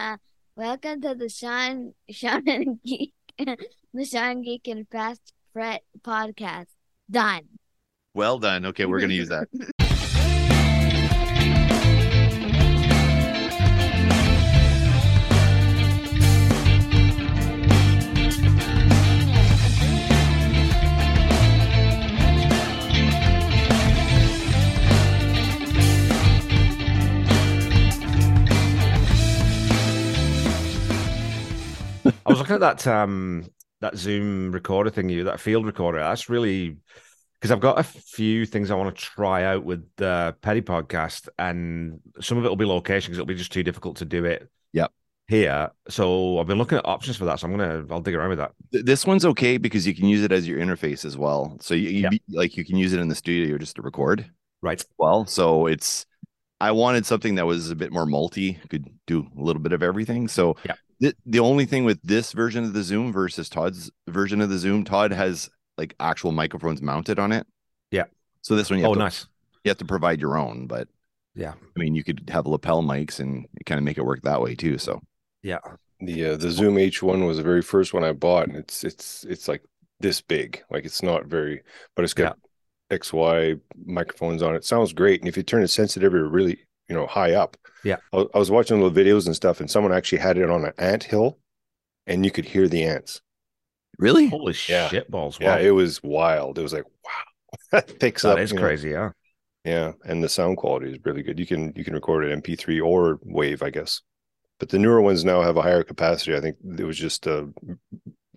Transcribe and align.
Uh, 0.00 0.16
welcome 0.56 0.98
to 1.02 1.14
the 1.14 1.28
Sean, 1.28 1.92
Sean 2.08 2.48
and 2.48 2.82
Geek, 2.82 3.12
the 3.38 4.04
Sean 4.06 4.40
Geek 4.40 4.66
and 4.66 4.88
Fast 4.88 5.34
Fret 5.52 5.82
podcast. 6.00 6.68
Done. 7.10 7.42
Well 8.14 8.38
done. 8.38 8.64
Okay, 8.64 8.86
we're 8.86 9.00
gonna 9.00 9.12
use 9.12 9.28
that. 9.28 9.48
looking 32.50 32.66
at 32.66 32.84
that 32.84 32.90
um 32.90 33.48
that 33.80 33.96
Zoom 33.96 34.52
recorder 34.52 34.90
thing 34.90 35.08
you 35.08 35.24
that 35.24 35.40
field 35.40 35.66
recorder. 35.66 35.98
That's 36.00 36.28
really 36.28 36.76
because 37.40 37.50
I've 37.50 37.60
got 37.60 37.78
a 37.78 37.82
few 37.82 38.44
things 38.44 38.70
I 38.70 38.74
want 38.74 38.94
to 38.94 39.02
try 39.02 39.44
out 39.44 39.64
with 39.64 39.88
the 39.96 40.36
Petty 40.42 40.60
podcast, 40.60 41.28
and 41.38 42.00
some 42.20 42.38
of 42.38 42.44
it 42.44 42.48
will 42.48 42.56
be 42.56 42.66
location 42.66 43.10
because 43.10 43.18
it'll 43.18 43.26
be 43.26 43.34
just 43.34 43.52
too 43.52 43.62
difficult 43.62 43.96
to 43.98 44.04
do 44.04 44.24
it. 44.24 44.48
Yep. 44.72 44.92
Here, 45.28 45.70
so 45.88 46.38
I've 46.38 46.48
been 46.48 46.58
looking 46.58 46.78
at 46.78 46.86
options 46.86 47.16
for 47.16 47.24
that. 47.26 47.38
So 47.38 47.46
I'm 47.46 47.56
gonna 47.56 47.84
I'll 47.90 48.00
dig 48.00 48.14
around 48.14 48.30
with 48.30 48.38
that. 48.38 48.52
This 48.72 49.06
one's 49.06 49.24
okay 49.24 49.58
because 49.58 49.86
you 49.86 49.94
can 49.94 50.06
use 50.06 50.24
it 50.24 50.32
as 50.32 50.46
your 50.46 50.58
interface 50.58 51.04
as 51.04 51.16
well. 51.16 51.56
So 51.60 51.74
you, 51.74 51.88
you 51.88 52.10
be- 52.10 52.22
like 52.30 52.56
you 52.56 52.64
can 52.64 52.76
use 52.76 52.92
it 52.92 53.00
in 53.00 53.08
the 53.08 53.14
studio 53.14 53.56
just 53.56 53.76
to 53.76 53.82
record. 53.82 54.28
Right. 54.60 54.84
well. 54.98 55.24
So 55.26 55.66
it's 55.66 56.04
I 56.60 56.72
wanted 56.72 57.06
something 57.06 57.36
that 57.36 57.46
was 57.46 57.70
a 57.70 57.76
bit 57.76 57.92
more 57.92 58.04
multi, 58.04 58.58
could 58.68 58.90
do 59.06 59.26
a 59.38 59.40
little 59.40 59.62
bit 59.62 59.72
of 59.72 59.82
everything. 59.82 60.28
So 60.28 60.56
Yeah. 60.64 60.74
The 61.00 61.14
the 61.26 61.40
only 61.40 61.64
thing 61.66 61.84
with 61.84 62.00
this 62.02 62.32
version 62.32 62.64
of 62.64 62.72
the 62.72 62.82
Zoom 62.82 63.12
versus 63.12 63.48
Todd's 63.48 63.90
version 64.08 64.40
of 64.40 64.50
the 64.50 64.58
Zoom, 64.58 64.84
Todd 64.84 65.12
has 65.12 65.50
like 65.78 65.94
actual 65.98 66.32
microphones 66.32 66.82
mounted 66.82 67.18
on 67.18 67.32
it. 67.32 67.46
Yeah. 67.90 68.04
So 68.42 68.54
this 68.56 68.70
one 68.70 68.78
you 68.78 68.84
have, 68.84 68.90
Oh, 68.92 68.94
to, 68.94 69.00
nice. 69.00 69.26
you 69.64 69.70
have 69.70 69.78
to 69.78 69.84
provide 69.84 70.20
your 70.20 70.36
own, 70.38 70.66
but 70.66 70.88
Yeah. 71.34 71.54
I 71.76 71.80
mean 71.80 71.94
you 71.94 72.04
could 72.04 72.28
have 72.30 72.46
lapel 72.46 72.82
mics 72.82 73.18
and 73.20 73.46
kind 73.66 73.78
of 73.78 73.84
make 73.84 73.98
it 73.98 74.04
work 74.04 74.22
that 74.22 74.40
way 74.42 74.54
too. 74.54 74.78
So 74.78 75.00
Yeah. 75.42 75.58
The 76.00 76.26
uh, 76.30 76.36
the 76.36 76.50
Zoom 76.50 76.76
H1 76.76 77.26
was 77.26 77.36
the 77.36 77.42
very 77.42 77.60
first 77.62 77.92
one 77.92 78.04
I 78.04 78.12
bought, 78.12 78.48
and 78.48 78.56
it's 78.56 78.84
it's 78.84 79.24
it's 79.24 79.48
like 79.48 79.62
this 80.00 80.20
big. 80.22 80.62
Like 80.70 80.84
it's 80.86 81.02
not 81.02 81.26
very, 81.26 81.62
but 81.94 82.04
it's 82.04 82.14
got 82.14 82.38
XY 82.90 83.60
microphones 83.84 84.42
on 84.42 84.54
it. 84.54 84.64
Sounds 84.64 84.92
great, 84.94 85.20
and 85.20 85.28
if 85.28 85.36
you 85.36 85.42
turn 85.42 85.60
the 85.60 85.68
sensitivity 85.68 86.22
really, 86.22 86.58
you 86.90 86.94
know, 86.94 87.06
high 87.06 87.32
up. 87.32 87.56
Yeah. 87.84 87.96
I, 88.12 88.16
was- 88.18 88.28
I 88.34 88.38
was 88.38 88.50
watching 88.50 88.80
little 88.82 88.94
videos 88.94 89.24
and 89.26 89.34
stuff, 89.34 89.60
and 89.60 89.70
someone 89.70 89.92
actually 89.94 90.18
had 90.18 90.36
it 90.36 90.50
on 90.50 90.66
an 90.66 90.72
ant 90.76 91.04
hill, 91.04 91.38
and 92.06 92.24
you 92.24 92.30
could 92.30 92.44
hear 92.44 92.68
the 92.68 92.84
ants. 92.84 93.22
really, 93.98 94.28
Holy 94.28 94.54
Yeah. 94.68 94.88
shit 94.88 95.10
balls! 95.10 95.38
Yeah, 95.40 95.56
it 95.58 95.70
was 95.70 96.02
wild. 96.02 96.58
It 96.58 96.62
was 96.62 96.72
like 96.74 96.84
wow, 96.84 97.58
that 97.72 97.98
picks 97.98 98.22
that 98.22 98.32
up. 98.32 98.38
is 98.40 98.50
you 98.50 98.56
know. 98.56 98.62
crazy. 98.62 98.90
Yeah. 98.90 99.10
Yeah, 99.64 99.92
and 100.04 100.24
the 100.24 100.28
sound 100.28 100.56
quality 100.56 100.90
is 100.92 100.98
really 101.04 101.22
good. 101.22 101.38
You 101.38 101.46
can 101.46 101.72
you 101.76 101.84
can 101.84 101.94
record 101.94 102.24
it 102.24 102.42
MP3 102.42 102.84
or 102.84 103.18
Wave, 103.22 103.62
I 103.62 103.70
guess. 103.70 104.00
But 104.58 104.68
the 104.70 104.78
newer 104.78 105.00
ones 105.02 105.24
now 105.24 105.40
have 105.42 105.56
a 105.58 105.62
higher 105.62 105.82
capacity. 105.82 106.34
I 106.36 106.40
think 106.40 106.56
it 106.78 106.84
was 106.84 106.98
just 106.98 107.26
uh, 107.26 107.44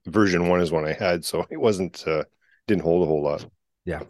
version 0.06 0.48
one 0.50 0.62
is 0.62 0.72
one 0.72 0.86
I 0.86 0.94
had, 0.94 1.24
so 1.26 1.46
it 1.50 1.60
wasn't 1.60 2.06
uh, 2.08 2.24
didn't 2.68 2.84
hold 2.84 3.04
a 3.04 3.06
whole 3.08 3.24
lot. 3.24 3.46
Yeah. 3.86 4.02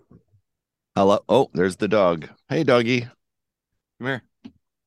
Hello. 0.96 1.20
Oh, 1.30 1.50
there's 1.54 1.78
the 1.78 1.88
dog. 1.88 2.30
Hey, 2.50 2.64
doggy, 2.64 3.02
come 3.02 4.08
here, 4.08 4.24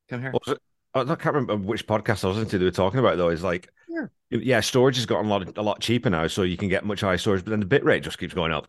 come 0.09 0.21
here. 0.21 0.31
What 0.31 0.45
was 0.45 0.55
it? 0.55 0.61
I 0.95 1.03
can't 1.15 1.35
remember 1.35 1.57
which 1.57 1.85
podcast 1.85 2.23
I 2.23 2.27
was 2.29 2.37
listening 2.37 2.49
to. 2.51 2.57
They 2.59 2.65
were 2.65 2.71
talking 2.71 2.99
about 2.99 3.17
though. 3.17 3.29
Is 3.29 3.43
like, 3.43 3.69
Yeah. 3.87 4.05
yeah, 4.29 4.59
storage 4.61 4.95
has 4.95 5.05
gotten 5.05 5.27
a 5.27 5.29
lot 5.29 5.57
a 5.57 5.61
lot 5.61 5.79
cheaper 5.79 6.09
now, 6.09 6.27
so 6.27 6.41
you 6.43 6.57
can 6.57 6.69
get 6.69 6.85
much 6.85 7.01
higher 7.01 7.17
storage, 7.17 7.43
but 7.43 7.51
then 7.51 7.59
the 7.59 7.65
bit 7.65 7.83
rate 7.83 8.03
just 8.03 8.17
keeps 8.17 8.33
going 8.33 8.51
up. 8.51 8.67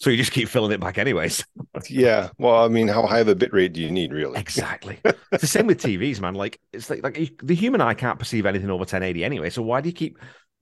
So 0.00 0.10
you 0.10 0.16
just 0.16 0.32
keep 0.32 0.48
filling 0.48 0.72
it 0.72 0.80
back 0.80 0.98
anyways. 0.98 1.44
Yeah, 1.90 2.30
well, 2.38 2.64
I 2.64 2.68
mean, 2.68 2.86
how 2.88 3.04
high 3.04 3.18
of 3.18 3.28
a 3.28 3.34
bit 3.34 3.52
rate 3.52 3.72
do 3.72 3.80
you 3.82 3.90
need, 3.90 4.12
really? 4.12 4.38
Exactly. 4.38 5.00
it's 5.04 5.40
the 5.40 5.46
same 5.46 5.66
with 5.66 5.82
TVs, 5.82 6.20
man. 6.20 6.34
Like 6.34 6.60
it's 6.72 6.88
like 6.88 7.02
like 7.02 7.32
the 7.42 7.54
human 7.54 7.80
eye 7.80 7.94
can't 7.94 8.18
perceive 8.18 8.46
anything 8.46 8.70
over 8.70 8.80
1080 8.82 9.24
anyway. 9.24 9.50
So 9.50 9.60
why 9.62 9.80
do 9.80 9.88
you 9.88 9.92
keep? 9.94 10.18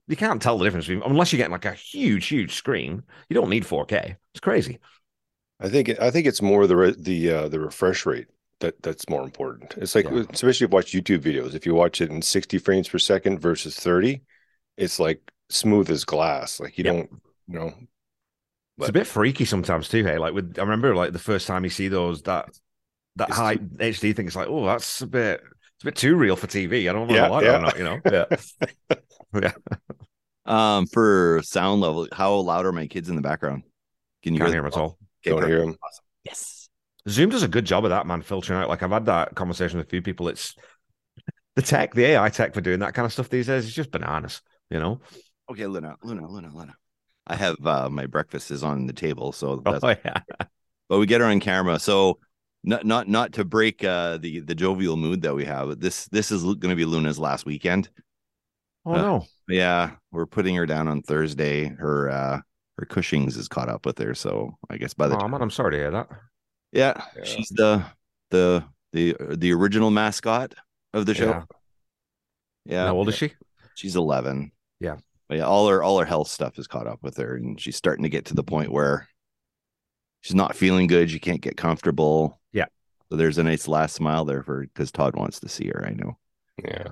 You 0.09 0.17
can't 0.17 0.41
tell 0.43 0.59
the 0.59 0.65
difference 0.65 0.87
between, 0.87 1.09
unless 1.09 1.33
you're 1.33 1.39
getting 1.39 1.53
like 1.53 1.65
a 1.65 1.73
huge, 1.75 2.27
huge 2.27 2.55
screen. 2.55 3.03
You 3.29 3.35
don't 3.35 3.51
need 3.51 3.65
4K. 3.65 4.17
It's 4.35 4.41
crazy. 4.41 4.79
I 5.61 5.69
think 5.69 5.91
I 6.01 6.11
think 6.11 6.27
it's 6.27 6.43
more 6.43 6.67
the 6.67 6.77
re- 6.77 6.97
the 6.99 7.31
uh, 7.31 7.49
the 7.49 7.61
refresh 7.61 8.05
rate 8.07 8.27
that 8.63 8.83
that's 8.83 9.09
more 9.11 9.25
important. 9.25 9.75
It's 9.79 9.95
like 9.95 10.09
Yeah. 10.11 10.25
especially 10.31 10.51
if 10.67 10.73
you 10.73 10.77
watch 10.77 10.93
YouTube 10.93 11.21
videos. 11.21 11.55
If 11.55 11.67
you 11.67 11.75
watch 11.75 12.01
it 12.01 12.11
in 12.11 12.23
60 12.23 12.59
frames 12.59 12.89
per 12.89 12.99
second 12.99 13.41
versus 13.41 13.77
30, 13.77 14.23
it's 14.77 15.01
like 15.01 15.21
smooth 15.51 15.91
as 15.91 16.05
glass. 16.05 16.61
Like 16.61 16.79
you 16.79 16.85
Yeah. 16.85 16.93
don't, 16.93 17.11
you 17.49 17.59
know, 17.59 17.75
It's 18.79 18.89
a 18.89 18.93
bit 18.93 19.07
freaky 19.07 19.45
sometimes 19.45 19.89
too. 19.89 20.05
Hey, 20.05 20.19
like 20.19 20.35
with 20.35 20.59
I 20.59 20.63
remember 20.63 20.95
like 20.95 21.13
the 21.13 21.19
first 21.19 21.47
time 21.47 21.65
you 21.65 21.71
see 21.71 21.89
those 21.89 22.23
that 22.23 22.49
that 23.17 23.29
It's 23.29 23.37
high 23.37 23.59
HD 23.81 24.13
thing. 24.13 24.27
It's 24.27 24.37
like, 24.37 24.49
oh, 24.49 24.67
that's 24.67 25.03
a 25.03 25.07
bit. 25.07 25.43
It's 25.43 25.83
a 25.83 25.87
bit 25.87 25.97
too 25.97 26.17
real 26.17 26.37
for 26.37 26.47
TV. 26.49 26.89
I 26.89 26.93
don't 26.93 27.09
know 27.09 27.15
Yeah, 27.15 27.27
if 27.27 27.33
I 27.33 27.35
like 27.37 27.45
yeah. 27.45 27.53
that 27.53 27.59
or 27.59 27.63
not. 27.63 27.79
You 27.79 27.85
know. 27.85 28.01
Yeah. 28.11 28.97
yeah. 29.43 29.53
Um, 30.47 30.87
for 30.87 31.41
sound 31.45 31.81
level, 31.81 32.09
how 32.13 32.35
loud 32.37 32.67
are 32.67 32.73
my 32.73 32.87
kids 32.87 33.09
in 33.09 33.17
the 33.17 33.23
background? 33.23 33.63
Can 34.23 34.35
you 34.35 34.41
Can't 34.41 34.51
hear 34.51 34.55
hear 34.55 34.63
them 34.63 34.67
at 34.67 34.77
all. 34.77 34.99
Okay, 35.27 35.31
don't 35.31 35.47
hear 35.47 35.61
them. 35.61 35.77
Awesome. 35.83 36.05
Yes. 36.25 36.62
Zoom 37.09 37.31
does 37.31 37.43
a 37.43 37.49
good 37.49 37.65
job 37.65 37.85
of 37.85 37.91
that, 37.91 38.07
man, 38.07 38.23
filtering 38.23 38.61
out. 38.61 38.69
Like 38.69 38.83
I've 38.83 38.91
had 38.91 39.07
that 39.07 39.35
conversation 39.35 39.79
with 39.79 39.87
a 39.87 39.91
few 39.91 40.03
people. 40.03 40.29
It's 40.29 40.55
the 41.57 41.63
tech, 41.63 41.95
the 41.95 42.05
AI 42.05 42.29
tech 42.31 42.55
for 42.55 42.61
doing 42.61 42.81
that 42.81 42.95
kind 42.95 43.07
of 43.07 43.13
stuff 43.13 43.29
these 43.29 43.47
days 43.47 43.65
is 43.67 43.75
just 43.75 43.91
bananas, 43.91 44.43
you 44.71 44.79
know? 44.79 45.01
Okay, 45.51 45.67
Luna, 45.67 45.97
Luna, 46.03 46.29
Luna, 46.31 46.51
Luna. 46.55 46.75
I 47.27 47.37
have 47.37 47.65
uh 47.67 47.89
my 47.89 48.07
breakfast 48.07 48.51
is 48.51 48.63
on 48.63 48.87
the 48.87 48.93
table, 48.93 49.33
so 49.33 49.57
that's 49.57 49.85
Oh 49.85 49.95
yeah. 50.05 50.23
but 50.89 50.99
we 50.99 51.07
get 51.07 51.21
her 51.21 51.27
on 51.27 51.41
camera. 51.41 51.79
So 51.79 52.19
not 52.65 52.85
not 52.87 53.09
not 53.09 53.33
to 53.35 53.45
break 53.45 53.85
uh 53.85 54.19
the 54.19 54.41
the 54.41 54.55
jovial 54.55 54.97
mood 54.97 55.23
that 55.23 55.35
we 55.35 55.45
have. 55.45 55.81
This 55.81 56.07
this 56.07 56.31
is 56.31 56.43
going 56.43 56.71
to 56.71 56.77
be 56.77 56.85
Luna's 56.85 57.19
last 57.19 57.47
weekend. 57.47 57.91
Oh 58.85 58.95
Uh, 58.95 58.99
no. 58.99 59.27
Yeah, 59.49 59.97
we're 60.13 60.27
putting 60.27 60.55
her 60.57 60.67
down 60.67 60.89
on 60.89 61.03
Thursday. 61.03 61.67
Her 61.67 62.11
uh 62.11 62.41
her 62.79 62.87
Cushing's 62.87 63.37
is 63.37 63.49
caught 63.49 63.69
up 63.69 63.87
with 63.87 63.99
her, 63.99 64.15
so 64.15 64.57
I 64.71 64.77
guess 64.79 64.95
by 64.95 65.09
the 65.09 65.17
Oh 65.17 65.19
time, 65.19 65.29
man, 65.29 65.43
I'm 65.43 65.51
sorry 65.51 65.73
to 65.73 65.77
hear 65.79 65.91
that. 65.91 66.09
Yeah, 66.73 67.03
Yeah. 67.17 67.25
she's 67.25 67.49
the 67.51 67.85
the 68.31 68.65
the 68.93 69.17
the 69.37 69.53
original 69.53 69.91
mascot 69.91 70.55
of 70.93 71.07
the 71.07 71.15
show. 71.15 71.29
Yeah. 71.31 71.43
Yeah, 72.65 72.87
How 72.87 72.95
old 72.97 73.09
is 73.09 73.17
she? 73.17 73.33
she's 73.75 73.97
11 73.97 74.53
Yeah. 74.81 74.97
but 75.29 75.39
yeah 75.39 75.45
all 75.47 75.67
her 75.69 75.83
all 75.83 75.99
her 75.99 76.05
health 76.05 76.29
stuff 76.29 76.59
is 76.59 76.67
caught 76.67 76.87
up 76.87 76.99
with 77.03 77.17
her 77.17 77.35
and 77.37 77.61
she's 77.61 77.75
starting 77.77 78.03
to 78.05 78.09
get 78.09 78.27
to 78.27 78.35
the 78.35 78.45
point 78.45 78.71
where 78.71 79.09
she's 80.21 80.35
not 80.37 80.55
feeling 80.55 80.87
good 80.87 81.11
she 81.11 81.19
can't 81.19 81.41
get 81.41 81.57
comfortable 81.57 82.39
Yeah. 82.53 82.67
so 83.11 83.17
there's 83.17 83.39
a 83.39 83.43
nice 83.43 83.67
last 83.67 83.95
smile 83.97 84.25
there 84.27 84.43
for 84.43 84.61
because 84.63 84.93
todd 84.93 85.17
wants 85.17 85.41
to 85.41 85.49
see 85.49 85.69
her 85.69 85.85
i 85.87 85.91
know 85.91 86.19
Yeah. 86.63 86.89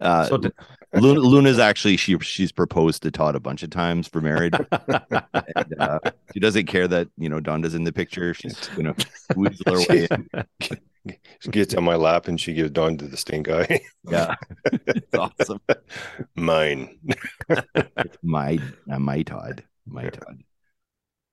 Uh 0.00 0.24
So 0.24 0.36
d- 0.38 0.50
Luna, 0.94 1.20
luna's 1.20 1.58
actually 1.60 1.96
she 1.96 2.18
she's 2.18 2.50
proposed 2.50 3.02
to 3.04 3.10
todd 3.12 3.36
a 3.36 3.40
bunch 3.40 3.62
of 3.62 3.70
times 3.70 4.08
for 4.08 4.20
marriage 4.20 4.54
and, 5.12 5.74
uh, 5.78 6.00
she 6.34 6.40
doesn't 6.40 6.66
care 6.66 6.88
that 6.88 7.06
you 7.16 7.28
know 7.28 7.38
donda's 7.38 7.76
in 7.76 7.84
the 7.84 7.92
picture 7.92 8.34
she's 8.34 8.58
gonna 8.76 8.94
weasel 9.36 9.72
her 9.72 9.80
way 9.88 10.08
in. 10.10 10.28
She 11.40 11.48
gets 11.50 11.74
on 11.74 11.84
my 11.84 11.94
lap 11.94 12.26
and 12.28 12.40
she 12.40 12.52
gives 12.54 12.72
Dawn 12.72 12.98
to 12.98 13.06
the 13.06 13.16
stink 13.16 13.48
eye. 13.48 13.80
yeah 14.10 14.34
it's 14.72 15.14
awesome 15.14 15.60
Mine. 16.34 16.98
my 18.22 18.58
uh, 18.90 18.98
my 18.98 19.22
todd 19.22 19.62
my 19.86 20.08
todd 20.08 20.42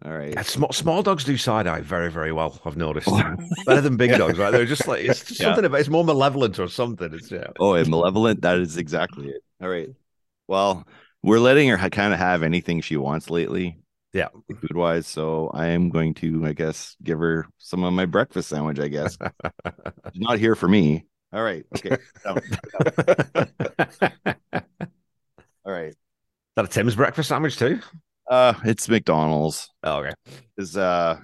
all 0.05 0.11
right 0.11 0.33
Yeah, 0.33 0.41
small, 0.43 0.71
small 0.71 1.01
dogs 1.03 1.23
do 1.23 1.37
side 1.37 1.67
eye 1.67 1.81
very, 1.81 2.11
very 2.11 2.31
well. 2.31 2.59
I've 2.65 2.77
noticed 2.77 3.09
better 3.65 3.81
than 3.81 3.97
big 3.97 4.11
dogs, 4.17 4.37
right? 4.37 4.51
They're 4.51 4.65
just 4.65 4.87
like 4.87 5.03
it's 5.05 5.23
just 5.23 5.39
Yeah. 5.39 5.47
something 5.47 5.65
about 5.65 5.79
it's 5.79 5.89
more 5.89 6.03
malevolent 6.03 6.59
or 6.59 6.67
something. 6.67 7.13
It's 7.13 7.31
yeah. 7.31 7.47
Oh, 7.59 7.73
and 7.73 7.89
malevolent. 7.89 8.41
That 8.41 8.59
is 8.59 8.77
exactly 8.77 9.29
it. 9.29 9.41
All 9.61 9.69
right. 9.69 9.89
Well, 10.47 10.87
we're 11.23 11.39
letting 11.39 11.69
her 11.69 11.89
kind 11.89 12.13
of 12.13 12.19
have 12.19 12.43
anything 12.43 12.81
she 12.81 12.95
wants 12.97 13.29
lately. 13.29 13.79
Yeah. 14.13 14.29
Food 14.47 14.75
wise. 14.75 15.05
So 15.07 15.49
I 15.53 15.67
am 15.67 15.89
going 15.89 16.13
to, 16.15 16.45
I 16.45 16.53
guess, 16.53 16.95
give 17.03 17.19
her 17.19 17.47
some 17.57 17.83
of 17.83 17.91
my 17.93 18.05
breakfast 18.05 18.49
sandwich, 18.49 18.79
I 18.79 18.87
guess. 18.87 19.17
She's 20.13 20.21
not 20.21 20.39
here 20.39 20.55
for 20.55 20.67
me. 20.67 21.05
All 21.33 21.43
right. 21.43 21.65
Okay. 21.75 21.97
Down. 22.23 22.39
All 25.65 25.73
right. 25.73 25.93
that 26.55 26.65
a 26.65 26.67
Tim's 26.67 26.95
breakfast 26.95 27.29
sandwich 27.29 27.57
too? 27.57 27.79
Uh, 28.29 28.53
it's 28.65 28.89
McDonald's. 28.89 29.69
Oh, 29.83 29.99
okay. 29.99 30.13
Is 30.57 30.75
uh 30.75 31.19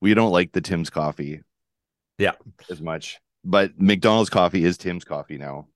we 0.00 0.14
don't 0.14 0.32
like 0.32 0.52
the 0.52 0.60
Tim's 0.60 0.90
coffee. 0.90 1.42
Yeah. 2.18 2.32
As 2.70 2.80
much. 2.80 3.18
But 3.44 3.80
McDonald's 3.80 4.30
coffee 4.30 4.64
is 4.64 4.78
Tim's 4.78 5.04
coffee 5.04 5.38
now. 5.38 5.68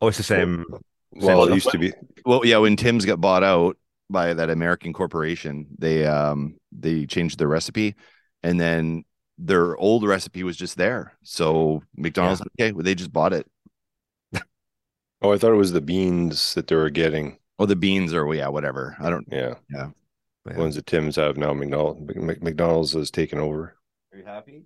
Oh, 0.00 0.08
it's 0.08 0.16
the 0.16 0.22
same. 0.22 0.64
Well, 1.12 1.44
Same 1.44 1.52
it 1.52 1.54
used 1.54 1.70
to 1.70 1.78
be. 1.78 1.92
Well, 2.24 2.44
yeah, 2.44 2.58
when 2.58 2.76
Tim's 2.76 3.04
got 3.04 3.20
bought 3.20 3.42
out 3.42 3.76
by 4.08 4.32
that 4.32 4.50
American 4.50 4.92
corporation, 4.92 5.66
they 5.78 6.06
um 6.06 6.56
they 6.72 7.06
changed 7.06 7.38
their 7.38 7.48
recipe, 7.48 7.96
and 8.42 8.60
then 8.60 9.04
their 9.36 9.76
old 9.76 10.06
recipe 10.06 10.42
was 10.42 10.56
just 10.56 10.76
there. 10.76 11.14
So 11.22 11.82
McDonald's, 11.96 12.42
okay, 12.58 12.72
well, 12.72 12.84
they 12.84 12.94
just 12.94 13.12
bought 13.12 13.32
it. 13.32 13.46
Oh, 15.22 15.32
I 15.32 15.38
thought 15.38 15.52
it 15.52 15.56
was 15.56 15.72
the 15.72 15.82
beans 15.82 16.54
that 16.54 16.66
they 16.66 16.76
were 16.76 16.88
getting. 16.88 17.36
Oh, 17.60 17.66
the 17.66 17.76
beans 17.76 18.12
or 18.14 18.32
yeah, 18.34 18.48
whatever. 18.48 18.96
I 19.00 19.10
don't. 19.10 19.28
Yeah, 19.30 19.54
Yeah. 19.70 19.90
the 20.44 20.54
ones 20.54 20.74
that 20.76 20.86
Tim's 20.86 21.16
have 21.16 21.36
now. 21.36 21.52
McDonald, 21.54 22.10
McDonald's 22.42 22.94
has 22.94 23.10
taken 23.10 23.38
over. 23.38 23.76
Are 24.12 24.18
you 24.18 24.24
happy? 24.24 24.64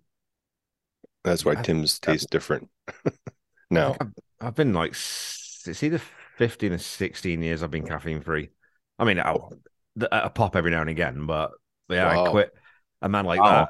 That's 1.24 1.44
why 1.44 1.52
Yeah. 1.54 1.62
Tim's 1.62 1.98
taste 1.98 2.30
different 2.30 2.70
now. 3.70 3.96
I've, 4.00 4.12
I've 4.40 4.54
been 4.54 4.72
like 4.72 4.92
s- 4.92 5.62
it's 5.66 5.82
either 5.82 6.00
15 6.36 6.72
or 6.72 6.78
16 6.78 7.42
years 7.42 7.62
I've 7.62 7.70
been 7.70 7.86
caffeine 7.86 8.20
free. 8.20 8.50
I 8.98 9.04
mean, 9.04 9.18
I'll, 9.18 9.52
a 10.12 10.30
pop 10.30 10.56
every 10.56 10.70
now 10.70 10.80
and 10.80 10.90
again, 10.90 11.26
but 11.26 11.52
yeah, 11.88 12.08
I 12.08 12.28
quit. 12.30 12.54
A 13.02 13.08
man 13.08 13.24
like 13.24 13.40
Wow. 13.40 13.68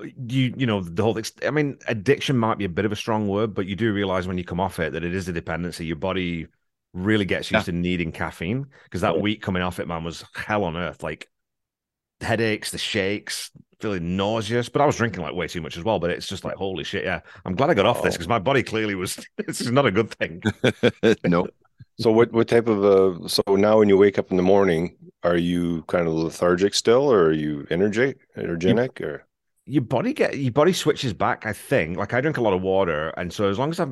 that, 0.00 0.06
you 0.28 0.54
you 0.56 0.66
know 0.66 0.80
the 0.80 1.02
whole. 1.02 1.18
ex- 1.18 1.32
I 1.46 1.50
mean, 1.50 1.78
addiction 1.86 2.36
might 2.36 2.58
be 2.58 2.64
a 2.64 2.68
bit 2.68 2.84
of 2.84 2.92
a 2.92 2.96
strong 2.96 3.28
word, 3.28 3.54
but 3.54 3.66
you 3.66 3.76
do 3.76 3.92
realize 3.92 4.26
when 4.26 4.38
you 4.38 4.44
come 4.44 4.60
off 4.60 4.78
it 4.78 4.92
that 4.92 5.04
it 5.04 5.14
is 5.14 5.28
a 5.28 5.32
dependency. 5.32 5.86
Your 5.86 5.96
body 5.96 6.48
really 6.92 7.24
gets 7.24 7.50
used 7.50 7.66
to 7.66 7.72
needing 7.72 8.12
caffeine 8.12 8.66
because 8.84 9.00
that 9.00 9.14
Yeah. 9.14 9.20
week 9.20 9.42
coming 9.42 9.62
off 9.62 9.80
it, 9.80 9.88
man, 9.88 10.04
was 10.04 10.24
hell 10.34 10.64
on 10.64 10.76
earth. 10.76 11.02
Like 11.02 11.28
headaches, 12.20 12.70
the 12.70 12.78
shakes, 12.78 13.50
feeling 13.80 14.16
nauseous. 14.16 14.68
But 14.68 14.82
I 14.82 14.86
was 14.86 14.96
drinking 14.96 15.22
like 15.22 15.34
way 15.34 15.48
too 15.48 15.60
much 15.60 15.76
as 15.76 15.84
well. 15.84 15.98
But 15.98 16.10
it's 16.10 16.28
just 16.28 16.44
like 16.44 16.56
holy 16.56 16.84
shit, 16.84 17.04
yeah. 17.04 17.20
I'm 17.44 17.54
glad 17.54 17.70
I 17.70 17.74
got 17.74 17.86
off 17.86 18.02
this 18.02 18.14
because 18.14 18.28
my 18.28 18.38
body 18.38 18.62
clearly 18.62 18.94
was. 18.94 19.18
this 19.46 19.60
is 19.60 19.70
not 19.70 19.86
a 19.86 19.90
good 19.90 20.10
thing. 20.14 20.42
no. 21.24 21.48
So 21.98 22.10
what 22.10 22.32
what 22.32 22.48
type 22.48 22.68
of 22.68 22.84
uh 22.84 23.28
so 23.28 23.42
now 23.48 23.78
when 23.78 23.88
you 23.88 23.96
wake 23.96 24.18
up 24.18 24.30
in 24.30 24.36
the 24.36 24.42
morning, 24.42 24.96
are 25.22 25.36
you 25.36 25.82
kind 25.88 26.06
of 26.06 26.14
lethargic 26.14 26.74
still 26.74 27.12
or 27.12 27.24
are 27.24 27.32
you 27.32 27.66
energetic 27.70 28.18
energetic 28.36 29.00
or 29.00 29.26
your 29.66 29.82
body 29.82 30.12
get 30.12 30.36
your 30.38 30.52
body 30.52 30.72
switches 30.72 31.12
back. 31.12 31.46
I 31.46 31.52
think. 31.52 31.96
Like 31.96 32.12
I 32.12 32.20
drink 32.20 32.36
a 32.36 32.40
lot 32.40 32.52
of 32.52 32.62
water, 32.62 33.08
and 33.16 33.32
so 33.32 33.48
as 33.48 33.58
long 33.58 33.70
as 33.70 33.80
I 33.80 33.86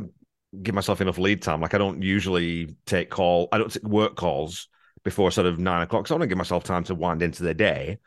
give 0.63 0.75
myself 0.75 1.01
enough 1.01 1.19
lead 1.19 1.43
time, 1.43 1.61
like 1.61 1.75
I 1.75 1.79
don't 1.79 2.03
usually 2.03 2.77
take 2.87 3.11
call. 3.11 3.49
I 3.53 3.59
don't 3.59 3.73
take 3.73 3.83
work 3.85 4.17
calls 4.17 4.69
before 5.05 5.31
sort 5.31 5.47
of 5.47 5.59
nine 5.59 5.83
o'clock. 5.83 6.07
So 6.07 6.15
I 6.15 6.17
want 6.17 6.23
to 6.23 6.29
give 6.29 6.39
myself 6.39 6.65
time 6.65 6.85
to 6.85 6.95
wind 6.95 7.23
into 7.23 7.43
the 7.43 7.55
day. 7.55 7.99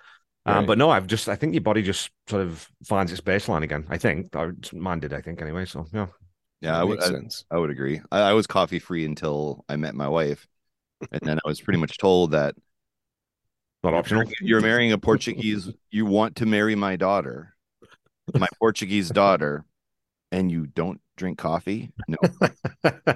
Um, 0.45 0.65
but 0.65 0.77
no, 0.77 0.89
I've 0.89 1.07
just 1.07 1.29
I 1.29 1.35
think 1.35 1.53
your 1.53 1.61
body 1.61 1.81
just 1.81 2.09
sort 2.27 2.41
of 2.41 2.67
finds 2.85 3.11
its 3.11 3.21
baseline 3.21 3.63
again. 3.63 3.85
I 3.89 3.97
think 3.97 4.35
I, 4.35 4.49
mine 4.73 4.99
did. 4.99 5.13
I 5.13 5.21
think 5.21 5.41
anyway. 5.41 5.65
So 5.65 5.85
yeah, 5.93 6.07
Yeah, 6.61 6.77
I 6.79 6.83
would. 6.83 7.01
I. 7.01 7.11
I 7.49 7.57
would 7.57 7.69
agree. 7.69 8.01
I, 8.11 8.19
I 8.21 8.33
was 8.33 8.45
coffee 8.45 8.79
free 8.79 9.05
until 9.05 9.63
I 9.69 9.77
met 9.77 9.95
my 9.95 10.09
wife, 10.09 10.45
and 11.11 11.21
then 11.21 11.39
I 11.43 11.47
was 11.47 11.61
pretty 11.61 11.79
much 11.79 11.97
told 11.97 12.31
that 12.31 12.55
not 13.83 13.93
optional. 13.93 14.23
You're 14.41 14.61
marrying 14.61 14.91
a 14.91 14.97
Portuguese. 14.97 15.69
You 15.91 16.05
want 16.05 16.37
to 16.37 16.45
marry 16.45 16.75
my 16.75 16.95
daughter, 16.95 17.55
my 18.33 18.47
Portuguese 18.59 19.09
daughter, 19.09 19.65
and 20.33 20.51
you 20.51 20.67
don't 20.67 20.99
drink 21.15 21.37
coffee? 21.37 21.91
No. 22.09 22.17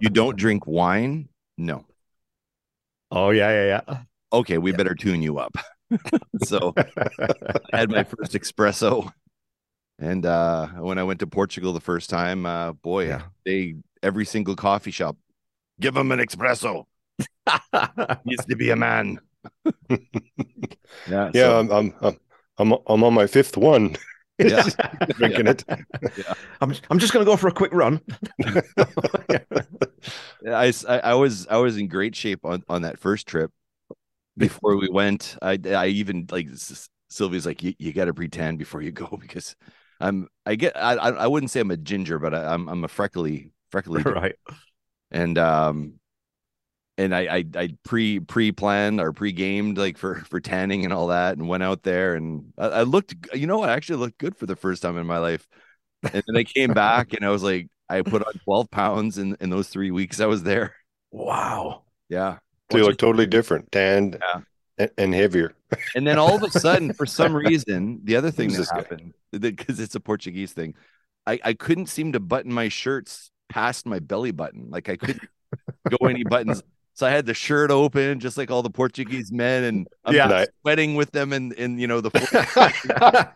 You 0.00 0.10
don't 0.10 0.36
drink 0.36 0.66
wine? 0.66 1.28
No. 1.56 1.86
oh 3.10 3.30
yeah, 3.30 3.50
yeah, 3.50 3.82
yeah. 3.88 4.02
Okay, 4.32 4.58
we 4.58 4.72
better 4.72 4.94
tune 4.94 5.22
you 5.22 5.38
up. 5.38 5.56
so 6.44 6.74
I 7.72 7.78
had 7.78 7.90
my 7.90 8.04
first 8.04 8.32
espresso. 8.32 9.10
And 9.98 10.26
uh 10.26 10.68
when 10.78 10.98
I 10.98 11.04
went 11.04 11.20
to 11.20 11.26
Portugal 11.26 11.72
the 11.72 11.80
first 11.80 12.10
time, 12.10 12.46
uh 12.46 12.72
boy, 12.72 13.06
Yeah. 13.08 13.22
they 13.44 13.76
every 14.02 14.24
single 14.26 14.54
coffee 14.56 14.92
shop, 14.92 15.16
give 15.80 15.94
them 15.94 16.12
an 16.12 16.20
espresso. 16.20 16.84
Needs 18.24 18.44
to 18.46 18.56
be 18.56 18.70
a 18.70 18.76
man. 18.76 19.18
yeah. 19.88 19.96
Yeah, 21.06 21.30
so- 21.32 21.58
I'm 21.60 21.94
I'm 22.02 22.18
I'm 22.58 22.72
I'm 22.86 23.04
on 23.04 23.14
my 23.14 23.26
fifth 23.26 23.56
one 23.56 23.96
yeah. 24.38 24.64
drinking 25.16 25.46
it. 25.48 25.64
I'm 26.60 26.74
I'm 26.90 26.98
just 26.98 27.12
gonna 27.12 27.24
go 27.24 27.36
for 27.36 27.48
a 27.48 27.52
quick 27.52 27.72
run. 27.72 28.00
I, 30.46 30.68
s- 30.68 30.84
I- 30.84 30.98
I 31.00 31.14
was 31.14 31.46
I 31.48 31.56
was 31.58 31.76
in 31.76 31.88
great 31.88 32.14
shape 32.14 32.44
on 32.44 32.62
on 32.68 32.82
that 32.82 32.98
first 32.98 33.26
trip. 33.26 33.50
Before 34.36 34.76
we 34.76 34.88
went, 34.90 35.36
I 35.42 35.58
I 35.66 35.88
even 35.88 36.26
like 36.30 36.48
Sylvia's 37.10 37.46
like 37.46 37.62
you, 37.62 37.74
you 37.78 37.92
got 37.92 38.06
to 38.06 38.14
pretend 38.14 38.58
before 38.58 38.82
you 38.82 38.92
go 38.92 39.18
because 39.20 39.56
I'm 40.00 40.28
I 40.46 40.54
get 40.56 40.76
I 40.76 40.94
I 40.94 41.10
I 41.10 41.26
wouldn't 41.26 41.50
say 41.50 41.60
I'm 41.60 41.70
a 41.70 41.76
ginger, 41.76 42.18
but 42.18 42.34
I, 42.34 42.54
I'm 42.54 42.68
I'm 42.68 42.84
a 42.84 42.88
freckly 42.88 43.52
freckly 43.72 44.02
right. 44.04 44.36
and 45.10 45.38
um 45.38 46.00
and 46.98 47.14
I 47.14 47.20
I, 47.38 47.44
I 47.56 47.68
pre 47.84 48.20
pre 48.20 48.52
planned 48.52 49.00
or 49.00 49.12
pre 49.12 49.32
gamed 49.32 49.78
like 49.78 49.98
for 49.98 50.16
for 50.16 50.40
tanning 50.40 50.84
and 50.84 50.92
all 50.92 51.08
that 51.08 51.38
and 51.38 51.48
went 51.48 51.62
out 51.64 51.84
there 51.84 52.16
and 52.16 52.52
I, 52.58 52.66
I 52.68 52.82
looked 52.82 53.14
you 53.34 53.46
know 53.46 53.62
I 53.62 53.72
actually 53.74 53.98
looked 53.98 54.18
good 54.18 54.36
for 54.36 54.46
the 54.46 54.56
first 54.56 54.82
time 54.82 54.98
in 54.98 55.06
my 55.06 55.18
life 55.18 55.46
and 56.12 56.22
then 56.26 56.36
I 56.36 56.44
came 56.44 56.74
back 56.74 57.12
and 57.14 57.24
I 57.24 57.30
was 57.30 57.42
like 57.42 57.68
I 57.88 58.02
put 58.02 58.22
on 58.26 58.34
12 58.44 58.70
pounds 58.70 59.18
in 59.18 59.36
in 59.40 59.50
those 59.50 59.68
three 59.68 59.90
weeks 59.90 60.20
I 60.20 60.26
was 60.26 60.42
there 60.42 60.74
Wow. 61.10 61.84
yeah 62.08 62.38
So 62.70 62.78
you 62.78 62.84
look 62.84 62.98
totally 62.98 63.26
different, 63.26 63.70
tanned 63.72 64.18
Yeah. 64.20 64.40
and, 64.78 64.90
and 64.98 65.14
heavier. 65.14 65.54
and 65.94 66.06
then 66.06 66.18
all 66.18 66.34
of 66.36 66.42
a 66.42 66.50
sudden 66.50 66.92
for 66.92 67.06
some 67.06 67.34
reason 67.34 68.00
the 68.04 68.16
other 68.16 68.30
thing 68.30 68.50
Who's 68.50 68.68
that 68.68 68.74
happened 68.76 69.14
because 69.32 69.80
it's 69.80 69.94
a 69.94 70.00
Portuguese 70.00 70.52
thing 70.52 70.74
I 71.26 71.40
I 71.44 71.52
couldn't 71.54 71.86
seem 71.86 72.12
to 72.12 72.20
button 72.20 72.52
my 72.52 72.68
shirts 72.68 73.30
past 73.48 73.86
my 73.86 73.98
belly 73.98 74.30
button 74.30 74.68
like 74.70 74.88
I 74.88 74.96
couldn't 74.96 75.28
go 75.90 76.06
any 76.06 76.24
buttons 76.24 76.62
so 76.98 77.06
I 77.06 77.10
had 77.10 77.26
the 77.26 77.34
shirt 77.34 77.70
open 77.70 78.18
just 78.18 78.36
like 78.36 78.50
all 78.50 78.60
the 78.64 78.70
Portuguese 78.70 79.30
men 79.30 79.62
and 79.62 79.86
I'm 80.04 80.14
Yeah. 80.16 80.46
sweating 80.62 80.96
with 80.96 81.12
them 81.12 81.32
and 81.32 81.52
in 81.52 81.78
you 81.78 81.86
know 81.86 82.00
the 82.00 82.10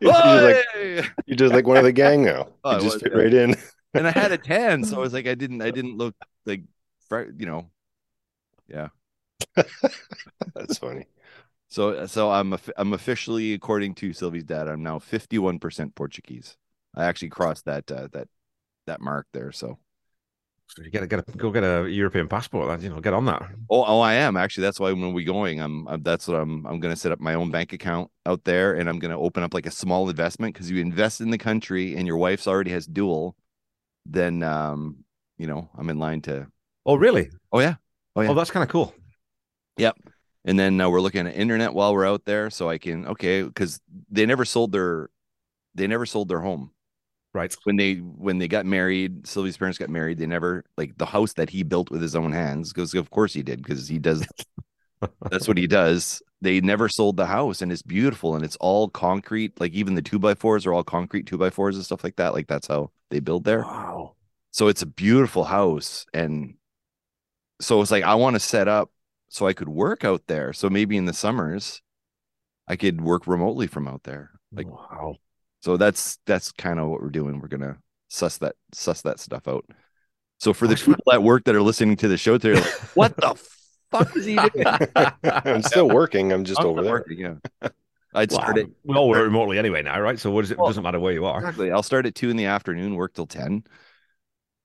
You're 0.00 0.12
just 0.12 0.42
like 0.44 1.14
you're 1.26 1.36
just 1.36 1.54
like 1.54 1.66
one 1.66 1.78
of 1.78 1.84
the 1.84 1.92
gang 1.92 2.24
now. 2.24 2.48
Oh, 2.64 2.76
you 2.76 2.82
just 2.82 2.96
was, 2.96 3.02
fit 3.02 3.12
yeah. 3.14 3.18
right 3.22 3.32
in. 3.32 3.56
and 3.94 4.06
I 4.06 4.10
had 4.10 4.32
a 4.32 4.38
tan 4.50 4.84
so 4.84 4.96
I 4.96 5.00
was 5.00 5.14
like 5.14 5.26
I 5.26 5.34
didn't 5.34 5.62
I 5.62 5.70
didn't 5.70 5.96
look 5.96 6.14
like 6.44 6.62
you 7.10 7.46
know 7.46 7.70
yeah. 8.68 8.88
That's 10.54 10.76
funny. 10.76 11.06
so 11.68 12.04
so 12.06 12.30
I'm 12.30 12.54
I'm 12.76 12.92
officially 12.92 13.54
according 13.54 13.94
to 13.96 14.12
Sylvie's 14.12 14.44
dad 14.44 14.68
I'm 14.68 14.82
now 14.82 14.98
51% 14.98 15.94
Portuguese 15.94 16.58
I 16.94 17.04
actually 17.06 17.30
crossed 17.30 17.64
that 17.64 17.90
uh, 17.90 18.08
that 18.12 18.28
that 18.86 19.00
mark 19.00 19.26
there 19.32 19.52
so 19.52 19.78
So 20.70 20.84
you 20.84 20.90
gotta 20.90 21.08
get 21.08 21.28
a, 21.28 21.32
go 21.36 21.50
get 21.50 21.64
a 21.64 21.88
European 21.90 22.28
passport. 22.28 22.80
You 22.80 22.90
know, 22.90 23.00
get 23.00 23.12
on 23.12 23.24
that. 23.24 23.42
Oh, 23.68 23.84
oh, 23.84 24.00
I 24.00 24.14
am 24.14 24.36
actually. 24.36 24.62
That's 24.62 24.78
why 24.78 24.92
when 24.92 25.12
we're 25.12 25.26
going, 25.26 25.60
I'm, 25.60 25.88
I'm 25.88 26.02
that's 26.02 26.28
what 26.28 26.36
I'm. 26.36 26.64
I'm 26.64 26.78
going 26.78 26.94
to 26.94 27.00
set 27.00 27.10
up 27.10 27.18
my 27.18 27.34
own 27.34 27.50
bank 27.50 27.72
account 27.72 28.08
out 28.24 28.44
there, 28.44 28.74
and 28.74 28.88
I'm 28.88 29.00
going 29.00 29.10
to 29.10 29.16
open 29.16 29.42
up 29.42 29.52
like 29.52 29.66
a 29.66 29.70
small 29.72 30.08
investment 30.08 30.54
because 30.54 30.70
you 30.70 30.80
invest 30.80 31.20
in 31.20 31.30
the 31.30 31.38
country, 31.38 31.96
and 31.96 32.06
your 32.06 32.18
wife's 32.18 32.46
already 32.46 32.70
has 32.70 32.86
dual. 32.86 33.34
Then, 34.06 34.44
um, 34.44 35.04
you 35.38 35.48
know, 35.48 35.68
I'm 35.76 35.90
in 35.90 35.98
line 35.98 36.20
to. 36.22 36.46
Oh, 36.86 36.94
really? 36.94 37.30
Oh 37.52 37.58
yeah, 37.58 37.74
Oh, 38.14 38.20
yeah. 38.20 38.30
Oh, 38.30 38.34
that's 38.34 38.50
kind 38.50 38.62
of 38.62 38.68
cool. 38.68 38.94
Yep. 39.76 39.96
And 40.44 40.58
then 40.58 40.80
uh, 40.80 40.88
we're 40.88 41.00
looking 41.00 41.26
at 41.26 41.34
internet 41.34 41.74
while 41.74 41.92
we're 41.92 42.06
out 42.06 42.24
there, 42.24 42.48
so 42.48 42.68
I 42.68 42.78
can 42.78 43.06
okay 43.06 43.42
because 43.42 43.80
they 44.08 44.24
never 44.24 44.44
sold 44.44 44.72
their, 44.72 45.10
they 45.74 45.86
never 45.86 46.06
sold 46.06 46.28
their 46.28 46.40
home 46.40 46.70
Right. 47.32 47.54
when 47.64 47.76
they 47.76 47.96
when 47.96 48.38
they 48.38 48.48
got 48.48 48.66
married. 48.66 49.26
Sylvie's 49.26 49.56
parents 49.56 49.78
got 49.78 49.88
married. 49.88 50.18
They 50.18 50.26
never 50.26 50.64
like 50.76 50.98
the 50.98 51.06
house 51.06 51.34
that 51.34 51.50
he 51.50 51.62
built 51.62 51.90
with 51.90 52.02
his 52.02 52.16
own 52.16 52.32
hands 52.32 52.72
because 52.72 52.94
of 52.94 53.10
course 53.10 53.32
he 53.32 53.42
did 53.42 53.62
because 53.62 53.86
he 53.88 53.98
does 53.98 54.26
that's 55.30 55.48
what 55.48 55.56
he 55.56 55.66
does. 55.66 56.22
They 56.42 56.60
never 56.60 56.88
sold 56.88 57.16
the 57.16 57.26
house, 57.26 57.62
and 57.62 57.70
it's 57.70 57.82
beautiful, 57.82 58.34
and 58.34 58.44
it's 58.44 58.56
all 58.56 58.88
concrete. 58.88 59.60
Like 59.60 59.72
even 59.72 59.94
the 59.94 60.02
two 60.02 60.18
by 60.18 60.34
fours 60.34 60.66
are 60.66 60.72
all 60.72 60.84
concrete 60.84 61.26
two 61.26 61.38
by 61.38 61.50
fours 61.50 61.76
and 61.76 61.84
stuff 61.84 62.04
like 62.04 62.16
that. 62.16 62.32
Like 62.32 62.48
that's 62.48 62.66
how 62.66 62.90
they 63.10 63.20
build 63.20 63.44
there. 63.44 63.60
Wow. 63.60 64.14
So 64.50 64.68
it's 64.68 64.82
a 64.82 64.86
beautiful 64.86 65.44
house, 65.44 66.06
and 66.12 66.54
so 67.60 67.80
it's 67.80 67.90
like 67.90 68.04
I 68.04 68.14
want 68.14 68.34
to 68.36 68.40
set 68.40 68.68
up 68.68 68.90
so 69.28 69.46
I 69.46 69.52
could 69.52 69.68
work 69.68 70.04
out 70.04 70.22
there. 70.26 70.52
So 70.52 70.70
maybe 70.70 70.96
in 70.96 71.04
the 71.04 71.12
summers, 71.12 71.82
I 72.66 72.76
could 72.76 73.00
work 73.00 73.26
remotely 73.26 73.66
from 73.66 73.86
out 73.86 74.02
there. 74.04 74.30
Like 74.52 74.66
wow. 74.66 75.16
So 75.60 75.76
that's 75.76 76.18
that's 76.26 76.52
kind 76.52 76.78
of 76.80 76.88
what 76.88 77.02
we're 77.02 77.10
doing. 77.10 77.40
We're 77.40 77.48
gonna 77.48 77.78
suss 78.08 78.38
that 78.38 78.56
suss 78.72 79.02
that 79.02 79.20
stuff 79.20 79.46
out. 79.48 79.64
So 80.38 80.52
for 80.54 80.66
the 80.66 80.74
oh, 80.74 80.84
people 80.86 81.12
at 81.12 81.22
work 81.22 81.44
that 81.44 81.54
are 81.54 81.62
listening 81.62 81.96
to 81.96 82.08
the 82.08 82.16
show, 82.16 82.38
they're 82.38 82.56
like, 82.56 82.64
"What 82.94 83.16
the 83.16 83.34
fuck 83.90 84.16
is 84.16 84.24
he 84.24 84.36
doing?" 84.36 84.66
I'm 85.24 85.62
still 85.62 85.88
working. 85.88 86.32
I'm 86.32 86.44
just 86.44 86.60
I'm 86.60 86.66
over 86.66 86.82
there. 86.82 86.92
working, 86.92 87.18
yeah. 87.18 87.34
I'd 88.14 88.32
Wow. 88.32 88.38
start 88.40 88.58
it 88.58 88.70
We 88.84 88.96
all 88.96 89.08
work 89.08 89.22
remotely 89.22 89.58
anyway 89.58 89.82
now, 89.82 90.00
right? 90.00 90.18
So 90.18 90.30
what 90.30 90.44
is 90.44 90.50
it? 90.50 90.58
Well, 90.58 90.66
doesn't 90.66 90.82
matter 90.82 90.98
where 90.98 91.12
you 91.12 91.26
are. 91.26 91.38
exactly. 91.38 91.70
I'll 91.70 91.82
start 91.82 92.06
at 92.06 92.14
two 92.14 92.30
in 92.30 92.36
the 92.36 92.46
afternoon, 92.46 92.96
work 92.96 93.14
till 93.14 93.26
ten, 93.26 93.64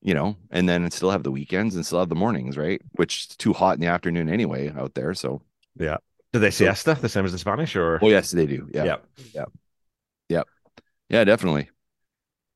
you 0.01 0.13
know, 0.13 0.37
and 0.51 0.67
then 0.67 0.89
still 0.91 1.11
have 1.11 1.23
the 1.23 1.31
weekends 1.31 1.75
and 1.75 1.85
still 1.85 1.99
have 1.99 2.09
the 2.09 2.15
mornings, 2.15 2.57
right? 2.57 2.81
Which 2.93 3.21
is 3.21 3.27
too 3.35 3.53
hot 3.53 3.75
in 3.75 3.81
the 3.81 3.87
afternoon 3.87 4.29
anyway 4.29 4.71
out 4.75 4.93
there. 4.95 5.13
So, 5.13 5.41
yeah. 5.77 5.97
Do 6.33 6.39
they 6.39 6.51
siesta 6.51 6.97
the 6.99 7.09
same 7.09 7.25
as 7.25 7.31
the 7.31 7.37
Spanish, 7.37 7.75
or 7.75 7.99
oh 8.01 8.09
yes, 8.09 8.31
they 8.31 8.45
do. 8.45 8.67
Yeah, 8.73 8.83
yeah. 8.83 8.97
yeah, 9.33 9.45
definitely. 11.09 11.69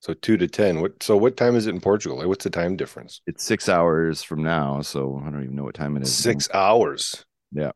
So 0.01 0.13
two 0.13 0.37
to 0.37 0.47
ten. 0.47 0.81
What? 0.81 1.03
So 1.03 1.17
what 1.17 1.35
time 1.37 1.55
is 1.55 1.67
it 1.67 1.75
in 1.75 1.81
Portugal? 1.81 2.17
Like, 2.17 2.27
what's 2.27 2.43
the 2.43 2.49
time 2.49 2.75
difference? 2.77 3.21
It's 3.27 3.43
six 3.43 3.67
hours 3.67 4.23
from 4.23 4.43
now, 4.43 4.81
so 4.81 5.21
I 5.25 5.29
don't 5.29 5.43
even 5.43 5.55
know 5.55 5.63
what 5.65 5.75
time 5.75 5.97
it 5.97 6.03
is. 6.03 6.13
Six 6.15 6.49
hours. 6.53 7.25
Yeah. 7.51 7.71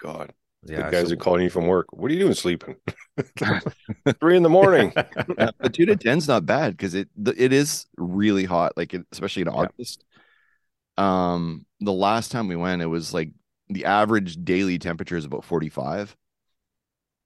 God, 0.00 0.32
Yeah, 0.62 0.84
the 0.86 0.90
guys 0.92 1.08
so- 1.08 1.14
are 1.14 1.16
calling 1.16 1.42
you 1.42 1.50
from 1.50 1.66
work. 1.66 1.86
What 1.92 2.10
are 2.10 2.14
you 2.14 2.20
doing 2.20 2.34
sleeping? 2.34 2.76
Three 4.20 4.36
in 4.36 4.42
the 4.44 4.48
morning. 4.48 4.92
But 5.36 5.72
two 5.74 5.86
to 5.86 5.96
ten's 5.96 6.28
not 6.28 6.46
bad 6.46 6.76
because 6.76 6.94
it 6.94 7.08
it 7.36 7.52
is 7.52 7.86
really 7.96 8.44
hot, 8.44 8.76
like 8.76 8.94
it, 8.94 9.04
especially 9.10 9.42
in 9.42 9.48
Yeah. 9.48 9.54
August. 9.54 10.04
Um, 10.96 11.66
the 11.80 11.92
last 11.92 12.30
time 12.30 12.46
we 12.46 12.54
went, 12.56 12.82
it 12.82 12.86
was 12.86 13.12
like 13.12 13.30
the 13.68 13.86
average 13.86 14.36
daily 14.44 14.78
temperature 14.78 15.16
is 15.16 15.24
about 15.24 15.44
45. 15.44 16.16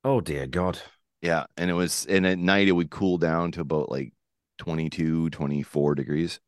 Oh 0.04 0.20
dear 0.22 0.46
God. 0.46 0.78
Yeah. 1.22 1.46
And 1.56 1.70
it 1.70 1.74
was, 1.74 2.06
and 2.06 2.26
at 2.26 2.38
night 2.38 2.68
it 2.68 2.72
would 2.72 2.90
cool 2.90 3.18
down 3.18 3.52
to 3.52 3.60
about 3.60 3.90
like 3.90 4.12
22, 4.58 5.30
24 5.30 5.94
degrees. 5.94 6.40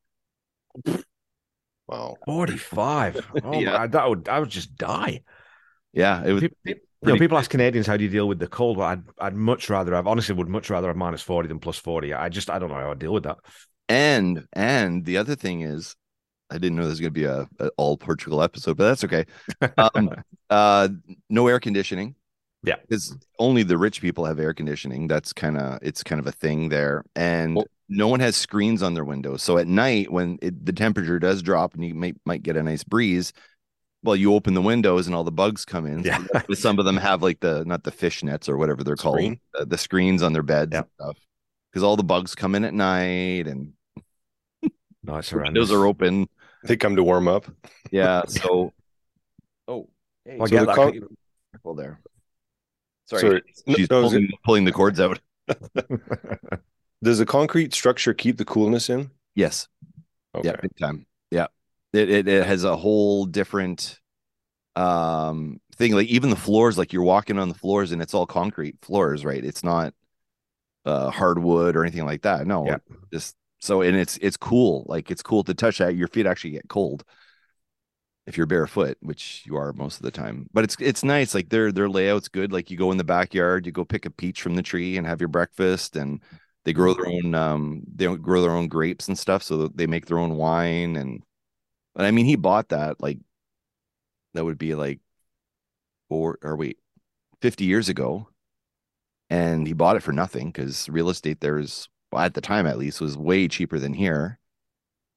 Wow. 1.88 2.16
45. 2.24 3.26
Oh 3.44 3.60
Yeah. 3.60 3.72
my, 3.78 3.86
that 3.88 4.08
would 4.08 4.28
I 4.28 4.38
would 4.38 4.50
just 4.50 4.76
die. 4.76 5.22
Yeah. 5.92 6.24
It 6.24 6.32
was, 6.32 6.42
Pe- 6.42 6.48
pe- 6.64 6.74
you 7.02 7.12
know, 7.12 7.16
people 7.16 7.38
ask 7.38 7.50
Canadians 7.50 7.86
how 7.86 7.96
do 7.96 8.04
you 8.04 8.10
deal 8.10 8.28
with 8.28 8.38
the 8.38 8.46
cold. 8.46 8.76
Well, 8.76 8.88
I'd 8.88 9.02
I'd 9.18 9.34
much 9.34 9.70
rather 9.70 9.94
have 9.94 10.06
honestly 10.06 10.34
would 10.34 10.48
much 10.48 10.70
rather 10.70 10.88
have 10.88 10.96
minus 10.96 11.22
40 11.22 11.48
than 11.48 11.58
plus 11.58 11.78
40. 11.78 12.12
I 12.14 12.28
just 12.28 12.50
I 12.50 12.58
don't 12.58 12.68
know 12.70 12.76
how 12.76 12.90
I 12.92 12.94
deal 12.94 13.12
with 13.12 13.24
that. 13.24 13.38
and, 13.88 14.46
and 14.52 15.04
the 15.04 15.16
other 15.16 15.34
thing 15.36 15.62
is, 15.62 15.96
I 16.50 16.58
didn't 16.58 16.76
know 16.76 16.84
this 16.84 16.92
was 16.92 17.00
going 17.00 17.14
to 17.14 17.20
be 17.20 17.24
a, 17.24 17.48
a 17.60 17.70
all 17.76 17.96
Portugal 17.96 18.42
episode, 18.42 18.76
but 18.76 18.84
that's 18.88 19.04
okay. 19.04 19.26
Um, 19.78 20.10
uh, 20.50 20.88
no 21.30 21.46
air 21.48 21.60
conditioning. 21.60 22.16
Yeah. 22.62 22.76
because 22.82 23.16
only 23.38 23.62
the 23.62 23.78
rich 23.78 24.00
people 24.00 24.24
have 24.26 24.38
air 24.38 24.52
conditioning. 24.54 25.06
That's 25.08 25.32
kind 25.32 25.56
of 25.56 25.78
it's 25.82 26.02
kind 26.02 26.18
of 26.20 26.26
a 26.26 26.32
thing 26.32 26.68
there, 26.68 27.04
and 27.16 27.56
Well- 27.56 27.66
no 27.88 28.06
one 28.06 28.20
has 28.20 28.36
screens 28.36 28.82
on 28.82 28.94
their 28.94 29.04
windows. 29.04 29.42
So 29.42 29.58
at 29.58 29.66
night, 29.66 30.12
when 30.12 30.38
it, 30.42 30.64
the 30.64 30.72
temperature 30.72 31.18
does 31.18 31.42
drop 31.42 31.74
and 31.74 31.84
you 31.84 31.94
might 31.94 32.16
might 32.24 32.42
get 32.42 32.56
a 32.56 32.62
nice 32.62 32.84
breeze, 32.84 33.32
well, 34.04 34.14
you 34.14 34.32
open 34.34 34.54
the 34.54 34.62
windows 34.62 35.06
and 35.06 35.16
all 35.16 35.24
the 35.24 35.32
bugs 35.32 35.64
come 35.64 35.86
in. 35.86 36.04
Yeah. 36.04 36.22
So 36.46 36.54
some 36.54 36.78
of 36.78 36.84
them 36.84 36.96
have 36.98 37.22
like 37.22 37.40
the 37.40 37.64
not 37.64 37.82
the 37.84 37.90
fish 37.90 38.22
nets 38.22 38.48
or 38.48 38.56
whatever 38.58 38.84
they're 38.84 38.96
Screen? 38.96 39.40
called, 39.54 39.62
uh, 39.62 39.64
the 39.68 39.78
screens 39.78 40.22
on 40.22 40.32
their 40.32 40.42
beds 40.44 40.70
Yeah. 40.72 40.78
and 40.80 40.88
stuff, 41.00 41.16
because 41.72 41.82
all 41.82 41.96
the 41.96 42.04
bugs 42.04 42.34
come 42.34 42.54
in 42.54 42.64
at 42.64 42.74
night 42.74 43.46
and 43.48 43.72
No, 45.02 45.16
it's 45.16 45.30
the 45.30 45.38
windows 45.38 45.72
are 45.72 45.86
open. 45.86 46.28
They 46.64 46.76
come 46.76 46.94
to 46.96 47.02
warm 47.02 47.26
up. 47.26 47.46
Yeah. 47.90 48.22
So, 48.28 48.72
oh, 49.66 49.88
hey, 50.26 50.36
Well, 50.36 50.42
I 50.42 50.46
So 50.46 50.50
get 50.50 50.60
the 50.60 50.66
that. 50.66 50.74
con- 50.76 51.08
careful 51.52 51.74
there. 51.74 52.00
Sorry. 53.18 53.42
She's 53.76 53.90
no, 53.90 54.02
pulling, 54.02 54.30
pulling 54.44 54.64
the 54.64 54.72
cords 54.72 55.00
out. 55.00 55.20
Does 57.02 57.18
the 57.18 57.26
concrete 57.26 57.74
structure 57.74 58.14
keep 58.14 58.36
the 58.36 58.44
coolness 58.44 58.90
in? 58.90 59.10
Yes. 59.34 59.68
Okay. 60.34 60.48
Yeah, 60.48 60.56
big 60.60 60.76
time. 60.76 61.06
Yeah. 61.30 61.46
It, 61.92 62.08
it 62.08 62.28
it 62.28 62.46
has 62.46 62.62
a 62.64 62.76
whole 62.76 63.26
different 63.26 63.98
um 64.76 65.60
thing. 65.76 65.94
Like 65.94 66.08
even 66.08 66.30
the 66.30 66.36
floors, 66.36 66.78
like 66.78 66.92
you're 66.92 67.02
walking 67.02 67.38
on 67.38 67.48
the 67.48 67.54
floors 67.54 67.90
and 67.90 68.00
it's 68.00 68.14
all 68.14 68.26
concrete 68.26 68.76
floors, 68.82 69.24
right? 69.24 69.44
It's 69.44 69.64
not 69.64 69.92
uh 70.84 71.10
hardwood 71.10 71.74
or 71.74 71.82
anything 71.82 72.06
like 72.06 72.22
that. 72.22 72.46
No. 72.46 72.66
Yeah. 72.66 72.78
Just 73.12 73.34
so 73.60 73.82
and 73.82 73.96
it's 73.96 74.18
it's 74.18 74.36
cool. 74.36 74.84
Like 74.86 75.10
it's 75.10 75.22
cool 75.22 75.42
to 75.44 75.54
touch 75.54 75.78
that. 75.78 75.96
Your 75.96 76.08
feet 76.08 76.26
actually 76.26 76.52
get 76.52 76.68
cold 76.68 77.02
if 78.30 78.36
you're 78.36 78.46
barefoot, 78.46 78.96
which 79.00 79.42
you 79.44 79.56
are 79.56 79.72
most 79.74 79.96
of 79.96 80.02
the 80.02 80.10
time. 80.10 80.48
But 80.52 80.64
it's 80.64 80.76
it's 80.80 81.04
nice. 81.04 81.34
Like 81.34 81.50
their 81.50 81.72
their 81.72 81.88
layout's 81.88 82.28
good. 82.28 82.52
Like 82.52 82.70
you 82.70 82.78
go 82.78 82.92
in 82.92 82.98
the 82.98 83.04
backyard, 83.04 83.66
you 83.66 83.72
go 83.72 83.84
pick 83.84 84.06
a 84.06 84.10
peach 84.10 84.40
from 84.40 84.54
the 84.54 84.62
tree 84.62 84.96
and 84.96 85.06
have 85.06 85.20
your 85.20 85.28
breakfast 85.28 85.96
and 85.96 86.20
they 86.64 86.72
grow 86.72 86.94
their 86.94 87.06
own 87.06 87.34
um 87.34 87.82
they 87.94 88.04
don't 88.04 88.22
grow 88.22 88.42
their 88.42 88.52
own 88.52 88.68
grapes 88.68 89.08
and 89.08 89.18
stuff 89.18 89.42
so 89.42 89.68
they 89.68 89.86
make 89.86 90.06
their 90.06 90.18
own 90.18 90.36
wine 90.36 90.96
and 90.96 91.22
but 91.94 92.04
i 92.04 92.10
mean 92.10 92.26
he 92.26 92.36
bought 92.36 92.68
that 92.68 93.00
like 93.00 93.18
that 94.34 94.44
would 94.44 94.58
be 94.58 94.74
like 94.74 95.00
four 96.08 96.38
or 96.42 96.56
wait 96.56 96.78
50 97.40 97.64
years 97.64 97.88
ago 97.88 98.28
and 99.28 99.66
he 99.66 99.72
bought 99.72 99.96
it 99.96 100.02
for 100.02 100.12
nothing 100.12 100.48
because 100.48 100.88
real 100.88 101.08
estate 101.08 101.40
there 101.40 101.58
is 101.58 101.88
well, 102.12 102.22
at 102.22 102.34
the 102.34 102.40
time 102.40 102.66
at 102.66 102.78
least 102.78 103.00
was 103.00 103.16
way 103.16 103.48
cheaper 103.48 103.78
than 103.78 103.94
here 103.94 104.38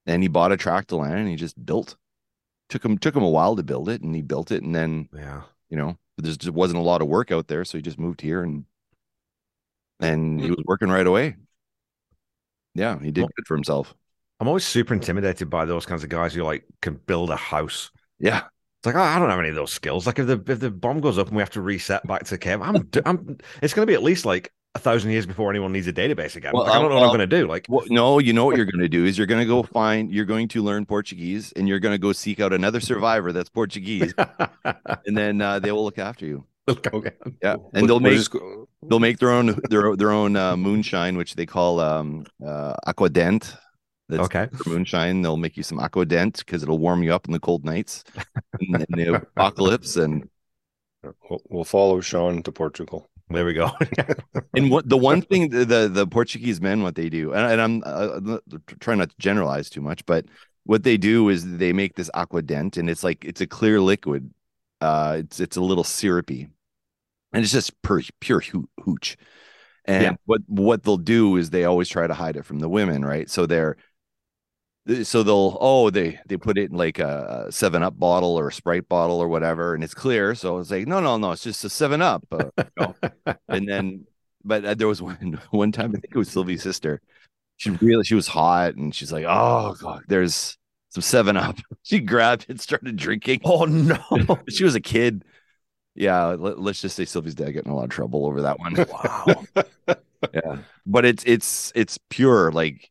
and 0.05 0.21
he 0.23 0.29
bought 0.29 0.51
a 0.51 0.57
tract 0.57 0.91
of 0.91 0.99
land 0.99 1.19
and 1.19 1.27
he 1.27 1.35
just 1.35 1.63
built 1.65 1.95
took 2.73 2.83
him 2.83 2.97
took 2.97 3.15
him 3.15 3.23
a 3.23 3.29
while 3.29 3.55
to 3.55 3.63
build 3.63 3.87
it 3.87 4.01
and 4.01 4.15
he 4.15 4.21
built 4.21 4.51
it 4.51 4.63
and 4.63 4.75
then 4.75 5.07
yeah. 5.13 5.43
you 5.69 5.77
know 5.77 5.97
there 6.17 6.33
just 6.33 6.49
wasn't 6.49 6.77
a 6.77 6.83
lot 6.83 7.01
of 7.01 7.07
work 7.07 7.31
out 7.31 7.47
there 7.47 7.63
so 7.63 7.77
he 7.77 7.81
just 7.81 7.99
moved 7.99 8.19
here 8.19 8.43
and 8.43 8.65
and 9.99 10.39
he 10.39 10.47
hmm. 10.47 10.53
was 10.53 10.63
working 10.65 10.89
right 10.89 11.07
away 11.07 11.35
yeah 12.73 12.99
he 12.99 13.11
did 13.11 13.27
good 13.35 13.47
for 13.47 13.55
himself 13.55 13.93
I'm 14.39 14.47
always 14.47 14.65
super 14.65 14.93
intimidated 14.93 15.49
by 15.49 15.63
those 15.63 15.85
kinds 15.85 16.03
of 16.03 16.09
guys 16.09 16.33
who 16.33 16.43
like 16.43 16.65
can 16.81 16.95
build 17.05 17.29
a 17.29 17.37
house. 17.37 17.91
yeah 18.19 18.41
It's 18.79 18.85
like 18.85 18.95
oh, 18.95 18.99
I 18.99 19.17
don't 19.17 19.29
have 19.29 19.39
any 19.39 19.47
of 19.47 19.55
those 19.55 19.71
skills. 19.71 20.05
Like 20.05 20.19
if 20.19 20.27
the 20.27 20.43
if 20.47 20.59
the 20.59 20.69
bomb 20.69 20.99
goes 20.99 21.17
up 21.17 21.27
and 21.27 21.37
we 21.37 21.41
have 21.41 21.51
to 21.51 21.61
reset 21.61 22.05
back 22.05 22.25
to 22.25 22.37
cave, 22.37 22.61
I'm 22.61 22.89
I'm. 23.05 23.37
It's 23.61 23.73
going 23.73 23.85
to 23.85 23.89
be 23.89 23.93
at 23.93 24.03
least 24.03 24.25
like 24.25 24.51
a 24.75 24.79
thousand 24.79 25.11
years 25.11 25.25
before 25.25 25.49
anyone 25.51 25.71
needs 25.71 25.87
a 25.87 25.93
database 25.93 26.35
again. 26.35 26.51
Well, 26.53 26.63
Like, 26.63 26.73
I 26.73 26.79
don't 26.79 26.89
know 26.89 26.95
what 26.95 27.03
I'm 27.03 27.09
going 27.15 27.19
to 27.19 27.27
do. 27.27 27.47
Like 27.47 27.65
well 27.69 27.85
no 27.89 28.19
you 28.19 28.33
know 28.33 28.45
what 28.45 28.55
you're 28.57 28.65
going 28.65 28.81
to 28.81 28.89
do 28.89 29.05
is 29.05 29.17
you're 29.17 29.27
going 29.27 29.41
to 29.41 29.45
go 29.47 29.63
find 29.63 30.11
you're 30.11 30.25
going 30.25 30.47
to 30.49 30.63
learn 30.63 30.85
portuguese 30.85 31.51
and 31.55 31.67
you're 31.67 31.79
going 31.79 31.93
to 31.93 31.99
go 31.99 32.11
seek 32.11 32.39
out 32.39 32.53
another 32.53 32.79
survivor 32.79 33.31
that's 33.31 33.49
portuguese 33.49 34.13
and 35.05 35.15
then 35.17 35.41
uh, 35.41 35.59
they 35.59 35.71
will 35.71 35.83
look 35.83 35.99
after 35.99 36.25
you 36.25 36.43
okay. 36.67 37.11
yeah 37.41 37.55
and 37.73 37.87
they'll 37.87 37.99
make 37.99 38.19
they'll 38.89 38.99
make 38.99 39.19
their 39.19 39.31
own 39.31 39.59
their 39.69 39.95
their 39.95 40.11
own 40.11 40.35
uh, 40.35 40.57
moonshine 40.57 41.17
which 41.17 41.35
they 41.35 41.45
call 41.45 41.79
um 41.79 42.25
uh 42.45 42.73
aquadent 42.87 43.55
that's 44.09 44.25
Okay. 44.25 44.47
for 44.57 44.69
moonshine. 44.69 45.21
They'll 45.21 45.37
make 45.37 45.55
you 45.55 45.63
some 45.63 45.79
aquadent 45.79 46.39
because 46.39 46.61
it'll 46.61 46.77
warm 46.77 47.03
you 47.03 47.13
up 47.13 47.25
in 47.25 47.31
the 47.31 47.39
cold 47.39 47.63
nights 47.63 48.03
and 48.59 48.85
in 48.89 48.97
the 48.97 49.15
apocalypse. 49.35 49.95
And 49.95 50.29
we'll, 51.29 51.41
we'll 51.49 51.63
follow 51.63 52.01
Sean 52.01 52.43
to 52.43 52.51
Portugal. 52.51 53.09
There 53.29 53.45
we 53.45 53.53
go. 53.53 53.71
and 54.55 54.69
what 54.69 54.87
the 54.87 54.97
one 54.97 55.21
thing 55.21 55.49
the 55.49 55.65
the, 55.65 55.87
the 55.87 56.07
Portuguese 56.07 56.61
men 56.61 56.83
what 56.83 56.95
they 56.95 57.09
do, 57.09 57.33
and, 57.33 57.53
and 57.53 57.61
I'm 57.61 57.83
uh, 57.85 58.37
trying 58.79 58.99
not 58.99 59.09
to 59.09 59.15
generalize 59.17 59.69
too 59.69 59.81
much, 59.81 60.05
but 60.05 60.25
what 60.65 60.83
they 60.83 60.97
do 60.97 61.29
is 61.29 61.57
they 61.57 61.73
make 61.73 61.95
this 61.95 62.09
aquadent, 62.13 62.77
and 62.77 62.89
it's 62.89 63.03
like 63.03 63.25
it's 63.25 63.41
a 63.41 63.47
clear 63.47 63.79
liquid. 63.81 64.31
Uh, 64.81 65.17
it's 65.19 65.39
it's 65.39 65.57
a 65.57 65.61
little 65.61 65.83
syrupy, 65.83 66.49
and 67.31 67.43
it's 67.43 67.53
just 67.53 67.81
pure 67.81 68.01
pure 68.19 68.41
hoo- 68.41 68.69
hooch. 68.81 69.17
And 69.85 70.03
Yeah. 70.03 70.13
what 70.25 70.41
what 70.47 70.83
they'll 70.83 70.97
do 70.97 71.37
is 71.37 71.49
they 71.49 71.65
always 71.65 71.89
try 71.89 72.07
to 72.07 72.13
hide 72.13 72.35
it 72.37 72.45
from 72.45 72.59
the 72.59 72.69
women, 72.69 73.03
right? 73.03 73.29
So 73.29 73.45
they're 73.45 73.77
so 75.03 75.23
they'll 75.23 75.57
oh 75.61 75.89
they 75.89 76.19
they 76.27 76.35
put 76.37 76.57
it 76.57 76.69
in 76.69 76.77
like 76.77 76.99
a 76.99 77.47
seven 77.49 77.83
up 77.83 77.97
bottle 77.97 78.37
or 78.37 78.49
a 78.49 78.53
sprite 78.53 78.87
bottle 78.89 79.19
or 79.19 79.27
whatever 79.29 79.73
and 79.73 79.83
it's 79.83 79.93
clear 79.93 80.35
so 80.35 80.57
it's 80.59 80.71
like 80.71 80.87
no 80.87 80.99
no 80.99 81.17
no 81.17 81.31
it's 81.31 81.43
just 81.43 81.63
a 81.63 81.69
seven 81.69 82.01
up 82.01 82.23
uh, 82.31 82.45
you 82.57 82.63
know? 82.77 82.95
and 83.47 83.67
then 83.67 84.05
but 84.43 84.65
uh, 84.65 84.73
there 84.73 84.87
was 84.87 85.01
one 85.01 85.39
one 85.51 85.71
time 85.71 85.91
i 85.95 85.99
think 85.99 86.13
it 86.13 86.17
was 86.17 86.29
sylvie's 86.29 86.61
sister 86.61 87.01
she 87.57 87.69
really 87.69 88.03
she 88.03 88.15
was 88.15 88.27
hot 88.27 88.75
and 88.75 88.93
she's 88.93 89.11
like 89.11 89.25
oh 89.27 89.73
god 89.79 90.03
there's 90.07 90.57
some 90.89 91.01
seven 91.01 91.37
up 91.37 91.57
she 91.83 91.99
grabbed 91.99 92.45
it 92.49 92.59
started 92.59 92.95
drinking 92.97 93.39
oh 93.45 93.65
no. 93.65 93.97
she 94.49 94.65
was 94.65 94.75
a 94.75 94.81
kid 94.81 95.23
yeah 95.95 96.25
let, 96.27 96.57
us 96.57 96.81
just 96.81 96.95
say 96.97 97.05
sylvie's 97.05 97.35
dad 97.35 97.51
got 97.51 97.65
in 97.65 97.71
a 97.71 97.75
lot 97.75 97.85
of 97.85 97.89
trouble 97.89 98.25
over 98.25 98.41
that 98.41 98.59
one 98.59 98.75
Wow. 98.91 99.45
yeah 100.33 100.57
but 100.85 101.05
it's 101.05 101.23
it's 101.25 101.71
it's 101.73 101.97
pure 102.09 102.51
like 102.51 102.89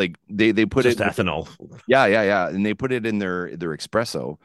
like 0.00 0.16
they 0.30 0.52
they 0.52 0.66
put 0.66 0.86
Just 0.86 1.00
it 1.00 1.00
ethanol. 1.00 1.48
yeah, 1.86 2.06
yeah, 2.06 2.22
yeah. 2.22 2.48
And 2.48 2.64
they 2.64 2.74
put 2.74 2.92
it 2.92 3.06
in 3.06 3.18
their 3.18 3.56
their 3.56 3.76
espresso. 3.76 4.38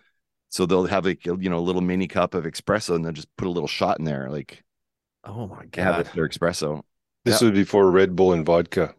So 0.49 0.65
they'll 0.65 0.85
have 0.87 1.05
like 1.05 1.25
a, 1.27 1.37
you 1.39 1.49
know 1.49 1.59
a 1.59 1.67
little 1.67 1.81
mini 1.81 2.07
cup 2.07 2.33
of 2.33 2.45
espresso 2.45 2.95
and 2.95 3.05
they'll 3.05 3.11
just 3.13 3.35
put 3.37 3.47
a 3.47 3.51
little 3.51 3.67
shot 3.67 3.99
in 3.99 4.05
there, 4.05 4.29
like 4.29 4.63
Oh 5.25 5.47
my 5.47 5.65
have 5.77 5.97
god. 5.97 5.99
it 5.99 6.13
their 6.13 6.27
espresso. 6.29 6.83
This 7.25 7.41
was 7.41 7.51
before 7.51 7.89
Red 7.91 8.15
Bull 8.15 8.33
and 8.33 8.45
vodka. 8.45 8.95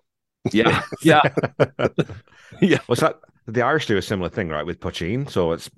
Yeah, 0.52 0.82
yeah, 1.02 1.22
yeah. 2.60 2.78
What's 2.86 3.00
that? 3.00 3.20
The 3.46 3.62
Irish 3.62 3.86
do 3.86 3.96
a 3.96 4.02
similar 4.02 4.28
thing, 4.28 4.48
right? 4.48 4.66
With 4.66 4.80
poitín. 4.80 5.30
So 5.30 5.52
it's 5.52 5.70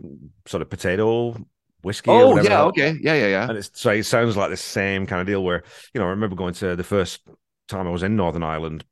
sort 0.46 0.62
of 0.62 0.70
potato 0.70 1.36
whiskey. 1.82 2.10
Oh 2.10 2.30
whatever 2.30 2.48
yeah, 2.48 2.58
else. 2.58 2.70
okay, 2.70 2.96
yeah, 3.00 3.14
yeah, 3.14 3.26
yeah. 3.28 3.48
And 3.48 3.58
it's 3.58 3.70
so 3.74 3.90
it 3.90 4.04
sounds 4.04 4.36
like 4.36 4.50
the 4.50 4.56
same 4.56 5.06
kind 5.06 5.20
of 5.20 5.26
deal 5.26 5.44
where, 5.44 5.62
you 5.94 6.00
know, 6.00 6.06
I 6.06 6.10
remember 6.10 6.36
going 6.36 6.54
to 6.54 6.76
the 6.76 6.84
first 6.84 7.20
time 7.68 7.86
I 7.86 7.90
was 7.90 8.02
in 8.02 8.16
Northern 8.16 8.42
Ireland. 8.42 8.84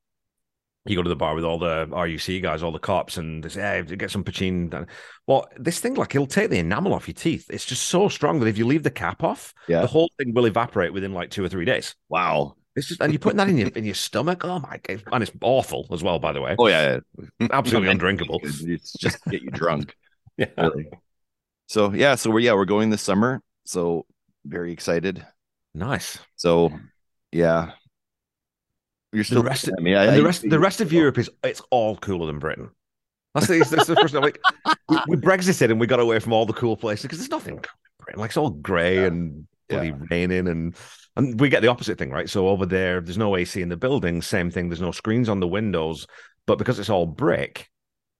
You 0.86 0.96
go 0.96 1.02
to 1.02 1.08
the 1.08 1.16
bar 1.16 1.34
with 1.34 1.44
all 1.44 1.58
the 1.58 1.86
RUC 1.90 2.42
guys, 2.42 2.62
all 2.62 2.72
the 2.72 2.78
cops, 2.78 3.16
and 3.16 3.42
they 3.42 3.48
say, 3.48 3.60
hey, 3.60 3.96
get 3.96 4.10
some 4.10 4.24
poitín. 4.24 4.86
Well, 5.26 5.48
this 5.56 5.80
thing, 5.80 5.94
like, 5.94 6.14
it'll 6.14 6.26
take 6.26 6.50
the 6.50 6.58
enamel 6.58 6.94
off 6.94 7.08
your 7.08 7.14
teeth. 7.14 7.46
It's 7.50 7.64
just 7.64 7.84
so 7.84 8.08
strong 8.08 8.40
that 8.40 8.46
if 8.46 8.56
you 8.58 8.66
leave 8.66 8.82
the 8.82 8.90
cap 8.90 9.22
off, 9.24 9.52
Yeah. 9.68 9.80
the 9.80 9.86
whole 9.86 10.10
thing 10.18 10.32
will 10.34 10.46
evaporate 10.46 10.92
within 10.92 11.12
like 11.12 11.30
two 11.30 11.44
or 11.44 11.48
three 11.48 11.64
days. 11.64 11.94
Wow. 12.08 12.56
It's 12.76 12.88
just, 12.88 13.00
and 13.00 13.10
you're 13.12 13.18
putting 13.20 13.38
that 13.38 13.48
in 13.48 13.56
your 13.56 13.68
in 13.68 13.86
your 13.86 13.94
stomach. 13.94 14.44
Oh 14.44 14.58
my 14.58 14.78
god! 14.82 15.02
And 15.10 15.22
it's 15.22 15.32
awful 15.40 15.86
as 15.92 16.02
well, 16.02 16.18
by 16.18 16.32
the 16.32 16.42
way. 16.42 16.56
Oh 16.58 16.66
yeah, 16.66 16.98
yeah. 17.40 17.48
Absolutely 17.50 17.88
undrinkable. 17.90 18.38
It's 18.42 18.92
just 18.92 19.24
get 19.24 19.40
you 19.42 19.50
drunk. 19.50 19.94
Yeah. 20.36 20.48
Really. 20.58 20.90
So 21.68 21.94
yeah, 21.94 22.16
so 22.16 22.30
we're 22.30 22.40
yeah 22.40 22.52
we're 22.52 22.66
going 22.66 22.90
this 22.90 23.00
summer. 23.00 23.40
So 23.64 24.04
very 24.44 24.72
excited. 24.72 25.24
Nice. 25.74 26.18
So 26.36 26.70
yeah, 27.32 27.72
you're 29.12 29.24
still 29.24 29.42
the 29.42 29.48
rest, 29.48 29.68
I 29.76 29.80
mean, 29.80 29.94
I, 29.94 30.02
and 30.04 30.10
I 30.12 30.16
the 30.16 30.24
rest, 30.24 30.48
the 30.48 30.58
rest 30.58 30.80
of 30.80 30.92
Europe 30.92 31.18
is 31.18 31.30
it's 31.44 31.62
all 31.70 31.96
cooler 31.96 32.26
than 32.26 32.38
Britain. 32.38 32.70
That's 33.34 33.46
the, 33.48 33.58
that's 33.58 33.86
the 33.86 33.96
first 33.96 34.14
thing. 34.14 34.22
Like 34.22 34.40
we, 34.88 34.96
we 35.08 35.16
Brexited 35.20 35.70
and 35.70 35.78
we 35.78 35.86
got 35.86 36.00
away 36.00 36.18
from 36.20 36.32
all 36.32 36.46
the 36.46 36.52
cool 36.54 36.76
places 36.76 37.02
because 37.02 37.18
there's 37.18 37.30
nothing. 37.30 37.56
cool 37.56 37.62
in 38.00 38.04
Britain. 38.04 38.20
Like 38.20 38.30
it's 38.30 38.36
all 38.36 38.50
grey 38.50 39.04
and 39.04 39.46
bloody 39.68 39.92
raining 40.10 40.48
and 40.48 40.74
and 41.16 41.40
we 41.40 41.48
get 41.48 41.60
the 41.62 41.68
opposite 41.68 41.98
thing, 41.98 42.10
right? 42.10 42.28
So 42.30 42.48
over 42.48 42.66
there, 42.66 43.00
there's 43.00 43.18
no 43.18 43.36
AC 43.36 43.60
in 43.62 43.68
the 43.68 43.76
building. 43.76 44.20
Same 44.22 44.50
thing. 44.50 44.68
There's 44.68 44.80
no 44.82 44.92
screens 44.92 45.28
on 45.28 45.40
the 45.40 45.48
windows, 45.48 46.06
but 46.46 46.56
because 46.58 46.78
it's 46.78 46.90
all 46.90 47.06
brick, 47.06 47.68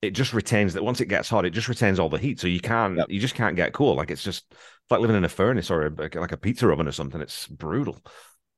it 0.02 0.11
just 0.11 0.33
retains 0.33 0.75
that 0.75 0.83
once 0.85 1.00
it 1.00 1.07
gets 1.07 1.28
hot, 1.28 1.45
it 1.47 1.50
just 1.50 1.69
retains 1.69 1.99
all 1.99 2.09
the 2.09 2.19
heat. 2.19 2.40
So 2.40 2.47
you 2.47 2.61
can't, 2.61 2.97
Yep. 2.97 3.07
you 3.11 3.21
just 3.21 3.35
can't 3.35 3.55
get 3.57 3.73
cool. 3.75 3.95
Like 3.97 4.11
it's 4.11 4.23
just 4.23 4.45
it's 4.50 4.90
like 4.90 5.00
living 5.00 5.16
in 5.16 5.25
a 5.25 5.28
furnace 5.28 5.71
or 5.71 5.87
a, 5.87 6.19
like 6.19 6.33
a 6.33 6.37
pizza 6.37 6.69
oven 6.71 6.88
or 6.88 6.93
something. 6.93 7.21
It's 7.21 7.47
brutal. 7.47 7.99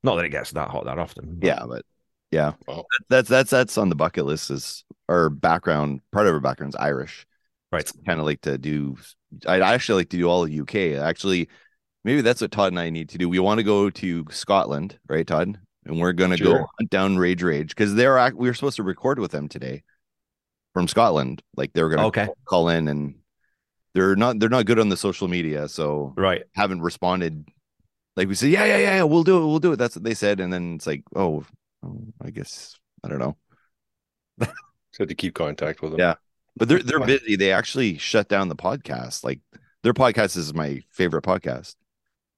Not 0.02 0.16
that 0.16 0.24
it 0.24 0.30
gets 0.30 0.52
that 0.52 0.70
hot 0.70 0.84
that 0.86 0.98
often. 0.98 1.36
but- 1.38 1.46
Yeah, 1.46 1.64
but 1.68 1.84
yeah, 2.30 2.52
oh. 2.66 2.76
Wow. 2.78 2.84
that's 3.08 3.28
that's 3.28 3.50
that's 3.50 3.78
on 3.78 3.88
the 3.88 3.94
bucket 3.96 4.24
list. 4.26 4.50
Is 4.50 4.84
our 5.08 5.30
background 5.30 6.00
part 6.12 6.26
of 6.26 6.34
our 6.34 6.40
background 6.40 6.72
is 6.74 6.76
Irish, 6.80 7.26
Right. 7.72 7.90
Kind 8.06 8.20
of 8.20 8.26
like 8.26 8.40
to 8.42 8.58
do. 8.58 8.96
I 9.46 9.60
actually 9.60 10.02
like 10.02 10.10
to 10.10 10.16
do 10.16 10.28
all 10.28 10.44
of 10.44 10.50
UK. 10.52 10.74
Actually, 11.00 11.48
maybe 12.04 12.20
that's 12.22 12.40
what 12.40 12.50
Todd 12.52 12.72
and 12.72 12.80
I 12.80 12.90
need 12.90 13.10
to 13.10 13.18
do. 13.18 13.28
We 13.28 13.38
want 13.38 13.58
to 13.58 13.64
go 13.64 13.90
to 13.90 14.24
Scotland, 14.30 14.98
right, 15.08 15.26
Todd? 15.26 15.58
And 15.84 16.00
we're 16.00 16.12
gonna 16.12 16.36
go 16.36 16.66
hunt 16.78 16.90
down 16.90 17.16
Rage 17.18 17.42
Rage 17.42 17.70
because 17.70 17.94
they're 17.94 18.18
act- 18.18 18.36
we 18.36 18.48
were 18.48 18.54
supposed 18.54 18.76
to 18.76 18.82
record 18.82 19.18
with 19.18 19.30
them 19.30 19.48
today 19.48 19.82
from 20.74 20.86
Scotland. 20.88 21.42
Like 21.56 21.72
they're 21.72 21.88
gonna 21.88 22.06
Okay. 22.08 22.28
call 22.46 22.68
in 22.68 22.88
and. 22.88 23.14
They're 23.94 24.14
not. 24.14 24.38
They're 24.38 24.50
not 24.50 24.66
good 24.66 24.78
on 24.78 24.90
the 24.90 24.96
social 24.98 25.26
media, 25.28 25.66
so 25.66 26.12
Right. 26.16 26.42
haven't 26.54 26.82
responded. 26.82 27.44
Like 28.16 28.28
we 28.28 28.34
said, 28.34 28.50
yeah, 28.50 28.64
yeah, 28.66 28.76
yeah, 28.76 28.96
yeah, 28.96 29.02
we'll 29.04 29.24
do 29.24 29.38
it, 29.42 29.46
we'll 29.46 29.58
do 29.58 29.72
it. 29.72 29.76
That's 29.76 29.96
what 29.96 30.04
they 30.04 30.14
said, 30.14 30.38
and 30.40 30.52
then 30.52 30.74
it's 30.74 30.86
like, 30.86 31.02
oh, 31.16 31.42
oh, 31.42 31.44
I 32.22 32.30
guess 32.30 32.76
I 33.04 33.08
don't 33.08 33.18
know. 33.18 33.36
So 34.92 35.04
to 35.04 35.14
keep 35.14 35.34
contact 35.34 35.80
with 35.80 35.92
them. 35.92 36.00
Yeah. 36.00 36.14
But 36.56 36.68
they're 36.68 36.82
they're 36.82 36.98
busy. 37.06 37.36
They 37.36 37.52
actually 37.52 37.98
shut 37.98 38.28
down 38.28 38.48
the 38.48 38.56
podcast. 38.56 39.22
Like 39.22 39.38
their 39.84 39.92
podcast 39.92 40.36
is 40.36 40.52
my 40.54 40.82
favorite 40.90 41.22
podcast. 41.24 41.76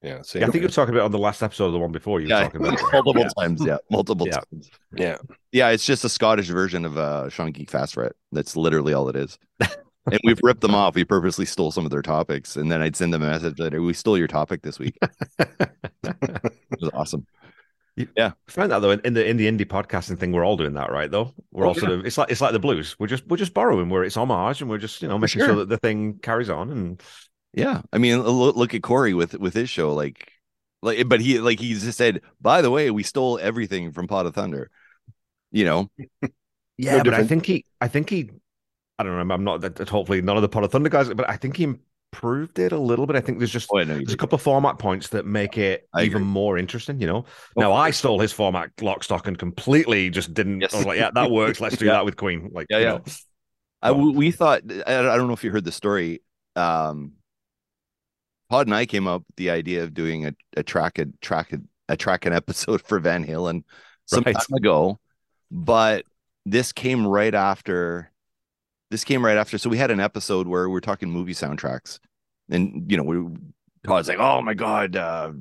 Yeah. 0.03 0.21
Same 0.21 0.41
Yeah, 0.41 0.47
I 0.47 0.51
think 0.51 0.55
you 0.55 0.59
here. 0.61 0.67
were 0.67 0.73
talking 0.73 0.93
about 0.93 1.05
on 1.05 1.11
the 1.11 1.17
last 1.17 1.41
episode 1.41 1.67
of 1.67 1.71
the 1.73 1.79
one 1.79 1.91
before 1.91 2.19
you 2.19 2.27
were 2.27 2.33
Yeah, 2.35 2.43
talking 2.43 2.61
about. 2.61 2.79
multiple 2.93 3.21
Yeah. 3.21 3.29
times. 3.43 3.65
Yeah, 3.65 3.77
multiple 3.89 4.27
Yeah. 4.27 4.39
times. 4.51 4.69
yeah. 4.95 5.17
Yeah, 5.51 5.69
it's 5.69 5.85
just 5.85 6.03
a 6.05 6.09
Scottish 6.09 6.47
version 6.49 6.85
of 6.85 6.97
uh 6.97 7.29
Sean 7.29 7.51
Geek 7.51 7.71
Fast 7.71 7.93
Fret. 7.95 8.11
That's 8.31 8.55
literally 8.55 8.93
all 8.93 9.09
it 9.09 9.15
is. 9.15 9.39
and 9.59 10.19
we've 10.23 10.39
ripped 10.43 10.61
them 10.61 10.75
off. 10.75 10.93
We 10.93 11.03
purposely 11.05 11.45
stole 11.45 11.71
some 11.71 11.85
of 11.85 11.91
their 11.91 12.01
topics, 12.03 12.57
and 12.57 12.71
then 12.71 12.81
I'd 12.81 12.95
send 12.95 13.13
them 13.13 13.23
a 13.23 13.29
message 13.29 13.57
later. 13.59 13.81
We 13.81 13.93
stole 13.93 14.17
your 14.17 14.27
topic 14.27 14.61
this 14.61 14.77
week. 14.77 14.97
It 15.39 16.19
was 16.79 16.89
awesome. 16.93 17.25
I 18.47 18.51
find 18.51 18.71
that 18.71 18.79
though 18.79 18.91
in, 18.91 19.13
the 19.13 19.25
in 19.25 19.37
the 19.37 19.47
indie 19.47 19.65
podcasting 19.65 20.17
thing, 20.17 20.31
we're 20.31 20.45
all 20.45 20.57
doing 20.57 20.73
that, 20.73 20.91
right? 20.91 21.11
Though 21.11 21.33
we're 21.51 21.65
Oh, 21.65 21.69
all 21.69 21.75
sort 21.75 21.91
of 21.91 22.05
it's 22.05 22.17
like 22.17 22.31
it's 22.31 22.41
like 22.41 22.53
the 22.53 22.59
blues. 22.59 22.95
We're 22.99 23.07
just 23.07 23.27
we're 23.27 23.37
just 23.37 23.53
borrowing 23.53 23.89
where 23.89 24.03
it's 24.03 24.15
homage, 24.17 24.61
and 24.61 24.69
we're 24.69 24.77
just 24.77 25.01
you 25.01 25.07
know 25.07 25.17
making 25.17 25.41
sure. 25.41 25.47
sure 25.47 25.55
that 25.57 25.69
the 25.69 25.77
thing 25.77 26.19
carries 26.19 26.49
on. 26.49 26.71
And 26.71 27.01
Yeah, 27.53 27.81
I 27.91 27.97
mean, 27.97 28.21
look, 28.21 28.73
at 28.73 28.81
Corey 28.83 29.13
with 29.13 29.33
with 29.37 29.53
his 29.53 29.69
show, 29.69 29.93
like, 29.93 30.31
like, 30.81 31.07
but 31.09 31.19
he 31.21 31.39
like 31.39 31.59
he 31.59 31.73
just 31.73 31.97
said, 31.97 32.21
by 32.39 32.61
the 32.61 32.71
way, 32.71 32.91
we 32.91 33.03
stole 33.03 33.37
everything 33.39 33.91
from 33.91 34.07
Pod 34.07 34.25
of 34.25 34.33
Thunder. 34.33 34.71
You 35.51 35.65
know, 35.65 35.91
yeah, 36.77 37.03
but 37.03 37.13
I 37.13 37.23
think 37.23 37.45
he 37.45 37.65
I 37.81 37.87
think 37.87 38.09
he 38.09 38.29
I 38.99 39.03
don't 39.03 39.27
know. 39.27 39.33
I'm 39.33 39.43
not 39.43 39.61
that 39.61 39.89
hopefully 39.89 40.21
none 40.21 40.37
of 40.37 40.41
the 40.43 40.49
Pod 40.49 40.63
of 40.63 40.71
Thunder 40.71 40.89
guys, 40.89 41.09
but 41.13 41.29
I 41.29 41.37
think 41.37 41.57
he 41.57 41.75
improved 42.13 42.59
it 42.59 42.71
a 42.71 42.77
little 42.77 43.07
bit. 43.07 43.15
I 43.15 43.21
think 43.21 43.37
there's 43.39 43.51
just 43.51 43.69
oh, 43.71 43.83
there's 43.83 44.13
a 44.13 44.17
couple 44.17 44.35
of 44.35 44.41
format 44.41 44.79
points 44.79 45.09
that 45.09 45.25
make 45.25 45.57
it 45.57 45.87
I 45.93 46.03
even 46.03 46.21
agree. 46.21 46.27
more 46.31 46.57
interesting. 46.57 46.99
You 46.99 47.07
know, 47.07 47.25
Oh, 47.55 47.61
now 47.61 47.73
I 47.73 47.91
stole 47.91 48.19
his 48.19 48.31
format 48.33 48.71
lock, 48.81 49.03
stock, 49.03 49.27
and 49.27 49.37
completely 49.37 50.09
just 50.09 50.33
didn't. 50.33 50.61
Yes. 50.61 50.73
I 50.73 50.77
was 50.77 50.85
like, 50.85 50.97
yeah, 50.99 51.11
that 51.13 51.31
works. 51.31 51.61
Let's 51.61 51.77
do 51.77 51.85
Yeah. 51.91 51.93
that 51.93 52.05
with 52.05 52.17
Queen. 52.17 52.49
Like, 52.53 52.67
Yeah, 52.69 52.79
yeah. 52.79 52.99
I, 53.81 53.91
we 53.93 54.31
thought 54.31 54.61
I, 54.85 55.01
don't 55.01 55.27
know 55.27 55.33
if 55.33 55.43
you 55.43 55.51
heard 55.51 55.63
the 55.65 55.71
story. 55.71 56.21
Um, 56.55 57.13
Todd 58.51 58.67
and 58.67 58.75
I 58.75 58.85
came 58.85 59.07
up 59.07 59.23
with 59.27 59.35
the 59.37 59.49
idea 59.49 59.83
of 59.83 59.93
doing 59.93 60.25
a, 60.25 60.35
a 60.57 60.63
track 60.63 60.99
a 60.99 61.05
track 61.21 61.53
a, 61.53 61.59
a 61.89 61.97
track 61.97 62.25
an 62.25 62.33
episode 62.33 62.81
for 62.85 62.99
Van 62.99 63.25
Halen 63.25 63.63
some 64.05 64.23
Right. 64.25 64.35
time 64.35 64.55
ago, 64.57 64.99
but 65.49 66.05
this 66.45 66.73
came 66.73 67.07
right 67.07 67.33
after. 67.33 68.10
This 68.91 69.05
came 69.05 69.25
right 69.25 69.37
after. 69.37 69.57
So 69.57 69.69
we 69.69 69.77
had 69.77 69.89
an 69.89 70.01
episode 70.01 70.47
where 70.47 70.69
we 70.69 70.77
are 70.77 70.81
talking 70.81 71.09
movie 71.09 71.33
soundtracks, 71.33 71.99
and 72.49 72.91
you 72.91 72.97
know 72.97 73.03
we. 73.03 73.25
Todd's 73.87 74.07
like, 74.09 74.19
oh 74.19 74.41
my 74.41 74.53
god, 74.53 74.95
uh, 74.97 75.31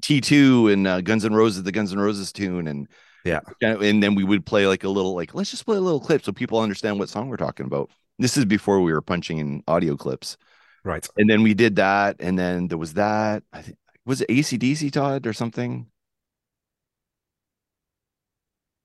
T 0.00 0.20
two 0.22 0.68
and 0.68 0.86
uh, 0.86 1.00
Guns 1.02 1.24
N' 1.24 1.34
Roses, 1.34 1.64
the 1.64 1.72
Guns 1.72 1.92
N' 1.92 1.98
Roses 1.98 2.32
tune, 2.32 2.66
and 2.68 2.86
Yeah. 3.24 3.40
and 3.60 4.00
then 4.02 4.14
we 4.14 4.24
would 4.24 4.46
play 4.46 4.66
like 4.68 4.84
a 4.84 4.88
little 4.88 5.14
like 5.14 5.34
let's 5.34 5.50
just 5.50 5.66
play 5.66 5.76
a 5.76 5.80
little 5.80 6.00
clip 6.00 6.24
so 6.24 6.32
people 6.32 6.60
understand 6.60 6.98
what 7.00 7.08
song 7.10 7.28
we're 7.28 7.36
talking 7.36 7.66
about. 7.66 7.90
This 8.20 8.36
is 8.36 8.44
before 8.46 8.80
we 8.80 8.92
were 8.92 9.02
punching 9.02 9.38
in 9.38 9.62
audio 9.66 9.96
clips. 9.96 10.36
right. 10.84 11.06
And 11.18 11.28
then 11.28 11.42
we 11.42 11.52
did 11.52 11.76
that, 11.76 12.16
and 12.20 12.38
then 12.38 12.68
there 12.68 12.78
was 12.78 12.94
that. 12.94 13.42
I 13.52 13.62
think 13.62 13.76
was 14.06 14.20
it 14.22 14.28
ACDC 14.30 14.92
Todd 14.92 15.26
or 15.26 15.32
something. 15.32 15.86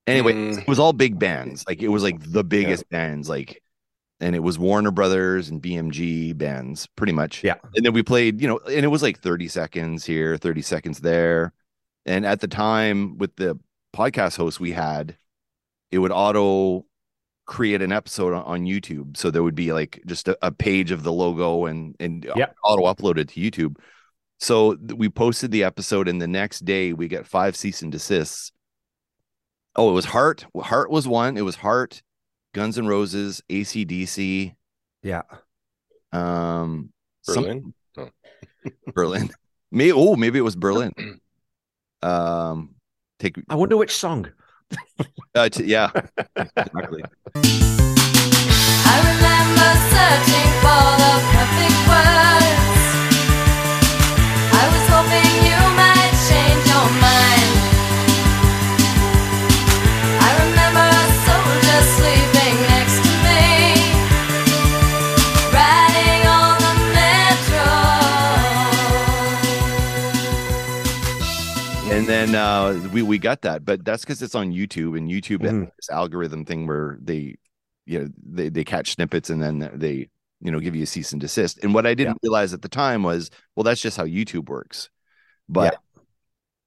Anyway, 0.06 0.32
Mm. 0.34 0.58
it 0.58 0.68
was 0.68 0.78
all 0.78 0.92
big 0.92 1.18
bands. 1.18 1.64
Like 1.66 1.80
it 1.80 1.88
was 1.88 2.02
like 2.02 2.16
the 2.20 2.44
biggest 2.44 2.88
bands, 2.90 3.28
like 3.28 3.62
and 4.20 4.34
it 4.34 4.40
was 4.40 4.58
Warner 4.58 4.90
Brothers 4.90 5.48
and 5.48 5.62
BMG 5.62 6.36
bands, 6.36 6.86
pretty 6.96 7.12
much. 7.12 7.44
Yeah. 7.44 7.56
And 7.74 7.84
then 7.84 7.92
we 7.92 8.02
played, 8.02 8.40
you 8.40 8.48
know, 8.48 8.58
and 8.58 8.84
it 8.84 8.88
was 8.88 9.02
like 9.02 9.18
30 9.20 9.48
seconds 9.48 10.04
here, 10.04 10.36
30 10.36 10.62
seconds 10.62 11.00
there. 11.00 11.52
And 12.06 12.24
at 12.24 12.40
the 12.40 12.48
time 12.48 13.18
with 13.18 13.36
the 13.36 13.58
podcast 13.94 14.36
host 14.36 14.60
we 14.60 14.72
had, 14.72 15.16
it 15.90 15.98
would 15.98 16.12
auto 16.12 16.86
create 17.46 17.80
an 17.82 17.92
episode 17.92 18.32
on, 18.34 18.64
YouTube. 18.64 19.16
So 19.16 19.30
there 19.30 19.42
would 19.42 19.54
be 19.54 19.72
like 19.72 20.02
just 20.06 20.28
a, 20.28 20.36
a 20.42 20.50
page 20.50 20.90
of 20.90 21.02
the 21.02 21.12
logo 21.12 21.66
and 21.66 21.94
and 22.00 22.24
Yeah. 22.36 22.46
auto 22.64 22.82
uploaded 22.92 23.28
to 23.30 23.40
YouTube. 23.40 23.76
So 24.38 24.76
we 24.94 25.08
posted 25.08 25.50
the 25.50 25.64
episode, 25.64 26.08
and 26.08 26.20
the 26.20 26.26
next 26.26 26.64
day 26.64 26.92
we 26.92 27.08
get 27.08 27.26
five 27.26 27.56
cease 27.56 27.82
and 27.82 27.90
desists. 27.92 28.52
Oh, 29.76 29.90
it 29.90 29.94
was 29.94 30.06
Heart. 30.06 30.46
Heart 30.56 30.90
was 30.90 31.06
one. 31.08 31.36
It 31.36 31.42
was 31.42 31.56
Heart, 31.56 32.02
Guns 32.56 32.78
N' 32.78 32.86
Roses, 32.86 33.42
ACDC, 33.50 34.54
Yeah. 35.02 35.22
um, 36.10 36.90
some- 37.20 37.44
Berlin. 37.44 37.74
Berlin. 38.94 39.30
Maybe 39.70 39.92
oh, 39.92 40.16
maybe 40.16 40.38
it 40.38 40.42
was 40.42 40.56
Berlin. 40.56 40.92
Um, 42.02 42.74
take 43.18 43.36
I 43.48 43.54
wonder 43.56 43.76
which 43.76 43.90
song. 43.90 44.30
uh, 45.34 45.48
t- 45.48 45.64
yeah, 45.64 45.90
exactly. 46.36 47.02
I 48.84 48.96
remember 49.10 49.70
searching 49.90 50.50
for 50.60 50.95
And 72.08 72.32
then 72.32 72.34
uh, 72.36 72.88
we 72.92 73.02
we 73.02 73.18
got 73.18 73.42
that, 73.42 73.64
but 73.64 73.84
that's 73.84 74.04
because 74.04 74.22
it's 74.22 74.36
on 74.36 74.52
YouTube, 74.52 74.96
and 74.96 75.10
YouTube 75.10 75.42
has 75.42 75.52
Mhm. 75.52 75.70
this 75.76 75.90
algorithm 75.90 76.44
thing 76.44 76.68
where 76.68 76.96
they, 77.02 77.34
you 77.84 77.98
know, 77.98 78.08
they 78.24 78.48
they 78.48 78.62
catch 78.62 78.92
snippets 78.94 79.28
and 79.28 79.42
then 79.42 79.68
they 79.74 80.08
you 80.40 80.52
know 80.52 80.60
give 80.60 80.76
you 80.76 80.84
a 80.84 80.86
cease 80.86 81.10
and 81.10 81.20
desist. 81.20 81.58
And 81.64 81.74
what 81.74 81.84
I 81.84 81.94
didn't 81.94 82.18
realize 82.22 82.54
at 82.54 82.62
the 82.62 82.68
time 82.68 83.02
was, 83.02 83.32
well, 83.56 83.64
that's 83.64 83.80
just 83.80 83.96
how 83.96 84.04
YouTube 84.04 84.48
works. 84.48 84.88
But 85.48 85.78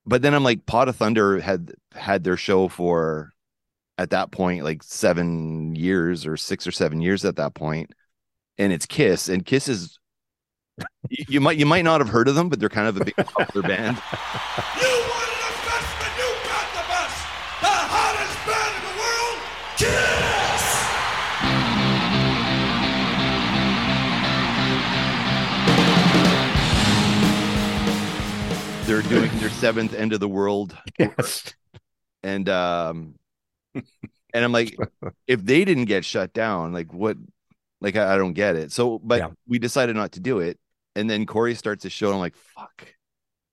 but 0.05 0.21
then 0.21 0.33
I'm 0.33 0.43
like, 0.43 0.65
Pod 0.65 0.89
of 0.89 0.97
Thunder 0.97 1.39
had 1.39 1.71
had 1.93 2.25
their 2.25 2.35
show 2.35 2.67
for 2.67 3.31
at 3.97 4.09
that 4.09 4.31
point 4.31 4.65
like 4.65 4.83
seven 4.83 5.73
years 5.73 6.25
or 6.25 6.35
six 6.35 6.67
or 6.67 6.71
seven 6.73 6.99
years 6.99 7.23
at 7.23 7.37
that 7.37 7.53
point, 7.53 7.91
and 8.57 8.73
it's 8.73 8.85
Kiss, 8.85 9.29
and 9.29 9.45
Kiss 9.45 9.69
is. 9.69 9.97
you- 11.09 11.25
You 11.29 11.39
might 11.41 11.57
you 11.57 11.65
might 11.65 11.85
not 11.85 12.01
have 12.01 12.09
heard 12.09 12.27
of 12.27 12.35
them, 12.35 12.49
but 12.49 12.59
they're 12.59 12.67
kind 12.67 12.89
of 12.89 12.97
a 12.99 13.05
big 13.05 13.15
popular 13.37 13.65
band. 13.65 14.01
they're 28.89 29.01
doing 29.03 29.29
their 29.39 29.49
seventh 29.51 29.93
end 29.93 30.13
of 30.13 30.19
the 30.19 30.27
world 30.27 30.75
Yes. 30.99 31.53
and 32.23 32.49
um 32.49 33.15
and 33.75 34.43
i'm 34.43 34.51
like 34.51 34.75
if 35.27 35.43
they 35.45 35.63
didn't 35.63 35.85
get 35.85 36.03
shut 36.03 36.33
down 36.33 36.73
like 36.73 36.91
what 36.93 37.15
like 37.81 37.95
i, 37.95 38.15
I 38.15 38.17
don't 38.17 38.33
get 38.33 38.55
it 38.55 38.71
so 38.71 38.97
but 38.99 39.19
Yeah. 39.19 39.29
we 39.47 39.59
decided 39.59 39.95
not 39.95 40.13
to 40.13 40.19
do 40.19 40.39
it 40.39 40.59
and 40.95 41.09
then 41.09 41.27
corey 41.27 41.53
starts 41.53 41.83
the 41.83 41.89
show 41.91 42.07
and 42.07 42.15
i'm 42.15 42.19
like 42.19 42.35
fuck 42.35 42.87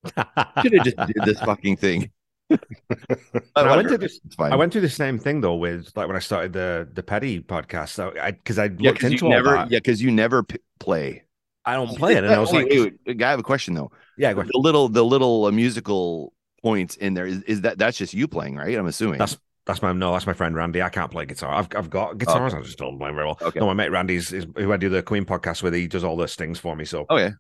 should 0.63 0.73
have 0.75 0.85
just 0.85 0.97
did 0.97 1.23
this 1.27 1.41
fucking 1.41 1.77
thing 1.77 2.11
But 2.49 3.67
I 3.67 3.77
went 3.77 3.89
through 3.89 3.99
this. 3.99 4.21
I 4.39 4.55
went 4.55 4.73
through 4.73 4.83
the 4.83 4.89
same 4.89 5.19
thing 5.19 5.41
though 5.41 5.57
with 5.57 5.91
like 5.97 6.07
when 6.07 6.15
I 6.17 6.21
started 6.21 6.53
the 6.53 6.89
the 6.93 7.03
petty 7.03 7.41
podcast. 7.41 7.89
So 7.89 8.15
I 8.23 8.31
because 8.31 8.57
I 8.59 8.67
yeah 8.79 8.91
looked 8.91 9.03
into 9.03 9.29
never 9.29 9.51
that. 9.51 9.71
yeah 9.71 9.79
because 9.79 10.01
you 10.01 10.13
never 10.13 10.45
p- 10.45 10.59
play 10.79 11.25
I 11.65 11.75
don't 11.75 11.97
play 11.99 12.15
it, 12.15 12.23
and 12.23 12.33
I 12.33 12.39
was 12.39 12.53
Wait, 12.53 12.71
like, 12.71 12.71
wait, 12.71 12.95
wait, 13.05 13.23
i 13.25 13.31
have 13.31 13.41
a 13.41 13.43
question 13.43 13.75
though 13.75 13.91
yeah, 14.17 14.33
the 14.33 14.51
little 14.55 14.89
the 14.89 15.05
little 15.05 15.47
uh, 15.47 15.51
musical 15.51 16.33
points 16.63 16.97
in 16.97 17.15
there 17.15 17.27
is, 17.27 17.43
is 17.43 17.61
that 17.63 17.79
that's 17.79 17.99
just 17.99 18.15
you 18.15 18.27
playing 18.27 18.57
right 18.57 18.77
i'm 18.77 18.87
assuming 18.87 19.19
That's 19.19 19.37
That's 19.67 19.83
my 19.83 19.93
no. 19.93 20.13
That's 20.13 20.27
my 20.27 20.33
friend 20.33 20.55
Randy. 20.55 20.81
I 20.81 20.89
can't 20.89 21.11
play 21.11 21.27
guitar. 21.27 21.53
I've 21.53 21.69
I've 21.77 21.91
got 21.91 22.19
guitars. 22.19 22.55
I 22.55 22.63
just 22.63 22.79
don't 22.79 22.99
play 22.99 23.11
very 23.11 23.27
well. 23.27 23.39
Okay. 23.43 23.59
No, 23.59 23.67
my 23.67 23.75
mate 23.75 23.91
Randy's 23.91 24.33
is 24.33 24.47
who 24.57 24.73
I 24.73 24.77
do 24.77 24.89
the 24.89 25.03
Queen 25.03 25.25
podcast 25.25 25.61
with. 25.63 25.75
He 25.75 25.89
does 25.89 26.05
all 26.05 26.17
those 26.17 26.37
things 26.37 26.59
for 26.61 26.77
me. 26.77 26.85
So 26.85 27.05
Okay. 27.11 27.33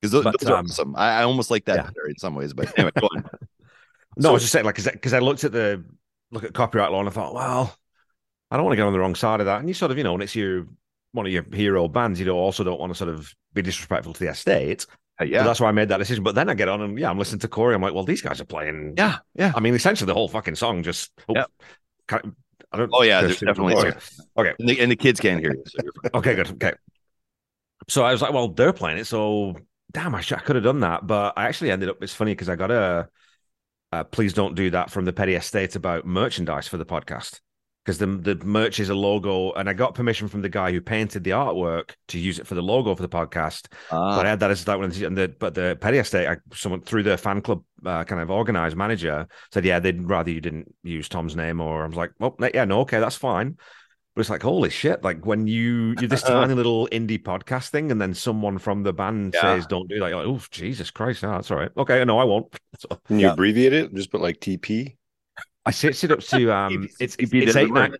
Because 0.00 0.12
those, 0.12 0.24
But, 0.24 0.40
those 0.40 0.50
are 0.50 0.56
um, 0.56 0.66
awesome. 0.66 0.96
I, 0.96 1.20
I 1.20 1.22
almost 1.24 1.50
like 1.50 1.66
that 1.66 1.76
yeah. 1.76 1.82
better 1.82 2.08
in 2.08 2.18
some 2.18 2.34
ways, 2.34 2.54
but 2.54 2.72
anyway, 2.78 2.90
go 2.98 3.06
on. 3.14 3.28
no, 4.16 4.30
I 4.30 4.32
was 4.32 4.42
just 4.42 4.52
saying 4.52 4.64
like 4.64 4.76
because 4.76 5.12
I 5.12 5.18
looked 5.18 5.44
at 5.44 5.52
the 5.52 5.84
look 6.30 6.44
at 6.44 6.54
copyright 6.54 6.90
law 6.90 7.00
and 7.00 7.08
I 7.08 7.12
thought, 7.12 7.34
well, 7.34 7.76
I 8.50 8.56
don't 8.56 8.64
want 8.64 8.72
to 8.72 8.76
get 8.76 8.86
on 8.86 8.92
the 8.94 8.98
wrong 8.98 9.14
side 9.14 9.40
of 9.40 9.46
that. 9.46 9.60
And 9.60 9.68
you 9.68 9.74
sort 9.74 9.90
of 9.90 9.98
you 9.98 10.04
know 10.04 10.12
when 10.12 10.22
it's 10.22 10.34
your 10.34 10.66
one 11.12 11.26
of 11.26 11.32
your 11.32 11.44
hero 11.52 11.86
bands, 11.86 12.18
you 12.18 12.24
don't 12.24 12.36
also 12.36 12.64
don't 12.64 12.80
want 12.80 12.92
to 12.92 12.96
sort 12.96 13.10
of 13.10 13.30
be 13.52 13.60
disrespectful 13.60 14.14
to 14.14 14.20
the 14.20 14.30
estate. 14.30 14.86
Uh, 15.20 15.24
So 15.24 15.30
yeah. 15.30 15.42
that's 15.44 15.60
why 15.60 15.68
I 15.68 15.72
made 15.72 15.88
that 15.88 15.98
decision. 15.98 16.24
But 16.24 16.34
then 16.34 16.48
I 16.48 16.54
get 16.54 16.68
on 16.68 16.80
and 16.82 16.98
yeah, 16.98 17.10
I'm 17.10 17.18
listening 17.18 17.40
to 17.40 17.48
Corey. 17.48 17.74
I'm 17.74 17.82
like, 17.82 17.94
well, 17.94 18.04
these 18.04 18.22
guys 18.22 18.40
are 18.40 18.44
playing. 18.44 18.94
Yeah. 18.96 19.18
Yeah. 19.34 19.52
I 19.54 19.60
mean, 19.60 19.74
essentially 19.74 20.06
the 20.06 20.14
whole 20.14 20.28
fucking 20.28 20.56
song 20.56 20.82
just. 20.82 21.12
Oh, 21.28 21.34
Yep. 21.34 21.50
can 22.08 22.36
I, 22.72 22.76
don't. 22.78 22.90
Oh, 22.92 23.02
yeah. 23.02 23.20
definitely. 23.22 23.74
Okay. 23.76 23.92
Okay. 24.36 24.54
And 24.58 24.68
the, 24.68 24.80
and 24.80 24.90
the 24.90 24.96
kids 24.96 25.20
can't 25.20 25.40
hear 25.40 25.52
you. 25.54 25.62
So. 25.66 25.78
Okay, 26.14 26.34
good. 26.34 26.50
Okay. 26.52 26.72
So 27.88 28.02
I 28.04 28.12
was 28.12 28.22
like, 28.22 28.32
well, 28.32 28.48
they're 28.48 28.72
playing 28.72 28.98
it, 28.98 29.06
so 29.06 29.54
damn, 29.92 30.14
I, 30.14 30.20
sh- 30.22 30.32
I 30.32 30.40
could 30.40 30.56
have 30.56 30.64
done 30.64 30.80
that, 30.80 31.06
but 31.06 31.34
I 31.36 31.46
actually 31.46 31.70
ended 31.70 31.88
up. 31.90 32.02
It's 32.02 32.14
funny 32.14 32.32
because 32.32 32.48
I 32.48 32.56
got 32.56 32.70
a, 32.70 33.08
uh 33.92 34.04
please 34.04 34.32
don't 34.32 34.54
do 34.56 34.70
that 34.70 34.90
from 34.90 35.04
the 35.04 35.12
Petty 35.12 35.34
Estate 35.34 35.76
about 35.76 36.04
merchandise 36.06 36.66
for 36.66 36.78
the 36.78 36.86
podcast 36.86 37.40
because 37.84 37.98
the 37.98 38.06
the 38.06 38.36
merch 38.44 38.80
is 38.80 38.88
a 38.88 38.94
logo, 38.94 39.52
and 39.52 39.68
I 39.68 39.72
got 39.74 39.94
permission 39.94 40.28
from 40.28 40.42
the 40.42 40.48
guy 40.48 40.72
who 40.72 40.80
painted 40.80 41.24
the 41.24 41.30
artwork 41.32 41.90
to 42.08 42.18
use 42.18 42.38
it 42.38 42.46
for 42.46 42.54
the 42.54 42.62
logo 42.62 42.94
for 42.94 43.02
the 43.02 43.08
podcast. 43.08 43.66
Ah, 43.90 44.16
But 44.16 44.26
I 44.26 44.30
had 44.30 44.40
that 44.40 44.50
as 44.50 44.64
that 44.64 44.78
one, 44.78 44.90
and 44.92 45.16
the 45.16 45.28
but 45.38 45.54
the 45.54 45.76
Petty 45.80 45.98
Estate, 45.98 46.26
I, 46.28 46.36
someone 46.54 46.80
through 46.82 47.02
the 47.02 47.16
fan 47.18 47.42
club 47.42 47.62
uh, 47.84 48.04
kind 48.04 48.22
of 48.22 48.30
organized 48.30 48.76
manager 48.76 49.26
said, 49.52 49.64
yeah, 49.64 49.78
they'd 49.80 50.02
rather 50.02 50.30
you 50.30 50.40
didn't 50.40 50.74
use 50.82 51.08
Tom's 51.08 51.36
name, 51.36 51.60
or 51.60 51.84
I 51.84 51.86
was 51.86 51.96
like, 51.96 52.12
well, 52.18 52.36
yeah, 52.54 52.64
no, 52.64 52.80
okay, 52.80 53.00
that's 53.00 53.16
fine. 53.16 53.56
But 54.14 54.20
it's 54.20 54.30
like, 54.30 54.42
holy 54.42 54.70
shit! 54.70 55.02
Like 55.02 55.26
when 55.26 55.48
you 55.48 55.96
you're 55.98 56.08
this 56.08 56.22
tiny 56.24 56.54
little 56.54 56.86
indie 56.92 57.20
podcast 57.20 57.70
thing, 57.70 57.90
and 57.90 58.00
then 58.00 58.14
someone 58.14 58.58
from 58.58 58.84
the 58.84 58.92
band 58.92 59.34
Yeah. 59.34 59.40
says, 59.40 59.66
"Don't 59.66 59.88
do 59.88 59.98
that." 59.98 60.08
You're 60.08 60.18
like, 60.24 60.26
oh 60.26 60.40
Jesus 60.52 60.90
Christ! 60.92 61.24
No, 61.24 61.32
that's 61.32 61.50
all 61.50 61.56
right. 61.58 61.70
Okay, 61.76 62.04
no, 62.04 62.18
I 62.18 62.24
won't. 62.24 62.46
So 62.78 62.88
Can 63.06 63.18
you 63.18 63.26
Yeah. 63.26 63.32
abbreviate 63.32 63.72
it? 63.72 63.92
Just 63.94 64.12
put 64.12 64.20
like 64.20 64.38
TP. 64.40 64.96
I 65.66 65.70
switched 65.70 66.04
it 66.04 66.10
up 66.12 66.20
to 66.20 66.52
um, 66.56 66.88
it's 67.00 67.16
it's, 67.18 67.32
it's 67.32 67.56
eight 67.56 67.72
nine, 67.72 67.96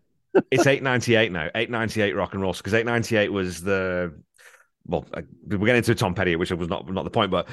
it's 0.51 0.67
eight 0.67 0.83
ninety 0.83 1.15
eight 1.17 1.33
now. 1.33 1.49
Eight 1.55 1.71
ninety 1.71 2.03
eight 2.03 2.15
rock 2.15 2.33
and 2.35 2.43
roll 2.43 2.53
because 2.53 2.75
eight 2.75 2.87
ninety 2.87 3.17
eight 3.17 3.33
was 3.33 3.63
the 3.63 4.15
well, 4.87 5.07
I- 5.15 5.23
we're 5.47 5.59
getting 5.59 5.77
into 5.77 5.95
Tom 5.95 6.15
Petty, 6.15 6.37
which 6.37 6.51
was 6.53 6.69
not 6.69 6.91
not 6.91 7.05
the 7.05 7.11
point, 7.11 7.31
but 7.31 7.49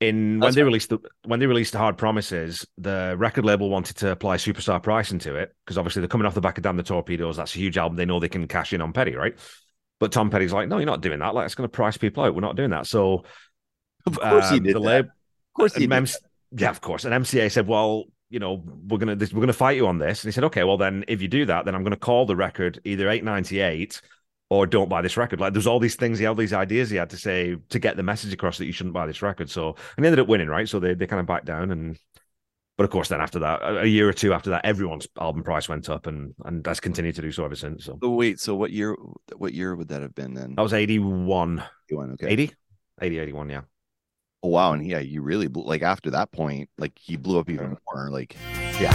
in 0.00 0.38
when 0.40 0.52
they 0.52 0.60
fine. 0.60 0.66
released 0.66 0.88
the 0.90 0.98
when 1.24 1.40
they 1.40 1.46
released 1.46 1.74
Hard 1.74 1.96
Promises, 1.96 2.66
the 2.78 3.14
record 3.16 3.44
label 3.44 3.70
wanted 3.70 3.96
to 3.98 4.10
apply 4.10 4.36
superstar 4.36 4.82
pricing 4.82 5.18
to 5.20 5.36
it 5.36 5.54
because 5.64 5.78
obviously 5.78 6.00
they're 6.00 6.08
coming 6.08 6.26
off 6.26 6.34
the 6.34 6.40
back 6.40 6.58
of 6.58 6.64
Damn 6.64 6.76
the 6.76 6.82
Torpedoes. 6.82 7.36
That's 7.36 7.54
a 7.54 7.58
huge 7.58 7.78
album. 7.78 7.96
They 7.96 8.04
know 8.04 8.20
they 8.20 8.28
can 8.28 8.46
cash 8.48 8.72
in 8.72 8.82
on 8.82 8.92
Petty, 8.92 9.14
right? 9.14 9.38
But 10.00 10.10
Tom 10.12 10.28
Petty's 10.28 10.52
like, 10.52 10.68
no, 10.68 10.78
you're 10.78 10.86
not 10.86 11.00
doing 11.00 11.20
that. 11.20 11.34
Like, 11.34 11.46
it's 11.46 11.54
going 11.54 11.68
to 11.68 11.72
price 11.72 11.96
people 11.96 12.24
out. 12.24 12.34
We're 12.34 12.40
not 12.40 12.56
doing 12.56 12.70
that. 12.70 12.86
So, 12.86 13.24
Of 14.04 14.18
course 14.18 14.50
he 14.50 14.56
um, 14.56 14.64
did 14.64 14.74
the 14.74 14.80
lab- 14.80 15.06
Of 15.06 15.12
course 15.56 15.74
he 15.74 15.86
did. 15.86 15.92
MC 15.92 16.18
yeah, 16.56 16.70
of 16.70 16.80
course. 16.80 17.04
And 17.04 17.14
MCA 17.14 17.50
said, 17.50 17.66
"Well, 17.66 18.04
you 18.34 18.40
know, 18.40 18.62
we're 18.88 18.98
gonna 18.98 19.14
this, 19.16 19.32
we're 19.32 19.40
gonna 19.40 19.52
fight 19.52 19.76
you 19.76 19.86
on 19.86 19.98
this." 19.98 20.22
And 20.22 20.28
he 20.28 20.32
said, 20.32 20.44
"Okay, 20.44 20.64
well 20.64 20.76
then, 20.76 21.04
if 21.08 21.22
you 21.22 21.28
do 21.28 21.46
that, 21.46 21.64
then 21.64 21.74
I'm 21.74 21.84
gonna 21.84 21.96
call 21.96 22.26
the 22.26 22.36
record 22.36 22.80
either 22.84 23.08
898 23.08 24.02
or 24.50 24.66
don't 24.66 24.88
buy 24.88 25.00
this 25.02 25.16
record." 25.16 25.40
Like, 25.40 25.52
there's 25.52 25.68
all 25.68 25.78
these 25.78 25.94
things 25.94 26.18
he 26.18 26.24
had, 26.24 26.36
these 26.36 26.52
ideas 26.52 26.90
he 26.90 26.96
had 26.96 27.10
to 27.10 27.16
say 27.16 27.56
to 27.68 27.78
get 27.78 27.96
the 27.96 28.02
message 28.02 28.32
across 28.32 28.58
that 28.58 28.66
you 28.66 28.72
shouldn't 28.72 28.92
buy 28.92 29.06
this 29.06 29.22
record. 29.22 29.48
So, 29.48 29.76
and 29.96 30.04
he 30.04 30.06
ended 30.06 30.18
up 30.18 30.28
winning, 30.28 30.48
right? 30.48 30.68
So 30.68 30.80
they 30.80 30.94
they 30.94 31.06
kind 31.06 31.20
of 31.20 31.26
backed 31.26 31.46
down, 31.46 31.70
and 31.70 31.96
but 32.76 32.84
of 32.84 32.90
course, 32.90 33.08
then 33.08 33.20
after 33.20 33.38
that, 33.38 33.60
a 33.62 33.86
year 33.86 34.08
or 34.08 34.12
two 34.12 34.32
after 34.32 34.50
that, 34.50 34.64
everyone's 34.64 35.06
album 35.20 35.44
price 35.44 35.68
went 35.68 35.88
up, 35.88 36.08
and 36.08 36.34
and 36.44 36.64
that's 36.64 36.80
continued 36.80 37.14
to 37.14 37.22
do 37.22 37.30
so 37.30 37.44
ever 37.44 37.54
since. 37.54 37.84
So 37.84 37.98
wait, 38.02 38.40
so 38.40 38.56
what 38.56 38.72
year? 38.72 38.96
What 39.36 39.54
year 39.54 39.76
would 39.76 39.88
that 39.88 40.02
have 40.02 40.14
been 40.14 40.34
then? 40.34 40.54
that 40.56 40.62
was 40.62 40.72
81, 40.72 41.62
You 41.88 41.98
went, 41.98 42.12
okay. 42.14 42.26
80, 42.26 42.52
80, 43.00 43.18
81, 43.18 43.50
yeah. 43.50 43.60
Oh 44.44 44.48
wow, 44.48 44.74
and 44.74 44.86
yeah, 44.86 44.98
you 44.98 45.22
really 45.22 45.48
blew, 45.48 45.64
like 45.64 45.80
after 45.80 46.10
that 46.10 46.30
point, 46.30 46.68
like 46.76 46.98
he 46.98 47.16
blew 47.16 47.38
up 47.38 47.48
even 47.48 47.78
more. 47.90 48.10
Like 48.10 48.36
yeah, 48.78 48.92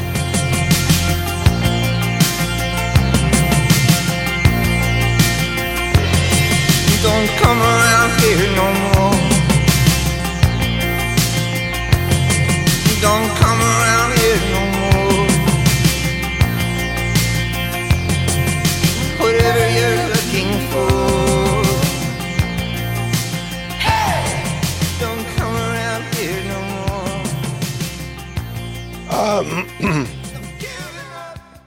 You 6.85 6.97
don't 7.01 7.27
come 7.41 7.59
around 7.59 8.12
here 8.21 8.45
no 8.55 8.71
more. 8.93 9.15
You 12.85 12.95
don't 13.01 13.29
come 13.41 13.59
around 13.59 14.12
here 14.19 14.41
no 14.53 14.62
more. 14.77 15.25
Whatever 19.17 19.65
you're 19.79 20.09
looking 20.13 20.51
for. 20.69 21.18
Um, 29.30 29.68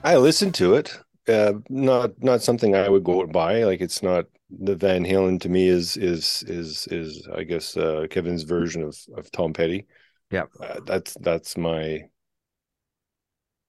I 0.03 0.17
listened 0.17 0.53
to 0.55 0.73
it. 0.73 0.99
Uh, 1.29 1.53
not 1.69 2.21
not 2.21 2.41
something 2.41 2.75
I 2.75 2.89
would 2.89 3.05
go 3.05 3.19
out 3.19 3.23
and 3.23 3.31
buy. 3.31 3.63
Like 3.63 3.79
it's 3.79 4.03
not 4.03 4.25
the 4.49 4.75
Van 4.75 5.05
Halen 5.05 5.39
to 5.39 5.49
me 5.49 5.69
is 5.69 5.95
is 5.95 6.43
is 6.45 6.87
is 6.91 7.25
I 7.33 7.43
guess 7.43 7.77
uh, 7.77 8.07
Kevin's 8.09 8.43
version 8.43 8.83
of 8.83 8.97
of 9.15 9.31
Tom 9.31 9.53
Petty. 9.53 9.87
Yeah. 10.29 10.47
uh, 10.59 10.81
that's 10.85 11.13
that's 11.21 11.55
my 11.55 12.01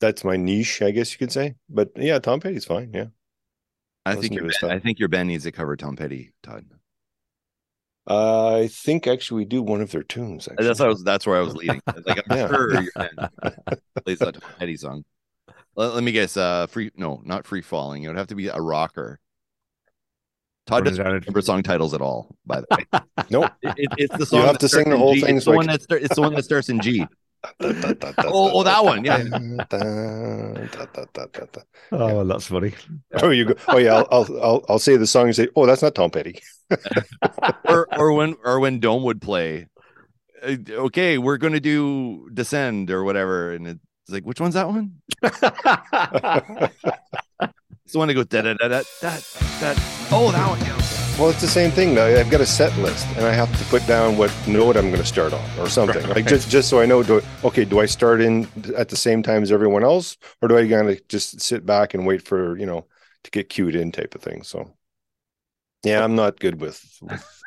that's 0.00 0.24
my 0.24 0.36
niche, 0.36 0.82
I 0.82 0.90
guess 0.90 1.12
you 1.12 1.18
could 1.18 1.30
say. 1.30 1.54
But 1.68 1.92
yeah, 1.94 2.18
Tom 2.18 2.40
Petty's 2.40 2.64
fine. 2.64 2.90
Yeah, 2.92 3.06
I 4.04 4.14
Listen 4.14 4.22
think 4.22 4.34
your 4.34 4.46
his 4.46 4.58
band, 4.60 4.72
I 4.72 4.80
think 4.80 4.98
your 4.98 5.08
band 5.08 5.28
needs 5.28 5.44
to 5.44 5.52
cover 5.52 5.76
Tom 5.76 5.94
Petty, 5.94 6.32
Todd. 6.42 6.64
Uh, 8.08 8.56
I 8.56 8.68
think 8.68 9.06
actually 9.06 9.38
we 9.38 9.44
do 9.46 9.62
one 9.62 9.80
of 9.80 9.90
their 9.90 10.02
tunes. 10.02 10.48
Actually. 10.48 10.66
That's 10.66 10.80
was. 10.80 11.02
That's 11.04 11.26
where 11.26 11.36
I 11.36 11.40
was 11.40 11.54
leading. 11.54 11.80
Like 12.06 12.22
I'm 12.30 12.36
Yeah. 12.36 12.48
sure 12.48 12.72
your 12.82 12.92
band 12.94 13.28
plays 14.04 14.18
that 14.18 14.36
Petty 14.58 14.76
song. 14.76 15.04
Let, 15.76 15.94
let 15.94 16.04
me 16.04 16.12
guess. 16.12 16.36
Uh, 16.36 16.66
free? 16.66 16.90
No, 16.96 17.20
not 17.24 17.46
free 17.46 17.62
falling. 17.62 18.02
It 18.02 18.08
would 18.08 18.16
have 18.16 18.28
to 18.28 18.34
be 18.34 18.48
a 18.48 18.60
rocker. 18.60 19.20
Todd 20.66 20.84
doesn't 20.84 21.04
remember 21.04 21.42
song 21.42 21.62
titles 21.62 21.92
at 21.92 22.00
all. 22.00 22.34
By 22.46 22.60
the 22.62 22.66
way, 22.70 23.00
Nope. 23.30 23.50
It- 23.62 23.74
it- 23.78 23.88
it's 23.98 24.16
the 24.16 24.24
song. 24.26 24.40
You 24.40 24.46
have 24.46 24.58
to 24.58 24.68
sing 24.68 24.88
the 24.88 24.96
whole 24.96 25.14
G. 25.14 25.20
thing 25.20 25.36
It's 25.36 25.44
so 25.44 25.50
the 25.50 25.56
one 25.56 25.66
can- 25.66 25.72
that 25.74 25.82
start, 25.82 26.02
It's 26.02 26.14
the 26.14 26.22
one 26.22 26.34
that 26.34 26.44
starts 26.44 26.68
in 26.70 26.80
G. 26.80 27.06
Oh, 27.60 28.50
oh, 28.54 28.62
that 28.62 28.84
one. 28.84 29.04
Yeah. 29.04 29.22
Oh, 31.92 32.16
well, 32.16 32.24
that's 32.24 32.46
funny. 32.46 32.74
Oh, 33.22 33.30
you 33.30 33.44
go. 33.46 33.54
Oh, 33.68 33.78
yeah. 33.78 33.94
I'll, 33.96 34.08
I'll 34.10 34.42
I'll 34.42 34.64
I'll 34.70 34.78
say 34.78 34.96
the 34.96 35.06
song 35.06 35.26
and 35.26 35.36
say, 35.36 35.48
"Oh, 35.56 35.66
that's 35.66 35.82
not 35.82 35.94
Tom 35.94 36.10
Petty." 36.10 36.40
or 37.68 37.86
or 37.98 38.12
when 38.12 38.36
or 38.44 38.58
when 38.60 38.80
Dome 38.80 39.02
would 39.04 39.20
play. 39.20 39.68
uh, 40.42 40.56
Okay, 40.70 41.18
we're 41.18 41.38
gonna 41.38 41.60
do 41.60 42.28
Descend 42.32 42.90
or 42.90 43.04
whatever, 43.04 43.52
and 43.52 43.66
it's 43.66 43.80
like, 44.08 44.24
which 44.24 44.40
one's 44.40 44.54
that 44.54 44.68
one? 44.68 44.96
It's 47.84 47.92
the 47.92 47.98
one 47.98 48.08
that 48.08 48.14
goes 48.14 48.26
da 48.26 48.40
da 48.40 48.54
da 48.54 48.68
da 48.68 48.82
da 49.02 49.10
da. 49.60 49.74
Oh, 50.10 50.30
that 50.32 50.48
one. 50.48 50.60
Yeah. 50.60 50.93
Well, 51.16 51.30
it's 51.30 51.40
the 51.40 51.46
same 51.46 51.70
thing. 51.70 51.94
Now 51.94 52.06
I've 52.06 52.28
got 52.28 52.40
a 52.40 52.46
set 52.46 52.76
list, 52.78 53.06
and 53.16 53.24
I 53.24 53.32
have 53.32 53.56
to 53.56 53.64
put 53.66 53.86
down 53.86 54.16
what 54.16 54.34
note 54.48 54.76
I'm 54.76 54.88
going 54.88 55.00
to 55.00 55.06
start 55.06 55.32
on, 55.32 55.60
or 55.60 55.68
something. 55.68 56.02
Right. 56.02 56.16
Like 56.16 56.26
just 56.26 56.50
just 56.50 56.68
so 56.68 56.80
I 56.80 56.86
know. 56.86 57.04
Do 57.04 57.22
okay? 57.44 57.64
Do 57.64 57.78
I 57.78 57.86
start 57.86 58.20
in 58.20 58.48
at 58.76 58.88
the 58.88 58.96
same 58.96 59.22
time 59.22 59.44
as 59.44 59.52
everyone 59.52 59.84
else, 59.84 60.16
or 60.42 60.48
do 60.48 60.58
I 60.58 60.68
kind 60.68 60.90
of 60.90 61.06
just 61.06 61.40
sit 61.40 61.64
back 61.64 61.94
and 61.94 62.04
wait 62.04 62.20
for 62.20 62.58
you 62.58 62.66
know 62.66 62.86
to 63.22 63.30
get 63.30 63.48
cued 63.48 63.76
in, 63.76 63.92
type 63.92 64.16
of 64.16 64.22
thing? 64.22 64.42
So, 64.42 64.72
yeah, 65.84 66.02
I'm 66.02 66.16
not 66.16 66.40
good 66.40 66.60
with. 66.60 66.84
with 67.00 67.43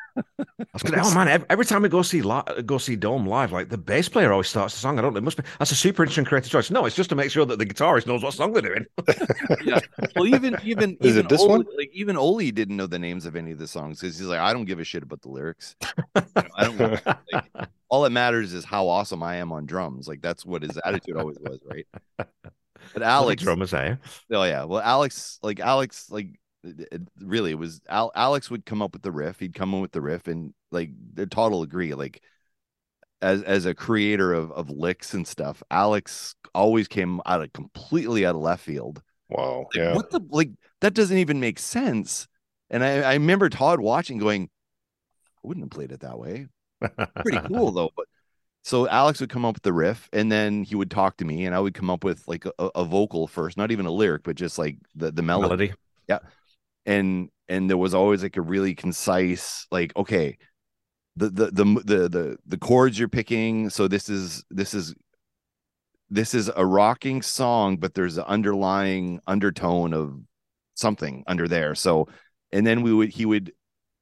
was 0.72 0.82
gonna, 0.82 1.02
oh 1.04 1.14
man! 1.14 1.28
Every, 1.28 1.46
every 1.50 1.64
time 1.64 1.82
we 1.82 1.88
go 1.88 2.02
see 2.02 2.22
li- 2.22 2.42
go 2.64 2.78
see 2.78 2.96
Dome 2.96 3.26
live, 3.26 3.52
like 3.52 3.68
the 3.68 3.78
bass 3.78 4.08
player 4.08 4.32
always 4.32 4.48
starts 4.48 4.74
the 4.74 4.80
song. 4.80 4.98
I 4.98 5.02
don't. 5.02 5.12
know. 5.12 5.18
It 5.18 5.24
must 5.24 5.36
be 5.36 5.44
that's 5.58 5.70
a 5.70 5.76
super 5.76 6.02
interesting 6.02 6.24
creative 6.24 6.50
choice. 6.50 6.70
No, 6.70 6.86
it's 6.86 6.96
just 6.96 7.10
to 7.10 7.16
make 7.16 7.30
sure 7.30 7.44
that 7.46 7.58
the 7.58 7.66
guitarist 7.66 8.06
knows 8.06 8.22
what 8.22 8.34
song 8.34 8.52
they're 8.52 8.62
doing. 8.62 8.86
yeah. 9.64 9.80
Well, 10.14 10.26
even 10.26 10.56
even 10.64 10.96
Is 11.00 11.16
even 11.16 11.26
it 11.26 11.28
this 11.28 11.40
Oli, 11.40 11.50
one? 11.50 11.66
Like 11.76 11.90
even 11.92 12.16
Oli 12.16 12.50
didn't 12.50 12.76
know 12.76 12.86
the 12.86 12.98
names 12.98 13.26
of 13.26 13.36
any 13.36 13.52
of 13.52 13.58
the 13.58 13.68
songs 13.68 14.00
because 14.00 14.18
he's 14.18 14.28
like, 14.28 14.40
I 14.40 14.52
don't 14.52 14.64
give 14.64 14.80
a 14.80 14.84
shit 14.84 15.02
about 15.02 15.22
the 15.22 15.28
lyrics. 15.28 15.76
You 15.80 16.22
know, 16.36 16.42
I 16.56 16.64
don't. 16.64 17.06
like, 17.32 17.68
all 17.88 18.02
that 18.02 18.10
matters 18.10 18.52
is 18.52 18.64
how 18.64 18.88
awesome 18.88 19.22
I 19.22 19.36
am 19.36 19.52
on 19.52 19.66
drums. 19.66 20.08
Like 20.08 20.20
that's 20.20 20.44
what 20.44 20.62
his 20.62 20.78
attitude 20.84 21.16
always 21.16 21.38
was, 21.40 21.58
right? 21.64 21.86
But 22.94 23.02
Alex, 23.02 23.42
drummers, 23.42 23.74
eh? 23.74 23.96
Oh 24.32 24.44
yeah. 24.44 24.64
Well, 24.64 24.80
Alex, 24.80 25.38
like 25.42 25.60
Alex, 25.60 26.10
like 26.10 26.38
it, 26.64 26.88
it- 26.92 27.08
really, 27.20 27.50
it 27.52 27.58
was 27.58 27.80
Al- 27.88 28.12
Alex 28.14 28.50
would 28.50 28.66
come 28.66 28.82
up 28.82 28.92
with 28.92 29.02
the 29.02 29.12
riff. 29.12 29.38
He'd 29.40 29.54
come 29.54 29.74
in 29.74 29.80
with 29.80 29.92
the 29.92 30.00
riff, 30.00 30.26
and 30.28 30.52
like 30.70 30.90
the 31.14 31.26
total 31.26 31.62
agree. 31.62 31.94
Like 31.94 32.22
as 33.20 33.42
as 33.42 33.66
a 33.66 33.74
creator 33.74 34.32
of 34.32 34.52
of 34.52 34.70
licks 34.70 35.14
and 35.14 35.26
stuff, 35.26 35.62
Alex 35.70 36.34
always 36.54 36.88
came 36.88 37.20
out 37.26 37.42
of 37.42 37.52
completely 37.52 38.24
out 38.26 38.34
of 38.34 38.40
left 38.42 38.64
field. 38.64 39.02
wow. 39.28 39.58
Like, 39.60 39.66
Yeah. 39.74 39.94
What 39.94 40.10
the 40.10 40.20
like 40.30 40.50
that 40.80 40.94
doesn't 40.94 41.18
even 41.18 41.40
make 41.40 41.58
sense. 41.58 42.28
And 42.70 42.84
I 42.84 43.00
I 43.00 43.12
remember 43.14 43.48
Todd 43.48 43.80
watching, 43.80 44.18
going, 44.18 44.50
I 45.42 45.46
wouldn't 45.48 45.64
have 45.64 45.70
played 45.70 45.92
it 45.92 46.00
that 46.00 46.18
way. 46.18 46.46
Pretty 47.22 47.38
cool 47.48 47.72
though, 47.72 47.90
but. 47.96 48.06
so 48.62 48.86
Alex 48.88 49.20
would 49.20 49.30
come 49.30 49.44
up 49.44 49.54
with 49.56 49.62
the 49.62 49.72
riff, 49.72 50.08
and 50.12 50.30
then 50.30 50.62
he 50.64 50.74
would 50.76 50.90
talk 50.90 51.16
to 51.16 51.24
me, 51.24 51.46
and 51.46 51.54
I 51.54 51.60
would 51.60 51.74
come 51.74 51.90
up 51.90 52.04
with 52.04 52.22
like 52.28 52.44
a, 52.46 52.52
a 52.74 52.84
vocal 52.84 53.26
first, 53.26 53.56
not 53.56 53.70
even 53.72 53.86
a 53.86 53.90
lyric, 53.90 54.22
but 54.22 54.36
just 54.36 54.58
like 54.58 54.76
the 54.94 55.10
the 55.10 55.22
melody. 55.22 55.48
Melody. 55.48 55.72
And 56.86 57.30
and 57.48 57.68
there 57.68 57.76
was 57.76 57.94
always 57.94 58.22
like 58.22 58.36
a 58.36 58.42
really 58.42 58.74
concise, 58.74 59.66
like 59.70 59.94
okay, 59.96 60.38
the 61.16 61.28
the 61.30 61.46
the 61.46 61.64
the 61.64 62.08
the 62.08 62.36
the 62.46 62.58
chords 62.58 62.98
you're 62.98 63.08
picking. 63.08 63.70
So 63.70 63.88
this 63.88 64.08
is 64.08 64.44
this 64.50 64.74
is 64.74 64.94
this 66.10 66.34
is 66.34 66.50
a 66.54 66.64
rocking 66.64 67.22
song, 67.22 67.76
but 67.76 67.94
there's 67.94 68.16
an 68.18 68.24
underlying 68.24 69.20
undertone 69.26 69.92
of 69.92 70.18
something 70.74 71.24
under 71.26 71.46
there. 71.48 71.74
So, 71.74 72.08
and 72.52 72.66
then 72.66 72.82
we 72.82 72.92
would 72.94 73.10
he 73.10 73.26
would 73.26 73.52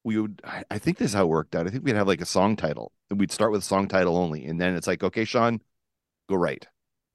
we 0.04 0.20
would 0.20 0.40
I- 0.70 0.78
think 0.78 0.98
this 0.98 1.10
is 1.10 1.14
how 1.14 1.24
it 1.24 1.28
worked 1.28 1.56
out. 1.56 1.66
I 1.66 1.70
think 1.70 1.84
we'd 1.84 1.96
have 1.96 2.06
like 2.06 2.20
a 2.20 2.26
song 2.26 2.56
title. 2.56 2.92
And 3.08 3.20
we'd 3.20 3.30
start 3.30 3.52
with 3.52 3.62
song 3.62 3.86
title 3.86 4.16
only, 4.16 4.46
and 4.46 4.60
then 4.60 4.74
it's 4.74 4.88
like, 4.88 5.04
okay, 5.04 5.24
Sean, 5.24 5.60
go 6.28 6.34
right. 6.34 6.66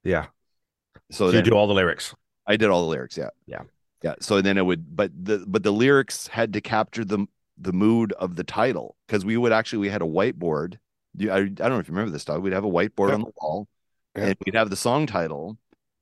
Yeah. 0.06 0.28
So, 1.12 1.30
So, 1.30 1.36
you 1.36 1.42
do 1.42 1.52
all 1.52 1.68
the 1.68 1.74
lyrics. 1.74 2.16
I 2.48 2.56
did 2.56 2.70
all 2.70 2.84
the 2.84 2.88
lyrics. 2.88 3.18
Yeah. 3.18 3.32
Yeah. 3.46 3.64
Yeah. 4.04 4.16
So 4.20 4.42
then 4.42 4.58
it 4.58 4.66
would, 4.66 4.96
but 4.96 5.12
the 5.14 5.44
but 5.48 5.64
the 5.64 5.72
lyrics 5.72 6.28
had 6.28 6.54
to 6.54 6.62
capture 6.62 7.06
the 7.06 7.26
the 7.58 7.74
mood 7.74 8.14
of 8.14 8.36
the 8.36 8.44
title 8.44 8.96
because 9.08 9.24
we 9.24 9.38
would 9.38 9.52
actually 9.52 9.80
we 9.80 9.90
had 9.90 10.02
a 10.02 10.06
whiteboard. 10.06 10.78
I, 11.22 11.24
I 11.36 11.40
don't 11.40 11.60
know 11.60 11.80
if 11.80 11.88
you 11.88 11.94
remember 11.94 12.12
this, 12.12 12.26
dog. 12.26 12.42
We'd 12.42 12.54
have 12.54 12.64
a 12.64 12.70
whiteboard 12.70 13.10
Yeah. 13.10 13.16
on 13.16 13.22
the 13.22 13.32
wall, 13.42 13.68
Yeah. 14.16 14.24
and 14.28 14.36
we'd 14.46 14.56
have 14.56 14.70
the 14.70 14.76
song 14.78 15.06
title, 15.08 15.58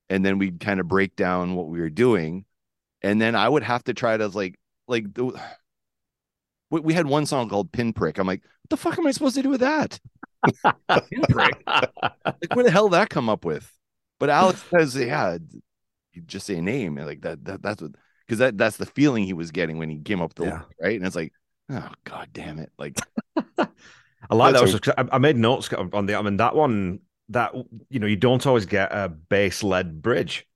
and 0.09 0.23
then 0.25 0.37
we'd 0.37 0.59
kind 0.59 0.79
of 0.79 0.87
break 0.87 1.15
down 1.15 1.55
what 1.55 1.67
we 1.67 1.79
were 1.81 1.89
doing, 1.89 2.45
and 3.01 3.19
then 3.21 3.35
I 3.35 3.49
would 3.49 3.63
have 3.63 3.83
to 3.85 3.93
try 3.93 4.15
to 4.15 4.27
like 4.27 4.57
like 4.87 5.13
the, 5.13 5.25
we, 6.69 6.79
we 6.79 6.93
had 6.93 7.07
one 7.07 7.25
song 7.25 7.49
called 7.49 7.71
Pinprick. 7.71 8.17
I'm 8.17 8.27
like, 8.27 8.43
what 8.43 8.69
the 8.69 8.77
fuck 8.77 8.97
am 8.97 9.07
I 9.07 9.11
supposed 9.11 9.35
to 9.35 9.41
do 9.41 9.49
with 9.49 9.61
that? 9.61 9.99
Pinprick. 10.89 11.61
like 11.67 12.55
where 12.55 12.63
the 12.63 12.71
hell 12.71 12.87
did 12.87 12.93
that 12.93 13.09
come 13.09 13.27
up 13.29 13.43
with? 13.43 13.69
But 14.19 14.29
Alex 14.29 14.63
says, 14.69 14.95
yeah, 14.95 15.37
just 16.19 16.45
say 16.47 16.57
a 16.57 16.61
name 16.61 16.97
and 16.97 17.07
like 17.07 17.21
that, 17.21 17.43
that 17.45 17.61
that's 17.61 17.81
what 17.81 17.91
because 18.27 18.39
that 18.39 18.57
that's 18.57 18.77
the 18.77 18.85
feeling 18.85 19.23
he 19.25 19.33
was 19.33 19.51
getting 19.51 19.77
when 19.77 19.89
he 19.89 19.99
came 19.99 20.21
up 20.21 20.33
the 20.35 20.45
Yeah. 20.45 20.51
lyric, 20.51 20.67
right. 20.81 20.95
And 20.97 21.05
it's 21.05 21.15
like, 21.15 21.33
oh 21.71 21.89
god 22.03 22.29
damn 22.33 22.59
it. 22.59 22.71
Like 22.77 22.97
I 23.57 24.35
like 24.35 24.53
that. 24.53 24.61
Was- 24.61 24.79
I, 24.97 25.05
I 25.13 25.17
made 25.17 25.37
notes 25.37 25.71
on 25.73 26.05
the. 26.05 26.15
I 26.15 26.21
mean, 26.21 26.37
that 26.37 26.55
one. 26.55 26.99
That 27.31 27.53
you 27.89 27.99
know, 27.99 28.07
you 28.07 28.15
don't 28.15 28.43
always 28.47 28.65
get 28.65 28.91
a 28.91 29.07
bass 29.07 29.61
led 29.61 30.01
bridge, 30.01 30.47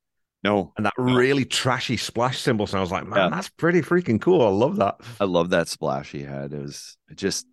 no, 0.44 0.74
and 0.76 0.88
that 0.88 0.94
really 0.98 1.46
trashy 1.46 1.98
splash 1.98 2.40
cymbal. 2.40 2.66
So 2.66 2.80
I 2.80 2.82
was 2.82 2.90
like, 2.90 3.06
man, 3.06 3.20
Yeah. 3.20 3.30
that's 3.30 3.50
pretty 3.50 3.82
freaking 3.82 4.20
cool. 4.20 4.42
I 4.42 4.50
love 4.50 4.78
that. 4.78 4.96
I 5.22 5.26
love 5.26 5.52
that 5.52 5.68
splash 5.68 6.12
he 6.12 6.24
had. 6.24 6.52
It 6.52 6.64
was 6.64 6.98
just 7.14 7.46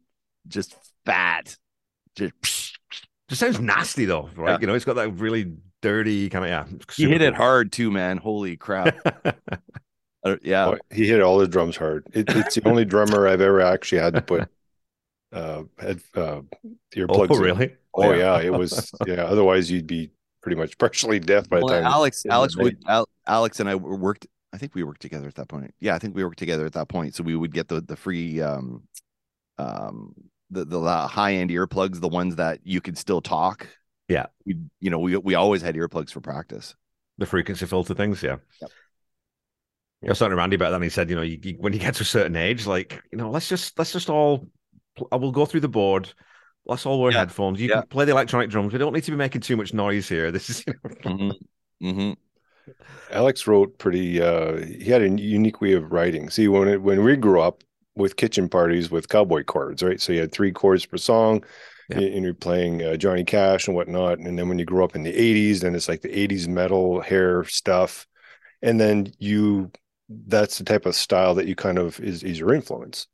just 0.49 0.75
fat. 1.05 1.55
Just 2.16 2.79
Just 3.29 3.40
sounds 3.40 3.61
nasty 3.61 4.07
though, 4.07 4.31
right? 4.37 4.53
Yeah. 4.53 4.59
You 4.62 4.66
know, 4.68 4.75
it's 4.75 4.87
got 4.87 4.96
that 4.96 5.11
really 5.11 5.53
dirty 5.83 6.29
kind 6.29 6.45
of 6.45 6.51
yeah. 6.51 6.66
he 6.95 7.09
hit 7.09 7.23
it 7.23 7.35
hard 7.35 7.73
too, 7.73 7.90
man. 7.90 8.16
Holy 8.16 8.57
crap. 8.57 8.97
Uh, 10.23 10.37
yeah. 10.43 10.66
Oh, 10.66 10.79
he 10.93 11.07
hit 11.07 11.21
all 11.21 11.38
the 11.38 11.49
drums 11.49 11.77
hard. 11.77 12.07
It, 12.12 12.27
it's 12.29 12.55
the 12.55 12.69
only 12.69 12.85
drummer 12.85 13.27
I've 13.27 13.40
ever 13.40 13.61
actually 13.61 14.03
had 14.03 14.14
to 14.14 14.21
put 14.21 14.49
uh, 15.33 15.62
head, 15.79 16.01
uh 16.14 16.43
earplugs. 16.95 17.29
Oh, 17.31 17.37
in. 17.37 17.43
really? 17.43 17.77
Oh 17.95 18.12
Yeah. 18.12 18.38
yeah, 18.38 18.43
it 18.43 18.53
was. 18.53 18.93
Yeah, 19.07 19.25
otherwise 19.25 19.71
you'd 19.71 19.87
be 19.87 20.11
pretty 20.43 20.57
much 20.57 20.77
partially 20.79 21.21
deaf 21.21 21.49
by 21.49 21.61
the 21.61 21.66
time. 21.66 21.85
Alex, 21.85 22.25
Alex 22.29 22.57
would, 22.57 22.77
Al, 22.87 23.09
Alex 23.27 23.61
and 23.61 23.69
I 23.69 23.75
worked. 23.75 24.27
I 24.53 24.59
think 24.59 24.75
we 24.75 24.83
worked 24.83 25.01
together 25.01 25.29
at 25.29 25.37
that 25.37 25.49
point. 25.49 25.73
Yeah, 25.81 25.95
I 25.95 25.99
think 25.99 26.14
we 26.14 26.25
worked 26.25 26.38
together 26.38 26.66
at 26.66 26.73
that 26.73 26.88
point. 26.88 27.14
So 27.14 27.23
we 27.23 27.37
would 27.37 27.55
get 27.55 27.69
the 27.69 27.81
the 27.81 27.97
free, 27.97 28.40
um, 28.43 28.83
um, 29.59 30.14
the 30.51 30.64
the 30.64 31.07
high 31.07 31.35
end 31.35 31.51
earplugs, 31.51 32.01
the 32.01 32.09
ones 32.09 32.37
that 32.37 32.61
you 32.64 32.81
could 32.81 32.99
still 32.99 33.21
talk. 33.21 33.66
Yeah. 34.11 34.27
we 34.44 34.57
you 34.81 34.90
know 34.90 34.99
we 34.99 35.16
we 35.16 35.35
always 35.37 35.62
had 35.62 35.75
earplugs 35.77 36.11
for 36.11 36.20
practice. 36.20 36.75
The 37.18 37.27
frequency 37.27 37.66
filter 37.66 37.94
things, 37.94 38.23
yeah. 38.23 38.37
Yep. 38.61 38.70
I 40.03 40.09
was 40.09 40.18
talking 40.18 40.31
to 40.31 40.37
Randy 40.37 40.57
about 40.57 40.70
that, 40.70 40.77
and 40.77 40.85
he 40.85 40.88
said, 40.90 41.11
you 41.11 41.16
know, 41.16 41.23
you, 41.23 41.38
you- 41.42 41.57
when 41.59 41.73
you 41.75 41.79
get 41.79 41.94
to 41.96 42.03
a 42.03 42.07
certain 42.07 42.35
age, 42.37 42.66
like, 42.66 43.03
you 43.12 43.18
know, 43.18 43.31
let's 43.31 43.49
just 43.49 43.79
let's 43.79 43.92
just 43.92 44.09
all, 44.09 44.46
I 45.12 45.16
will 45.16 45.31
go 45.33 45.44
through 45.44 45.61
the 45.61 45.68
board. 45.68 46.12
Let's 46.64 46.87
all 46.87 47.01
wear 47.01 47.12
Yeah. 47.12 47.18
headphones. 47.20 47.61
You 47.61 47.68
Yeah. 47.68 47.81
can 47.81 47.88
play 47.88 48.05
the 48.07 48.12
electronic 48.12 48.49
drums. 48.51 48.73
We 48.73 48.79
don't 48.79 48.94
need 48.94 49.05
to 49.05 49.11
be 49.11 49.16
making 49.16 49.42
too 49.42 49.57
much 49.57 49.75
noise 49.75 50.09
here. 50.09 50.31
This 50.31 50.51
is, 50.51 50.64
you 50.66 50.75
know, 51.05 51.33
hmm 51.81 52.12
Alex 53.11 53.46
wrote 53.46 53.79
pretty. 53.79 54.20
uh 54.23 54.57
He 54.64 54.85
had 54.85 55.03
a 55.03 55.09
unique 55.09 55.61
way 55.61 55.73
of 55.73 55.92
writing. 55.92 56.31
See, 56.31 56.49
when 56.49 56.68
it, 56.68 56.83
when 56.83 57.03
we 57.05 57.16
grew 57.16 57.40
up 57.40 57.62
with 57.96 58.16
kitchen 58.16 58.49
parties 58.49 58.90
with 58.90 59.09
cowboy 59.09 59.44
chords, 59.44 59.83
right? 59.83 60.01
So 60.01 60.12
you 60.12 60.20
had 60.20 60.33
three 60.33 60.53
chords 60.53 60.87
per 60.87 60.96
song, 60.96 61.44
Yeah. 61.90 61.98
and 62.00 62.24
you're 62.24 62.35
playing 62.35 62.83
uh, 62.83 62.96
Johnny 62.96 63.24
Cash 63.24 63.66
and 63.66 63.76
whatnot. 63.76 64.18
And 64.18 64.38
then 64.38 64.48
when 64.48 64.59
you 64.59 64.64
grow 64.64 64.85
up 64.85 64.94
in 64.96 65.03
the 65.03 65.12
'80s, 65.12 65.61
then 65.61 65.74
it's 65.74 65.88
like 65.88 66.03
the 66.03 66.09
'80s 66.29 66.48
metal 66.48 67.00
hair 67.00 67.44
stuff, 67.44 68.07
and 68.62 68.81
then 68.81 69.12
you 69.18 69.70
that's 70.09 70.59
the 70.59 70.64
type 70.64 70.87
of 70.87 70.94
style 70.94 71.35
that 71.37 71.46
you 71.46 71.55
kind 71.57 71.79
of 71.79 72.00
is 72.00 72.22
is 72.22 72.38
your 72.38 72.53
influence. 72.55 73.07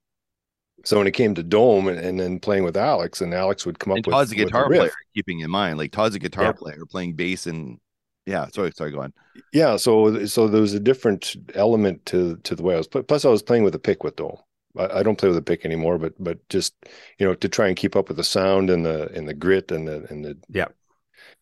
So 0.85 0.99
when 0.99 1.07
it 1.07 1.13
came 1.13 1.35
to 1.35 1.43
Dome 1.43 1.89
and, 1.89 1.99
and 1.99 2.21
then 2.21 2.39
playing 2.39 2.65
with 2.65 2.77
Alex, 2.77 3.21
and 3.21 3.35
Alex 3.35 3.67
would 3.67 3.79
come 3.79 3.93
up 3.93 3.97
And 3.99 4.07
with, 4.07 4.13
Todd's 4.13 4.33
a 4.33 4.37
guitar 4.37 4.69
player. 4.69 4.91
Keeping 5.15 5.41
in 5.41 5.51
mind, 5.51 5.79
like 5.79 5.91
Todd's 5.93 6.15
a 6.15 6.19
guitar 6.19 6.45
Yeah. 6.45 6.53
player 6.53 6.85
playing 6.89 7.15
bass 7.15 7.47
and 7.47 7.79
yeah. 8.27 8.47
Sorry, 8.49 8.73
sorry, 8.73 8.91
go 8.91 9.01
on. 9.01 9.13
Yeah, 9.53 9.77
so 9.77 10.27
so 10.27 10.49
there 10.49 10.61
was 10.61 10.75
a 10.75 10.81
different 10.81 11.37
element 11.55 12.05
to 12.07 12.37
to 12.39 12.55
the 12.55 12.63
way 12.63 12.75
I 12.75 12.79
was. 12.79 12.89
Plus, 12.89 13.25
I 13.25 13.29
was 13.29 13.43
playing 13.43 13.65
with 13.65 13.75
a 13.75 13.79
pick 13.79 14.05
with 14.05 14.17
Dome. 14.17 14.39
I, 14.79 15.01
I 15.01 15.03
don't 15.03 15.17
play 15.19 15.29
with 15.29 15.39
a 15.39 15.43
pick 15.43 15.65
anymore, 15.65 15.99
but 15.99 16.15
but 16.23 16.47
just 16.49 16.75
you 17.19 17.27
know 17.27 17.35
to 17.35 17.49
try 17.49 17.69
and 17.69 17.77
keep 17.77 17.97
up 17.97 18.09
with 18.09 18.17
the 18.17 18.25
sound 18.25 18.71
and 18.71 18.85
the 18.85 19.11
and 19.15 19.29
the 19.29 19.35
grit 19.35 19.71
and 19.73 19.89
the 19.89 20.07
and 20.11 20.25
the 20.25 20.39
Yeah. 20.49 20.69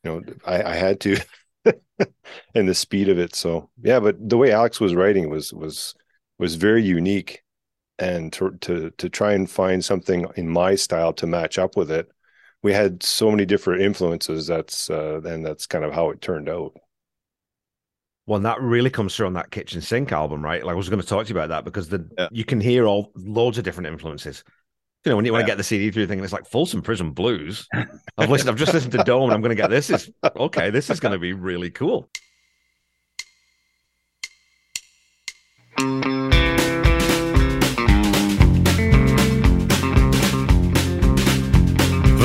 you 0.02 0.10
know 0.10 0.22
I 0.46 0.62
I 0.62 0.74
had 0.74 1.00
to 1.00 1.16
and 2.54 2.68
the 2.68 2.74
speed 2.74 3.08
of 3.08 3.18
it. 3.18 3.34
So 3.34 3.70
yeah, 3.82 4.00
but 4.00 4.16
the 4.28 4.36
way 4.36 4.52
Alex 4.52 4.80
was 4.80 4.94
writing 4.94 5.30
was 5.30 5.52
was 5.52 5.94
was 6.38 6.56
very 6.56 6.82
unique, 6.82 7.42
and 7.98 8.32
to 8.34 8.52
to 8.62 8.90
to 8.90 9.08
try 9.08 9.32
and 9.32 9.50
find 9.50 9.84
something 9.84 10.26
in 10.36 10.48
my 10.48 10.74
style 10.74 11.12
to 11.14 11.26
match 11.26 11.58
up 11.58 11.76
with 11.76 11.90
it. 11.90 12.08
We 12.62 12.72
had 12.72 13.02
so 13.02 13.30
many 13.30 13.44
different 13.46 13.82
influences. 13.82 14.46
That's 14.46 14.90
uh, 14.90 15.20
and 15.24 15.44
that's 15.44 15.66
kind 15.66 15.84
of 15.84 15.92
how 15.92 16.10
it 16.10 16.20
turned 16.20 16.48
out. 16.48 16.74
Well, 18.26 18.36
and 18.36 18.46
that 18.46 18.60
really 18.60 18.90
comes 18.90 19.14
through 19.14 19.26
on 19.26 19.34
that 19.34 19.50
kitchen 19.50 19.80
sink 19.80 20.12
album, 20.12 20.42
right? 20.42 20.64
Like 20.64 20.72
I 20.72 20.76
was 20.76 20.88
going 20.88 21.00
to 21.00 21.06
talk 21.06 21.26
to 21.26 21.32
you 21.32 21.38
about 21.38 21.50
that 21.50 21.64
because 21.64 21.88
the 21.88 22.08
Yeah. 22.18 22.28
you 22.32 22.44
can 22.44 22.60
hear 22.60 22.86
all 22.86 23.12
loads 23.16 23.58
of 23.58 23.64
different 23.64 23.86
influences. 23.88 24.42
You 25.04 25.10
know, 25.10 25.16
when 25.16 25.26
you 25.26 25.32
want 25.32 25.42
Yeah. 25.42 25.46
to 25.46 25.50
get 25.52 25.56
the 25.58 25.64
CD 25.64 25.90
through, 25.90 26.06
thinking 26.06 26.24
it's 26.24 26.32
like 26.32 26.46
Folsom 26.48 26.80
Prison 26.80 27.10
Blues. 27.10 27.68
I've 28.18 28.30
listened. 28.30 28.48
I've 28.48 28.56
just 28.56 28.72
listened 28.72 28.92
to 28.92 29.04
Dome, 29.04 29.24
and 29.24 29.32
I'm 29.34 29.42
going 29.42 29.54
to 29.54 29.60
get 29.62 29.68
this. 29.68 29.90
Is 29.90 30.10
okay. 30.36 30.70
This 30.70 30.88
is 30.88 31.00
going 31.00 31.12
to 31.12 31.18
be 31.18 31.34
really 31.34 31.70
cool. 31.70 32.08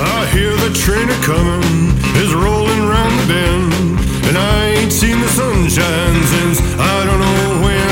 I 0.01 0.29
hear 0.33 0.51
the 0.55 0.73
train 0.73 1.09
a 1.09 1.17
coming, 1.23 1.89
is 2.23 2.33
rolling 2.33 2.79
round 2.87 3.19
the 3.19 3.27
bend. 3.27 3.98
And 4.29 4.37
I 4.37 4.67
ain't 4.77 4.91
seen 4.93 5.19
the 5.19 5.27
sunshine 5.27 6.23
since 6.33 6.61
I 6.77 7.05
don't 7.05 7.19
know 7.19 7.65
when. 7.65 7.89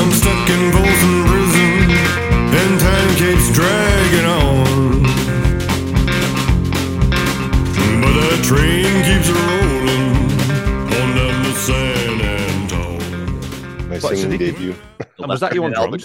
I'm 0.00 0.10
stuck 0.12 0.48
in 0.48 0.72
Folsom 0.72 1.16
Prison, 1.28 1.90
and 2.60 2.80
time 2.80 3.10
keeps 3.20 3.52
dragging 3.52 4.24
on. 4.24 5.02
But 8.00 8.12
that 8.18 8.40
train 8.44 8.92
keeps 9.04 9.28
rolling 9.28 10.14
on 10.98 11.08
down 11.16 11.44
to 11.44 11.52
San 11.52 12.20
Antone. 12.32 13.88
My 13.88 13.94
What, 13.96 14.00
so 14.02 14.14
singing 14.14 14.38
did 14.38 14.40
you- 14.58 14.72
debut. 14.72 14.74
Oh, 15.20 15.26
was 15.28 15.40
that 15.40 15.54
you 15.54 15.64
on 15.64 15.72
drums? 15.78 16.04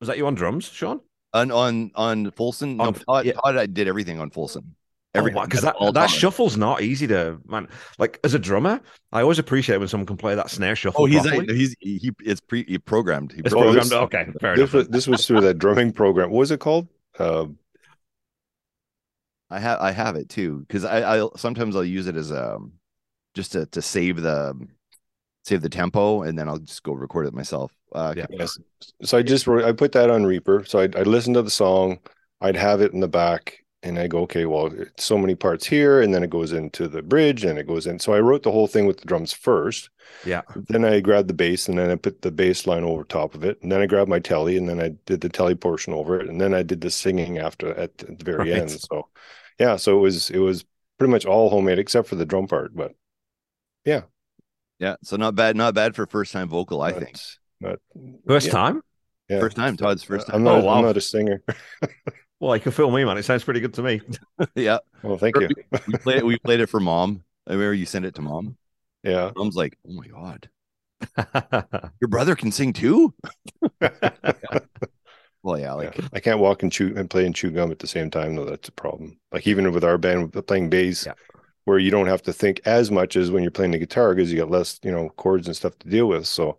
Was 0.00 0.08
that 0.08 0.16
you 0.16 0.26
on 0.26 0.34
drums, 0.34 0.64
Sean? 0.64 1.00
On 1.34 1.50
on 1.50 1.90
on 1.94 2.30
Folsom. 2.32 2.76
No, 2.78 2.92
Todd, 2.92 3.26
yeah. 3.26 3.32
Todd 3.34 3.56
I 3.56 3.66
did 3.66 3.86
everything 3.88 4.18
on 4.20 4.30
Folsom. 4.30 4.74
Everything 5.14 5.42
because 5.44 5.60
That's 5.60 5.76
that 5.76 5.84
all 5.84 5.92
that 5.92 6.08
Todd. 6.08 6.18
shuffle's 6.18 6.56
not 6.56 6.80
easy 6.80 7.06
to 7.08 7.38
man. 7.46 7.68
Like 7.98 8.18
as 8.24 8.32
a 8.32 8.38
drummer, 8.38 8.80
I 9.12 9.20
always 9.20 9.38
appreciate 9.38 9.76
when 9.76 9.88
someone 9.88 10.06
can 10.06 10.16
play 10.16 10.34
that 10.34 10.48
snare 10.48 10.74
shuffle. 10.74 11.02
Oh, 11.02 11.04
he's 11.04 11.20
properly. 11.22 11.46
a, 11.48 11.54
he's 11.54 11.76
he 11.80 12.10
it's 12.20 12.40
pre 12.40 12.64
he 12.64 12.78
programmed. 12.78 13.32
He 13.32 13.40
it's 13.40 13.52
Oh, 13.52 13.60
programmed. 13.60 13.90
programmed. 13.90 14.30
this- 14.30 14.32
okay, 14.32 14.38
fair 14.40 14.56
This 14.56 14.60
enough. 14.62 14.72
was 14.74 14.88
this 14.88 15.06
was 15.06 15.26
through 15.26 15.42
that 15.42 15.58
drumming 15.58 15.92
program. 15.92 16.30
What 16.30 16.38
was 16.38 16.50
it 16.50 16.60
called? 16.60 16.88
Uh, 17.18 17.46
I 19.50 19.58
have 19.60 19.80
I 19.80 19.90
have 19.90 20.16
it 20.16 20.28
too 20.30 20.60
because 20.60 20.84
I 20.84 21.18
I 21.22 21.28
sometimes 21.36 21.76
I'll 21.76 21.84
use 21.84 22.06
it 22.06 22.16
as 22.16 22.32
um 22.32 22.72
just 23.34 23.52
to 23.52 23.66
to 23.66 23.82
save 23.82 24.22
the 24.22 24.54
save 25.44 25.60
the 25.60 25.68
tempo 25.68 26.22
and 26.22 26.38
then 26.38 26.48
I'll 26.48 26.58
just 26.58 26.82
go 26.84 26.92
record 26.92 27.26
it 27.26 27.34
myself. 27.34 27.70
Uh, 27.94 28.14
Yeah. 28.16 28.26
yes. 28.30 28.58
So 29.02 29.18
I 29.18 29.22
just 29.22 29.46
wrote, 29.46 29.64
I 29.64 29.72
put 29.72 29.90
that 29.92 30.08
on 30.08 30.24
Reaper. 30.24 30.64
So 30.64 30.78
I'd, 30.78 30.94
I'd 30.94 31.08
listen 31.08 31.34
to 31.34 31.42
the 31.42 31.50
song, 31.50 31.98
I'd 32.40 32.54
have 32.56 32.80
it 32.80 32.92
in 32.92 33.00
the 33.00 33.08
back, 33.08 33.61
and 33.82 33.98
I 33.98 34.06
go, 34.06 34.20
okay, 34.22 34.46
well, 34.46 34.66
it's 34.66 35.04
so 35.04 35.18
many 35.18 35.34
parts 35.34 35.66
here, 35.66 36.00
and 36.02 36.14
then 36.14 36.22
it 36.22 36.30
goes 36.30 36.52
into 36.52 36.88
the 36.88 37.02
bridge, 37.02 37.44
and 37.44 37.58
it 37.58 37.66
goes 37.66 37.86
in. 37.86 37.98
So 37.98 38.14
I 38.14 38.20
wrote 38.20 38.42
the 38.44 38.52
whole 38.52 38.66
thing 38.68 38.86
with 38.86 38.98
the 38.98 39.06
drums 39.06 39.32
first. 39.32 39.90
Yeah. 40.24 40.42
Then 40.68 40.84
I 40.84 41.00
grabbed 41.00 41.28
the 41.28 41.34
bass, 41.34 41.68
and 41.68 41.78
then 41.78 41.90
I 41.90 41.96
put 41.96 42.22
the 42.22 42.30
bass 42.30 42.66
line 42.66 42.84
over 42.84 43.04
top 43.04 43.34
of 43.34 43.44
it, 43.44 43.60
and 43.62 43.72
then 43.72 43.80
I 43.80 43.86
grabbed 43.86 44.08
my 44.10 44.18
telly, 44.20 44.56
and 44.56 44.68
then 44.68 44.80
I 44.80 44.90
did 45.06 45.20
the 45.20 45.28
telly 45.28 45.54
portion 45.54 45.92
over 45.94 46.20
it, 46.20 46.28
and 46.28 46.40
then 46.40 46.54
I 46.54 46.62
did 46.62 46.80
the 46.80 46.90
singing 46.90 47.38
after 47.38 47.74
at 47.74 47.98
the 47.98 48.16
very 48.24 48.50
Right. 48.52 48.60
end. 48.62 48.70
So, 48.70 49.08
yeah, 49.58 49.76
so 49.76 49.98
it 49.98 50.00
was 50.00 50.30
it 50.30 50.38
was 50.38 50.64
pretty 50.98 51.10
much 51.10 51.26
all 51.26 51.50
homemade 51.50 51.78
except 51.78 52.08
for 52.08 52.16
the 52.16 52.26
drum 52.26 52.46
part. 52.46 52.74
But 52.74 52.94
Yeah, 53.84 54.02
yeah. 54.78 54.96
so 55.02 55.16
not 55.16 55.34
bad, 55.34 55.56
not 55.56 55.74
bad 55.74 55.94
for 55.94 56.06
first 56.06 56.32
time 56.32 56.48
vocal. 56.48 56.80
I 56.82 56.92
think 56.92 57.16
not, 57.60 57.78
First 58.26 58.46
yeah, 58.46 58.52
time? 58.52 58.80
yeah. 59.28 59.40
first 59.40 59.56
time 59.56 59.76
Todd's 59.76 60.02
first 60.02 60.26
time. 60.26 60.36
I'm 60.36 60.44
not. 60.44 60.62
Oh, 60.62 60.64
wow. 60.64 60.74
I'm 60.78 60.84
not 60.84 60.96
a 60.96 61.00
singer. 61.00 61.42
Well, 62.42 62.56
you 62.56 62.60
can 62.60 62.72
fill 62.72 62.90
me, 62.90 63.04
man. 63.04 63.16
It 63.18 63.22
sounds 63.22 63.44
pretty 63.44 63.60
good 63.60 63.72
to 63.74 63.82
me. 63.84 64.00
yeah, 64.56 64.78
well, 65.04 65.16
thank 65.16 65.36
you. 65.38 65.48
we 65.86 65.96
played 65.98 66.16
it. 66.18 66.26
We 66.26 66.38
played 66.40 66.58
it 66.58 66.66
for 66.66 66.80
mom. 66.80 67.22
I 67.46 67.52
remember 67.52 67.72
you 67.74 67.86
sent 67.86 68.04
it 68.04 68.16
to 68.16 68.20
mom. 68.20 68.56
Yeah. 69.04 69.30
Mom's 69.36 69.54
like, 69.54 69.78
"Oh 69.88 69.92
my 69.92 70.08
god, 70.08 70.50
your 72.00 72.08
brother 72.08 72.34
can 72.34 72.50
sing 72.50 72.72
too." 72.72 73.14
Well, 75.42 75.58
yeah, 75.58 75.72
like 75.72 75.96
yeah. 75.98 76.06
I 76.12 76.20
can't 76.20 76.38
walk 76.38 76.62
and 76.62 76.70
chew 76.70 76.94
and 76.96 77.10
play 77.10 77.26
and 77.26 77.34
chew 77.34 77.50
gum 77.50 77.72
at 77.72 77.80
the 77.80 77.86
same 77.86 78.10
time 78.10 78.36
though. 78.36 78.44
That's 78.44 78.68
a 78.68 78.72
problem. 78.72 79.18
Like 79.32 79.46
even 79.46 79.72
with 79.72 79.84
our 79.84 79.98
band 79.98 80.32
playing 80.46 80.70
bass, 80.70 81.06
Yeah. 81.06 81.14
where 81.64 81.78
you 81.78 81.90
don't 81.90 82.06
have 82.06 82.22
to 82.22 82.32
think 82.32 82.60
as 82.64 82.90
much 82.92 83.16
as 83.16 83.30
when 83.30 83.42
you're 83.42 83.50
playing 83.50 83.72
the 83.72 83.78
guitar 83.78 84.14
because 84.14 84.32
you 84.32 84.38
got 84.38 84.50
less, 84.50 84.78
you 84.84 84.92
know, 84.92 85.08
chords 85.10 85.48
and 85.48 85.56
stuff 85.56 85.76
to 85.80 85.88
deal 85.88 86.06
with. 86.06 86.26
So 86.26 86.58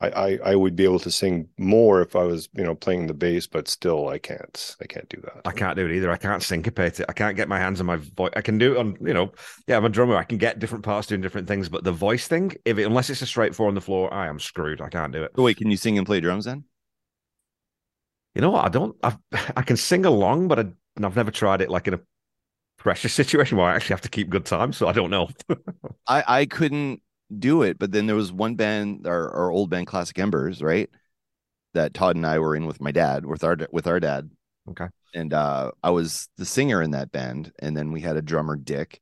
I, 0.00 0.08
I 0.10 0.38
I 0.44 0.56
would 0.56 0.76
be 0.76 0.84
able 0.84 0.98
to 1.00 1.10
sing 1.10 1.48
more 1.58 2.02
if 2.02 2.14
I 2.16 2.24
was, 2.24 2.48
you 2.54 2.64
know, 2.64 2.74
playing 2.74 3.06
the 3.06 3.14
bass, 3.14 3.46
but 3.46 3.66
still 3.66 4.08
I 4.08 4.18
can't. 4.18 4.76
I 4.80 4.86
can't 4.86 5.08
do 5.08 5.20
that. 5.22 5.40
I 5.46 5.52
can't 5.52 5.74
do 5.76 5.86
it 5.86 5.92
either. 5.96 6.10
I 6.10 6.18
can't 6.18 6.42
syncopate 6.42 7.00
it. 7.00 7.06
I 7.08 7.12
can't 7.14 7.36
get 7.36 7.48
my 7.48 7.58
hands 7.58 7.80
on 7.80 7.86
my 7.86 7.96
voice. 7.96 8.32
I 8.36 8.42
can 8.42 8.58
do 8.58 8.74
it 8.74 8.78
on, 8.78 8.96
you 9.00 9.14
know, 9.14 9.32
yeah, 9.66 9.78
I'm 9.78 9.86
a 9.86 9.88
drummer. 9.88 10.16
I 10.16 10.24
can 10.24 10.36
get 10.36 10.58
different 10.58 10.84
parts 10.84 11.06
doing 11.06 11.22
different 11.22 11.48
things, 11.48 11.70
but 11.70 11.82
the 11.84 11.92
voice 11.92 12.28
thing, 12.28 12.52
if 12.66 12.76
it, 12.78 12.84
unless 12.84 13.08
it's 13.08 13.22
a 13.22 13.26
straight 13.26 13.54
four 13.54 13.68
on 13.68 13.74
the 13.74 13.80
floor, 13.80 14.12
I 14.12 14.26
am 14.28 14.38
screwed. 14.38 14.82
I 14.82 14.90
can't 14.90 15.12
do 15.12 15.22
it. 15.22 15.32
Wait, 15.34 15.56
can 15.56 15.70
you 15.70 15.78
sing 15.78 15.96
and 15.96 16.06
play 16.06 16.20
drums 16.20 16.44
then? 16.44 16.64
You 18.34 18.42
know 18.42 18.50
what? 18.50 18.64
I 18.66 18.68
don't. 18.68 18.96
I 19.02 19.16
I 19.56 19.62
can 19.62 19.76
sing 19.76 20.04
along, 20.04 20.48
but 20.48 20.58
I, 20.58 20.64
I've 21.02 21.16
never 21.16 21.30
tried 21.30 21.62
it 21.62 21.70
like 21.70 21.88
in 21.88 21.94
a 21.94 22.00
pressure 22.78 23.08
situation 23.10 23.58
where 23.58 23.66
I 23.68 23.76
actually 23.76 23.94
have 23.94 24.02
to 24.02 24.10
keep 24.10 24.30
good 24.30 24.46
time. 24.46 24.72
So 24.72 24.88
I 24.88 24.92
don't 24.92 25.10
know. 25.10 25.28
I 26.08 26.24
I 26.26 26.46
couldn't 26.46 27.02
do 27.36 27.62
it, 27.62 27.78
but 27.78 27.92
then 27.92 28.06
there 28.06 28.16
was 28.16 28.32
one 28.32 28.54
band, 28.54 29.06
our, 29.06 29.30
our 29.30 29.50
old 29.50 29.70
band, 29.70 29.86
Classic 29.86 30.18
Embers, 30.18 30.62
right? 30.62 30.88
That 31.74 31.94
Todd 31.94 32.16
and 32.16 32.26
I 32.26 32.38
were 32.38 32.56
in 32.56 32.66
with 32.66 32.80
my 32.80 32.92
dad, 32.92 33.26
with 33.26 33.44
our 33.44 33.56
with 33.70 33.86
our 33.86 34.00
dad. 34.00 34.30
Okay. 34.70 34.86
And 35.14 35.32
uh, 35.32 35.72
I 35.82 35.90
was 35.90 36.28
the 36.36 36.44
singer 36.44 36.82
in 36.82 36.92
that 36.92 37.12
band, 37.12 37.52
and 37.60 37.76
then 37.76 37.92
we 37.92 38.00
had 38.00 38.16
a 38.16 38.22
drummer, 38.22 38.56
Dick, 38.56 39.00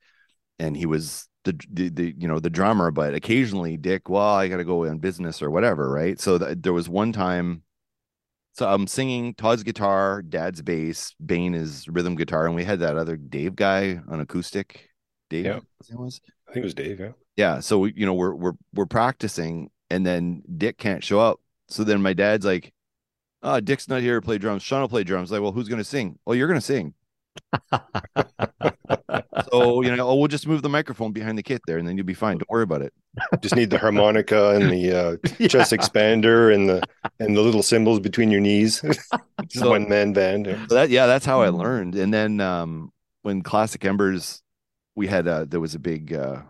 and 0.58 0.76
he 0.76 0.86
was 0.86 1.28
the 1.44 1.58
the, 1.70 1.88
the 1.90 2.14
you 2.18 2.28
know 2.28 2.40
the 2.40 2.50
drummer, 2.50 2.90
but 2.90 3.14
occasionally 3.14 3.76
Dick, 3.76 4.08
well, 4.08 4.34
I 4.34 4.48
got 4.48 4.56
to 4.58 4.64
go 4.64 4.86
on 4.86 4.98
business 4.98 5.42
or 5.42 5.50
whatever, 5.50 5.90
right? 5.90 6.20
So 6.20 6.38
th- 6.38 6.58
there 6.60 6.72
was 6.72 6.88
one 6.88 7.12
time. 7.12 7.62
So 8.54 8.68
I'm 8.68 8.86
singing 8.86 9.34
Todd's 9.34 9.64
guitar, 9.64 10.22
Dad's 10.22 10.62
bass, 10.62 11.12
Bane 11.24 11.54
is 11.54 11.88
rhythm 11.88 12.14
guitar, 12.14 12.46
and 12.46 12.54
we 12.54 12.62
had 12.62 12.80
that 12.80 12.96
other 12.96 13.16
Dave 13.16 13.56
guy 13.56 14.00
on 14.08 14.20
acoustic. 14.20 14.90
Dave, 15.28 15.44
Yeah. 15.46 15.54
what's 15.76 15.88
his 15.88 15.90
name 15.96 16.04
was? 16.04 16.20
I 16.48 16.52
think 16.52 16.62
it 16.62 16.66
was 16.66 16.74
Dave. 16.74 17.00
Yeah. 17.00 17.12
Yeah 17.36 17.60
so 17.60 17.78
we, 17.80 17.92
you 17.96 18.06
know 18.06 18.14
we're 18.14 18.34
we're 18.34 18.52
we're 18.74 18.86
practicing 18.86 19.70
and 19.90 20.04
then 20.06 20.42
dick 20.56 20.78
can't 20.78 21.04
show 21.04 21.20
up. 21.20 21.40
So 21.68 21.84
then 21.84 22.02
my 22.02 22.12
dad's 22.12 22.44
like 22.46 22.72
oh 23.42 23.60
dick's 23.60 23.88
not 23.88 24.00
here 24.02 24.20
to 24.20 24.24
play 24.24 24.38
drums. 24.38 24.62
Sean 24.62 24.80
will 24.80 24.88
play 24.88 25.04
drums. 25.04 25.30
Like 25.32 25.40
well 25.42 25.52
who's 25.52 25.68
gonna 25.68 25.84
sing? 25.84 26.18
Well 26.24 26.36
you're 26.36 26.48
gonna 26.48 26.60
sing. 26.60 26.94
So 29.52 29.82
you 29.82 29.94
know 29.94 30.08
oh 30.08 30.14
we'll 30.16 30.28
just 30.28 30.46
move 30.46 30.62
the 30.62 30.68
microphone 30.68 31.12
behind 31.12 31.36
the 31.38 31.42
kit 31.42 31.60
there 31.66 31.78
and 31.78 31.86
then 31.86 31.96
you'll 31.96 32.06
be 32.06 32.14
fine. 32.14 32.38
Don't 32.38 32.50
worry 32.50 32.62
about 32.62 32.82
it. 32.82 32.92
Just 33.40 33.54
need 33.54 33.70
the 33.70 33.78
harmonica 33.78 34.50
and 34.50 34.70
the 34.70 34.92
uh, 34.92 35.16
chest 35.48 35.72
expander 35.72 36.52
and 36.54 36.68
the 36.68 36.82
and 37.20 37.36
the 37.36 37.40
little 37.40 37.62
cymbals 37.62 38.00
between 38.00 38.30
your 38.30 38.40
knees. 38.40 38.80
Just 38.82 39.10
So- 39.64 39.70
one 39.70 39.88
man 39.88 40.12
band. 40.12 40.46
Yeah. 40.46 40.66
so 40.68 40.74
that 40.74 40.90
yeah 40.90 41.06
that's 41.06 41.26
how 41.26 41.42
i 41.42 41.48
learned. 41.48 41.94
And 41.94 42.12
then 42.12 42.40
um 42.40 42.92
when 43.22 43.42
classic 43.42 43.84
embers 43.84 44.42
we 44.96 45.06
had 45.06 45.28
uh 45.28 45.44
there 45.48 45.60
was 45.60 45.74
a 45.74 45.78
big 45.80 46.12
uh 46.14 46.42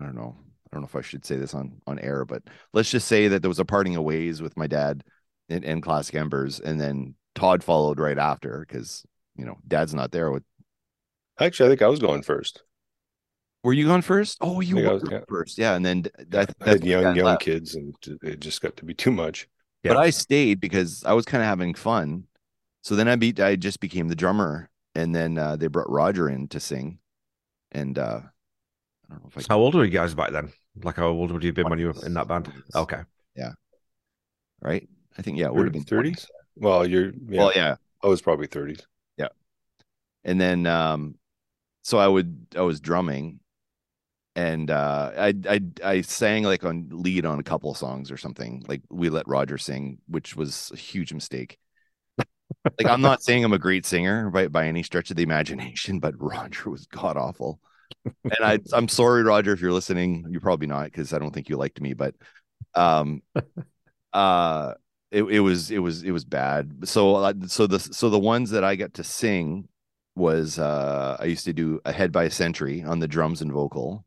i 0.00 0.04
don't 0.04 0.14
know 0.16 0.34
i 0.38 0.68
don't 0.72 0.82
know 0.82 0.86
if 0.86 0.96
i 0.96 1.00
should 1.00 1.24
say 1.24 1.36
this 1.36 1.54
on 1.54 1.80
on 1.86 1.98
air 1.98 2.24
but 2.24 2.42
let's 2.72 2.90
just 2.90 3.08
say 3.08 3.28
that 3.28 3.42
there 3.42 3.48
was 3.48 3.58
a 3.58 3.64
parting 3.64 3.96
of 3.96 4.02
ways 4.04 4.42
with 4.42 4.56
my 4.56 4.66
dad 4.66 5.02
and, 5.48 5.64
and 5.64 5.82
classic 5.82 6.14
embers 6.14 6.60
and 6.60 6.80
then 6.80 7.14
todd 7.34 7.62
followed 7.62 7.98
right 7.98 8.18
after 8.18 8.64
because 8.66 9.04
you 9.36 9.44
know 9.44 9.56
dad's 9.66 9.94
not 9.94 10.10
there 10.12 10.30
with 10.30 10.42
Actually, 11.40 11.66
I 11.66 11.70
think 11.70 11.82
I 11.82 11.88
was 11.88 11.98
going 11.98 12.22
first. 12.22 12.62
were 13.64 13.72
you 13.72 13.86
going 13.86 14.02
first 14.02 14.38
oh 14.40 14.60
you 14.60 14.76
were 14.76 14.94
was- 14.94 15.02
yeah. 15.10 15.20
first 15.28 15.58
yeah 15.58 15.74
and 15.74 15.84
then 15.84 16.04
that, 16.28 16.54
I 16.60 16.70
had 16.70 16.84
young 16.84 17.16
young 17.16 17.24
left. 17.26 17.42
kids, 17.42 17.74
and 17.74 17.92
it 18.22 18.38
just 18.40 18.60
got 18.60 18.76
to 18.76 18.84
be 18.84 18.94
too 18.94 19.10
much. 19.10 19.48
but 19.82 19.96
i 19.96 20.10
stayed 20.10 20.60
because 20.60 21.02
i 21.04 21.12
was 21.12 21.24
kind 21.26 21.42
of 21.42 21.48
having 21.48 21.74
fun 21.74 22.24
so 22.82 22.94
then 22.94 23.08
i 23.08 23.16
beat 23.16 23.40
i 23.40 23.56
just 23.56 23.80
became 23.80 24.08
the 24.08 24.14
drummer 24.16 24.70
and 24.94 25.14
then 25.14 25.36
uh 25.38 25.56
they 25.56 25.66
brought 25.66 25.90
roger 25.90 26.28
in 26.28 26.46
to 26.48 26.60
sing 26.60 26.98
and 27.72 27.98
uh 27.98 28.20
i 29.10 29.14
don't 29.14 29.22
know 29.22 29.30
if 29.36 29.38
i 29.38 29.54
how 29.54 29.60
old 29.60 29.74
were 29.74 29.84
you 29.84 29.90
guys 29.90 30.14
back 30.14 30.32
then? 30.32 30.52
Like 30.82 30.96
how 30.96 31.08
old 31.08 31.30
would 31.30 31.42
you 31.42 31.48
have 31.48 31.54
been 31.54 31.68
when 31.68 31.78
you 31.78 31.88
were 31.92 32.06
in 32.06 32.14
that 32.14 32.26
band? 32.28 32.46
20s. 32.46 32.74
Okay. 32.82 33.00
Yeah. 33.36 33.52
Right? 34.60 34.88
I 35.16 35.22
think 35.22 35.38
yeah, 35.38 35.46
it 35.46 35.54
would 35.54 35.66
have 35.66 35.72
been 35.72 35.84
30s? 35.84 36.10
20s. 36.12 36.26
Well, 36.56 36.86
you're 36.86 37.12
yeah, 37.28 37.40
Well, 37.40 37.52
yeah, 37.54 37.76
I 38.02 38.06
was 38.06 38.22
probably 38.22 38.46
thirties. 38.46 38.86
Yeah. 39.16 39.28
and 40.24 40.40
then 40.40 40.66
um, 40.66 41.16
so 41.82 41.98
I 41.98 42.08
would 42.08 42.46
I 42.56 42.62
was 42.62 42.80
drumming, 42.80 43.40
and 44.36 44.70
uh, 44.70 45.12
I 45.16 45.34
I 45.48 45.60
I 45.84 46.00
sang 46.02 46.44
like 46.44 46.64
on 46.64 46.88
lead 46.90 47.26
on 47.26 47.38
a 47.38 47.42
couple 47.42 47.70
of 47.70 47.76
songs 47.76 48.10
or 48.10 48.16
something. 48.16 48.64
Like 48.68 48.82
we 48.90 49.08
let 49.10 49.28
Roger 49.28 49.58
sing, 49.58 49.98
which 50.08 50.36
was 50.36 50.70
a 50.72 50.76
huge 50.76 51.12
mistake. 51.12 51.58
like 52.18 52.86
I'm 52.86 53.00
not 53.02 53.22
saying 53.22 53.44
I'm 53.44 53.52
a 53.52 53.58
great 53.58 53.86
singer 53.86 54.30
by 54.30 54.48
by 54.48 54.66
any 54.66 54.82
stretch 54.82 55.10
of 55.10 55.16
the 55.16 55.22
imagination, 55.22 55.98
but 55.98 56.14
Roger 56.18 56.70
was 56.70 56.86
god 56.86 57.16
awful. 57.16 57.60
And 58.06 58.44
I 58.44 58.58
I'm 58.72 58.88
sorry, 58.88 59.22
Roger, 59.22 59.52
if 59.52 59.60
you're 59.60 59.72
listening. 59.72 60.26
You're 60.30 60.40
probably 60.40 60.66
not 60.66 60.84
because 60.84 61.12
I 61.12 61.18
don't 61.18 61.32
think 61.32 61.48
you 61.48 61.56
liked 61.56 61.80
me, 61.80 61.94
but 61.94 62.14
um, 62.74 63.22
uh, 64.12 64.74
it, 65.10 65.24
it 65.24 65.40
was 65.40 65.70
it 65.70 65.78
was 65.78 66.02
it 66.02 66.10
was 66.10 66.24
bad. 66.24 66.88
So 66.88 67.16
uh, 67.16 67.34
so 67.46 67.66
the 67.66 67.78
so 67.78 68.10
the 68.10 68.18
ones 68.18 68.50
that 68.50 68.64
I 68.64 68.76
got 68.76 68.94
to 68.94 69.04
sing 69.04 69.68
was 70.16 70.58
uh 70.58 71.16
I 71.18 71.24
used 71.24 71.44
to 71.46 71.52
do 71.52 71.80
Ahead 71.84 72.12
by 72.12 72.24
a 72.24 72.30
Century 72.30 72.82
on 72.82 73.00
the 73.00 73.08
drums 73.08 73.42
and 73.42 73.52
vocal. 73.52 74.04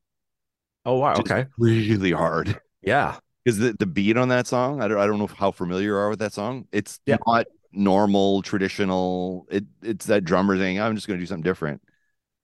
Oh 0.85 0.97
wow. 0.99 1.19
Okay. 1.19 1.45
really 1.57 2.11
hard 2.11 2.59
Yeah. 2.81 3.19
because 3.43 3.59
the, 3.59 3.73
the 3.77 3.85
beat 3.85 4.17
on 4.17 4.29
that 4.29 4.47
song 4.47 4.81
I 4.81 4.87
don't, 4.87 4.97
I 4.97 5.05
don't 5.07 5.19
know 5.19 5.27
how 5.27 5.51
familiar 5.51 5.89
you 5.89 5.95
are 5.95 6.09
with 6.09 6.19
that 6.19 6.33
song 6.33 6.67
it's 6.71 6.99
Yeah. 7.05 7.17
not 7.25 7.47
normal 7.71 8.41
traditional 8.41 9.47
it 9.49 9.65
it's 9.83 10.05
that 10.07 10.23
drummer 10.23 10.57
thing 10.57 10.79
i'm 10.79 10.95
just 10.95 11.07
going 11.07 11.19
to 11.19 11.21
do 11.21 11.27
something 11.27 11.43
different 11.43 11.81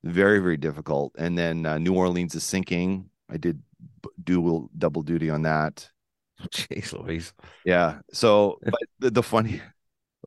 very 0.03 0.39
very 0.39 0.57
difficult. 0.57 1.13
And 1.17 1.37
then 1.37 1.65
uh, 1.65 1.77
new 1.77 1.93
orleans 1.95 2.35
is 2.35 2.43
sinking. 2.43 3.09
I 3.29 3.37
did 3.37 3.61
b- 4.01 4.09
dual 4.23 4.69
double 4.77 5.01
duty 5.01 5.29
on 5.29 5.43
that. 5.43 5.89
Jeez 6.49 6.93
Louise. 6.93 7.33
yeah. 7.65 7.99
So 8.11 8.59
but 8.63 8.73
the, 8.99 9.11
the 9.11 9.23
funny 9.23 9.61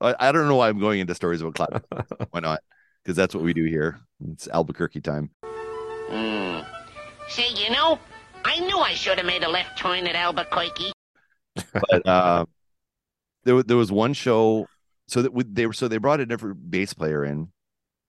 I, 0.00 0.14
I 0.18 0.32
don't 0.32 0.46
know 0.48 0.56
why 0.56 0.68
i'm 0.68 0.78
going 0.78 1.00
into 1.00 1.14
stories 1.14 1.40
about 1.40 1.54
class 1.54 1.80
why 2.30 2.40
not? 2.40 2.60
Because 3.02 3.16
that's 3.16 3.34
what 3.34 3.44
we 3.44 3.54
do 3.54 3.64
here. 3.64 4.00
It's 4.32 4.48
albuquerque 4.48 5.00
time. 5.00 5.30
Hmm. 6.08 6.60
Say, 7.28 7.48
you 7.54 7.70
know, 7.70 7.98
I 8.44 8.58
knew 8.60 8.78
I 8.78 8.94
should 8.94 9.18
have 9.18 9.26
made 9.26 9.42
a 9.44 9.48
left 9.48 9.78
turn 9.78 10.06
at 10.06 10.14
Albuquerque. 10.16 10.92
but 11.72 12.06
uh, 12.06 12.44
there, 13.44 13.56
wa- 13.56 13.62
there 13.66 13.76
was 13.76 13.90
one 13.92 14.12
show 14.12 14.66
so 15.08 15.22
that 15.22 15.32
we, 15.32 15.44
they 15.44 15.66
were 15.66 15.72
so 15.72 15.86
they 15.88 15.98
brought 15.98 16.20
a 16.20 16.26
different 16.26 16.70
bass 16.70 16.94
player 16.94 17.24
in 17.24 17.48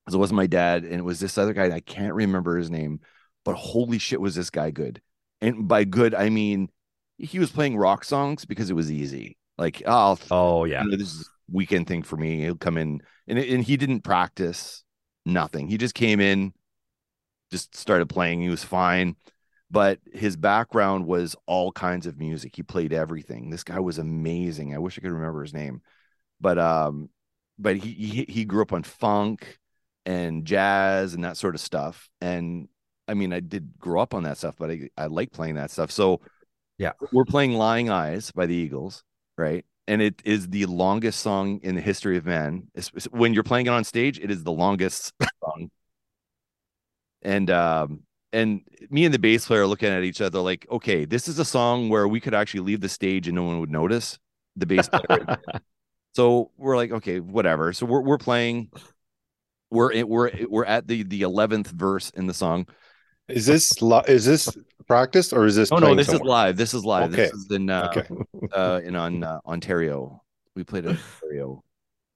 because 0.07 0.15
it 0.15 0.19
wasn't 0.19 0.37
my 0.37 0.47
dad 0.47 0.85
and 0.85 0.93
it 0.93 1.03
was 1.03 1.19
this 1.19 1.37
other 1.37 1.51
guy 1.53 1.69
i 1.69 1.81
can't 1.81 2.13
remember 2.13 2.57
his 2.57 2.71
name 2.71 3.01
but 3.43 3.55
holy 3.55 3.97
shit 3.97 4.19
was 4.19 4.35
this 4.35 4.49
guy 4.49 4.71
good. 4.71 5.01
And 5.39 5.67
by 5.67 5.83
good 5.83 6.15
i 6.15 6.29
mean 6.29 6.69
he 7.17 7.39
was 7.39 7.51
playing 7.51 7.77
rock 7.77 8.03
songs 8.03 8.45
because 8.45 8.69
it 8.69 8.75
was 8.75 8.91
easy. 8.91 9.37
Like 9.57 9.81
oh, 9.85 10.17
Oh 10.29 10.65
yeah. 10.65 10.83
you 10.83 10.91
know, 10.91 10.97
this 10.97 11.13
is 11.13 11.29
weekend 11.49 11.87
thing 11.87 12.03
for 12.03 12.17
me. 12.17 12.41
He'll 12.41 12.55
come 12.55 12.77
in 12.77 13.01
and, 13.27 13.39
and 13.39 13.63
he 13.63 13.77
didn't 13.77 14.01
practice 14.01 14.83
nothing. 15.25 15.67
He 15.67 15.77
just 15.77 15.95
came 15.95 16.19
in 16.19 16.53
just 17.49 17.73
started 17.75 18.09
playing. 18.09 18.41
He 18.41 18.49
was 18.49 18.63
fine. 18.63 19.15
But 19.71 19.99
his 20.13 20.35
background 20.35 21.05
was 21.05 21.35
all 21.45 21.71
kinds 21.71 22.05
of 22.05 22.19
music. 22.19 22.55
He 22.55 22.63
played 22.63 22.91
everything. 22.91 23.49
This 23.49 23.63
guy 23.63 23.79
was 23.79 23.97
amazing. 23.97 24.73
I 24.73 24.77
wish 24.77 24.97
i 24.97 25.01
could 25.01 25.11
remember 25.11 25.41
his 25.41 25.53
name. 25.53 25.81
But 26.39 26.59
um 26.59 27.09
but 27.57 27.77
he 27.77 27.91
he, 27.91 28.25
he 28.27 28.45
grew 28.45 28.61
up 28.61 28.73
on 28.73 28.83
funk 28.83 29.57
and 30.07 30.43
jazz 30.45 31.13
and 31.13 31.23
that 31.23 31.37
sort 31.37 31.53
of 31.53 31.61
stuff. 31.61 32.09
And 32.21 32.67
i 33.09 33.13
mean 33.13 33.31
i 33.31 33.39
did 33.39 33.71
grow 33.79 34.01
up 34.01 34.13
on 34.13 34.23
that 34.23 34.37
stuff 34.37 34.55
but 34.59 34.69
i, 34.69 34.89
I 34.97 35.05
like 35.05 35.31
playing 35.31 35.55
that 35.55 35.69
stuff. 35.71 35.91
So 35.91 36.19
Yeah. 36.79 36.93
we're 37.13 37.23
playing 37.25 37.53
lying 37.53 37.89
eyes 37.89 38.31
by 38.31 38.47
the 38.47 38.55
eagles 38.55 39.03
right? 39.37 39.63
And 39.87 40.01
it 40.01 40.21
is 40.25 40.49
the 40.49 40.65
longest 40.65 41.19
song 41.21 41.59
in 41.63 41.75
the 41.75 41.81
history 41.81 42.17
of 42.17 42.25
man. 42.25 42.67
It's- 42.75 42.89
it's- 42.95 43.07
when 43.17 43.33
you're 43.33 43.43
playing 43.43 43.67
it 43.67 43.69
on 43.69 43.83
stage 43.83 44.19
it 44.19 44.31
is 44.31 44.43
the 44.43 44.51
longest 44.51 45.13
song. 45.43 45.69
And 47.21 47.49
um 47.51 48.01
and 48.33 48.61
me 48.89 49.05
and 49.05 49.13
the 49.13 49.19
bass 49.19 49.45
player 49.47 49.61
are 49.61 49.67
looking 49.67 49.89
at 49.89 50.03
each 50.03 50.19
other 50.21 50.39
like 50.39 50.67
okay 50.69 51.05
this 51.05 51.27
is 51.27 51.39
a 51.39 51.45
song 51.45 51.89
where 51.89 52.07
we 52.07 52.19
could 52.19 52.33
actually 52.33 52.59
leave 52.61 52.81
the 52.81 52.89
stage 52.89 53.27
and 53.27 53.35
no 53.35 53.43
one 53.43 53.59
would 53.59 53.71
notice 53.71 54.19
the 54.55 54.65
bass 54.65 54.89
player. 54.89 55.37
So 56.15 56.49
we're 56.57 56.75
like 56.77 56.91
okay 56.91 57.19
whatever. 57.19 57.73
So 57.73 57.85
we're, 57.85 58.01
we're 58.01 58.17
playing 58.17 58.71
we're 59.69 59.91
in, 59.91 60.07
we're 60.07 60.31
we're 60.47 60.65
at 60.65 60.87
the 60.87 61.03
the 61.03 61.21
eleventh 61.23 61.69
verse 61.71 62.09
in 62.11 62.27
the 62.27 62.33
song. 62.33 62.67
Is 63.27 63.45
this 63.45 63.81
li- 63.81 64.03
is 64.07 64.25
this 64.25 64.55
practice 64.87 65.33
or 65.33 65.45
is 65.45 65.55
this? 65.55 65.71
Oh 65.71 65.77
no, 65.77 65.93
this 65.95 66.07
is 66.11 66.21
live. 66.21 66.55
This 66.57 66.73
is 66.73 66.85
live. 66.85 67.11
This 67.11 67.31
is 67.33 67.51
in 67.51 67.69
uh, 67.69 67.91
Okay. 67.95 68.07
uh 68.53 68.81
in 68.83 68.95
on 68.95 69.23
uh, 69.23 69.39
Ontario. 69.45 70.23
We 70.55 70.63
played 70.63 70.85
in 70.85 70.91
Ontario. 71.21 71.63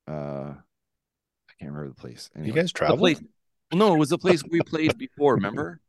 Uh, 0.07 0.53
I 0.53 1.53
can't 1.59 1.71
remember 1.71 1.89
the 1.89 1.95
place. 1.95 2.29
You 2.41 2.53
guys 2.53 2.71
The 2.71 2.77
travel? 2.79 2.97
place- 2.97 3.21
no, 3.73 3.93
it 3.95 3.97
was 3.97 4.09
the 4.09 4.17
place 4.17 4.41
we 4.49 4.59
played 4.61 4.97
before. 4.97 5.35
Remember, 5.35 5.79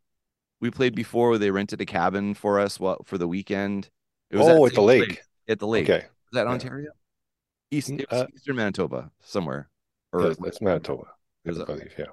we 0.60 0.70
played 0.70 0.94
before. 0.94 1.38
They 1.38 1.50
rented 1.50 1.80
a 1.80 1.86
cabin 1.86 2.34
for 2.34 2.60
us. 2.60 2.78
What 2.78 3.06
for 3.06 3.18
the 3.18 3.26
weekend? 3.26 3.88
It 4.30 4.36
Oh, 4.38 4.46
that 4.46 4.70
at 4.70 4.74
the 4.74 4.82
lake. 4.82 5.22
At 5.48 5.58
the 5.58 5.66
lake. 5.66 5.88
Okay. 5.90 6.04
Is 6.06 6.10
that. 6.32 6.46
Ontario? 6.46 6.90
East, 7.70 7.90
was 7.90 8.04
uh, 8.10 8.26
Eastern 8.34 8.56
Manitoba, 8.56 9.10
somewhere. 9.22 9.68
Or 10.12 10.34
that's 10.34 10.60
Manitoba. 10.60 11.04
I 11.46 11.64
believe, 11.64 11.94
yeah. 11.98 12.06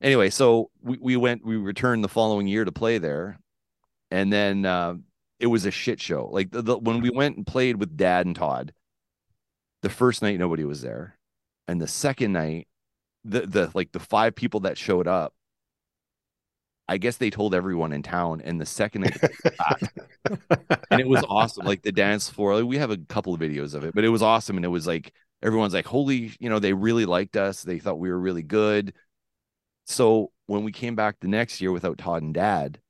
anyway, 0.00 0.30
so 0.30 0.70
we, 0.82 0.98
we 1.00 1.16
went, 1.16 1.44
we 1.44 1.56
returned 1.56 2.04
the 2.04 2.08
following 2.08 2.46
year 2.46 2.64
to 2.64 2.72
play 2.72 2.98
there, 2.98 3.38
and 4.10 4.32
then 4.32 4.64
uh, 4.64 4.94
it 5.40 5.46
was 5.48 5.66
a 5.66 5.70
shit 5.70 6.00
show. 6.00 6.28
Like 6.30 6.50
the, 6.50 6.62
the, 6.62 6.78
when 6.78 7.00
we 7.00 7.10
went 7.10 7.36
and 7.36 7.46
played 7.46 7.76
with 7.76 7.96
Dad 7.96 8.26
and 8.26 8.36
Todd, 8.36 8.72
the 9.82 9.90
first 9.90 10.22
night 10.22 10.38
nobody 10.38 10.64
was 10.64 10.82
there, 10.82 11.18
and 11.68 11.80
the 11.80 11.88
second 11.88 12.32
night, 12.32 12.68
the 13.24 13.40
the 13.46 13.70
like 13.74 13.92
the 13.92 14.00
five 14.00 14.34
people 14.34 14.60
that 14.60 14.78
showed 14.78 15.08
up, 15.08 15.34
I 16.88 16.98
guess 16.98 17.16
they 17.16 17.30
told 17.30 17.54
everyone 17.54 17.92
in 17.92 18.02
town, 18.02 18.40
and 18.40 18.60
the 18.60 18.66
second 18.66 19.02
night, 19.02 19.16
it 19.16 19.22
was 19.22 19.52
packed. 19.58 19.98
and 20.90 21.00
it 21.00 21.08
was 21.08 21.24
awesome. 21.28 21.66
Like 21.66 21.82
the 21.82 21.92
dance 21.92 22.28
floor, 22.30 22.54
like, 22.54 22.64
we 22.64 22.78
have 22.78 22.90
a 22.90 22.96
couple 22.96 23.34
of 23.34 23.40
videos 23.40 23.74
of 23.74 23.84
it, 23.84 23.94
but 23.94 24.04
it 24.04 24.08
was 24.08 24.22
awesome, 24.22 24.56
and 24.56 24.64
it 24.64 24.68
was 24.68 24.86
like 24.86 25.12
everyone's 25.46 25.72
like, 25.74 25.86
"Holy!" 25.86 26.32
You 26.40 26.50
know, 26.50 26.58
they 26.58 26.74
really 26.74 27.06
liked 27.06 27.36
us. 27.36 27.62
They 27.62 27.78
thought 27.78 27.98
we 27.98 28.10
were 28.10 28.20
really 28.20 28.42
good. 28.42 28.92
So 29.86 30.32
when 30.46 30.64
we 30.64 30.72
came 30.72 30.96
back 30.96 31.16
the 31.20 31.28
next 31.28 31.60
year 31.60 31.72
without 31.72 31.98
Todd 31.98 32.22
and 32.22 32.34
Dad, 32.34 32.80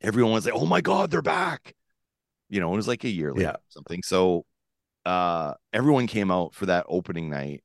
everyone 0.00 0.32
was 0.32 0.44
like, 0.46 0.54
"Oh 0.54 0.66
my 0.66 0.80
God, 0.80 1.10
they're 1.10 1.22
back!" 1.22 1.74
You 2.48 2.60
know, 2.60 2.72
it 2.72 2.76
was 2.76 2.88
like 2.88 3.04
a 3.04 3.10
year 3.10 3.32
later 3.32 3.42
Yeah. 3.42 3.50
or 3.52 3.60
something. 3.70 4.02
So 4.02 4.46
uh, 5.04 5.54
everyone 5.72 6.06
came 6.06 6.30
out 6.30 6.54
for 6.54 6.66
that 6.66 6.86
opening 6.88 7.30
night, 7.30 7.62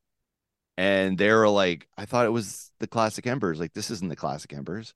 and 0.77 1.17
they 1.17 1.31
were 1.31 1.47
like, 1.49 1.87
"I 1.97 2.05
thought 2.05 2.25
it 2.25 2.29
was 2.31 2.71
the 2.79 2.87
Classic 2.87 3.25
Embers. 3.27 3.59
Like 3.59 3.73
this 3.73 3.91
isn't 3.91 4.09
the 4.09 4.15
Classic 4.15 4.51
Embers." 4.53 4.93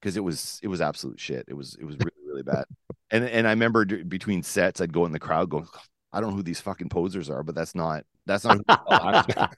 Because 0.00 0.16
it 0.16 0.22
was 0.24 0.60
it 0.62 0.68
was 0.68 0.80
absolute 0.80 1.18
shit. 1.20 1.44
It 1.48 1.54
was 1.54 1.74
it 1.74 1.84
was 1.84 1.96
really 1.98 2.28
really 2.28 2.42
bad. 2.44 2.64
And 3.10 3.24
and 3.24 3.46
I 3.46 3.50
remember 3.50 3.84
d- 3.84 4.02
between 4.04 4.42
sets, 4.44 4.80
I'd 4.80 4.92
go 4.92 5.06
in 5.06 5.12
the 5.12 5.18
crowd 5.18 5.50
going, 5.50 5.66
"I 6.12 6.20
don't 6.20 6.30
know 6.30 6.36
who 6.36 6.42
these 6.42 6.60
fucking 6.60 6.88
posers 6.88 7.30
are, 7.30 7.42
but 7.42 7.54
that's 7.54 7.74
not 7.74 8.04
that's 8.26 8.44
not." 8.44 8.58
who 8.58 8.64
we 8.68 8.74
saw 8.74 8.98
last 8.98 9.28
year." 9.36 9.48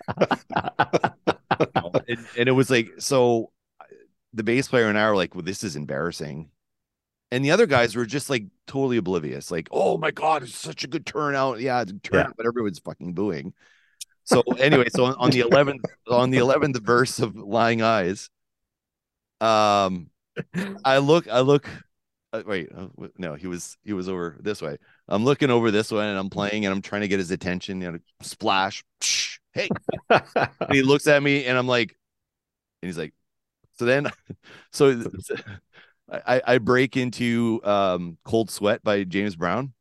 know, 1.76 1.92
and, 2.08 2.26
and 2.38 2.48
it 2.48 2.52
was 2.52 2.70
like 2.70 2.90
so 2.98 3.50
the 4.32 4.42
bass 4.42 4.68
player 4.68 4.86
and 4.88 4.98
I 4.98 5.08
were 5.08 5.16
like, 5.16 5.34
well, 5.34 5.42
this 5.44 5.64
is 5.64 5.76
embarrassing. 5.76 6.50
And 7.32 7.44
the 7.44 7.50
other 7.52 7.66
guys 7.66 7.94
were 7.94 8.06
just 8.06 8.28
like 8.30 8.46
totally 8.66 8.96
oblivious, 8.96 9.50
like, 9.50 9.68
oh 9.70 9.98
my 9.98 10.10
god, 10.10 10.42
it's 10.42 10.54
such 10.54 10.84
a 10.84 10.88
good 10.88 11.06
turnout. 11.06 11.60
Yeah, 11.60 11.82
it's 11.82 11.92
a 11.92 11.98
turnout, 11.98 12.26
Yeah. 12.28 12.32
but 12.36 12.46
everyone's 12.46 12.80
fucking 12.80 13.14
booing. 13.14 13.52
So 14.24 14.42
anyway, 14.58 14.88
so 14.88 15.04
on, 15.06 15.14
on 15.14 15.30
the 15.30 15.40
eleventh 15.40 15.84
on 16.08 16.30
the 16.30 16.38
eleventh 16.38 16.80
verse 16.82 17.18
of 17.20 17.36
Lying 17.36 17.82
Eyes, 17.82 18.30
um, 19.40 20.10
I 20.84 20.98
look, 20.98 21.28
I 21.28 21.40
look. 21.40 21.68
Uh, 22.32 22.42
wait, 22.46 22.68
uh, 22.76 22.86
no, 23.18 23.34
he 23.34 23.46
was 23.48 23.76
he 23.82 23.92
was 23.92 24.08
over 24.08 24.36
this 24.40 24.62
way. 24.62 24.76
I'm 25.10 25.24
looking 25.24 25.50
over 25.50 25.70
this 25.70 25.90
one 25.90 26.06
and 26.06 26.18
I'm 26.18 26.30
playing, 26.30 26.66
and 26.66 26.74
I'm 26.74 26.82
trying 26.82 27.02
to 27.02 27.08
get 27.08 27.18
his 27.18 27.30
attention. 27.30 27.80
You 27.80 27.92
know, 27.92 27.98
splash, 28.22 28.84
psh, 29.00 29.38
hey, 29.52 29.68
and 30.10 30.72
he 30.72 30.82
looks 30.82 31.06
at 31.06 31.22
me 31.22 31.44
and 31.46 31.58
I'm 31.58 31.66
like, 31.66 31.96
and 32.82 32.88
he's 32.88 32.98
like, 32.98 33.14
so 33.78 33.84
then, 33.84 34.08
so 34.72 35.02
I, 36.12 36.42
I 36.46 36.58
break 36.58 36.96
into 36.96 37.60
um, 37.64 38.18
Cold 38.24 38.50
Sweat 38.50 38.82
by 38.82 39.04
James 39.04 39.36
Brown 39.36 39.72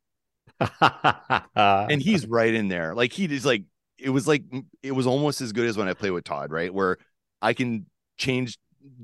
and 1.46 2.02
he's 2.02 2.26
right 2.28 2.54
in 2.54 2.68
there. 2.68 2.94
Like 2.94 3.14
he 3.14 3.26
is 3.26 3.46
like, 3.46 3.64
it 3.98 4.10
was 4.10 4.28
like, 4.28 4.44
it 4.82 4.92
was 4.92 5.08
almost 5.08 5.42
as 5.42 5.52
good 5.54 5.68
as 5.68 5.78
when 5.78 5.88
I 5.88 5.94
play 5.94 6.12
with 6.12 6.24
Todd, 6.24 6.52
right? 6.52 6.74
Where 6.74 6.98
I 7.42 7.54
can 7.54 7.86
change, 8.18 8.58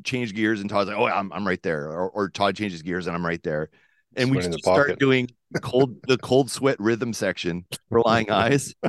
change 0.03 0.33
gears 0.33 0.61
and 0.61 0.69
Todd's 0.69 0.89
like, 0.89 0.97
oh, 0.97 1.07
I'm, 1.07 1.31
I'm 1.33 1.47
right 1.47 1.61
there. 1.61 1.89
Or, 1.89 2.09
or 2.09 2.29
Todd 2.29 2.55
changes 2.55 2.81
gears 2.81 3.07
and 3.07 3.15
I'm 3.15 3.25
right 3.25 3.41
there. 3.43 3.69
And 4.15 4.31
we 4.31 4.41
Sweat 4.41 4.51
just 4.51 4.63
start 4.63 4.87
pocket. 4.87 4.99
doing 4.99 5.29
cold, 5.61 5.97
the 6.07 6.17
cold 6.17 6.49
sweat 6.49 6.79
rhythm 6.79 7.13
section 7.13 7.65
for 7.89 8.01
Lying 8.01 8.31
Eyes. 8.31 8.73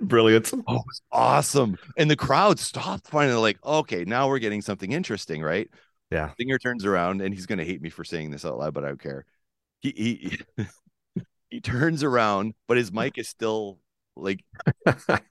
Brilliant. 0.00 0.52
Oh, 0.54 0.76
it 0.76 0.82
was 0.86 1.02
awesome. 1.10 1.76
And 1.96 2.10
the 2.10 2.16
crowd 2.16 2.58
stopped 2.58 3.08
finally, 3.08 3.40
like, 3.40 3.58
okay, 3.64 4.04
now 4.04 4.28
we're 4.28 4.38
getting 4.38 4.62
something 4.62 4.92
interesting, 4.92 5.42
right? 5.42 5.68
Yeah. 6.10 6.30
Singer 6.38 6.58
turns 6.58 6.84
around 6.84 7.22
and 7.22 7.34
he's 7.34 7.46
gonna 7.46 7.64
hate 7.64 7.80
me 7.80 7.88
for 7.88 8.04
saying 8.04 8.30
this 8.30 8.44
out 8.44 8.58
loud, 8.58 8.74
but 8.74 8.84
I 8.84 8.88
don't 8.88 9.00
care. 9.02 9.24
He 9.80 10.38
he 10.56 10.64
he 11.50 11.60
turns 11.60 12.04
around, 12.04 12.54
but 12.68 12.76
his 12.76 12.92
mic 12.92 13.18
is 13.18 13.28
still 13.28 13.78
like 14.14 14.44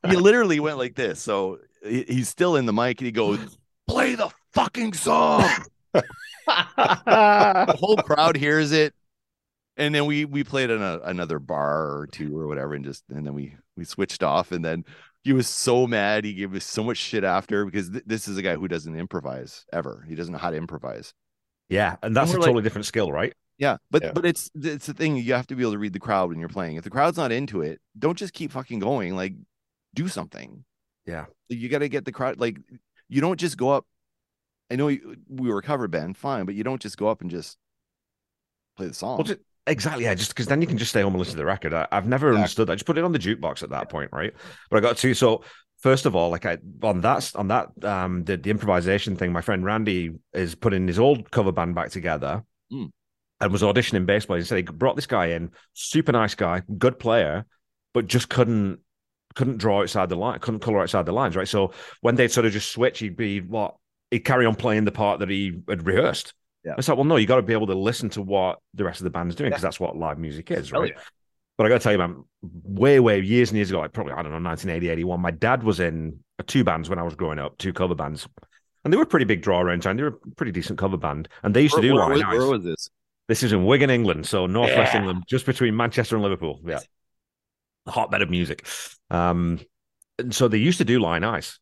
he 0.09 0.15
literally 0.15 0.59
went 0.59 0.77
like 0.77 0.95
this. 0.95 1.21
So 1.21 1.59
he's 1.83 2.29
still 2.29 2.55
in 2.55 2.65
the 2.65 2.73
mic 2.73 2.99
and 2.99 3.05
he 3.05 3.11
goes, 3.11 3.39
play 3.87 4.15
the 4.15 4.29
fucking 4.53 4.93
song. 4.93 5.47
The 5.93 7.75
whole 7.79 7.95
crowd 8.05 8.35
hears 8.35 8.71
it. 8.71 8.93
And 9.77 9.95
then 9.95 10.05
we 10.05 10.25
we 10.25 10.43
played 10.43 10.69
in 10.69 10.81
a, 10.81 10.99
another 11.03 11.39
bar 11.39 11.97
or 11.97 12.07
two 12.11 12.37
or 12.37 12.47
whatever, 12.47 12.73
and 12.73 12.83
just 12.83 13.03
and 13.09 13.25
then 13.25 13.33
we 13.33 13.55
we 13.77 13.85
switched 13.85 14.21
off. 14.21 14.51
And 14.51 14.63
then 14.63 14.83
he 15.23 15.33
was 15.33 15.47
so 15.47 15.87
mad. 15.87 16.25
He 16.25 16.33
gave 16.33 16.53
us 16.53 16.65
so 16.65 16.83
much 16.83 16.97
shit 16.97 17.23
after 17.23 17.65
because 17.65 17.89
th- 17.89 18.03
this 18.05 18.27
is 18.27 18.37
a 18.37 18.41
guy 18.41 18.55
who 18.55 18.67
doesn't 18.67 18.95
improvise 18.97 19.65
ever. 19.71 20.05
He 20.07 20.15
doesn't 20.15 20.33
know 20.33 20.39
how 20.39 20.51
to 20.51 20.57
improvise. 20.57 21.13
yeah, 21.69 21.95
and 22.03 22.15
that's 22.15 22.31
a 22.31 22.33
we're 22.33 22.39
like- 22.39 22.45
totally 22.47 22.63
different 22.63 22.85
skill, 22.85 23.11
right? 23.11 23.33
Yeah, 23.57 23.77
but 23.91 24.03
Yeah. 24.03 24.11
but 24.13 24.25
it's 24.25 24.49
it's 24.55 24.87
the 24.87 24.93
thing 24.93 25.15
you 25.17 25.33
have 25.33 25.47
to 25.47 25.55
be 25.55 25.63
able 25.63 25.73
to 25.73 25.77
read 25.79 25.93
the 25.93 25.99
crowd 25.99 26.29
when 26.29 26.39
you're 26.39 26.49
playing. 26.49 26.75
If 26.75 26.83
the 26.83 26.89
crowd's 26.89 27.17
not 27.17 27.31
into 27.31 27.61
it, 27.61 27.79
don't 27.97 28.17
just 28.17 28.33
keep 28.33 28.51
fucking 28.51 28.79
going. 28.79 29.15
Like, 29.15 29.33
do 29.95 30.07
something. 30.09 30.65
Yeah. 31.05 31.25
You 31.47 31.69
got 31.69 31.79
to 31.79 31.89
get 31.89 32.03
the 32.05 32.11
crowd. 32.11 32.39
Like, 32.39 32.57
you 33.07 33.21
don't 33.21 33.39
just 33.39 33.57
go 33.57 33.69
up. 33.69 33.85
I 34.71 34.75
know 34.75 34.87
you, 34.87 35.15
we 35.29 35.49
were 35.49 35.59
a 35.59 35.61
cover 35.61 35.87
band, 35.87 36.17
fine, 36.17 36.45
but 36.45 36.55
you 36.55 36.63
don't 36.63 36.81
just 36.81 36.97
go 36.97 37.07
up 37.09 37.21
and 37.21 37.29
just 37.29 37.57
play 38.77 38.87
the 38.87 38.93
song. 38.93 39.17
Well, 39.17 39.25
ju- 39.25 39.37
exactly. 39.67 40.05
Yeah, 40.05 40.15
just 40.15 40.31
because 40.31 40.47
then 40.47 40.61
you 40.61 40.67
can 40.67 40.77
just 40.77 40.91
stay 40.91 41.01
home 41.01 41.13
and 41.13 41.19
listen 41.19 41.33
to 41.33 41.37
the 41.37 41.45
record. 41.45 41.73
I, 41.73 41.87
I've 41.91 42.07
never 42.07 42.27
Exactly. 42.27 42.41
understood 42.41 42.67
that. 42.67 42.75
Just 42.75 42.85
put 42.85 42.97
it 42.97 43.03
on 43.03 43.11
the 43.11 43.19
jukebox 43.19 43.63
at 43.63 43.69
that 43.71 43.89
point, 43.89 44.09
right? 44.13 44.33
But 44.69 44.77
I 44.77 44.79
got 44.79 44.97
to 44.97 45.13
so 45.13 45.43
first 45.79 46.05
of 46.05 46.15
all, 46.15 46.29
like 46.29 46.45
I 46.45 46.57
on 46.83 47.01
that 47.01 47.31
on 47.35 47.47
that 47.49 47.69
um 47.83 48.23
the, 48.23 48.37
the 48.37 48.49
improvisation 48.49 49.15
thing, 49.15 49.31
my 49.31 49.41
friend 49.41 49.65
Randy 49.65 50.11
is 50.33 50.55
putting 50.55 50.87
his 50.87 50.99
old 50.99 51.29
cover 51.31 51.51
band 51.51 51.75
back 51.75 51.89
together 51.91 52.43
Mm. 52.71 52.89
and 53.41 53.51
was 53.51 53.63
auditioning 53.63 54.05
bass 54.05 54.25
players. 54.25 54.45
He 54.45 54.47
said 54.47 54.55
he 54.57 54.63
brought 54.63 54.95
this 54.95 55.05
guy 55.07 55.27
in, 55.27 55.51
super 55.73 56.13
nice 56.13 56.35
guy, 56.35 56.61
good 56.77 56.97
player, 56.99 57.45
but 57.93 58.07
just 58.07 58.29
couldn't 58.29 58.79
couldn't 59.35 59.57
draw 59.57 59.81
outside 59.81 60.07
the 60.09 60.15
line, 60.15 60.39
couldn't 60.39 60.59
color 60.61 60.81
outside 60.81 61.05
the 61.05 61.11
lines, 61.11 61.35
right? 61.35 61.47
So 61.47 61.73
when 62.01 62.15
they'd 62.15 62.31
sort 62.31 62.45
of 62.45 62.53
just 62.53 62.71
switch, 62.71 62.99
he'd 62.99 63.17
be 63.17 63.41
what 63.41 63.75
he'd 64.11 64.19
carry 64.19 64.45
on 64.45 64.55
playing 64.55 64.85
the 64.85 64.91
part 64.91 65.19
that 65.19 65.29
he 65.29 65.61
had 65.67 65.85
rehearsed. 65.85 66.33
Yeah. 66.63 66.75
It's 66.77 66.87
like, 66.87 66.97
well, 66.97 67.05
no, 67.05 67.15
you 67.15 67.25
got 67.25 67.37
to 67.37 67.41
be 67.41 67.53
able 67.53 67.67
to 67.67 67.75
listen 67.75 68.09
to 68.11 68.21
what 68.21 68.59
the 68.75 68.83
rest 68.83 68.99
of 68.99 69.05
the 69.05 69.09
band's 69.09 69.35
doing 69.35 69.49
because 69.49 69.63
that's 69.63 69.79
what 69.79 69.97
live 69.97 70.19
music 70.19 70.51
is, 70.51 70.69
Hell 70.69 70.81
right? 70.81 70.93
But 71.57 71.65
I 71.65 71.69
got 71.69 71.79
to 71.79 71.83
tell 71.83 71.91
you, 71.91 71.97
man, 71.97 72.23
way, 72.41 72.99
way 72.99 73.19
years 73.19 73.49
and 73.49 73.57
years 73.57 73.69
ago, 73.69 73.79
like 73.79 73.93
probably, 73.93 74.13
I 74.13 74.21
don't 74.21 74.31
know, 74.31 74.49
1980, 74.49 74.89
81, 74.89 75.19
my 75.19 75.31
dad 75.31 75.63
was 75.63 75.79
in 75.79 76.19
two 76.47 76.63
bands 76.63 76.89
when 76.89 76.99
I 76.99 77.03
was 77.03 77.15
growing 77.15 77.39
up, 77.39 77.57
two 77.57 77.73
cover 77.73 77.95
bands. 77.95 78.27
And 78.83 78.91
they 78.91 78.97
were 78.97 79.03
a 79.03 79.07
pretty 79.07 79.25
big 79.25 79.41
draw 79.41 79.61
around 79.61 79.83
town. 79.83 79.97
They 79.97 80.03
were 80.03 80.09
a 80.09 80.31
pretty 80.35 80.51
decent 80.51 80.79
cover 80.79 80.97
band. 80.97 81.29
And 81.43 81.55
they 81.55 81.61
used 81.61 81.75
to 81.75 81.81
do 81.81 81.93
where, 81.93 82.07
Line 82.07 82.27
where, 82.27 82.39
where 82.39 82.49
was 82.49 82.63
this? 82.63 82.89
This 83.27 83.43
is 83.43 83.53
in 83.53 83.65
Wigan, 83.65 83.89
England. 83.89 84.25
So 84.25 84.47
northwest 84.47 84.93
Yeah. 84.93 84.99
England, 84.99 85.23
just 85.27 85.45
between 85.45 85.75
Manchester 85.75 86.15
and 86.15 86.23
Liverpool. 86.23 86.59
Yeah. 86.65 86.79
Hotbed 87.87 88.21
of 88.21 88.29
music. 88.29 88.67
Um, 89.09 89.59
and 90.17 90.33
so 90.33 90.47
they 90.47 90.57
used 90.57 90.79
to 90.79 90.85
do 90.85 90.99
Lying 90.99 91.23
Eyes. 91.23 91.59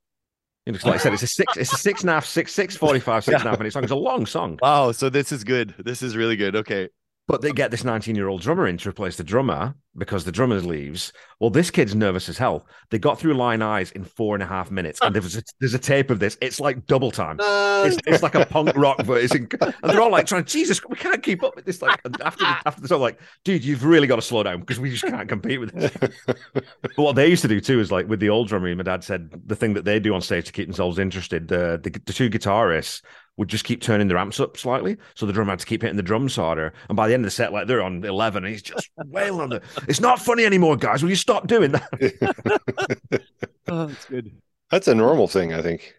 You 0.65 0.73
know, 0.73 0.79
like 0.83 0.95
I 0.95 0.97
said, 0.97 1.13
it's 1.13 1.23
a 1.23 1.27
six, 1.27 1.57
it's 1.57 1.73
a 1.73 1.77
six 1.77 2.01
and 2.01 2.09
a 2.09 2.13
half, 2.13 2.25
six, 2.25 2.53
six 2.53 2.75
forty-five, 2.75 3.23
six 3.23 3.39
and 3.39 3.47
a 3.47 3.49
half 3.49 3.59
minute 3.59 3.73
song. 3.73 3.83
It's 3.83 3.91
a 3.91 3.95
long 3.95 4.25
song. 4.25 4.59
Wow, 4.61 4.91
so 4.91 5.09
this 5.09 5.31
is 5.31 5.43
good. 5.43 5.73
This 5.79 6.03
is 6.03 6.15
really 6.15 6.35
good. 6.35 6.55
Okay. 6.55 6.89
But 7.29 7.41
they 7.41 7.51
get 7.51 7.69
this 7.69 7.83
19 7.83 8.15
year 8.15 8.27
old 8.27 8.41
drummer 8.41 8.65
in 8.65 8.77
to 8.79 8.89
replace 8.89 9.15
the 9.15 9.23
drummer 9.23 9.75
because 9.95 10.23
the 10.23 10.31
drummer 10.31 10.59
leaves. 10.61 11.13
Well, 11.39 11.51
this 11.51 11.69
kid's 11.69 11.93
nervous 11.93 12.27
as 12.27 12.39
hell. 12.39 12.65
They 12.89 12.97
got 12.97 13.19
through 13.19 13.35
Lying 13.35 13.61
Eyes 13.61 13.91
in 13.91 14.03
four 14.03 14.35
and 14.35 14.41
a 14.41 14.47
half 14.47 14.71
minutes. 14.71 14.99
And 15.03 15.13
there's 15.13 15.37
a, 15.37 15.43
there's 15.59 15.75
a 15.75 15.79
tape 15.79 16.09
of 16.09 16.17
this. 16.17 16.39
It's 16.41 16.59
like 16.59 16.87
double 16.87 17.11
time. 17.11 17.37
It's, 17.39 17.97
it's 18.07 18.23
like 18.23 18.33
a 18.33 18.47
punk 18.47 18.75
rock 18.75 19.03
version. 19.03 19.47
And 19.61 19.73
they're 19.83 20.01
all 20.01 20.09
like 20.09 20.25
trying, 20.25 20.45
Jesus, 20.45 20.81
we 20.89 20.95
can't 20.95 21.21
keep 21.21 21.43
up 21.43 21.55
with 21.55 21.65
this. 21.65 21.83
Like 21.83 22.01
and 22.03 22.19
after 22.21 22.43
the, 22.43 22.57
after 22.65 22.81
the 22.81 22.87
song, 22.87 23.01
like, 23.01 23.19
dude, 23.43 23.63
you've 23.63 23.83
really 23.83 24.07
got 24.07 24.15
to 24.15 24.23
slow 24.23 24.41
down 24.41 24.61
because 24.61 24.79
we 24.79 24.89
just 24.89 25.03
can't 25.03 25.29
compete 25.29 25.59
with 25.59 25.71
this. 25.71 25.91
But 26.81 26.97
what 26.97 27.15
they 27.15 27.27
used 27.27 27.43
to 27.43 27.47
do 27.47 27.61
too 27.61 27.79
is 27.79 27.91
like 27.91 28.07
with 28.07 28.19
the 28.19 28.29
old 28.29 28.47
drummer, 28.47 28.75
my 28.75 28.83
dad 28.83 29.03
said 29.03 29.29
the 29.45 29.55
thing 29.55 29.75
that 29.75 29.85
they 29.85 29.99
do 29.99 30.15
on 30.15 30.21
stage 30.21 30.45
to 30.45 30.51
keep 30.51 30.67
themselves 30.67 30.97
interested, 30.97 31.47
the, 31.47 31.79
the, 31.81 31.91
the 31.91 32.13
two 32.13 32.29
guitarists 32.29 33.01
would 33.39 33.47
just 33.47 33.63
keep 33.63 33.81
turning 33.81 34.07
their 34.09 34.17
amps 34.17 34.39
up 34.39 34.57
slightly. 34.57 34.97
So 35.15 35.25
the 35.25 35.31
drummer 35.33 35.51
had 35.53 35.59
to 35.59 35.65
keep 35.65 35.81
hitting 35.81 35.95
the 35.97 36.03
drums 36.03 36.35
harder. 36.35 36.73
And 36.89 36.95
by 36.95 37.07
the 37.07 37.13
end 37.13 37.23
of 37.23 37.27
the 37.27 37.31
set, 37.31 37.53
like 37.53 37.67
they're 37.67 37.81
on 37.81 38.03
11 38.03 38.43
and 38.43 38.51
he's 38.51 38.61
just 38.61 38.89
wailing 39.05 39.39
on 39.41 39.49
the, 39.49 39.61
it's 39.87 40.01
not 40.01 40.19
funny 40.19 40.43
anymore, 40.45 40.75
guys. 40.75 41.01
Will 41.01 41.09
you 41.09 41.15
stop 41.15 41.47
doing 41.47 41.71
that? 41.71 43.23
that's 43.65 44.05
good. 44.05 44.31
That's 44.69 44.87
a 44.89 44.93
normal 44.93 45.27
thing, 45.27 45.53
I 45.53 45.61
think. 45.61 45.95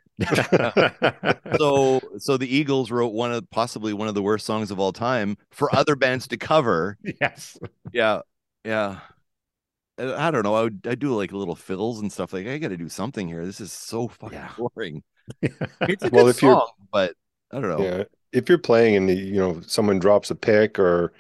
So, 1.59 2.01
so 2.19 2.37
the 2.37 2.47
Eagles 2.55 2.91
wrote 2.91 3.13
one 3.13 3.33
of 3.33 3.49
possibly 3.51 3.93
one 3.93 4.09
of 4.09 4.15
the 4.15 4.23
worst 4.23 4.47
songs 4.47 4.71
of 4.71 4.79
all 4.79 4.93
time 4.93 5.37
for 5.51 5.75
other 5.75 5.97
bands 5.97 6.29
to 6.29 6.37
cover. 6.37 6.99
yes. 7.21 7.59
Yeah, 7.93 8.21
yeah. 8.65 9.01
Uh, 9.99 10.15
I 10.17 10.31
don't 10.31 10.43
know. 10.45 10.55
I 10.55 10.63
would 10.63 10.81
I 10.89 10.95
do 10.95 11.15
like 11.15 11.33
little 11.33 11.55
fills 11.55 12.01
and 12.01 12.13
stuff. 12.13 12.33
Like 12.33 12.47
I 12.47 12.59
got 12.59 12.69
to 12.69 12.77
do 12.77 12.89
something 12.89 13.27
here. 13.29 13.45
This 13.45 13.61
is 13.61 13.73
so 13.73 14.09
fucking 14.09 14.39
Yeah. 14.39 14.51
boring. 14.57 15.03
It's 15.43 16.03
a 16.05 16.11
Well, 16.11 16.25
good 16.27 16.37
if 16.37 16.43
you're- 16.43 16.55
song, 16.55 16.71
but 16.93 17.15
I 17.53 17.61
don't 17.61 17.71
know. 17.71 17.85
Yeah, 17.85 18.05
if 18.33 18.49
you're 18.49 18.59
playing 18.59 18.97
and 18.97 19.09
the, 19.09 19.15
you 19.15 19.39
know 19.39 19.61
someone 19.67 19.99
drops 19.99 20.31
a 20.31 20.35
pick 20.35 20.79
or 20.79 21.13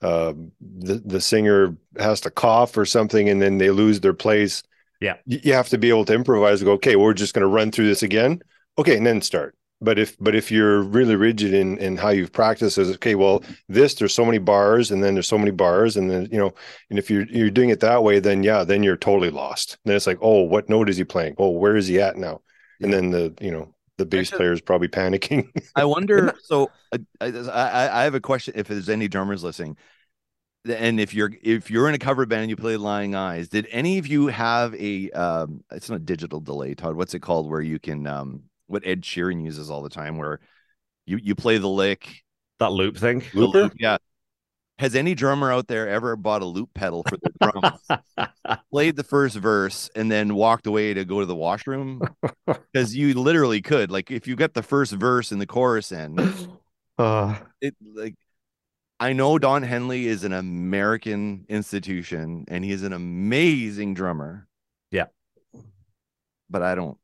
uh, 0.00 0.32
the 0.60 1.02
the 1.04 1.20
singer 1.20 1.76
has 1.98 2.20
to 2.22 2.30
cough 2.30 2.76
or 2.76 2.84
something 2.84 3.28
and 3.28 3.40
then 3.40 3.58
they 3.58 3.70
lose 3.70 4.00
their 4.00 4.14
place. 4.14 4.62
Yeah. 5.00 5.16
you, 5.26 5.52
have 5.52 5.68
to 5.70 5.78
be 5.78 5.88
able 5.88 6.04
to 6.04 6.14
improvise. 6.14 6.60
And 6.60 6.66
go, 6.66 6.72
okay, 6.74 6.94
we're 6.94 7.12
just 7.12 7.34
going 7.34 7.42
to 7.42 7.48
run 7.48 7.72
through 7.72 7.88
this 7.88 8.04
again. 8.04 8.40
Okay, 8.78 8.96
and 8.96 9.04
then 9.04 9.20
start. 9.20 9.56
But 9.80 9.98
if 9.98 10.16
but 10.20 10.36
if 10.36 10.52
you're 10.52 10.80
really 10.80 11.16
rigid 11.16 11.52
in 11.52 11.76
in 11.78 11.96
how 11.96 12.10
you've 12.10 12.32
practiced, 12.32 12.78
is 12.78 12.90
okay. 12.92 13.16
Well, 13.16 13.42
this 13.68 13.94
there's 13.94 14.14
so 14.14 14.24
many 14.24 14.38
bars, 14.38 14.92
and 14.92 15.02
then 15.02 15.14
there's 15.14 15.26
so 15.26 15.36
many 15.36 15.50
bars, 15.50 15.96
and 15.96 16.08
then 16.08 16.28
you 16.30 16.38
know, 16.38 16.54
and 16.88 17.00
if 17.00 17.10
you're 17.10 17.26
you're 17.26 17.50
doing 17.50 17.70
it 17.70 17.80
that 17.80 18.04
way, 18.04 18.20
then 18.20 18.44
yeah, 18.44 18.62
then 18.62 18.84
you're 18.84 18.96
totally 18.96 19.30
lost. 19.30 19.78
Then 19.84 19.96
it's 19.96 20.06
like, 20.06 20.18
oh, 20.22 20.42
what 20.42 20.68
note 20.68 20.88
is 20.88 20.98
he 20.98 21.04
playing? 21.04 21.34
Oh, 21.36 21.50
where 21.50 21.74
is 21.74 21.88
he 21.88 22.00
at 22.00 22.16
now? 22.16 22.42
And 22.80 22.92
then 22.92 23.10
the 23.10 23.34
you 23.40 23.50
know 23.50 23.74
the 24.02 24.06
bass 24.06 24.28
Actually- 24.28 24.36
player 24.38 24.52
is 24.52 24.60
probably 24.60 24.88
panicking. 24.88 25.48
I 25.76 25.84
wonder. 25.84 26.34
So 26.44 26.70
uh, 26.92 26.98
I, 27.20 27.26
I 27.28 28.00
I 28.00 28.04
have 28.04 28.14
a 28.14 28.20
question. 28.20 28.54
If 28.56 28.68
there's 28.68 28.88
any 28.88 29.08
drummers 29.08 29.42
listening, 29.44 29.76
and 30.66 31.00
if 31.00 31.14
you're 31.14 31.30
if 31.42 31.70
you're 31.70 31.88
in 31.88 31.94
a 31.94 31.98
cover 31.98 32.26
band 32.26 32.42
and 32.42 32.50
you 32.50 32.56
play 32.56 32.76
Lying 32.76 33.14
Eyes, 33.14 33.48
did 33.48 33.66
any 33.70 33.98
of 33.98 34.06
you 34.06 34.26
have 34.28 34.74
a? 34.74 35.10
Um, 35.12 35.62
it's 35.70 35.88
not 35.90 36.04
digital 36.04 36.40
delay, 36.40 36.74
Todd. 36.74 36.94
What's 36.96 37.14
it 37.14 37.20
called? 37.20 37.48
Where 37.50 37.60
you 37.60 37.78
can 37.78 38.06
um, 38.06 38.42
what 38.66 38.82
Ed 38.86 39.02
Sheeran 39.02 39.42
uses 39.44 39.70
all 39.70 39.82
the 39.82 39.88
time, 39.90 40.18
where 40.18 40.40
you 41.06 41.18
you 41.22 41.34
play 41.34 41.58
the 41.58 41.68
lick, 41.68 42.22
That 42.58 42.70
loop 42.72 42.96
thing. 42.96 43.22
the 43.32 43.40
Looper? 43.40 43.62
loop, 43.62 43.72
yeah. 43.78 43.98
Has 44.82 44.96
any 44.96 45.14
drummer 45.14 45.52
out 45.52 45.68
there 45.68 45.88
ever 45.88 46.16
bought 46.16 46.42
a 46.42 46.44
loop 46.44 46.74
pedal 46.74 47.04
for 47.08 47.16
their 47.16 47.50
drums? 47.52 47.88
played 48.72 48.96
the 48.96 49.04
first 49.04 49.36
verse 49.36 49.88
and 49.94 50.10
then 50.10 50.34
walked 50.34 50.66
away 50.66 50.92
to 50.92 51.04
go 51.04 51.20
to 51.20 51.26
the 51.26 51.36
washroom 51.36 52.02
because 52.46 52.96
you 52.96 53.14
literally 53.14 53.62
could 53.62 53.92
like 53.92 54.10
if 54.10 54.26
you 54.26 54.34
get 54.34 54.54
the 54.54 54.62
first 54.62 54.92
verse 54.94 55.30
in 55.30 55.38
the 55.38 55.46
chorus 55.46 55.92
in 55.92 56.18
Uh, 56.98 57.38
it 57.60 57.76
like 57.94 58.16
I 58.98 59.12
know 59.12 59.38
Don 59.38 59.62
Henley 59.62 60.08
is 60.08 60.24
an 60.24 60.32
American 60.32 61.46
institution 61.48 62.44
and 62.48 62.64
he 62.64 62.72
is 62.72 62.82
an 62.82 62.92
amazing 62.92 63.94
drummer. 63.94 64.48
Yeah. 64.90 65.06
But 66.50 66.62
I 66.62 66.74
don't 66.74 66.98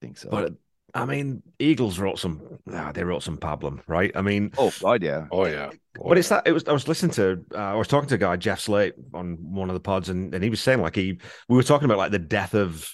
think 0.00 0.16
so. 0.16 0.30
but 0.30 0.54
I 1.02 1.06
mean, 1.06 1.42
Eagles 1.58 1.98
wrote 1.98 2.18
some. 2.18 2.40
ah, 2.72 2.92
they 2.92 3.04
wrote 3.04 3.22
some 3.22 3.36
pablum, 3.38 3.80
right? 3.86 4.10
I 4.14 4.22
mean, 4.22 4.52
oh 4.58 4.72
god, 4.80 5.02
yeah. 5.02 5.26
Oh 5.30 5.46
yeah. 5.46 5.70
Oh, 6.00 6.08
but 6.08 6.18
it's 6.18 6.28
that 6.28 6.46
it 6.46 6.52
was. 6.52 6.66
I 6.68 6.72
was 6.72 6.86
listening 6.88 7.12
to. 7.12 7.44
Uh, 7.54 7.58
I 7.58 7.74
was 7.74 7.88
talking 7.88 8.08
to 8.10 8.14
a 8.14 8.18
guy, 8.18 8.36
Jeff 8.36 8.60
Slate, 8.60 8.94
on 9.14 9.36
one 9.40 9.68
of 9.70 9.74
the 9.74 9.80
pods, 9.80 10.08
and, 10.08 10.34
and 10.34 10.44
he 10.44 10.50
was 10.50 10.60
saying 10.60 10.80
like 10.80 10.94
he. 10.96 11.18
We 11.48 11.56
were 11.56 11.62
talking 11.62 11.86
about 11.86 11.98
like 11.98 12.10
the 12.12 12.18
death 12.18 12.54
of 12.54 12.88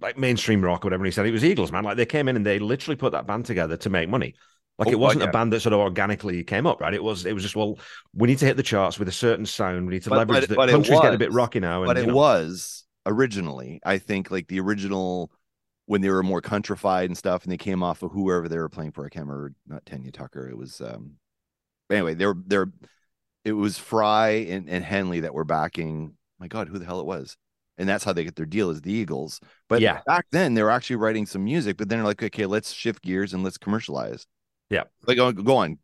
like 0.00 0.18
mainstream 0.18 0.62
rock 0.62 0.84
or 0.84 0.86
whatever. 0.86 1.02
And 1.04 1.06
he 1.06 1.12
said 1.12 1.26
it 1.26 1.32
was 1.32 1.44
Eagles, 1.44 1.70
man. 1.72 1.84
Like 1.84 1.96
they 1.96 2.06
came 2.06 2.28
in 2.28 2.36
and 2.36 2.44
they 2.44 2.58
literally 2.58 2.96
put 2.96 3.12
that 3.12 3.26
band 3.26 3.46
together 3.46 3.76
to 3.78 3.90
make 3.90 4.08
money. 4.08 4.34
Like 4.78 4.88
Oh, 4.88 4.90
it 4.92 4.98
wasn't 4.98 5.20
God, 5.20 5.28
a 5.30 5.32
band 5.32 5.52
that 5.52 5.60
sort 5.60 5.72
of 5.72 5.80
organically 5.80 6.44
came 6.44 6.66
up, 6.66 6.80
right? 6.80 6.92
It 6.92 7.02
was. 7.02 7.24
It 7.24 7.32
was 7.32 7.42
just 7.42 7.56
well, 7.56 7.78
we 8.14 8.28
need 8.28 8.38
to 8.38 8.46
hit 8.46 8.56
the 8.56 8.62
charts 8.62 8.98
with 8.98 9.08
a 9.08 9.12
certain 9.12 9.46
sound. 9.46 9.86
We 9.86 9.94
need 9.94 10.02
to 10.02 10.10
But- 10.10 10.18
leverage 10.18 10.40
but- 10.42 10.48
the 10.50 10.54
but 10.56 10.68
it 10.68 10.72
country's 10.72 11.00
getting 11.00 11.14
a 11.14 11.18
bit 11.18 11.32
rocky 11.32 11.60
now. 11.60 11.82
And, 11.82 11.86
but 11.88 11.96
you 11.96 12.02
it 12.02 12.06
know, 12.08 12.14
was 12.14 12.84
originally, 13.06 13.80
I 13.84 13.98
think, 13.98 14.30
like 14.30 14.48
the 14.48 14.60
original 14.60 15.30
when 15.86 16.00
they 16.00 16.10
were 16.10 16.22
more 16.22 16.40
countrified 16.40 17.08
and 17.08 17.16
stuff, 17.16 17.44
and 17.44 17.52
they 17.52 17.56
came 17.56 17.82
off 17.82 18.02
of 18.02 18.12
whoever 18.12 18.48
they 18.48 18.58
were 18.58 18.68
playing 18.68 18.92
for. 18.92 19.06
I 19.06 19.08
can't 19.08 19.26
remember, 19.26 19.52
not 19.66 19.86
Tanya 19.86 20.12
Tucker. 20.12 20.48
It 20.48 20.56
was 20.56 20.80
um 20.80 21.12
anyway, 21.90 22.14
they're 22.14 22.34
they're 22.46 22.70
it 23.44 23.52
was 23.52 23.78
Frey 23.78 24.50
and, 24.50 24.68
and 24.68 24.84
Henley 24.84 25.20
that 25.20 25.34
were 25.34 25.44
backing 25.44 26.14
my 26.38 26.48
God, 26.48 26.68
who 26.68 26.78
the 26.78 26.84
hell 26.84 27.00
it 27.00 27.06
was. 27.06 27.36
And 27.78 27.88
that's 27.88 28.04
how 28.04 28.12
they 28.12 28.24
get 28.24 28.36
their 28.36 28.46
deal 28.46 28.70
is 28.70 28.80
the 28.80 28.92
Eagles. 28.92 29.38
But 29.68 29.80
Yeah. 29.82 30.00
back 30.06 30.26
then 30.32 30.54
they 30.54 30.62
were 30.62 30.70
actually 30.70 30.96
writing 30.96 31.26
some 31.26 31.44
music, 31.44 31.76
but 31.76 31.88
then 31.88 31.98
they're 31.98 32.06
like, 32.06 32.22
okay, 32.22 32.46
let's 32.46 32.72
shift 32.72 33.02
gears 33.02 33.34
and 33.34 33.44
let's 33.44 33.58
commercialize. 33.58 34.26
Yeah. 34.70 34.84
Like 35.06 35.16
go, 35.18 35.30
go 35.32 35.58
on. 35.58 35.78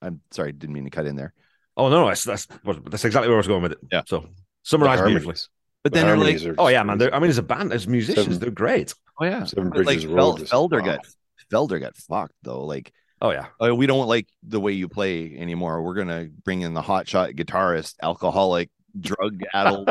I'm 0.00 0.20
sorry, 0.30 0.52
didn't 0.52 0.74
mean 0.74 0.84
to 0.84 0.90
cut 0.90 1.06
in 1.06 1.16
there. 1.16 1.32
Oh 1.76 1.88
no, 1.88 2.06
that's 2.08 2.24
that's 2.24 2.46
that's 2.84 3.04
exactly 3.04 3.28
where 3.28 3.36
I 3.36 3.38
was 3.38 3.48
going 3.48 3.62
with 3.62 3.72
it. 3.72 3.78
Yeah. 3.90 4.02
So 4.06 4.28
summarize 4.62 5.00
beautifully. 5.00 5.36
But 5.84 5.92
The 5.92 6.00
then 6.00 6.06
they're 6.06 6.16
like, 6.16 6.54
Oh 6.58 6.68
yeah, 6.68 6.82
man. 6.82 7.02
I 7.12 7.18
mean, 7.18 7.30
as 7.30 7.38
a 7.38 7.42
band, 7.42 7.72
as 7.72 7.86
musicians, 7.88 8.26
Seven- 8.26 8.38
they're 8.38 8.50
great. 8.50 8.94
oh 9.20 9.24
yeah. 9.24 9.44
Seven 9.44 9.70
But, 9.70 9.78
like 9.78 9.84
Bridges 9.86 10.04
Fel- 10.04 10.14
Road 10.14 10.38
Felder 10.40 10.80
wow. 10.80 10.86
got 10.96 11.06
Felder 11.52 11.80
got 11.80 11.96
fucked 11.96 12.34
though. 12.42 12.64
Like 12.64 12.92
Oh 13.20 13.30
yeah. 13.30 13.46
uh, 13.64 13.74
we 13.74 13.86
don't 13.86 14.08
like 14.08 14.26
the 14.42 14.58
way 14.60 14.72
you 14.72 14.88
play 14.88 15.36
anymore. 15.36 15.82
We're 15.82 15.94
gonna 15.94 16.28
bring 16.44 16.62
in 16.62 16.74
the 16.74 16.82
hotshot 16.82 17.36
guitarist, 17.36 17.94
alcoholic, 18.02 18.70
drug 18.98 19.40
addled, 19.54 19.88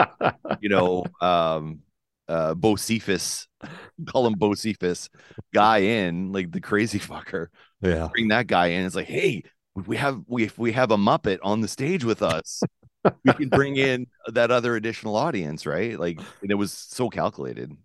you 0.59 0.69
know, 0.69 1.05
um, 1.21 1.79
uh, 2.27 2.53
Bocephus, 2.55 3.47
call 4.09 4.27
him 4.27 4.35
Bocephus, 4.35 5.09
guy 5.53 5.77
in 5.79 6.31
like 6.33 6.51
the 6.51 6.59
crazy 6.61 6.99
fucker. 6.99 7.47
yeah. 7.81 8.09
Bring 8.11 8.29
that 8.29 8.47
guy 8.47 8.67
in. 8.67 8.85
It's 8.85 8.95
like, 8.95 9.07
hey, 9.07 9.43
we 9.75 9.95
have 9.97 10.21
we 10.27 10.43
if 10.43 10.57
we 10.59 10.73
have 10.73 10.91
a 10.91 10.97
Muppet 10.97 11.39
on 11.41 11.61
the 11.61 11.67
stage 11.69 12.03
with 12.03 12.21
us, 12.21 12.61
we 13.23 13.33
can 13.33 13.49
bring 13.49 13.77
in 13.77 14.07
that 14.27 14.51
other 14.51 14.75
additional 14.75 15.15
audience, 15.15 15.65
right? 15.65 15.99
Like, 15.99 16.19
and 16.41 16.51
it 16.51 16.55
was 16.55 16.71
so 16.71 17.09
calculated. 17.09 17.75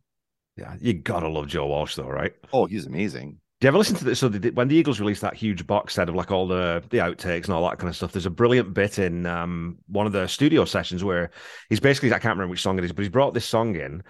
Yeah. 0.57 0.77
You 0.81 0.95
gotta 0.95 1.29
love 1.29 1.49
Joe 1.49 1.67
Walsh 1.67 1.97
though, 1.97 2.09
right? 2.09 2.33
Oh, 2.53 2.67
he's 2.67 2.87
amazing. 2.87 3.39
Do 3.61 3.67
you 3.67 3.69
ever 3.69 3.79
listen 3.79 3.97
to 3.97 4.05
this? 4.05 4.19
So 4.19 4.29
the, 4.29 4.51
when 4.51 4.69
the 4.69 4.77
Eagles 4.77 5.01
released 5.01 5.23
that 5.23 5.35
huge 5.35 5.67
box 5.67 5.95
set 5.95 6.11
of 6.11 6.14
like 6.14 6.31
all 6.31 6.47
the 6.47 6.83
the 6.91 6.99
outtakes 6.99 7.45
and 7.45 7.55
all 7.55 7.67
that 7.69 7.79
kind 7.79 7.89
of 7.89 7.97
stuff, 7.97 8.12
there's 8.12 8.27
a 8.27 8.31
brilliant 8.31 8.75
bit 8.75 8.99
in 8.99 9.25
um, 9.25 9.79
one 9.87 10.07
of 10.07 10.12
the 10.12 10.27
studio 10.27 10.67
sessions 10.67 11.03
where 11.03 11.31
he's 11.71 11.81
basically 11.81 12.11
I 12.11 12.19
can't 12.19 12.37
remember 12.37 12.51
which 12.51 12.62
song 12.62 12.79
it 12.79 12.85
is, 12.85 12.93
but 12.93 13.03
he's 13.03 13.11
brought 13.11 13.33
this 13.33 13.47
song 13.47 13.75
in. 13.77 14.03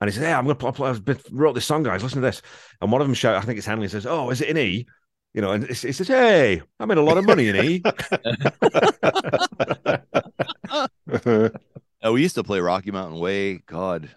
And 0.00 0.10
he 0.10 0.14
said, 0.14 0.24
"Hey, 0.24 0.32
I'm 0.32 0.44
gonna 0.44 0.54
play. 0.54 0.72
play 0.72 0.90
I 0.90 1.16
wrote 1.30 1.54
this 1.54 1.64
song, 1.64 1.82
guys. 1.82 2.02
Listen 2.02 2.20
to 2.20 2.26
this." 2.26 2.42
And 2.80 2.92
one 2.92 3.00
of 3.00 3.06
them 3.06 3.14
shout, 3.14 3.36
I 3.36 3.40
think 3.40 3.56
it's 3.56 3.66
Henley, 3.66 3.88
says, 3.88 4.06
"Oh, 4.06 4.30
is 4.30 4.42
it 4.42 4.48
in 4.48 4.58
E?" 4.58 4.86
You 5.34 5.42
know, 5.42 5.52
and 5.52 5.66
he 5.68 5.74
says, 5.74 6.08
"Hey, 6.08 6.62
I 6.80 6.84
made 6.86 6.98
a 6.98 7.02
lot 7.02 7.18
of 7.18 7.24
money 7.24 7.48
in 7.48 7.56
E." 7.56 7.82
Oh, 12.02 12.12
we 12.14 12.22
used 12.22 12.34
to 12.36 12.44
play 12.44 12.60
Rocky 12.60 12.90
Mountain 12.90 13.20
Way. 13.20 13.58
God, 13.58 14.08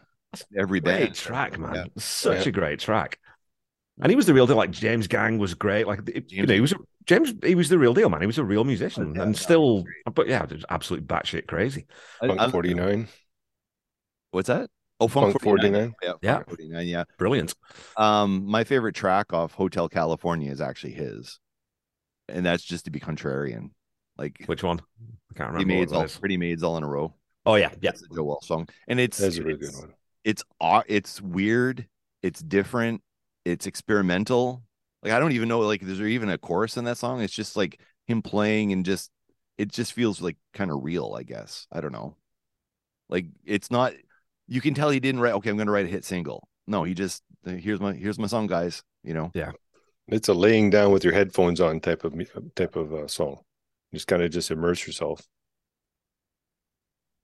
every 0.57 0.79
great 0.79 0.99
band. 0.99 1.15
track, 1.15 1.59
man. 1.59 1.75
Yeah. 1.75 1.85
Such 1.97 2.45
Yeah. 2.45 2.49
a 2.49 2.51
great 2.51 2.79
track. 2.79 3.19
And 4.01 4.09
he 4.09 4.15
was 4.15 4.25
mm. 4.25 4.27
the 4.27 4.33
real 4.35 4.47
deal. 4.47 4.55
Like 4.55 4.71
James 4.71 5.07
Gang 5.07 5.37
was 5.37 5.53
great. 5.53 5.85
Like 5.85 5.99
it- 6.07 6.31
you 6.31 6.45
know, 6.45 6.53
he 6.53 6.61
was 6.61 6.71
a, 6.71 6.77
James. 7.05 7.33
He 7.43 7.55
was 7.55 7.69
the 7.69 7.77
real 7.77 7.93
deal, 7.93 8.09
man. 8.09 8.21
He 8.21 8.27
was 8.27 8.37
a 8.37 8.43
real 8.43 8.63
musician, 8.63 9.11
Oh, 9.11 9.15
yeah, 9.15 9.23
and 9.23 9.37
still, 9.37 9.83
but 10.13 10.27
yeah, 10.27 10.45
just 10.45 10.65
absolute 10.69 11.05
batshit 11.05 11.47
crazy. 11.47 11.85
I- 12.21 12.29
I- 12.29 12.51
49. 12.51 13.07
What's 14.31 14.47
that? 14.47 14.69
Oh, 14.99 15.07
Funk, 15.07 15.33
Funk 15.33 15.41
49. 15.43 15.71
49. 15.71 15.93
Yeah, 16.03 16.13
Yeah. 16.21 16.33
Funk 16.35 16.47
49. 16.49 16.87
Yeah. 16.87 17.03
Brilliant. 17.17 17.53
Um, 17.97 18.45
my 18.45 18.63
favorite 18.63 18.95
track 18.95 19.33
off 19.33 19.53
Hotel 19.53 19.89
California 19.89 20.51
is 20.51 20.61
actually 20.61 20.93
his, 20.93 21.39
and 22.29 22.45
that's 22.45 22.63
just 22.63 22.85
to 22.85 22.91
be 22.91 22.99
contrarian. 22.99 23.71
Like 24.17 24.43
Which 24.45 24.63
one? 24.63 24.79
I 24.79 25.33
can't 25.37 25.49
Pretty 25.51 25.65
remember. 25.65 25.79
Maids, 25.81 25.91
all. 25.91 26.19
Pretty 26.19 26.37
Maids 26.37 26.63
all 26.63 26.77
in 26.77 26.83
a 26.83 26.87
row. 26.87 27.13
Oh 27.45 27.55
yeah, 27.55 27.69
yeah. 27.81 27.91
That's 27.91 28.01
the 28.07 28.15
Joe 28.15 28.23
Walsh 28.23 28.47
song, 28.47 28.69
and 28.87 28.99
it's 28.99 29.17
That's 29.17 29.37
a 29.37 29.43
really 29.43 29.57
good 29.59 29.69
it's- 29.69 29.81
one. 29.81 29.93
It's 30.23 30.43
it's 30.87 31.21
weird. 31.21 31.85
It's 32.21 32.41
different. 32.41 33.01
It's 33.43 33.65
experimental. 33.67 34.63
Like 35.01 35.11
I 35.11 35.19
don't 35.19 35.33
even 35.33 35.49
know. 35.49 35.59
Like, 35.59 35.83
is 35.83 35.97
there 35.97 36.07
even 36.07 36.29
a 36.29 36.37
chorus 36.37 36.77
in 36.77 36.85
that 36.85 36.97
song? 36.97 37.19
It's 37.21 37.33
just 37.33 37.57
like 37.57 37.81
him 38.07 38.21
playing 38.21 38.71
and 38.71 38.85
just 38.85 39.11
it 39.57 39.69
just 39.69 39.91
feels 39.91 40.21
like 40.21 40.37
kind 40.53 40.71
of 40.71 40.81
real. 40.83 41.13
I 41.17 41.23
guess 41.23 41.67
I 41.73 41.81
don't 41.81 41.91
know. 41.91 42.15
Like 43.09 43.25
it's 43.43 43.69
not. 43.69 43.91
You 44.53 44.61
can 44.61 44.75
tell 44.75 44.91
he 44.91 44.99
didn't 44.99 45.19
write. 45.19 45.33
Okay, 45.33 45.49
I'm 45.49 45.57
going 45.57 45.65
to 45.65 45.73
write 45.73 45.87
a 45.87 45.89
hit 45.89 46.05
single. 46.05 46.47
No, 46.67 46.83
he 46.83 46.93
just 46.93 47.23
here's 47.43 47.79
my 47.79 47.93
here's 47.93 48.19
my 48.19 48.27
song, 48.27 48.45
guys. 48.45 48.83
You 49.03 49.15
know. 49.15 49.31
Yeah. 49.33 49.51
It's 50.07 50.27
a 50.27 50.33
laying 50.35 50.69
down 50.69 50.91
with 50.91 51.03
your 51.03 51.11
headphones 51.11 51.59
on 51.59 51.79
type 51.79 52.03
of 52.03 52.13
type 52.53 52.75
of 52.75 52.93
uh, 52.93 53.07
song. 53.07 53.39
Just 53.91 54.05
kind 54.05 54.21
of 54.21 54.29
just 54.29 54.51
immerse 54.51 54.85
yourself. 54.85 55.25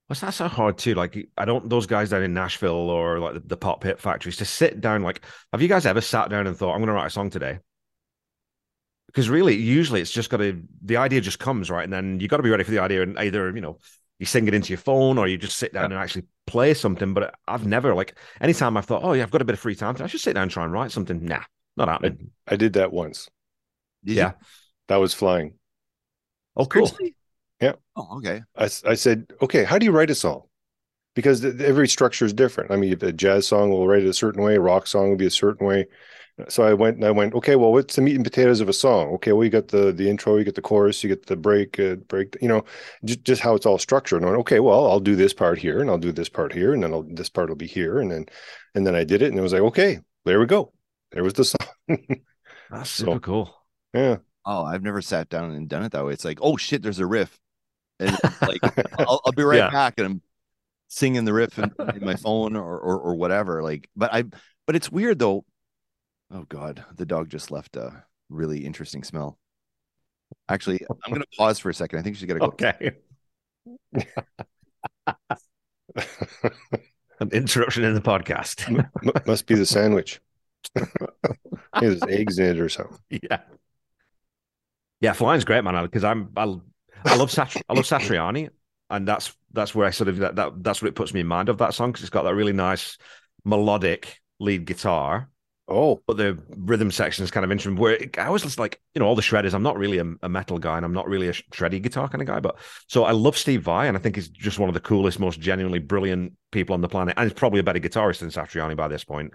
What's 0.08 0.22
that 0.22 0.34
so 0.34 0.48
hard 0.48 0.80
too? 0.80 0.96
Like 0.96 1.30
I 1.38 1.46
don't 1.46 1.70
those 1.70 1.86
guys 1.86 2.10
down 2.10 2.24
in 2.24 2.34
Nashville 2.34 2.90
or 2.90 3.20
like 3.20 3.36
the, 3.36 3.42
the 3.42 3.58
pop 3.58 3.84
hit 3.84 4.00
factories 4.00 4.38
to 4.38 4.46
sit 4.46 4.82
down. 4.82 5.04
Like, 5.04 5.22
have 5.54 5.62
you 5.62 5.68
guys 5.68 5.86
ever 5.86 6.02
sat 6.02 6.32
down 6.32 6.48
and 6.48 6.58
thought, 6.58 6.74
I'm 6.74 6.80
going 6.80 6.88
to 6.88 6.94
write 6.94 7.08
a 7.08 7.12
song 7.12 7.30
today? 7.30 7.60
Because 9.06 9.30
really, 9.30 9.56
usually 9.56 10.02
it's 10.02 10.12
just 10.12 10.32
got 10.32 10.38
to 10.38 10.64
the 10.84 10.98
idea 10.98 11.22
just 11.22 11.38
comes 11.38 11.70
right, 11.70 11.84
and 11.84 11.94
then 11.94 12.20
you 12.20 12.28
got 12.28 12.38
to 12.38 12.44
be 12.44 12.50
ready 12.50 12.64
for 12.64 12.72
the 12.72 12.80
idea, 12.80 13.04
and 13.04 13.20
either 13.20 13.52
you 13.54 13.62
know 13.62 13.78
you 14.20 14.26
sing 14.26 14.48
it 14.48 14.54
into 14.54 14.70
your 14.70 14.78
phone 14.78 15.18
or 15.18 15.28
you 15.28 15.38
just 15.38 15.58
sit 15.58 15.74
down 15.74 15.86
and 15.86 15.96
actually 15.96 16.26
play 16.46 16.74
something. 16.74 17.14
But 17.14 17.34
I've 17.48 17.66
never 17.66 17.96
like 17.96 18.18
anytime 18.42 18.78
I've 18.78 18.86
thought, 18.86 19.04
oh 19.04 19.14
yeah, 19.14 19.24
I've 19.24 19.32
got 19.32 19.42
a 19.42 19.46
bit 19.46 19.54
of 19.54 19.60
free 19.60 19.76
time, 19.76 19.96
I 20.00 20.08
should 20.08 20.22
sit 20.22 20.34
down 20.34 20.44
and 20.44 20.52
try 20.52 20.64
and 20.64 20.74
write 20.74 20.92
something. 20.92 21.26
Nah, 21.26 21.44
not 21.78 21.88
happening. 21.88 22.32
I 22.48 22.56
did 22.56 22.74
that 22.74 22.92
once. 22.92 23.30
Did 24.04 24.14
you? 24.14 24.18
yeah. 24.20 24.34
That 24.88 24.98
was 24.98 25.14
flying. 25.14 25.54
Oh, 26.56 26.66
cool. 26.66 26.88
Seriously? 26.88 27.16
Yeah. 27.62 27.74
Oh, 27.96 28.18
okay. 28.18 28.42
I, 28.56 28.64
I 28.64 28.96
said, 28.96 29.32
okay, 29.42 29.64
how 29.64 29.78
do 29.78 29.86
you 29.86 29.92
write 29.92 30.10
a 30.10 30.16
song? 30.16 30.44
because 31.16 31.42
th- 31.42 31.60
every 31.60 31.88
structure 31.88 32.24
is 32.24 32.34
different. 32.34 32.72
I 32.72 32.78
mean, 32.78 32.98
a 33.02 33.12
jazz 33.12 33.48
song 33.48 33.72
will 33.72 33.88
write 33.88 34.04
it 34.04 34.10
a 34.10 34.14
certain 34.14 34.42
way, 34.42 34.56
a 34.56 34.62
rock 34.62 34.88
song 34.88 35.10
will 35.10 35.18
be 35.18 35.26
a 35.26 35.32
certain 35.32 35.68
way. 35.68 35.86
So 36.48 36.64
I 36.64 36.74
went 36.74 36.98
and 36.98 37.06
I 37.06 37.12
went, 37.12 37.34
okay, 37.36 37.56
well, 37.56 37.72
what's 37.72 37.96
the 37.96 38.02
meat 38.02 38.16
and 38.16 38.24
potatoes 38.24 38.62
of 38.62 38.70
a 38.70 38.74
song? 38.74 39.10
Okay, 39.16 39.32
well, 39.34 39.44
you 39.44 39.50
got 39.50 39.68
the 39.70 39.92
the 39.92 40.10
intro, 40.10 40.38
you 40.38 40.44
get 40.44 40.56
the 40.56 40.62
chorus, 40.62 41.04
you 41.04 41.10
get 41.10 41.26
the 41.26 41.36
break, 41.36 41.80
uh, 41.80 41.96
break, 41.96 42.38
you 42.42 42.48
know, 42.48 42.64
just, 43.04 43.24
just 43.24 43.42
how 43.42 43.56
it's 43.56 43.66
all 43.66 43.78
structured. 43.78 44.18
And 44.22 44.26
I 44.28 44.30
went, 44.32 44.40
okay, 44.42 44.60
well, 44.60 44.88
I'll 44.90 45.00
do 45.00 45.16
this 45.16 45.34
part 45.34 45.58
here, 45.60 45.82
and 45.82 45.90
I'll 45.90 45.98
do 45.98 46.12
this 46.12 46.30
part 46.30 46.54
here, 46.54 46.74
and 46.74 46.84
then 46.84 46.94
I'll, 46.94 47.04
this 47.04 47.30
part 47.30 47.50
will 47.50 47.56
be 47.56 47.68
here, 47.68 48.00
and 48.00 48.12
then 48.12 48.26
and 48.76 48.86
then 48.88 48.96
I 48.96 49.04
did 49.04 49.22
it, 49.22 49.30
and 49.30 49.38
it 49.38 49.42
was 49.42 49.54
like, 49.54 49.62
okay, 49.64 50.00
there 50.26 50.40
we 50.40 50.46
go, 50.46 50.72
there 51.12 51.24
was 51.24 51.34
the 51.34 51.46
song. 51.46 51.68
That's 52.70 52.90
So- 52.90 53.06
super 53.06 53.20
cool. 53.20 53.56
yeah, 53.94 54.18
Oh, 54.46 54.64
I've 54.64 54.84
never 54.84 55.02
sat 55.02 55.30
down 55.30 55.52
and 55.52 55.68
done 55.70 55.84
it 55.84 55.92
that 55.92 56.06
way. 56.06 56.14
It's 56.14 56.26
like, 56.26 56.40
oh 56.42 56.58
shit, 56.58 56.82
there's 56.82 57.00
a 57.00 57.06
riff, 57.06 57.38
and 58.00 58.18
like 58.42 58.60
I'll, 59.00 59.22
I'll 59.26 59.32
be 59.34 59.44
right 59.44 59.58
Yeah. 59.58 59.70
back, 59.70 59.96
and 59.98 60.06
I'm 60.08 60.22
singing 60.88 61.26
the 61.26 61.34
riff 61.34 61.60
in, 61.60 61.72
in 61.96 62.04
my 62.06 62.16
phone 62.16 62.56
or, 62.56 62.80
or 62.80 63.00
or 63.00 63.16
whatever. 63.16 63.62
Like, 63.64 63.90
but 63.96 64.14
I, 64.14 64.24
but 64.66 64.76
it's 64.76 64.92
weird 64.92 65.20
though. 65.20 65.46
Oh 66.32 66.46
god, 66.48 66.84
the 66.96 67.06
dog 67.06 67.30
just 67.30 67.52
left 67.52 67.76
a 67.76 68.04
really 68.30 68.66
interesting 68.66 69.04
smell. 69.04 69.40
Actually, 70.48 70.82
I'm 71.06 71.12
gonna 71.12 71.26
pause 71.38 71.60
for 71.60 71.70
a 71.70 71.74
second. 71.74 72.00
I 72.00 72.02
think 72.02 72.16
she's 72.18 72.28
gotta 72.28 72.40
go. 72.40 72.46
Okay. 72.48 72.92
An 77.20 77.30
interruption 77.32 77.84
in 77.84 77.94
the 77.96 78.02
podcast. 78.02 78.68
M- 78.70 78.90
must 79.26 79.46
be 79.46 79.56
the 79.56 79.66
sandwich. 79.66 80.22
Maybe 80.76 80.88
there's 81.82 82.04
eggs 82.04 82.40
in 82.40 82.46
it 82.46 82.60
or 82.60 82.70
something. 82.70 83.00
yeah. 83.10 83.40
Yeah, 85.02 85.14
flying's 85.14 85.46
great, 85.46 85.64
man. 85.64 85.82
Because 85.84 86.04
I'm 86.04 86.30
I, 86.38 86.56
I 87.06 87.16
love 87.16 87.32
Sat- 87.32 87.56
I 87.68 87.74
love 87.74 87.86
Satriani, 87.86 88.50
and 88.90 89.08
that's 89.08 89.34
that's 89.52 89.74
where 89.74 89.88
I 89.88 89.92
sort 89.92 90.10
of 90.10 90.18
that, 90.18 90.36
that 90.36 90.64
that's 90.64 90.82
what 90.82 90.90
it 90.90 90.96
puts 90.96 91.14
me 91.14 91.22
in 91.22 91.28
mind 91.28 91.50
of 91.50 91.58
that 91.60 91.74
song 91.74 91.92
because 91.92 92.04
it's 92.04 92.10
got 92.10 92.24
that 92.24 92.36
really 92.36 92.54
nice 92.54 92.98
melodic 93.46 94.20
lead 94.40 94.66
guitar, 94.66 95.30
Oh, 95.72 96.02
but 96.08 96.18
the 96.18 96.38
rhythm 96.58 96.90
section 96.90 97.24
is 97.24 97.30
kind 97.30 97.44
of 97.44 97.52
interesting. 97.52 97.76
Where 97.76 97.94
it, 97.94 98.18
I 98.18 98.30
was 98.30 98.42
just 98.42 98.58
like, 98.58 98.82
you 98.96 99.00
know, 99.00 99.06
all 99.06 99.16
the 99.16 99.22
shredders. 99.22 99.54
I'm 99.54 99.64
not 99.64 99.78
really 99.78 100.00
a, 100.00 100.06
a 100.24 100.30
metal 100.30 100.58
guy, 100.58 100.78
and 100.78 100.86
I'm 100.86 100.94
not 100.94 101.08
really 101.08 101.28
a 101.28 101.34
shreddy 101.34 101.82
guitar 101.82 102.10
kind 102.10 102.22
of 102.22 102.28
guy. 102.28 102.40
But 102.40 102.58
so 102.88 103.04
I 103.04 103.12
love 103.12 103.38
Steve 103.38 103.62
Vai, 103.62 103.88
and 103.88 103.96
I 103.96 104.00
think 104.00 104.16
he's 104.16 104.30
just 104.30 104.58
one 104.58 104.70
of 104.70 104.74
the 104.74 104.80
coolest, 104.80 105.20
most 105.20 105.40
genuinely 105.40 105.80
brilliant 105.80 106.34
people 106.52 106.74
on 106.74 106.82
the 106.82 106.90
planet, 106.90 107.14
and 107.18 107.30
he's 107.30 107.38
probably 107.38 107.60
a 107.60 107.64
better 107.64 107.80
guitarist 107.80 108.20
than 108.20 108.30
Satriani 108.30 108.76
by 108.76 108.88
this 108.88 109.04
point. 109.04 109.34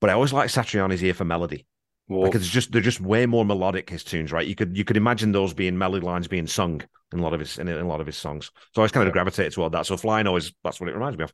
But 0.00 0.10
I 0.10 0.12
always 0.12 0.32
like 0.32 0.50
Satriani's 0.50 1.02
ear 1.02 1.14
for 1.14 1.24
melody 1.24 1.66
well, 2.10 2.24
because 2.24 2.42
it's 2.42 2.50
just 2.50 2.72
they're 2.72 2.82
just 2.82 3.00
way 3.00 3.24
more 3.24 3.44
melodic 3.44 3.88
his 3.88 4.02
tunes, 4.02 4.32
right? 4.32 4.46
You 4.46 4.56
could 4.56 4.76
you 4.76 4.84
could 4.84 4.96
imagine 4.96 5.30
those 5.30 5.54
being 5.54 5.78
melody 5.78 6.04
lines 6.04 6.26
being 6.26 6.48
sung 6.48 6.82
in 7.12 7.20
a 7.20 7.22
lot 7.22 7.32
of 7.32 7.40
his 7.40 7.56
in, 7.56 7.68
a 7.68 7.86
lot 7.86 8.00
of 8.00 8.06
his 8.06 8.16
songs. 8.16 8.50
So 8.74 8.80
I 8.80 8.80
always 8.80 8.92
kind 8.92 9.06
of 9.06 9.12
gravitated 9.12 9.52
toward 9.52 9.72
that. 9.72 9.86
So 9.86 9.96
flying 9.96 10.26
always 10.26 10.52
that's 10.64 10.80
what 10.80 10.88
it 10.90 10.94
reminds 10.94 11.16
me 11.16 11.24
of. 11.24 11.32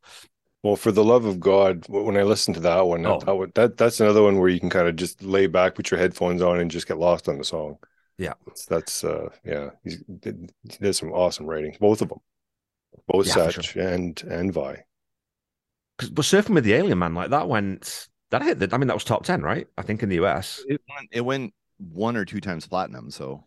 Well, 0.62 0.76
for 0.76 0.90
the 0.90 1.04
love 1.04 1.24
of 1.26 1.38
God, 1.38 1.84
when 1.88 2.16
I 2.16 2.22
listen 2.22 2.52
to 2.54 2.61
that 2.61 2.80
one, 2.86 3.07
Oh. 3.07 3.18
that, 3.18 3.26
that, 3.26 3.34
one- 3.36 3.52
that 3.54 3.76
that's 3.76 4.00
another 4.00 4.22
one 4.22 4.38
where 4.38 4.48
you 4.48 4.59
can 4.59 4.70
kind 4.70 4.88
of 4.88 4.96
just 4.96 5.22
lay 5.22 5.46
back, 5.46 5.74
put 5.74 5.90
your 5.90 6.00
headphones 6.00 6.42
on, 6.42 6.59
and 6.59 6.70
just 6.70 6.88
get 6.88 6.98
lost 6.98 7.28
on 7.28 7.38
the 7.38 7.44
song. 7.44 7.76
Yeah. 8.18 8.32
that's, 8.46 8.64
that's 8.66 9.04
uh, 9.04 9.28
yeah, 9.44 9.70
he's, 9.84 10.02
did, 10.20 10.50
he 10.62 10.78
did 10.78 10.94
some 10.94 11.12
awesome 11.12 11.46
writings, 11.46 11.76
both 11.78 12.00
of 12.02 12.09
them, 12.09 12.18
both 13.07 13.26
Yeah, 13.26 13.50
for 13.50 13.61
Satch 13.61 13.76
and 13.94 14.20
and 14.22 14.52
Vai. 14.52 14.84
'Cause- 15.98 16.11
But 16.11 16.22
surfing 16.24 16.54
with 16.54 16.64
the 16.64 16.72
alien 16.72 16.98
man 16.98 17.14
like 17.14 17.30
that 17.30 17.48
went 17.48 18.09
that 18.30 18.42
hit. 18.42 18.59
The, 18.59 18.68
I 18.72 18.78
mean 18.78 18.88
that 18.88 18.94
was 18.96 19.04
top 19.04 19.24
ten, 19.24 19.42
right? 19.42 19.66
I 19.78 19.82
think 19.82 20.02
in 20.02 20.09
the 20.09 20.16
US 20.24 20.64
It 20.66 20.80
went, 20.88 21.09
it 21.12 21.20
went 21.20 21.54
one 21.78 22.16
or 22.16 22.24
two 22.24 22.40
times 22.40 22.66
platinum. 22.66 23.11
So 23.11 23.46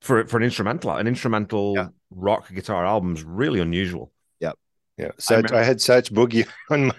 for 0.00 0.26
for 0.26 0.38
an 0.38 0.42
instrumental. 0.42 0.90
An 0.92 1.06
instrumental 1.06 1.74
Yeah. 1.76 1.88
rock 2.10 2.48
guitar 2.52 2.84
album's 2.86 3.22
really 3.24 3.60
unusual. 3.60 4.10
Yeah, 5.00 5.08
Satch, 5.18 5.32
I, 5.32 5.36
remember- 5.36 5.62
had 5.64 5.76
Satch 5.78 6.10
Boogie 6.12 6.46
on 6.70 6.86
my 6.88 6.94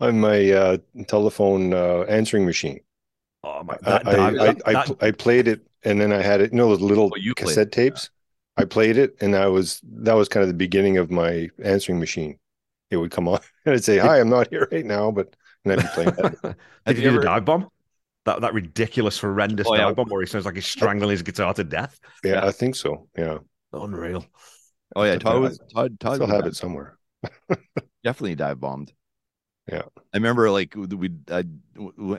on 0.00 0.20
my 0.20 0.50
uh, 0.50 0.76
telephone 1.08 1.74
uh, 1.74 2.02
answering 2.08 2.46
machine. 2.46 2.80
Oh 3.44 3.62
my! 3.62 3.74
I 3.84 3.90
That, 4.02 4.06
I, 4.08 4.12
that- 4.30 4.62
I, 4.66 4.70
I, 4.70 4.72
that- 4.86 4.96
I 5.02 5.10
played 5.12 5.48
it, 5.48 5.60
and 5.84 6.00
then 6.00 6.12
I 6.12 6.22
had 6.22 6.40
it. 6.40 6.52
You 6.52 6.58
know 6.58 6.68
those 6.68 6.80
little 6.80 7.10
Oh, 7.12 7.16
you 7.16 7.34
played 7.34 7.48
cassette 7.48 7.66
it, 7.68 7.72
tapes. 7.72 8.10
I 8.56 8.64
played 8.64 8.96
it, 8.98 9.16
and 9.20 9.34
I 9.36 9.46
was 9.46 9.80
that 10.02 10.14
was 10.14 10.28
kind 10.28 10.42
of 10.42 10.48
the 10.48 10.54
beginning 10.54 10.98
of 10.98 11.10
my 11.10 11.48
answering 11.62 11.98
machine. 12.00 12.38
It 12.90 12.96
would 12.96 13.10
come 13.10 13.28
on, 13.28 13.40
and 13.66 13.74
I'd 13.74 13.84
say, 13.84 13.98
"Hi, 13.98 14.20
I'm 14.20 14.28
not 14.30 14.48
here 14.50 14.68
right 14.72 14.84
now," 14.84 15.10
but 15.10 15.34
and 15.64 15.72
I'd 15.74 15.82
be 15.82 15.88
playing 15.94 16.10
that. 16.12 16.56
Did 16.86 16.96
you 16.98 17.02
you 17.04 17.10
do 17.10 17.10
the 17.10 17.16
ever- 17.16 17.22
dive 17.24 17.44
bomb? 17.44 17.68
That 18.26 18.40
that 18.42 18.52
ridiculous, 18.54 19.18
horrendous 19.18 19.66
Oh, 19.68 19.74
yeah. 19.74 19.82
dive 19.84 19.96
bomb 19.96 20.08
where 20.08 20.20
he 20.20 20.26
sounds 20.26 20.44
like 20.44 20.54
he's 20.54 20.66
strangling 20.66 21.10
his 21.10 21.22
guitar 21.22 21.54
to 21.54 21.64
death. 21.64 21.98
Yeah, 22.24 22.32
Yeah. 22.32 22.46
I 22.46 22.52
think 22.52 22.74
so. 22.76 23.08
Yeah, 23.16 23.38
Unreal. 23.72 24.26
oh 24.96 25.04
yeah, 25.04 25.14
I- 25.14 25.16
Todd 25.18 25.40
was 25.42 25.58
Todd 25.74 25.98
Todd 26.00 26.14
still 26.16 26.26
have 26.26 26.46
it 26.46 26.56
somewhere. 26.56 26.98
Definitely 28.04 28.34
dive 28.34 28.60
bombed. 28.60 28.92
Yeah. 29.70 29.82
I 30.12 30.16
remember 30.16 30.50
like 30.50 30.74
we 30.74 31.10
I 31.30 31.44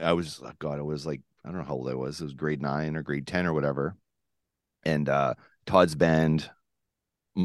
I 0.02 0.14
was 0.14 0.42
oh 0.44 0.52
God, 0.60 0.80
I 0.80 0.84
was 0.84 1.06
like 1.06 1.22
I 1.44 1.50
don't 1.50 1.58
know 1.60 1.64
how 1.66 1.74
old 1.74 1.90
I 1.90 1.96
was. 1.96 2.22
It 2.22 2.26
was 2.26 2.34
grade 2.34 2.62
nine 2.62 2.96
or 2.96 3.04
grade 3.04 3.28
ten 3.28 3.46
or 3.46 3.54
whatever. 3.54 3.96
And 4.84 5.10
uh 5.10 5.34
Todd's 5.66 5.96
band, 5.96 6.50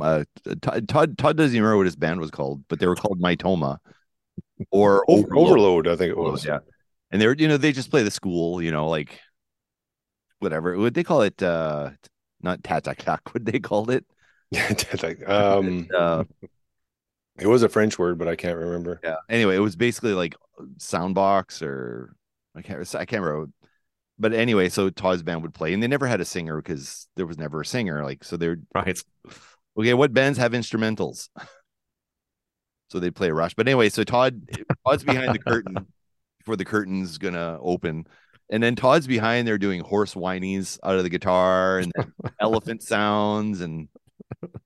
uh, 0.01 0.25
Todd, 0.63 0.89
Todd 0.89 1.19
Todd 1.19 1.37
doesn't 1.37 1.55
even 1.55 1.63
remember 1.63 1.79
what 1.79 1.87
his 1.87 1.97
band 1.97 2.21
was 2.21 2.31
called, 2.31 2.65
but 2.69 2.79
they 2.79 2.87
were 2.87 2.97
called 2.97 3.21
Mytoma 3.21 3.79
or 4.71 5.05
Overload. 5.09 5.49
Overload, 5.49 5.89
I 5.89 5.97
think 5.97 6.11
it 6.11 6.17
was. 6.17 6.45
yeah. 6.45 6.59
And 7.11 7.21
they 7.21 7.27
were, 7.27 7.37
you 7.37 7.49
know, 7.49 7.57
they 7.57 7.73
just 7.73 7.91
play 7.91 8.03
the 8.03 8.11
school, 8.11 8.63
you 8.63 8.71
know, 8.71 8.89
like 8.89 9.21
whatever. 10.39 10.77
Would 10.77 10.95
they 10.95 11.05
call 11.05 11.23
it? 11.23 11.43
uh 11.43 11.91
Not 12.43 12.63
tatatak. 12.63 13.19
What 13.33 13.45
they 13.45 13.59
called 13.61 13.91
it? 13.91 14.05
Yeah, 14.53 14.73
like, 15.03 15.29
um, 15.29 15.89
uh, 15.93 16.23
it 17.39 17.47
was 17.47 17.63
a 17.63 17.69
French 17.69 17.99
word, 17.99 18.19
but 18.19 18.29
I 18.29 18.37
can't 18.37 18.57
remember. 18.59 19.01
yeah. 19.03 19.17
Anyway, 19.29 19.57
it 19.57 19.61
was 19.61 19.77
basically 19.77 20.15
like 20.15 20.35
uh, 20.59 20.65
Soundbox 20.79 21.63
or 21.63 22.15
I 22.55 22.63
can't 22.63 22.95
I 22.95 23.05
can't 23.05 23.23
remember. 23.23 23.51
But 24.19 24.33
anyway, 24.33 24.71
so 24.71 24.89
Todd's 24.89 25.23
band 25.23 25.43
would 25.43 25.53
play, 25.53 25.75
and 25.75 25.83
they 25.83 25.89
never 25.89 26.07
had 26.07 26.23
a 26.23 26.25
singer 26.25 26.57
because 26.57 27.07
there 27.17 27.27
was 27.27 27.37
never 27.37 27.61
a 27.61 27.67
singer. 27.67 28.03
Like, 28.03 28.25
so 28.25 28.37
they're 28.39 28.57
Right. 28.75 28.99
okay. 29.79 29.93
What 29.95 30.15
bands 30.15 30.39
have 30.39 30.53
instrumentals? 30.53 31.29
So 32.89 33.01
they 33.01 33.11
play 33.11 33.31
a 33.31 33.35
Rush. 33.35 33.55
But 33.55 33.67
anyway, 33.67 33.89
so 33.89 34.05
Todd 34.05 34.49
Todd's 34.87 35.03
behind 35.03 35.35
the 35.35 35.41
curtain 35.41 35.87
before 36.39 36.57
the 36.57 36.65
curtain's 36.65 37.19
gonna 37.19 37.59
open. 37.61 38.07
And 38.49 38.63
then 38.63 38.77
Todd's 38.77 39.09
behind 39.09 39.47
there 39.49 39.59
doing 39.59 39.81
horse 39.81 40.15
whinies 40.15 40.79
out 40.85 40.97
of 40.97 41.03
the 41.03 41.11
guitar 41.11 41.81
and 41.81 41.93
elephant 42.41 42.83
sounds 42.85 43.61
and 43.61 43.89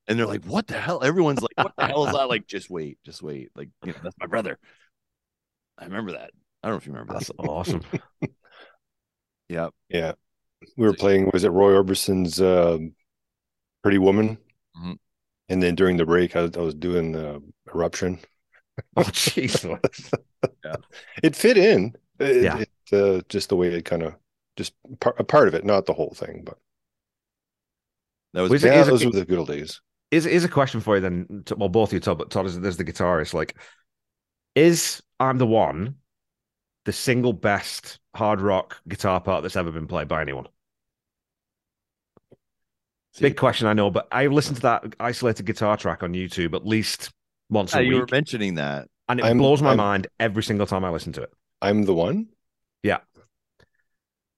and 0.07 0.17
they're 0.19 0.25
like, 0.27 0.45
what 0.45 0.67
the 0.67 0.79
hell? 0.79 1.03
Everyone's 1.03 1.41
like, 1.41 1.53
what 1.57 1.73
the 1.77 1.85
hell 1.87 2.05
is 2.07 2.13
that? 2.13 2.29
Like, 2.29 2.47
just 2.47 2.69
wait, 2.69 2.97
just 3.05 3.21
wait. 3.21 3.49
Like, 3.55 3.69
you 3.85 3.93
know, 3.93 3.99
that's 4.03 4.15
my 4.19 4.27
brother. 4.27 4.57
I 5.77 5.85
remember 5.85 6.13
that. 6.13 6.31
I 6.63 6.67
don't 6.67 6.73
know 6.75 6.77
if 6.77 6.85
you 6.87 6.93
remember 6.93 7.13
That's 7.13 7.27
that. 7.27 7.39
awesome. 7.39 7.81
Yeah. 9.49 9.69
Yeah, 9.89 10.13
we 10.77 10.85
were 10.85 10.93
playing. 10.93 11.29
Was 11.33 11.43
it 11.43 11.49
Roy 11.51 11.73
Orbison's 11.73 12.39
uh, 12.39 12.77
"Pretty 13.83 13.97
Woman"? 13.97 14.37
Mhm. 14.77 14.97
And 15.49 15.61
then 15.63 15.75
during 15.75 15.97
the 15.97 16.05
break, 16.05 16.35
I 16.35 16.43
was, 16.43 16.51
I 16.55 16.61
was 16.61 16.75
doing 16.75 17.15
uh, 17.15 17.39
"Eruption." 17.73 18.19
Oh, 18.95 19.03
jeez. 19.03 19.63
It 21.23 21.35
fit 21.35 21.57
in. 21.57 21.93
It, 22.19 22.43
Yeah. 22.43 22.59
it, 22.59 22.69
uh, 22.93 23.21
just 23.29 23.49
the 23.49 23.55
way 23.55 23.67
it 23.67 23.85
kind 23.85 24.03
of 24.03 24.15
just 24.57 24.73
par- 24.99 25.15
a 25.17 25.23
part 25.23 25.47
of 25.47 25.53
it, 25.53 25.65
not 25.65 25.85
the 25.85 25.93
whole 25.93 26.13
thing, 26.15 26.43
but 26.45 26.57
That 28.33 28.41
was 28.41 28.51
Was 28.51 28.63
yeah, 28.63 28.81
it- 28.81 28.85
those 28.85 29.05
were 29.05 29.11
the 29.11 29.25
good 29.25 29.39
old 29.39 29.47
days. 29.47 29.81
Is 30.11 30.25
is 30.25 30.43
a 30.43 30.49
question 30.49 30.81
for 30.81 30.95
you 30.95 31.01
then? 31.01 31.43
Well, 31.55 31.69
both 31.69 31.89
of 31.89 31.93
you, 31.93 31.99
Todd, 32.01 32.17
but 32.17 32.29
Todd 32.29 32.45
is 32.45 32.59
there's 32.59 32.75
the 32.77 32.83
guitarist. 32.83 33.33
Like, 33.33 33.55
is 34.55 35.01
I'm 35.19 35.37
the 35.37 35.47
one 35.47 35.95
the 36.85 36.91
single 36.91 37.31
best 37.31 37.99
hard 38.15 38.41
rock 38.41 38.77
guitar 38.87 39.21
part 39.21 39.43
that's 39.43 39.55
ever 39.55 39.71
been 39.71 39.87
played 39.87 40.07
by 40.09 40.21
anyone? 40.21 40.47
Big 43.19 43.35
question, 43.37 43.67
I 43.67 43.73
know, 43.73 43.91
but 43.91 44.07
I 44.11 44.27
listened 44.27 44.55
to 44.57 44.61
that 44.63 44.95
isolated 44.99 45.45
guitar 45.45 45.77
track 45.77 46.01
on 46.01 46.13
YouTube 46.13 46.55
at 46.55 46.65
least 46.65 47.11
once 47.49 47.73
Yeah, 47.73 47.81
a 47.81 47.83
you 47.83 47.95
were 47.97 48.07
mentioning 48.09 48.55
that. 48.55 48.87
and 49.09 49.19
it 49.19 49.25
I'm- 49.25 49.37
blows 49.37 49.61
my 49.61 49.69
I'm- 49.69 49.77
mind 49.77 50.07
every 50.19 50.43
single 50.43 50.65
time 50.65 50.83
I 50.85 50.89
listen 50.89 51.11
to 51.13 51.21
it. 51.23 51.33
I'm 51.61 51.83
the 51.83 51.93
one. 51.93 52.27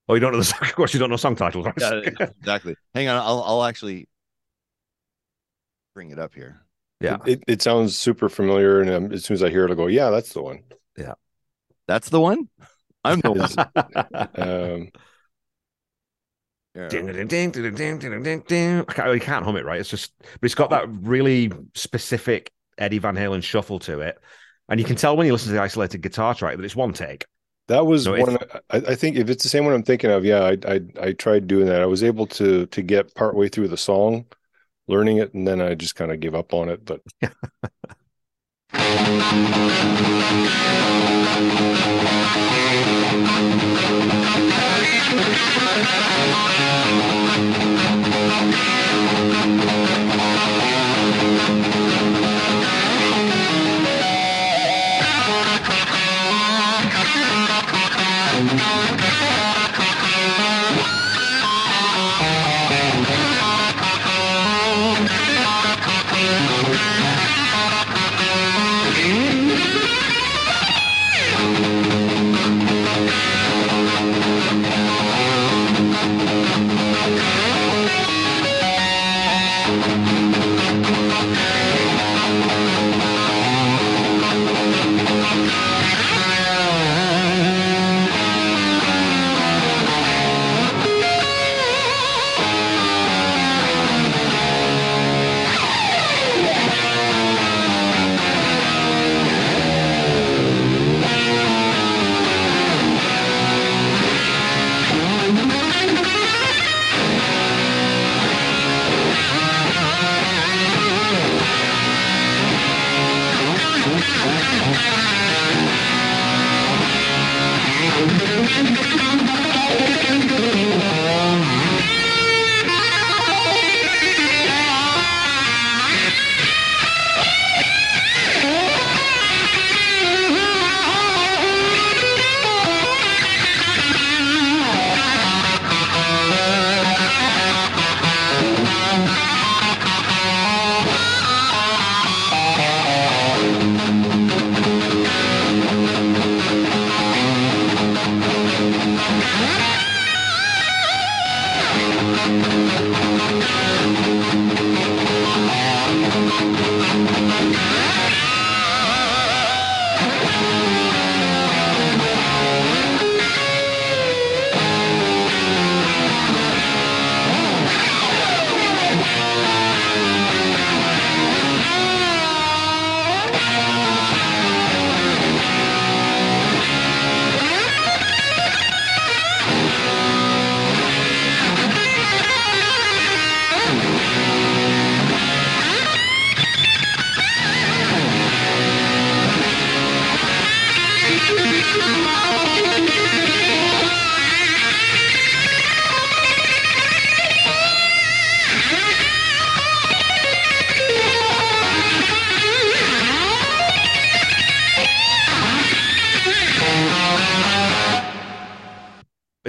Oh, 0.09 0.15
you 0.15 0.19
don't 0.19 0.31
know 0.33 0.39
the 0.39 0.43
song? 0.43 0.59
Of 0.61 0.75
course, 0.75 0.93
you 0.93 0.99
don't 0.99 1.09
know 1.09 1.15
song 1.15 1.35
titles. 1.35 1.65
right? 1.65 1.75
Yeah, 1.79 2.27
exactly. 2.39 2.75
Hang 2.93 3.07
on, 3.07 3.17
I'll 3.17 3.43
I'll 3.43 3.63
actually 3.63 4.07
bring 5.93 6.11
it 6.11 6.19
up 6.19 6.33
here. 6.33 6.61
yeah. 6.99 7.17
It, 7.25 7.43
it 7.47 7.61
sounds 7.61 7.97
super 7.97 8.29
familiar, 8.29 8.81
and 8.81 8.89
um, 8.89 9.11
as 9.11 9.25
soon 9.25 9.35
as 9.35 9.43
I 9.43 9.49
hear 9.49 9.65
it, 9.65 9.71
I 9.71 9.75
go, 9.75 9.87
"Yeah, 9.87 10.09
that's 10.09 10.33
the 10.33 10.41
one." 10.41 10.63
Yeah, 10.97 11.13
that's 11.87 12.09
the 12.09 12.19
one. 12.21 12.49
I'm 13.03 13.19
the 13.21 13.31
one. 13.31 13.49
Um, 14.37 14.89
Yeah. 16.75 16.87
Ding, 16.87 17.05
ding, 17.05 17.27
ding, 17.27 17.51
ding, 17.51 17.75
ding, 17.75 17.99
ding, 17.99 18.23
ding, 18.23 18.43
ding. 18.47 18.79
I 18.87 18.93
can't, 18.93 19.13
you 19.13 19.19
can't 19.19 19.45
hum 19.45 19.57
it, 19.57 19.65
right? 19.65 19.79
It's 19.79 19.89
just, 19.89 20.11
but 20.19 20.43
it's 20.43 20.55
got 20.55 20.71
that 20.71 20.85
really 20.89 21.51
specific 21.75 22.51
Eddie 22.79 22.97
Van 22.97 23.15
Halen 23.15 23.43
shuffle 23.43 23.77
to 23.79 23.99
it, 23.99 24.17
and 24.69 24.79
you 24.79 24.85
can 24.85 24.95
tell 24.95 25.15
when 25.15 25.27
you 25.27 25.33
listen 25.33 25.49
to 25.49 25.53
the 25.53 25.61
isolated 25.61 26.01
guitar 26.01 26.33
track 26.33 26.57
that 26.57 26.65
it's 26.65 26.75
one 26.75 26.93
take. 26.93 27.25
That 27.67 27.85
was 27.85 28.05
No, 28.05 28.13
if- 28.15 28.21
one. 28.27 28.37
I, 28.69 28.77
I 28.91 28.95
think 28.95 29.17
if 29.17 29.29
it's 29.29 29.43
the 29.43 29.49
same 29.49 29.65
one 29.65 29.73
I'm 29.73 29.83
thinking 29.83 30.11
of, 30.11 30.25
yeah, 30.25 30.43
I, 30.43 30.57
I 30.67 30.81
I 31.01 31.11
tried 31.13 31.47
doing 31.47 31.65
that. 31.67 31.81
I 31.81 31.85
was 31.85 32.03
able 32.03 32.27
to 32.27 32.65
to 32.67 32.81
get 32.81 33.13
partway 33.15 33.49
through 33.49 33.69
the 33.69 33.77
song, 33.77 34.25
learning 34.87 35.17
it, 35.17 35.33
and 35.33 35.47
then 35.47 35.61
I 35.61 35.75
just 35.75 35.95
kind 35.95 36.11
of 36.11 36.19
gave 36.19 36.35
up 36.35 36.53
on 36.53 36.69
it. 36.69 36.85
But 36.85 37.01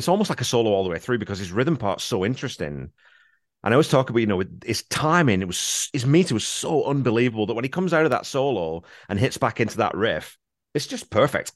it's 0.04 0.08
almost 0.08 0.30
like 0.30 0.40
a 0.40 0.44
solo 0.44 0.70
all 0.70 0.84
the 0.84 0.90
way 0.90 0.98
through 0.98 1.18
because 1.18 1.38
his 1.38 1.52
rhythm 1.52 1.76
part's 1.76 2.04
so 2.04 2.24
interesting. 2.24 2.90
And 3.64 3.72
I 3.72 3.76
always 3.76 3.88
talk 3.88 4.10
about, 4.10 4.20
you 4.20 4.26
know, 4.26 4.42
his 4.64 4.82
timing, 4.84 5.42
it 5.42 5.46
was 5.46 5.90
his 5.92 6.06
meter 6.06 6.34
was 6.34 6.46
so 6.46 6.84
unbelievable 6.84 7.46
that 7.46 7.54
when 7.54 7.64
he 7.64 7.70
comes 7.70 7.94
out 7.94 8.04
of 8.04 8.10
that 8.12 8.26
solo 8.26 8.82
and 9.08 9.18
hits 9.18 9.38
back 9.38 9.60
into 9.60 9.78
that 9.78 9.96
riff, 9.96 10.38
it's 10.74 10.86
just 10.86 11.10
perfect. 11.10 11.52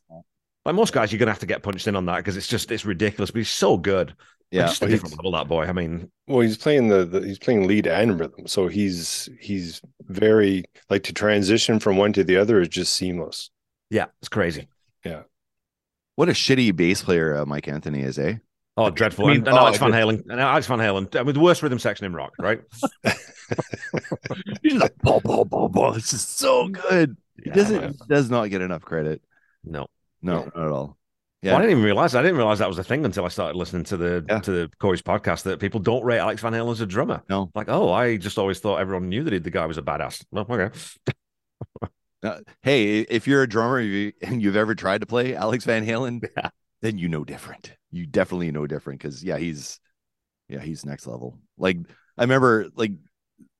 Like 0.64 0.74
most 0.74 0.92
guys, 0.94 1.12
you're 1.12 1.18
gonna 1.18 1.32
have 1.32 1.40
to 1.40 1.46
get 1.46 1.62
punched 1.62 1.86
in 1.88 1.96
on 1.96 2.07
that 2.07 2.18
because 2.18 2.36
it's 2.36 2.49
just 2.49 2.70
it's 2.72 2.84
ridiculous, 2.86 3.30
but 3.30 3.38
he's 3.38 3.51
so 3.51 3.76
good. 3.78 4.14
Like, 4.57 4.66
Yeah. 4.66 4.66
just 4.66 4.82
a 4.84 4.86
Well, 4.86 4.90
different 4.90 5.16
level, 5.18 5.32
that 5.32 5.49
boy. 5.49 5.66
I 5.66 5.72
mean, 5.72 6.11
Well, 6.26 6.40
he's 6.40 6.59
playing 6.59 6.88
the, 6.88 7.05
the 7.07 7.20
he's 7.26 7.38
playing 7.38 7.66
lead 7.66 7.86
and 7.86 8.20
rhythm, 8.20 8.46
so 8.46 8.68
he's 8.68 9.28
he's 9.40 9.80
very 10.03 10.64
like 10.90 11.03
to 11.05 11.12
transition 11.12 11.80
from 11.80 11.96
one 11.96 12.12
to 12.14 12.22
the 12.24 12.36
other 12.36 12.61
is 12.61 12.68
just 12.68 12.92
seamless. 12.92 13.51
yeah, 13.90 14.07
it's 14.20 14.28
crazy. 14.28 14.68
What 16.18 16.28
a 16.28 16.32
shitty 16.32 16.74
bass 16.74 17.00
player 17.00 17.36
uh, 17.36 17.46
Mike 17.46 17.68
Anthony 17.68 18.02
is, 18.02 18.18
eh? 18.18 18.38
Oh, 18.76 18.90
dreadful. 18.90 19.26
I 19.26 19.28
mean, 19.28 19.36
and, 19.38 19.46
and 19.46 19.56
Alex 19.56 19.78
oh, 19.80 19.88
Van 19.88 19.92
Halen. 19.92 20.24
And 20.28 20.40
Alex 20.40 20.66
Van 20.66 20.80
Halen. 20.80 21.14
I 21.14 21.22
mean, 21.22 21.32
the 21.32 21.38
worst 21.38 21.62
rhythm 21.62 21.78
section 21.78 22.06
in 22.06 22.12
rock, 22.12 22.32
right? 22.40 22.60
He's 24.64 24.74
like, 24.74 24.98
ball, 24.98 25.20
ball, 25.20 25.44
ball, 25.44 25.68
ball. 25.68 25.92
This 25.92 26.12
is 26.12 26.26
so 26.26 26.66
good. 26.70 27.16
He 27.36 27.50
Yeah, 27.50 27.54
doesn't 27.54 28.08
does 28.08 28.30
not 28.30 28.50
get 28.50 28.62
enough 28.62 28.82
credit. 28.82 29.22
No. 29.62 29.86
No, 30.20 30.42
not 30.42 30.56
at 30.56 30.72
all. 30.72 30.98
Well, 31.44 31.54
I 31.54 31.60
didn't 31.60 31.70
even 31.70 31.84
realize. 31.84 32.16
I 32.16 32.22
didn't 32.22 32.36
realize 32.36 32.58
that 32.58 32.68
was 32.68 32.80
a 32.80 32.84
thing 32.84 33.04
until 33.04 33.24
I 33.24 33.28
started 33.28 33.56
listening 33.56 33.84
to 33.84 33.96
the 33.96 34.24
Yeah. 34.28 34.40
to 34.40 34.50
the 34.50 34.70
Corey's 34.80 35.02
podcast 35.02 35.44
that 35.44 35.60
people 35.60 35.78
don't 35.78 36.02
rate 36.04 36.18
Alex 36.18 36.42
Van 36.42 36.52
Halen 36.52 36.72
as 36.72 36.80
a 36.80 36.86
drummer. 36.86 37.22
No. 37.28 37.48
Like, 37.54 37.68
oh, 37.68 37.92
I 37.92 38.16
just 38.16 38.38
always 38.38 38.58
thought 38.58 38.80
everyone 38.80 39.08
knew 39.08 39.22
that 39.22 39.32
he, 39.32 39.38
the 39.38 39.50
guy 39.50 39.66
was 39.66 39.78
a 39.78 39.82
badass. 39.82 40.24
Well, 40.32 40.46
okay. 40.50 40.76
Uh, 42.22 42.40
hey, 42.62 43.00
if 43.00 43.26
you're 43.26 43.42
a 43.42 43.48
drummer 43.48 43.78
and 44.22 44.42
you've 44.42 44.56
ever 44.56 44.74
tried 44.74 45.00
to 45.00 45.06
play 45.06 45.34
Alex 45.34 45.64
Van 45.64 45.86
Halen, 45.86 46.24
Yeah. 46.36 46.50
then 46.82 46.98
you 46.98 47.08
know 47.08 47.24
different. 47.24 47.72
You 47.90 48.06
definitely 48.06 48.50
know 48.50 48.66
different 48.66 49.00
because 49.00 49.22
yeah, 49.22 49.38
he's 49.38 49.80
yeah, 50.48 50.60
he's 50.60 50.84
next 50.86 51.06
level. 51.06 51.38
Like 51.58 51.78
I 52.16 52.22
remember 52.22 52.68
like 52.74 52.92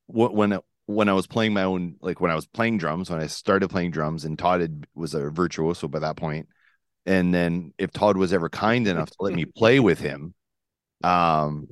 wh- 0.06 0.32
when 0.34 0.59
when 0.86 1.09
I 1.09 1.12
was 1.12 1.26
playing 1.26 1.54
my 1.54 1.64
own 1.64 1.96
like 2.00 2.20
when 2.20 2.30
I 2.30 2.34
was 2.34 2.46
playing 2.46 2.78
drums 2.78 3.11
when 3.11 3.20
I 3.20 3.26
started 3.26 3.68
playing 3.70 3.90
drums 3.92 4.24
and 4.24 4.38
Todd 4.38 4.61
had, 4.61 4.86
was 4.94 5.14
a 5.14 5.30
virtuoso 5.30 5.88
by 5.88 6.00
that 6.00 6.16
point, 6.16 6.48
and 7.06 7.34
then 7.34 7.74
if 7.78 7.92
Todd 7.92 8.16
was 8.16 8.32
ever 8.32 8.48
kind 8.48 8.86
enough 8.88 9.11
to 9.11 9.16
let 9.20 9.34
me 9.34 9.44
play 9.56 9.80
with 9.80 10.00
him, 10.00 10.34
um, 11.04 11.68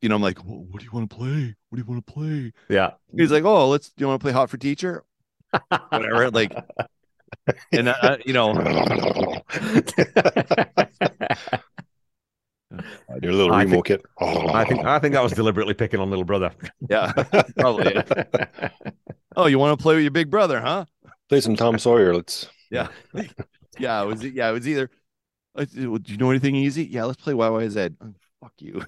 you 0.00 0.08
know 0.08 0.16
I'm 0.16 0.22
like, 0.22 0.38
what 0.38 0.80
do 0.80 0.84
you 0.84 0.90
want 0.92 1.08
to 1.10 1.16
play? 1.16 1.54
What 1.68 1.76
do 1.76 1.82
you 1.82 1.84
want 1.84 2.06
to 2.06 2.12
play? 2.12 2.52
Yeah. 2.68 2.92
He's 3.16 3.32
like, 3.32 3.44
oh, 3.44 3.68
let's. 3.68 3.88
Do 3.90 4.02
you 4.02 4.08
want 4.08 4.20
to 4.20 4.24
play 4.24 4.32
Hot 4.32 4.50
for 4.50 4.56
Teacher? 4.56 5.04
Whatever. 5.90 6.30
Like, 6.30 6.52
and 7.72 7.88
uh, 7.88 8.16
you 8.24 8.32
know, 8.32 8.52
Your 13.22 13.32
little 13.32 13.52
I 13.52 13.58
Remo 13.60 13.72
think- 13.74 13.86
kit. 13.86 14.02
Oh, 14.20 14.48
I 14.48 14.64
think 14.64 14.84
I 14.84 14.98
think 14.98 15.14
that 15.14 15.22
was 15.22 15.32
deliberately 15.32 15.74
picking 15.74 16.00
on 16.00 16.10
little 16.10 16.24
brother. 16.24 16.50
yeah, 16.88 17.12
probably. 17.58 18.02
Oh, 19.36 19.46
you 19.46 19.58
want 19.58 19.76
to 19.76 19.82
play 19.82 19.96
with 19.96 20.04
your 20.04 20.12
big 20.12 20.30
brother, 20.30 20.60
huh? 20.60 20.84
play 21.28 21.40
some 21.40 21.56
Tom 21.56 21.76
Sawyer. 21.76 22.14
Let's. 22.14 22.48
Yeah, 22.70 22.86
yeah. 23.80 24.00
It 24.02 24.06
was 24.06 24.24
yeah, 24.24 24.48
it 24.48 24.52
was 24.52 24.68
either. 24.68 24.88
uh, 25.56 25.64
Do 25.64 26.00
you 26.06 26.16
know 26.18 26.30
anything 26.30 26.54
easy? 26.54 26.84
Yeah, 26.84 27.02
let's 27.04 27.20
play 27.20 27.32
YYZ. 27.32 27.96
Oh, 28.00 28.14
fuck 28.40 28.52
you. 28.58 28.80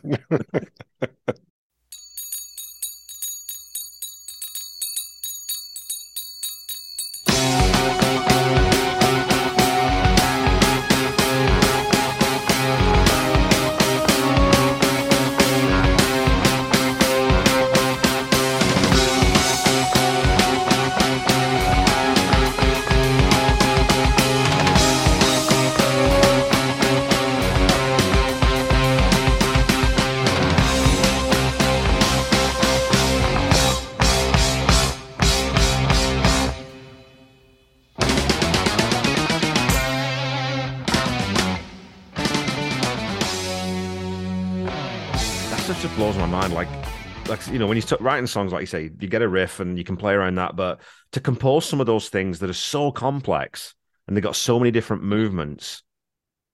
Mind. 46.41 46.53
Like, 46.53 46.69
like 47.29 47.47
you 47.49 47.59
know, 47.59 47.67
when 47.67 47.77
you 47.77 47.83
start 47.83 48.01
writing 48.01 48.27
songs, 48.27 48.53
like 48.53 48.61
you 48.61 48.67
say, 48.67 48.91
you 49.01 49.09
get 49.09 49.23
a 49.23 49.29
riff 49.29 49.61
and 49.61 49.79
you 49.79 49.85
can 49.85 49.97
play 49.97 50.13
around 50.13 50.35
that, 50.37 50.57
but 50.57 50.81
to 51.13 51.21
compose 51.21 51.65
some 51.65 51.81
of 51.81 51.87
those 51.87 52.09
things 52.09 52.39
that 52.41 52.51
are 52.51 52.55
so 52.55 52.93
complex 52.93 53.75
and 54.07 54.17
they 54.17 54.21
got 54.21 54.37
so 54.37 54.59
many 54.59 54.71
different 54.71 55.03
movements. 55.03 55.83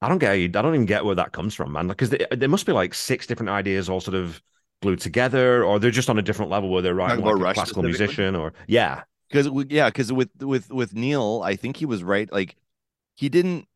I 0.01 0.09
don't 0.09 0.19
get 0.19 0.33
you, 0.35 0.47
I 0.47 0.49
don't 0.49 0.75
even 0.75 0.87
get 0.87 1.05
where 1.05 1.15
that 1.15 1.33
comes 1.33 1.55
from, 1.55 1.73
man. 1.73 1.89
Because 1.89 2.11
there 2.11 2.27
there 2.31 2.49
must 2.49 2.67
be 2.67 2.73
like 2.73 2.95
six 2.95 3.27
different 3.27 3.51
ideas 3.51 3.89
all 3.89 4.01
sort 4.01 4.17
of 4.17 4.43
glued 4.83 5.01
together, 5.01 5.65
or 5.65 5.79
they're 5.79 5.91
just 5.93 6.11
on 6.11 6.19
a 6.19 6.23
different 6.23 6.51
level 6.51 6.71
where 6.71 6.83
they're 6.83 6.95
writing 6.95 7.21
about 7.21 7.39
like 7.39 7.53
a 7.53 7.55
classical 7.55 7.83
musician, 7.83 8.35
or 8.35 8.53
yeah, 8.67 9.03
because 9.33 9.49
yeah 9.69 9.89
because 9.89 10.13
with 10.13 10.31
with 10.41 10.71
with 10.71 10.95
neil 10.95 11.41
i 11.45 11.57
think 11.57 11.77
he 11.77 11.87
was 11.87 12.03
right 12.03 12.31
like 12.33 12.57
he 13.15 13.29
didn't 13.29 13.67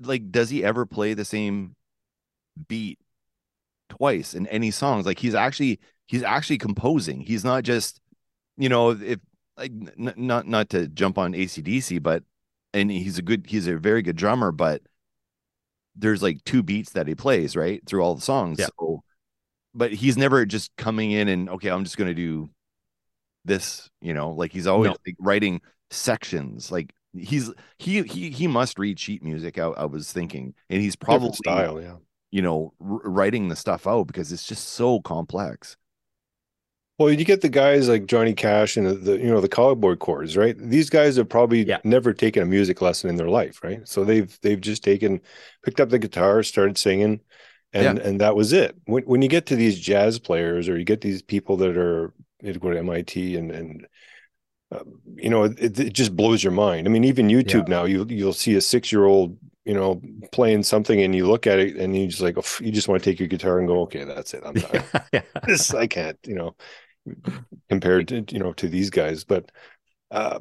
like 0.00 0.30
does 0.30 0.50
he 0.50 0.64
ever 0.64 0.86
play 0.86 1.14
the 1.14 1.24
same 1.24 1.74
beat 2.68 2.98
twice 3.88 4.34
in 4.34 4.46
any 4.48 4.70
songs 4.70 5.06
like 5.06 5.18
he's 5.18 5.34
actually 5.34 5.78
he's 6.06 6.22
actually 6.22 6.58
composing 6.58 7.20
he's 7.20 7.44
not 7.44 7.62
just 7.64 8.00
you 8.56 8.68
know 8.68 8.90
if 8.90 9.18
like 9.56 9.70
n- 9.72 10.14
not 10.16 10.46
not 10.46 10.68
to 10.70 10.86
jump 10.88 11.18
on 11.18 11.32
acdc 11.32 12.02
but 12.02 12.22
and 12.74 12.90
he's 12.90 13.18
a 13.18 13.22
good 13.22 13.46
he's 13.48 13.66
a 13.66 13.76
very 13.76 14.02
good 14.02 14.16
drummer 14.16 14.52
but 14.52 14.82
there's 15.96 16.22
like 16.22 16.42
two 16.44 16.62
beats 16.62 16.92
that 16.92 17.08
he 17.08 17.14
plays 17.14 17.56
right 17.56 17.84
through 17.86 18.02
all 18.02 18.14
the 18.14 18.20
songs 18.20 18.58
Yeah. 18.58 18.66
so 18.78 19.02
but 19.74 19.92
he's 19.92 20.16
never 20.16 20.44
just 20.46 20.70
coming 20.76 21.10
in 21.10 21.28
and 21.28 21.48
okay 21.50 21.70
i'm 21.70 21.84
just 21.84 21.96
going 21.96 22.08
to 22.08 22.14
do 22.14 22.50
this 23.44 23.88
you 24.00 24.12
know 24.14 24.30
like 24.30 24.52
he's 24.52 24.66
always 24.66 24.90
No. 24.90 24.96
like 25.06 25.16
writing 25.18 25.60
sections 25.90 26.70
like 26.70 26.92
he's 27.16 27.50
he 27.78 28.02
he 28.02 28.30
he 28.30 28.46
must 28.46 28.78
read 28.78 29.00
sheet 29.00 29.22
music 29.22 29.58
I, 29.58 29.64
I 29.68 29.84
was 29.86 30.12
thinking 30.12 30.54
and 30.68 30.82
he's 30.82 30.94
probably 30.96 31.30
Different 31.30 31.36
style, 31.36 31.80
yeah. 31.80 31.96
You 32.30 32.42
know 32.42 32.72
r- 32.80 33.00
writing 33.04 33.48
the 33.48 33.56
stuff 33.56 33.86
out 33.86 34.06
because 34.06 34.32
it's 34.32 34.46
just 34.46 34.68
so 34.70 35.00
complex 35.00 35.76
Well, 36.98 37.12
you 37.12 37.24
get 37.24 37.42
the 37.42 37.48
guys 37.48 37.88
like 37.88 38.06
Johnny 38.06 38.34
Cash 38.34 38.76
and 38.76 38.84
the, 38.86 38.94
the 38.94 39.18
you 39.18 39.28
know 39.28 39.40
the 39.40 39.48
cowboy 39.48 39.94
chords, 39.96 40.36
right? 40.36 40.56
These 40.58 40.90
guys 40.90 41.16
have 41.16 41.28
probably 41.28 41.64
Yeah. 41.64 41.78
never 41.84 42.12
taken 42.12 42.42
a 42.42 42.46
music 42.46 42.82
lesson 42.82 43.08
in 43.08 43.14
their 43.16 43.28
life, 43.28 43.62
right? 43.62 43.86
So 43.86 44.04
they've 44.04 44.36
they've 44.42 44.60
just 44.60 44.82
taken 44.82 45.20
picked 45.62 45.80
up 45.80 45.90
the 45.90 45.98
guitar, 46.00 46.42
started 46.42 46.76
singing, 46.76 47.20
and 47.72 47.98
and 48.00 48.20
that 48.20 48.34
was 48.34 48.52
it. 48.52 48.74
When 48.86 49.04
when 49.04 49.22
you 49.22 49.28
get 49.28 49.46
to 49.46 49.56
these 49.56 49.78
jazz 49.78 50.18
players 50.18 50.68
or 50.68 50.76
you 50.76 50.84
get 50.84 51.00
these 51.00 51.22
people 51.22 51.56
that 51.58 51.76
are 51.76 52.12
go 52.42 52.70
to 52.72 52.78
MIT 52.78 53.36
and 53.36 53.52
and 53.52 53.86
uh, 54.72 54.84
you 55.16 55.30
know 55.30 55.44
it, 55.44 55.78
it 55.80 55.92
just 55.94 56.16
blows 56.16 56.44
your 56.44 56.52
mind. 56.52 56.86
I 56.86 56.90
mean, 56.90 57.04
even 57.04 57.28
YouTube 57.28 57.68
now 57.68 57.84
you 57.84 58.06
you'll 58.08 58.32
see 58.32 58.56
a 58.56 58.60
six 58.60 58.92
year 58.92 59.04
old 59.04 59.38
you 59.68 59.74
know 59.74 60.00
playing 60.32 60.62
something 60.64 61.00
and 61.02 61.14
you 61.14 61.28
look 61.28 61.46
at 61.46 61.58
it 61.58 61.76
and 61.76 61.94
you 61.94 62.08
just 62.08 62.22
like 62.22 62.36
you 62.60 62.72
just 62.72 62.88
want 62.88 63.02
to 63.02 63.08
take 63.08 63.20
your 63.20 63.28
guitar 63.28 63.58
and 63.58 63.68
go 63.68 63.82
okay 63.82 64.02
that's 64.02 64.34
it 64.34 64.42
I'm 64.44 64.54
done 64.54 64.82
yeah. 65.12 65.22
this 65.46 65.74
I 65.74 65.86
can't, 65.86 66.18
you 66.26 66.34
know, 66.34 66.56
compared 67.68 68.08
to 68.08 68.24
you 68.30 68.38
know 68.38 68.52
to 68.54 68.68
these 68.68 68.90
guys. 68.90 69.24
But 69.24 69.50
uh, 70.10 70.40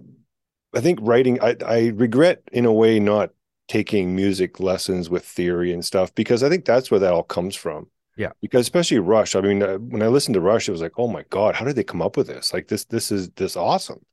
I 0.75 0.82
think 0.82 0.99
writing, 1.01 1.41
I, 1.41 1.55
I 1.65 1.88
regret 1.88 2.41
in 2.51 2.65
a 2.65 2.73
way 2.73 2.99
not 2.99 3.32
taking 3.67 4.15
music 4.15 4.59
lessons 4.59 5.09
with 5.09 5.25
theory 5.25 5.73
and 5.73 5.84
stuff 5.84 6.13
because 6.15 6.43
I 6.43 6.49
think 6.49 6.65
that's 6.65 6.89
where 6.89 6.99
that 7.01 7.13
all 7.13 7.23
comes 7.23 7.55
from. 7.55 7.88
Yeah. 8.15 8.32
Because 8.41 8.61
especially 8.61 8.99
Rush, 8.99 9.36
I 9.36 9.41
mean, 9.41 9.61
uh, 9.61 9.75
when 9.75 10.01
I 10.01 10.07
listened 10.07 10.34
to 10.36 10.41
Rush, 10.41 10.67
it 10.67 10.71
was 10.71 10.82
like, 10.82 10.97
oh 10.97 11.07
my 11.07 11.23
god, 11.30 11.55
how 11.55 11.65
did 11.65 11.75
they 11.75 11.84
come 11.84 12.01
up 12.01 12.17
with 12.17 12.28
this? 12.28 12.53
Like 12.53 12.67
this, 12.67 12.86
this 12.86 13.11
is 13.11 13.30
this 13.32 13.55
awesome. 13.55 14.03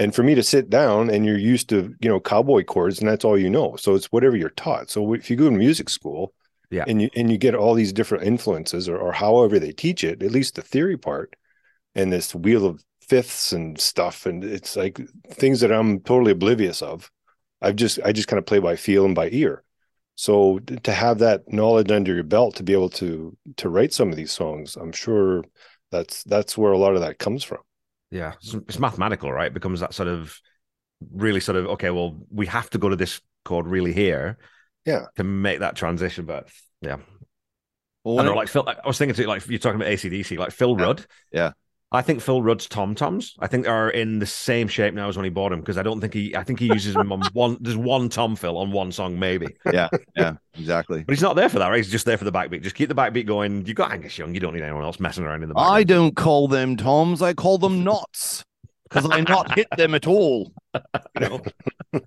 And 0.00 0.14
for 0.14 0.22
me 0.22 0.34
to 0.34 0.42
sit 0.42 0.70
down 0.70 1.10
and 1.10 1.26
you're 1.26 1.38
used 1.38 1.68
to, 1.68 1.94
you 2.00 2.08
know, 2.08 2.20
cowboy 2.20 2.64
chords 2.64 3.00
and 3.00 3.08
that's 3.08 3.24
all 3.24 3.38
you 3.38 3.50
know. 3.50 3.76
So 3.76 3.94
it's 3.94 4.06
whatever 4.06 4.34
you're 4.36 4.48
taught. 4.50 4.90
So 4.90 5.12
if 5.12 5.28
you 5.30 5.36
go 5.36 5.50
to 5.50 5.56
music 5.56 5.90
school, 5.90 6.32
Yeah. 6.70 6.84
and 6.88 7.02
you 7.02 7.10
and 7.14 7.30
you 7.30 7.36
get 7.38 7.54
all 7.54 7.74
these 7.74 7.92
different 7.92 8.24
influences 8.24 8.88
or, 8.88 8.96
or 8.96 9.12
however 9.12 9.58
they 9.58 9.72
teach 9.72 10.02
it, 10.04 10.22
at 10.22 10.32
least 10.32 10.54
the 10.54 10.62
theory 10.62 10.96
part, 10.96 11.36
and 11.94 12.12
this 12.12 12.34
wheel 12.34 12.64
of 12.66 12.82
fifths 13.08 13.52
and 13.52 13.78
stuff, 13.78 14.24
and 14.26 14.44
it's 14.44 14.76
like 14.76 15.00
things 15.32 15.60
that 15.60 15.72
I'm 15.72 16.00
totally 16.00 16.32
oblivious 16.32 16.80
of. 16.82 17.10
I've 17.60 17.76
just 17.76 17.98
I 18.04 18.12
just 18.12 18.28
kind 18.28 18.38
of 18.38 18.46
play 18.46 18.60
by 18.60 18.76
feel 18.76 19.04
and 19.04 19.14
by 19.14 19.28
ear. 19.32 19.64
So 20.14 20.60
to 20.60 20.92
have 20.92 21.18
that 21.18 21.42
knowledge 21.52 21.90
under 21.90 22.14
your 22.14 22.24
belt 22.24 22.56
to 22.56 22.62
be 22.62 22.72
able 22.72 22.90
to 23.02 23.36
to 23.56 23.68
write 23.68 23.92
some 23.92 24.10
of 24.10 24.16
these 24.16 24.32
songs, 24.32 24.76
I'm 24.76 24.92
sure 24.92 25.44
that's 25.90 26.24
that's 26.24 26.56
where 26.56 26.72
a 26.72 26.78
lot 26.78 26.94
of 26.94 27.02
that 27.02 27.18
comes 27.18 27.44
from. 27.44 27.60
Yeah, 28.10 28.34
it's, 28.42 28.54
it's 28.54 28.78
mathematical, 28.78 29.32
right? 29.32 29.46
It 29.48 29.54
becomes 29.54 29.80
that 29.80 29.94
sort 29.94 30.08
of 30.08 30.36
really 31.12 31.40
sort 31.40 31.56
of 31.56 31.66
okay. 31.68 31.90
Well, 31.90 32.20
we 32.30 32.46
have 32.46 32.68
to 32.70 32.78
go 32.78 32.88
to 32.88 32.96
this 32.96 33.20
chord 33.44 33.66
really 33.66 33.92
here, 33.92 34.38
Yeah. 34.84 35.06
to 35.16 35.24
make 35.24 35.60
that 35.60 35.76
transition. 35.76 36.26
But 36.26 36.48
yeah, 36.80 36.96
well, 38.04 38.20
I 38.20 38.24
know. 38.24 38.34
Like 38.34 38.48
Phil, 38.48 38.68
I 38.68 38.86
was 38.86 38.98
thinking 38.98 39.14
too, 39.14 39.26
like 39.26 39.46
you're 39.48 39.58
talking 39.58 39.80
about 39.80 39.92
ACDC, 39.92 40.38
like 40.38 40.50
Phil 40.52 40.76
Yeah. 40.78 40.84
Rudd. 40.84 41.06
Yeah. 41.32 41.52
I 41.92 42.02
think 42.02 42.20
Phil 42.20 42.40
Rudd's 42.40 42.68
tom 42.68 42.94
toms. 42.94 43.34
I 43.40 43.48
think 43.48 43.66
are 43.66 43.90
in 43.90 44.20
the 44.20 44.26
same 44.26 44.68
shape 44.68 44.94
now 44.94 45.08
as 45.08 45.16
when 45.16 45.24
he 45.24 45.30
bought 45.30 45.50
them 45.50 45.60
because 45.60 45.76
I 45.76 45.82
don't 45.82 46.00
think 46.00 46.14
he. 46.14 46.36
I 46.36 46.44
think 46.44 46.60
he 46.60 46.66
uses 46.66 46.94
them 46.94 47.10
on 47.12 47.20
one. 47.32 47.56
There's 47.60 47.76
one 47.76 48.08
tom 48.08 48.36
Phil 48.36 48.56
on 48.56 48.70
one 48.70 48.92
song 48.92 49.18
maybe, 49.18 49.56
yeah 49.72 49.88
yeah 50.16 50.34
exactly 50.54 51.02
but 51.02 51.12
he's 51.12 51.22
not 51.22 51.34
there 51.36 51.48
for 51.48 51.58
that. 51.58 51.68
Right? 51.68 51.78
He's 51.78 51.90
just 51.90 52.06
there 52.06 52.16
for 52.18 52.24
the 52.24 52.32
backbeat. 52.32 52.62
Just 52.62 52.76
keep 52.76 52.88
the 52.88 52.94
backbeat 52.94 53.26
going. 53.26 53.66
You 53.66 53.74
got 53.74 53.92
Angus 53.92 54.16
Young. 54.18 54.34
You 54.34 54.40
don't 54.40 54.54
need 54.54 54.62
anyone 54.62 54.84
else 54.84 55.00
messing 55.00 55.24
around 55.24 55.42
in 55.42 55.48
the 55.48 55.54
background. 55.54 55.76
i 55.76 55.82
don't 55.82 56.14
call 56.16 56.46
them 56.48 56.76
toms 56.76 57.22
i 57.22 57.32
call 57.32 57.58
them 57.58 57.82
knots 57.82 58.44
because 58.88 59.08
i 59.10 59.20
not 59.20 59.54
hit 59.56 59.68
them 59.76 59.94
at 59.94 60.06
all 60.06 60.52
you 60.74 61.20
know 61.20 61.40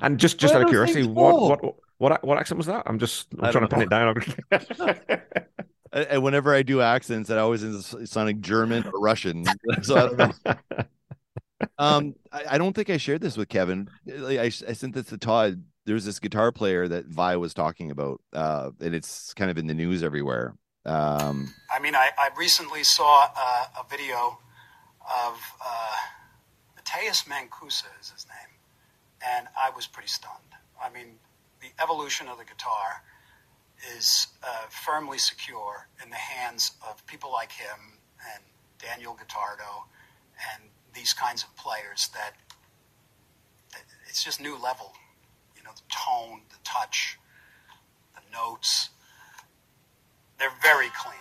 And 0.00 0.18
just 0.18 0.38
just 0.38 0.54
Where 0.54 0.62
out 0.62 0.66
of 0.66 0.70
curiosity, 0.70 1.06
what, 1.06 1.62
what 1.62 1.74
what 1.98 2.24
what 2.24 2.38
accent 2.38 2.56
was 2.56 2.66
that? 2.66 2.84
I'm 2.86 2.98
just 2.98 3.28
I'm 3.38 3.44
I 3.44 3.50
trying 3.52 3.68
to 3.68 3.74
pin 3.74 3.82
it 3.82 3.90
down. 3.90 4.14
and 5.92 6.06
and 6.06 6.22
whenever 6.22 6.54
I 6.54 6.62
do 6.62 6.80
accents, 6.80 7.28
that 7.28 7.38
always 7.38 7.64
ends 7.64 7.94
up 7.94 8.06
sounding 8.06 8.42
German 8.42 8.86
or 8.86 9.00
Russian. 9.00 9.44
So 9.82 9.96
I 9.96 10.00
don't 10.00 10.18
know. 10.18 10.54
Um, 11.78 12.14
I, 12.30 12.44
I 12.50 12.58
don't 12.58 12.74
think 12.74 12.90
I 12.90 12.98
shared 12.98 13.22
this 13.22 13.36
with 13.36 13.48
Kevin. 13.48 13.88
Like, 14.04 14.38
I, 14.38 14.44
I 14.44 14.48
sent 14.50 14.94
this 14.94 15.06
to 15.06 15.16
Todd. 15.16 15.64
There's 15.86 16.04
this 16.04 16.18
guitar 16.18 16.52
player 16.52 16.86
that 16.86 17.06
Vai 17.06 17.36
was 17.36 17.54
talking 17.54 17.90
about, 17.90 18.20
uh, 18.34 18.70
and 18.78 18.94
it's 18.94 19.32
kind 19.32 19.50
of 19.50 19.56
in 19.56 19.66
the 19.66 19.74
news 19.74 20.02
everywhere. 20.02 20.54
Um, 20.84 21.52
I 21.74 21.80
mean, 21.80 21.94
I, 21.94 22.10
I 22.18 22.28
recently 22.38 22.84
saw 22.84 23.30
uh, 23.34 23.64
a 23.80 23.88
video 23.88 24.38
of 25.00 25.40
uh, 25.64 25.96
Matteo 26.76 27.12
Mancuso 27.28 27.86
is 28.00 28.10
his 28.10 28.26
name, 28.28 28.54
and 29.26 29.48
I 29.58 29.70
was 29.74 29.86
pretty 29.86 30.08
stunned. 30.08 30.34
I 30.82 30.90
mean, 30.90 31.14
the 31.60 31.68
evolution 31.82 32.28
of 32.28 32.38
the 32.38 32.44
guitar 32.44 33.02
is 33.96 34.28
uh, 34.42 34.66
firmly 34.70 35.18
secure 35.18 35.88
in 36.02 36.10
the 36.10 36.16
hands 36.16 36.72
of 36.88 37.04
people 37.06 37.30
like 37.32 37.52
him 37.52 37.98
and 38.34 38.42
Daniel 38.78 39.14
Gottardo 39.14 39.84
and 40.54 40.62
these 40.94 41.12
kinds 41.12 41.44
of 41.44 41.54
players 41.56 42.08
that, 42.14 42.32
that 43.72 43.82
it's 44.08 44.22
just 44.24 44.40
new 44.40 44.60
level. 44.60 44.92
You 45.56 45.62
know, 45.62 45.70
the 45.74 45.82
tone, 45.90 46.40
the 46.50 46.56
touch, 46.64 47.18
the 48.14 48.20
notes. 48.32 48.90
They're 50.38 50.50
very 50.62 50.88
clean 50.98 51.16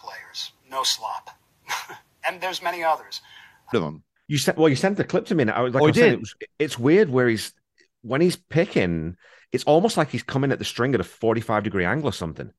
players, 0.00 0.52
no 0.70 0.82
slop. 0.82 1.30
and 2.26 2.40
there's 2.40 2.62
many 2.62 2.82
others. 2.82 3.20
of 3.72 3.82
them. 3.82 4.02
You 4.28 4.38
sent 4.38 4.58
well, 4.58 4.68
you 4.68 4.76
sent 4.76 4.96
the 4.96 5.04
clip 5.04 5.26
to 5.26 5.34
me. 5.34 5.42
And 5.42 5.50
I 5.50 5.60
was 5.60 5.74
like, 5.74 5.82
Oh, 5.82 5.86
I 5.86 5.88
I 5.88 5.90
was 5.90 5.96
saying, 5.96 6.10
did. 6.10 6.14
it 6.14 6.20
was, 6.20 6.34
it's 6.58 6.78
weird 6.78 7.10
where 7.10 7.28
he's 7.28 7.52
when 8.02 8.20
he's 8.20 8.36
picking, 8.36 9.16
it's 9.56 9.64
almost 9.64 9.96
like 9.98 10.10
he's 10.10 10.22
coming 10.24 10.52
at 10.52 10.60
the 10.60 10.66
string 10.66 10.94
at 10.94 11.00
a 11.00 11.04
45 11.04 11.64
degree 11.64 11.84
angle 11.86 12.08
or 12.10 12.12
something, 12.12 12.52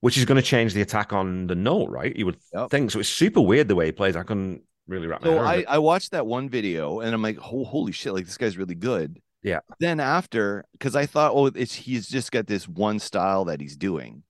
which 0.00 0.18
is 0.18 0.24
going 0.26 0.36
to 0.40 0.46
change 0.46 0.74
the 0.74 0.82
attack 0.82 1.12
on 1.12 1.48
the 1.48 1.56
note, 1.56 1.90
right? 1.90 2.14
You 2.16 2.26
would 2.26 2.38
Yep. 2.52 2.70
think 2.70 2.90
so. 2.92 3.00
It's 3.00 3.08
super 3.08 3.40
weird 3.40 3.68
the 3.68 3.74
way 3.76 3.86
he 3.86 3.92
plays. 3.92 4.16
I 4.16 4.24
couldn't 4.24 4.62
really 4.88 5.06
wrap 5.08 5.22
my 5.22 5.28
So 5.28 5.32
head 5.32 5.42
around 5.42 5.48
I, 5.48 5.54
it. 5.58 5.66
I 5.68 5.78
watched 5.78 6.10
that 6.12 6.26
one 6.26 6.48
video 6.48 7.00
and 7.00 7.14
I'm 7.14 7.22
like, 7.22 7.38
oh, 7.42 7.64
holy 7.64 7.92
shit, 7.92 8.12
like 8.12 8.24
this 8.26 8.36
guy's 8.38 8.58
really 8.58 8.74
good. 8.74 9.20
Yeah. 9.42 9.60
Then 9.80 10.00
after, 10.00 10.64
because 10.72 10.96
I 10.96 11.06
thought, 11.06 11.32
oh, 11.34 11.46
it's 11.46 11.74
he's 11.74 12.08
just 12.08 12.32
got 12.32 12.46
this 12.46 12.68
one 12.68 12.98
style 12.98 13.44
that 13.46 13.60
he's 13.60 13.76
doing, 13.76 14.22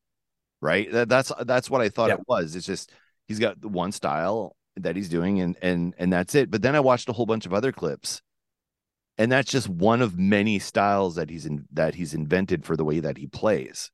right? 0.60 0.90
That, 0.92 1.08
that's 1.08 1.32
that's 1.46 1.70
what 1.70 1.82
I 1.82 1.90
thought 1.90 2.08
Yeah. 2.08 2.16
it 2.16 2.20
was. 2.28 2.56
It's 2.56 2.66
just 2.66 2.92
he's 3.28 3.38
got 3.40 3.60
the 3.60 3.68
one 3.68 3.92
style 3.92 4.56
that 4.76 4.96
he's 4.96 5.08
doing, 5.10 5.40
and 5.40 5.56
and 5.62 5.94
and 5.98 6.12
that's 6.12 6.34
it. 6.34 6.50
But 6.50 6.62
then 6.62 6.76
I 6.76 6.80
watched 6.80 7.08
a 7.10 7.12
whole 7.14 7.26
bunch 7.26 7.46
of 7.46 7.54
other 7.54 7.72
clips, 7.72 8.22
and 9.18 9.30
that's 9.30 9.50
just 9.50 9.68
one 9.68 10.02
of 10.02 10.18
many 10.18 10.58
styles 10.58 11.16
that 11.16 11.30
he's 11.30 11.46
in 11.46 11.66
that 11.72 11.94
he's 11.94 12.14
invented 12.14 12.64
for 12.64 12.76
the 12.76 12.84
way 12.84 13.00
that 13.00 13.16
he 13.16 13.26
plays. 13.26 13.90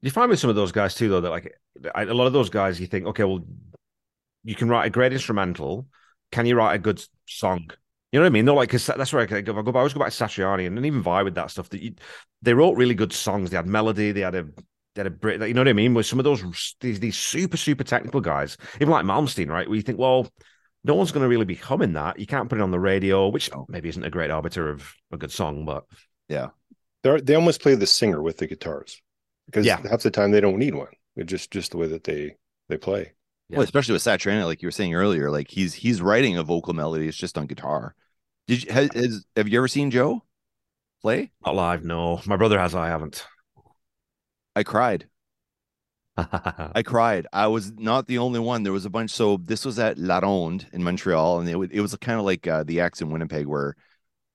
You 0.00 0.10
find 0.10 0.30
with 0.30 0.38
some 0.38 0.50
of 0.50 0.56
those 0.56 0.72
guys 0.72 0.94
too, 0.94 1.08
though, 1.08 1.20
that 1.20 1.30
like 1.30 1.54
I- 1.94 2.02
a 2.02 2.14
lot 2.14 2.26
of 2.26 2.32
those 2.32 2.50
guys, 2.50 2.80
you 2.80 2.86
think, 2.86 3.06
okay, 3.06 3.24
well, 3.24 3.44
you 4.44 4.54
can 4.54 4.68
write 4.68 4.86
a 4.86 4.90
great 4.90 5.12
instrumental. 5.12 5.86
Can 6.30 6.46
you 6.46 6.56
write 6.56 6.74
a 6.74 6.78
good 6.78 7.02
song? 7.26 7.68
You 8.12 8.18
know 8.18 8.24
what 8.24 8.30
I 8.30 8.30
mean? 8.30 8.44
They're 8.44 8.54
like, 8.54 8.70
because 8.70 8.86
that's 8.86 9.12
where 9.12 9.22
I 9.22 9.26
go. 9.26 9.36
I 9.36 9.40
go. 9.42 9.52
I 9.52 9.78
always 9.78 9.92
go 9.92 10.00
back 10.00 10.12
to 10.12 10.24
Satriani 10.24 10.66
and 10.66 10.76
then 10.76 10.84
even 10.84 11.02
Vai 11.02 11.22
with 11.24 11.34
that 11.34 11.50
stuff. 11.50 11.68
That 11.70 11.82
you, 11.82 11.94
they 12.40 12.54
wrote 12.54 12.76
really 12.76 12.94
good 12.94 13.12
songs. 13.12 13.50
They 13.50 13.56
had 13.56 13.66
melody. 13.66 14.12
They 14.12 14.20
had 14.20 14.34
a 14.34 14.44
they 14.94 15.00
had 15.00 15.06
a 15.06 15.10
Brit. 15.10 15.46
You 15.46 15.52
know 15.52 15.60
what 15.60 15.68
I 15.68 15.74
mean? 15.74 15.94
With 15.94 16.06
some 16.06 16.18
of 16.18 16.24
those 16.24 16.74
these 16.80 17.00
these 17.00 17.16
super 17.16 17.56
super 17.56 17.84
technical 17.84 18.20
guys, 18.20 18.56
even 18.76 18.88
like 18.88 19.04
Malmsteen, 19.04 19.48
right? 19.48 19.68
Where 19.68 19.76
you 19.76 19.82
think, 19.82 19.98
well, 19.98 20.30
no 20.88 20.94
one's 20.94 21.12
going 21.12 21.22
to 21.22 21.28
really 21.28 21.44
be 21.44 21.54
humming 21.54 21.92
that. 21.92 22.18
You 22.18 22.26
can't 22.26 22.48
put 22.48 22.58
it 22.58 22.62
on 22.62 22.70
the 22.70 22.80
radio, 22.80 23.28
which 23.28 23.50
maybe 23.68 23.90
isn't 23.90 24.02
a 24.02 24.10
great 24.10 24.30
arbiter 24.30 24.70
of 24.70 24.92
a 25.12 25.18
good 25.18 25.30
song, 25.30 25.66
but 25.66 25.84
yeah, 26.28 26.48
They're, 27.02 27.20
they 27.20 27.34
almost 27.34 27.60
play 27.60 27.74
the 27.74 27.86
singer 27.86 28.22
with 28.22 28.38
the 28.38 28.46
guitars 28.46 29.00
because 29.46 29.66
Yeah. 29.66 29.80
half 29.88 30.02
the 30.02 30.10
time 30.10 30.30
they 30.30 30.40
don't 30.40 30.58
need 30.58 30.74
one. 30.74 30.88
It 31.14 31.26
just 31.26 31.50
just 31.50 31.72
the 31.72 31.76
way 31.76 31.88
that 31.88 32.04
they 32.04 32.36
they 32.68 32.78
play. 32.78 33.12
Well, 33.50 33.62
especially 33.62 33.94
with 33.94 34.02
Satriani, 34.02 34.44
like 34.44 34.62
you 34.62 34.66
were 34.66 34.72
saying 34.72 34.94
earlier, 34.94 35.30
like 35.30 35.50
he's 35.50 35.74
he's 35.74 36.00
writing 36.02 36.36
a 36.36 36.42
vocal 36.42 36.74
melody. 36.74 37.06
It's 37.08 37.16
just 37.16 37.38
on 37.38 37.46
guitar. 37.46 37.94
Did 38.46 38.64
you 38.64 38.72
has, 38.72 38.90
has 38.94 39.26
have 39.36 39.48
you 39.48 39.58
ever 39.58 39.68
seen 39.68 39.90
Joe 39.90 40.22
play? 41.02 41.32
Not 41.44 41.54
live, 41.54 41.84
no. 41.84 42.20
My 42.26 42.36
brother 42.36 42.58
has, 42.58 42.74
I 42.74 42.88
haven't. 42.88 43.26
I 44.54 44.62
cried. 44.62 45.06
I 46.18 46.82
cried. 46.86 47.26
I 47.32 47.46
was 47.46 47.72
not 47.72 48.06
the 48.06 48.18
only 48.18 48.40
one. 48.40 48.62
There 48.62 48.72
was 48.72 48.84
a 48.84 48.90
bunch. 48.90 49.10
So 49.10 49.36
this 49.38 49.64
was 49.64 49.78
at 49.78 49.98
La 49.98 50.18
Ronde 50.18 50.66
in 50.72 50.82
Montreal, 50.82 51.40
and 51.40 51.48
it, 51.48 51.72
it 51.72 51.80
was 51.80 51.94
kind 51.96 52.18
of 52.18 52.24
like 52.24 52.46
uh, 52.46 52.64
the 52.64 52.80
Ex 52.80 53.00
in 53.00 53.10
Winnipeg, 53.10 53.46
where 53.46 53.76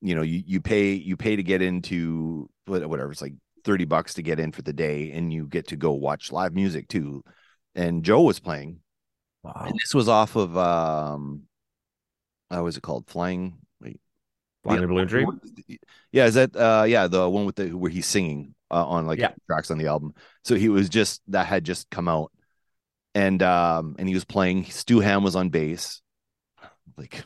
you 0.02 0.16
know 0.16 0.22
you 0.22 0.44
you 0.46 0.62
pay 0.62 0.94
you 0.94 1.18
pay 1.18 1.36
to 1.36 1.44
get 1.44 1.62
into 1.62 2.50
whatever 2.66 3.12
it's 3.12 3.22
like 3.22 3.34
thirty 3.66 3.86
bucks 3.86 4.14
to 4.16 4.22
get 4.22 4.40
in 4.40 4.52
for 4.52 4.62
the 4.62 4.74
day, 4.74 5.12
and 5.12 5.34
you 5.34 5.46
get 5.48 5.68
to 5.70 5.76
go 5.76 5.92
watch 5.92 6.32
live 6.32 6.54
music 6.54 6.88
too. 6.88 7.24
And 7.76 8.04
Joe 8.04 8.22
was 8.22 8.40
playing, 8.40 8.80
wow. 9.44 9.64
and 9.66 9.74
this 9.84 9.94
was 9.94 10.08
off 10.08 10.36
of 10.36 10.58
um, 10.58 11.44
how 12.50 12.64
was 12.64 12.78
it 12.78 12.84
called? 12.84 13.08
Flying. 13.08 13.58
Wait, 13.82 14.00
Flying 14.64 14.84
a 14.84 14.88
Balloon 14.88 15.08
Dream? 15.08 15.40
Yeah, 16.12 16.26
is 16.26 16.36
that 16.36 16.56
uh 16.56 16.86
yeah, 16.88 17.08
the 17.08 17.30
one 17.30 17.46
with 17.46 17.56
the 17.56 17.72
where 17.74 17.92
he's 17.92 18.06
singing 18.06 18.56
uh, 18.72 18.86
on 18.86 19.06
like 19.06 19.20
Yeah. 19.20 19.32
tracks 19.48 19.72
on 19.72 19.78
the 19.78 19.88
album. 19.88 20.14
So 20.44 20.56
he 20.56 20.70
was 20.70 20.90
just 20.90 21.22
that 21.30 21.48
had 21.48 21.64
just 21.64 21.90
come 21.90 22.08
out. 22.08 22.32
And 23.16 23.42
um 23.44 23.96
and 24.00 24.08
he 24.08 24.14
was 24.16 24.26
playing 24.26 24.66
Stu 24.66 25.00
Hamm 25.00 25.24
was 25.24 25.36
on 25.36 25.50
bass. 25.50 26.02
Like 26.98 27.24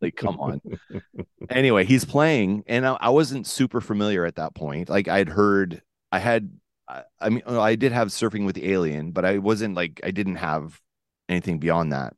like 0.00 0.16
come 0.16 0.38
on. 0.40 0.60
anyway, 1.50 1.84
he's 1.84 2.04
playing 2.04 2.64
and 2.66 2.86
I, 2.86 2.96
I 3.00 3.10
wasn't 3.10 3.46
super 3.46 3.80
familiar 3.80 4.24
at 4.26 4.36
that 4.36 4.54
point. 4.54 4.88
Like 4.88 5.08
I'd 5.08 5.28
heard 5.28 5.82
I 6.12 6.18
had 6.18 6.50
I, 6.88 7.02
I 7.20 7.28
mean 7.30 7.42
I 7.46 7.74
did 7.76 7.92
have 7.92 8.08
surfing 8.08 8.46
with 8.46 8.54
the 8.54 8.72
alien, 8.72 9.12
but 9.12 9.24
I 9.24 9.38
wasn't 9.38 9.74
like 9.74 10.00
I 10.04 10.10
didn't 10.10 10.36
have 10.36 10.80
anything 11.28 11.58
beyond 11.58 11.92
that. 11.92 12.14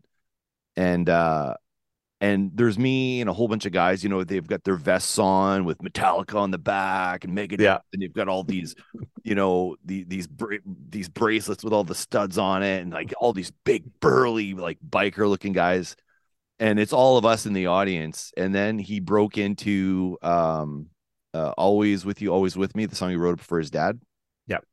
And 0.76 1.08
uh 1.08 1.54
and 2.20 2.50
there's 2.54 2.78
me 2.78 3.20
and 3.20 3.30
a 3.30 3.32
whole 3.32 3.46
bunch 3.48 3.64
of 3.66 3.72
guys, 3.72 4.02
you 4.02 4.08
know, 4.08 4.24
they've 4.24 4.46
got 4.46 4.64
their 4.64 4.76
vests 4.76 5.18
on 5.18 5.64
with 5.64 5.78
Metallica 5.78 6.34
on 6.34 6.50
the 6.50 6.58
back 6.58 7.24
and 7.24 7.36
Megadeth, 7.36 7.60
Yeah. 7.60 7.78
and 7.92 8.02
they've 8.02 8.12
got 8.12 8.28
all 8.28 8.42
these, 8.42 8.74
you 9.22 9.34
know, 9.36 9.76
the, 9.84 10.04
these 10.04 10.26
bra- 10.26 10.56
these 10.88 11.08
bracelets 11.08 11.62
with 11.62 11.72
all 11.72 11.84
the 11.84 11.94
studs 11.94 12.36
on 12.38 12.62
it, 12.62 12.80
and 12.82 12.92
like 12.92 13.14
all 13.20 13.32
these 13.32 13.52
big 13.64 13.84
burly 14.00 14.54
like 14.54 14.78
biker 14.88 15.28
looking 15.28 15.52
guys, 15.52 15.94
and 16.58 16.80
it's 16.80 16.92
all 16.92 17.18
of 17.18 17.24
us 17.24 17.46
in 17.46 17.52
the 17.52 17.66
audience. 17.66 18.32
And 18.36 18.52
then 18.54 18.78
he 18.80 18.98
broke 18.98 19.38
into 19.38 20.18
um, 20.22 20.86
uh, 21.34 21.52
"Always 21.56 22.04
with 22.04 22.20
You, 22.20 22.32
Always 22.32 22.56
with 22.56 22.74
Me," 22.74 22.86
the 22.86 22.96
song 22.96 23.10
he 23.10 23.16
wrote 23.16 23.40
for 23.40 23.58
his 23.60 23.70
dad. 23.70 24.00
Yep. 24.48 24.64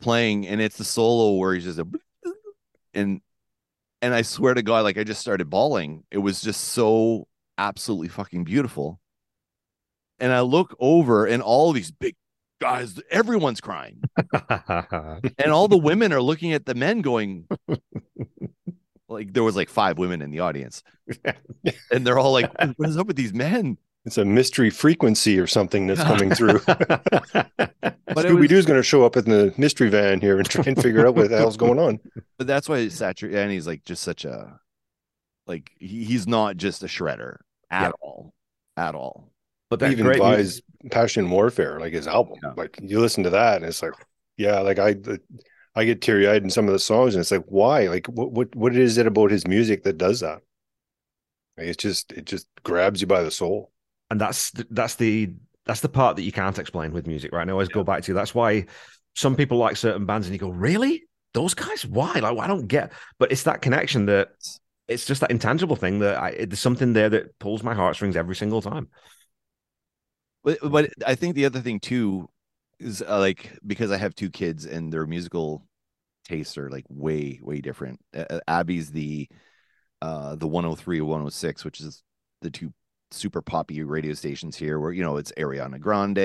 Playing, 0.00 0.46
and 0.46 0.60
it's 0.60 0.76
the 0.76 0.84
solo 0.84 1.36
where 1.36 1.54
he's 1.54 1.64
just 1.64 1.78
a 1.78 1.86
and 2.94 3.20
and 4.02 4.14
I 4.14 4.22
swear 4.22 4.54
to 4.54 4.62
God, 4.62 4.84
like 4.84 4.98
I 4.98 5.04
just 5.04 5.20
started 5.20 5.50
bawling. 5.50 6.04
It 6.10 6.18
was 6.18 6.40
just 6.40 6.60
so 6.68 7.28
absolutely 7.58 8.08
fucking 8.08 8.44
beautiful. 8.44 9.00
And 10.18 10.32
I 10.32 10.40
look 10.40 10.76
over, 10.80 11.26
and 11.26 11.42
all 11.42 11.72
these 11.72 11.90
big 11.90 12.14
guys, 12.60 13.00
everyone's 13.10 13.60
crying, 13.60 14.02
and 14.48 15.50
all 15.50 15.68
the 15.68 15.78
women 15.78 16.12
are 16.12 16.20
looking 16.20 16.52
at 16.52 16.66
the 16.66 16.74
men, 16.74 17.00
going, 17.00 17.46
like 19.08 19.32
there 19.32 19.42
was 19.42 19.56
like 19.56 19.70
five 19.70 19.98
women 19.98 20.20
in 20.20 20.30
the 20.30 20.40
audience, 20.40 20.82
and 21.90 22.06
they're 22.06 22.18
all 22.18 22.32
like, 22.32 22.50
"What 22.76 22.88
is 22.88 22.98
up 22.98 23.06
with 23.06 23.16
these 23.16 23.32
men?" 23.32 23.78
It's 24.06 24.18
a 24.18 24.24
mystery 24.24 24.70
frequency 24.70 25.38
or 25.38 25.46
something 25.46 25.86
that's 25.86 26.02
coming 26.02 26.30
through. 26.34 26.60
But 28.12 28.24
it 28.24 28.32
Scooby 28.32 28.40
was, 28.40 28.48
Doo's 28.48 28.66
going 28.66 28.78
to 28.78 28.82
show 28.82 29.04
up 29.04 29.16
in 29.16 29.24
the 29.26 29.54
mystery 29.56 29.88
van 29.88 30.20
here 30.20 30.38
and 30.38 30.48
try 30.48 30.64
and 30.66 30.80
figure 30.80 31.06
out 31.06 31.14
what 31.14 31.30
the 31.30 31.38
hell's 31.38 31.56
going 31.56 31.78
on. 31.78 32.00
but 32.38 32.48
that's 32.48 32.68
why 32.68 32.78
Satur 32.86 33.32
and 33.32 33.52
he's 33.52 33.68
like 33.68 33.84
just 33.84 34.02
such 34.02 34.24
a, 34.24 34.58
like 35.46 35.70
he, 35.78 36.04
he's 36.04 36.26
not 36.26 36.56
just 36.56 36.82
a 36.82 36.86
shredder 36.86 37.36
at 37.70 37.82
Yeah. 37.82 37.90
all, 38.00 38.34
at 38.76 38.96
all. 38.96 39.30
but 39.68 39.78
that 39.78 39.92
Even 39.92 40.06
great 40.06 40.18
Vai's 40.18 40.60
Passion 40.90 41.30
Warfare, 41.30 41.78
like 41.78 41.92
his 41.92 42.08
album. 42.08 42.38
Yeah. 42.42 42.54
Like 42.56 42.80
you 42.82 42.98
listen 42.98 43.22
to 43.24 43.30
that, 43.30 43.58
and 43.58 43.66
it's 43.66 43.80
like, 43.80 43.92
yeah, 44.36 44.58
like 44.58 44.80
I, 44.80 44.96
I 45.76 45.84
get 45.84 46.00
teary 46.02 46.26
eyed 46.26 46.42
in 46.42 46.50
some 46.50 46.66
of 46.66 46.72
the 46.72 46.80
songs, 46.80 47.14
and 47.14 47.20
it's 47.20 47.30
like, 47.30 47.44
why? 47.46 47.86
Like, 47.86 48.06
what, 48.08 48.32
what, 48.32 48.56
what 48.56 48.74
is 48.74 48.98
it 48.98 49.06
about 49.06 49.30
his 49.30 49.46
music 49.46 49.84
that 49.84 49.98
does 49.98 50.18
that? 50.20 50.40
Like, 51.56 51.68
it's 51.68 51.80
just, 51.82 52.10
it 52.12 52.24
just 52.24 52.48
grabs 52.64 53.00
you 53.00 53.06
by 53.06 53.22
the 53.22 53.30
soul. 53.30 53.70
And 54.10 54.20
that's 54.20 54.50
th- 54.50 54.68
that's 54.70 54.96
the 54.96 55.32
that's 55.66 55.80
the 55.80 55.88
part 55.88 56.16
that 56.16 56.22
you 56.22 56.32
can't 56.32 56.58
explain 56.58 56.92
with 56.92 57.06
music 57.06 57.32
right? 57.32 57.42
And 57.42 57.50
I 57.50 57.52
always 57.52 57.68
go 57.68 57.84
back 57.84 58.02
to 58.04 58.14
that's 58.14 58.34
why 58.34 58.66
some 59.14 59.36
people 59.36 59.58
like 59.58 59.76
certain 59.76 60.06
bands 60.06 60.26
and 60.26 60.34
you 60.34 60.38
go 60.38 60.48
really? 60.48 61.04
Those 61.32 61.54
guys? 61.54 61.86
Why? 61.86 62.14
Like 62.14 62.38
I 62.38 62.46
don't 62.46 62.66
get 62.66 62.92
but 63.18 63.32
it's 63.32 63.44
that 63.44 63.62
connection 63.62 64.06
that 64.06 64.30
it's 64.88 65.06
just 65.06 65.20
that 65.20 65.30
intangible 65.30 65.76
thing 65.76 66.00
that 66.00 66.16
I, 66.18 66.32
there's 66.32 66.58
something 66.58 66.92
there 66.92 67.08
that 67.10 67.38
pulls 67.38 67.62
my 67.62 67.74
heartstrings 67.74 68.16
every 68.16 68.34
single 68.34 68.60
time. 68.60 68.88
But 70.42 70.58
but 70.62 70.90
I 71.06 71.14
think 71.14 71.34
the 71.34 71.44
other 71.44 71.60
thing 71.60 71.78
too 71.78 72.28
is 72.80 73.02
uh, 73.06 73.18
like 73.18 73.56
because 73.64 73.92
I 73.92 73.98
have 73.98 74.14
two 74.14 74.30
kids 74.30 74.64
and 74.66 74.92
their 74.92 75.06
musical 75.06 75.64
tastes 76.24 76.58
are 76.58 76.70
like 76.70 76.86
way 76.88 77.38
way 77.42 77.60
different. 77.60 78.00
Uh, 78.14 78.40
Abby's 78.48 78.90
the 78.90 79.28
uh 80.02 80.34
the 80.34 80.48
103 80.48 81.00
106 81.02 81.64
which 81.64 81.80
is 81.80 82.02
the 82.40 82.50
two 82.50 82.72
super 83.10 83.42
poppy 83.42 83.82
radio 83.82 84.14
stations 84.14 84.56
here 84.56 84.78
where 84.78 84.92
you 84.92 85.02
know 85.02 85.16
it's 85.16 85.32
Ariana 85.32 85.80
Grande 85.80 86.18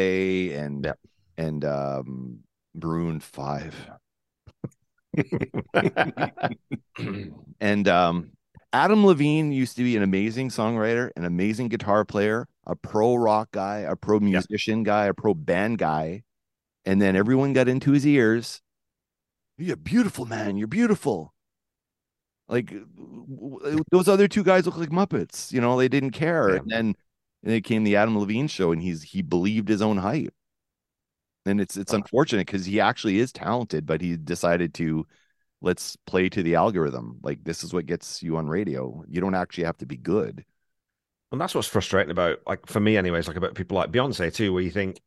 and 0.53 0.93
and 1.38 1.65
um 1.65 2.39
Maroon 2.73 3.19
5 3.19 3.91
and 7.59 7.88
um 7.88 8.31
Adam 8.75 9.05
Levine 9.05 9.53
used 9.53 9.77
to 9.77 9.83
be 9.83 9.95
an 9.95 10.03
amazing 10.03 10.49
songwriter, 10.49 11.09
an 11.15 11.23
amazing 11.23 11.69
guitar 11.69 12.03
player, 12.03 12.45
a 12.67 12.75
pro 12.75 13.15
rock 13.15 13.47
guy, 13.53 13.77
a 13.77 13.95
pro 13.95 14.19
musician 14.19 14.83
guy, 14.83 15.05
a 15.05 15.13
pro 15.13 15.33
band 15.33 15.77
guy. 15.77 16.23
And 16.83 17.01
then 17.01 17.15
everyone 17.15 17.53
got 17.53 17.69
into 17.69 17.91
his 17.91 18.05
ears. 18.05 18.61
You're 19.57 19.77
beautiful, 19.77 20.25
man. 20.25 20.57
You're 20.57 20.67
beautiful. 20.67 21.33
Like 22.47 22.73
those 23.91 24.07
other 24.07 24.27
two 24.27 24.43
guys 24.43 24.65
look 24.65 24.77
like 24.77 24.89
Muppets. 24.89 25.51
You 25.51 25.61
know, 25.61 25.77
they 25.77 25.87
didn't 25.87 26.11
care. 26.11 26.49
Yeah. 26.49 26.55
And 26.57 26.69
then 26.69 26.95
and 27.43 27.53
it 27.53 27.61
came 27.61 27.83
the 27.83 27.95
Adam 27.95 28.17
Levine 28.17 28.47
show, 28.47 28.71
and 28.71 28.81
he's 28.81 29.01
he 29.01 29.21
believed 29.21 29.67
his 29.67 29.81
own 29.81 29.97
hype. 29.97 30.33
And 31.45 31.59
it's 31.59 31.77
it's 31.77 31.93
unfortunate 31.93 32.47
because 32.47 32.65
he 32.65 32.79
actually 32.79 33.19
is 33.19 33.31
talented, 33.31 33.85
but 33.85 34.01
he 34.01 34.17
decided 34.17 34.73
to 34.75 35.05
let's 35.61 35.95
play 36.05 36.29
to 36.29 36.43
the 36.43 36.55
algorithm. 36.55 37.19
Like 37.23 37.43
this 37.43 37.63
is 37.63 37.73
what 37.73 37.85
gets 37.85 38.21
you 38.21 38.37
on 38.37 38.47
radio. 38.47 39.03
You 39.07 39.21
don't 39.21 39.35
actually 39.35 39.63
have 39.65 39.77
to 39.77 39.85
be 39.85 39.97
good. 39.97 40.45
And 41.31 41.41
that's 41.41 41.55
what's 41.55 41.67
frustrating 41.67 42.11
about, 42.11 42.37
like 42.45 42.67
for 42.67 42.79
me, 42.79 42.95
anyways, 42.95 43.27
like 43.27 43.35
about 43.35 43.55
people 43.55 43.75
like 43.75 43.91
Beyonce 43.91 44.33
too, 44.33 44.53
where 44.53 44.61
you 44.61 44.69
think 44.69 45.01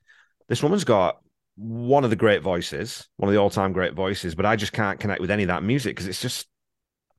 this 0.48 0.62
woman's 0.62 0.84
got 0.84 1.20
one 1.54 2.04
of 2.04 2.10
the 2.10 2.16
great 2.16 2.42
voices, 2.42 3.08
one 3.16 3.28
of 3.28 3.32
the 3.32 3.40
all-time 3.40 3.72
great 3.72 3.94
voices, 3.94 4.34
but 4.34 4.44
I 4.44 4.56
just 4.56 4.72
can't 4.72 4.98
connect 4.98 5.20
with 5.20 5.30
any 5.30 5.44
of 5.44 5.48
that 5.48 5.62
music 5.62 5.94
because 5.94 6.08
it's 6.08 6.20
just, 6.20 6.48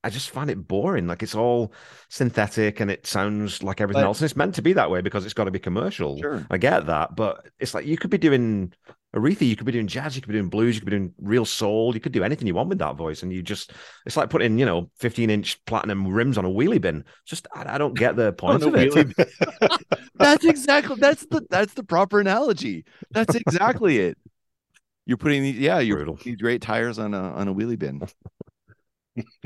I 0.03 0.09
just 0.09 0.29
find 0.29 0.49
it 0.49 0.67
boring. 0.67 1.07
Like 1.07 1.23
it's 1.23 1.35
all 1.35 1.73
synthetic 2.09 2.79
and 2.79 2.89
it 2.89 3.05
sounds 3.05 3.63
like 3.63 3.81
everything 3.81 4.01
But- 4.03 4.07
else, 4.07 4.19
and 4.21 4.25
it's 4.25 4.35
meant 4.37 4.55
to 4.55 4.61
be 4.61 4.73
that 4.73 4.89
way 4.91 5.01
because 5.01 5.25
it's 5.25 5.33
got 5.33 5.45
to 5.45 5.51
be 5.51 5.59
commercial. 5.59 6.17
Sure. 6.19 6.45
I 6.49 6.57
get 6.57 6.85
that, 6.87 7.15
but 7.15 7.47
it's 7.59 7.73
like 7.73 7.85
you 7.85 7.97
could 7.97 8.09
be 8.09 8.17
doing 8.17 8.73
Aretha, 9.15 9.41
you 9.41 9.55
could 9.55 9.65
be 9.65 9.71
doing 9.71 9.87
jazz, 9.87 10.15
you 10.15 10.21
could 10.21 10.27
be 10.27 10.35
doing 10.37 10.49
blues, 10.49 10.75
you 10.75 10.81
could 10.81 10.85
be 10.91 10.95
doing 10.97 11.13
real 11.19 11.43
soul, 11.43 11.95
you 11.95 11.99
could 11.99 12.11
do 12.11 12.23
anything 12.23 12.45
you 12.47 12.53
want 12.53 12.69
with 12.69 12.77
that 12.77 12.95
voice, 12.95 13.23
and 13.23 13.33
you 13.33 13.41
just 13.41 13.73
it's 14.05 14.15
like 14.15 14.29
putting 14.29 14.59
you 14.59 14.65
know 14.67 14.89
15 14.99 15.29
inch 15.31 15.63
platinum 15.65 16.07
rims 16.07 16.37
on 16.37 16.45
a 16.45 16.49
wheelie 16.49 16.79
bin. 16.79 17.03
Just 17.25 17.47
I, 17.55 17.75
I 17.75 17.77
don't 17.79 17.97
get 17.97 18.15
the 18.15 18.31
point 18.37 18.61
of 18.63 18.73
it. 18.75 19.13
That's 20.15 20.45
exactly 20.45 20.97
that's 20.99 21.25
the 21.27 21.41
that's 21.49 21.73
the 21.73 21.83
proper 21.83 22.19
analogy. 22.19 22.85
That's 23.11 23.35
exactly 23.35 23.97
it. 23.99 24.17
You're 25.05 25.17
putting 25.17 25.41
these, 25.41 25.57
yeah, 25.57 25.79
you're 25.79 25.95
Brutal. 25.95 26.17
putting 26.17 26.33
these 26.33 26.41
great 26.41 26.61
tires 26.61 26.99
on 26.99 27.13
a 27.13 27.19
on 27.33 27.47
a 27.47 27.53
wheelie 27.55 27.79
bin. 27.79 28.01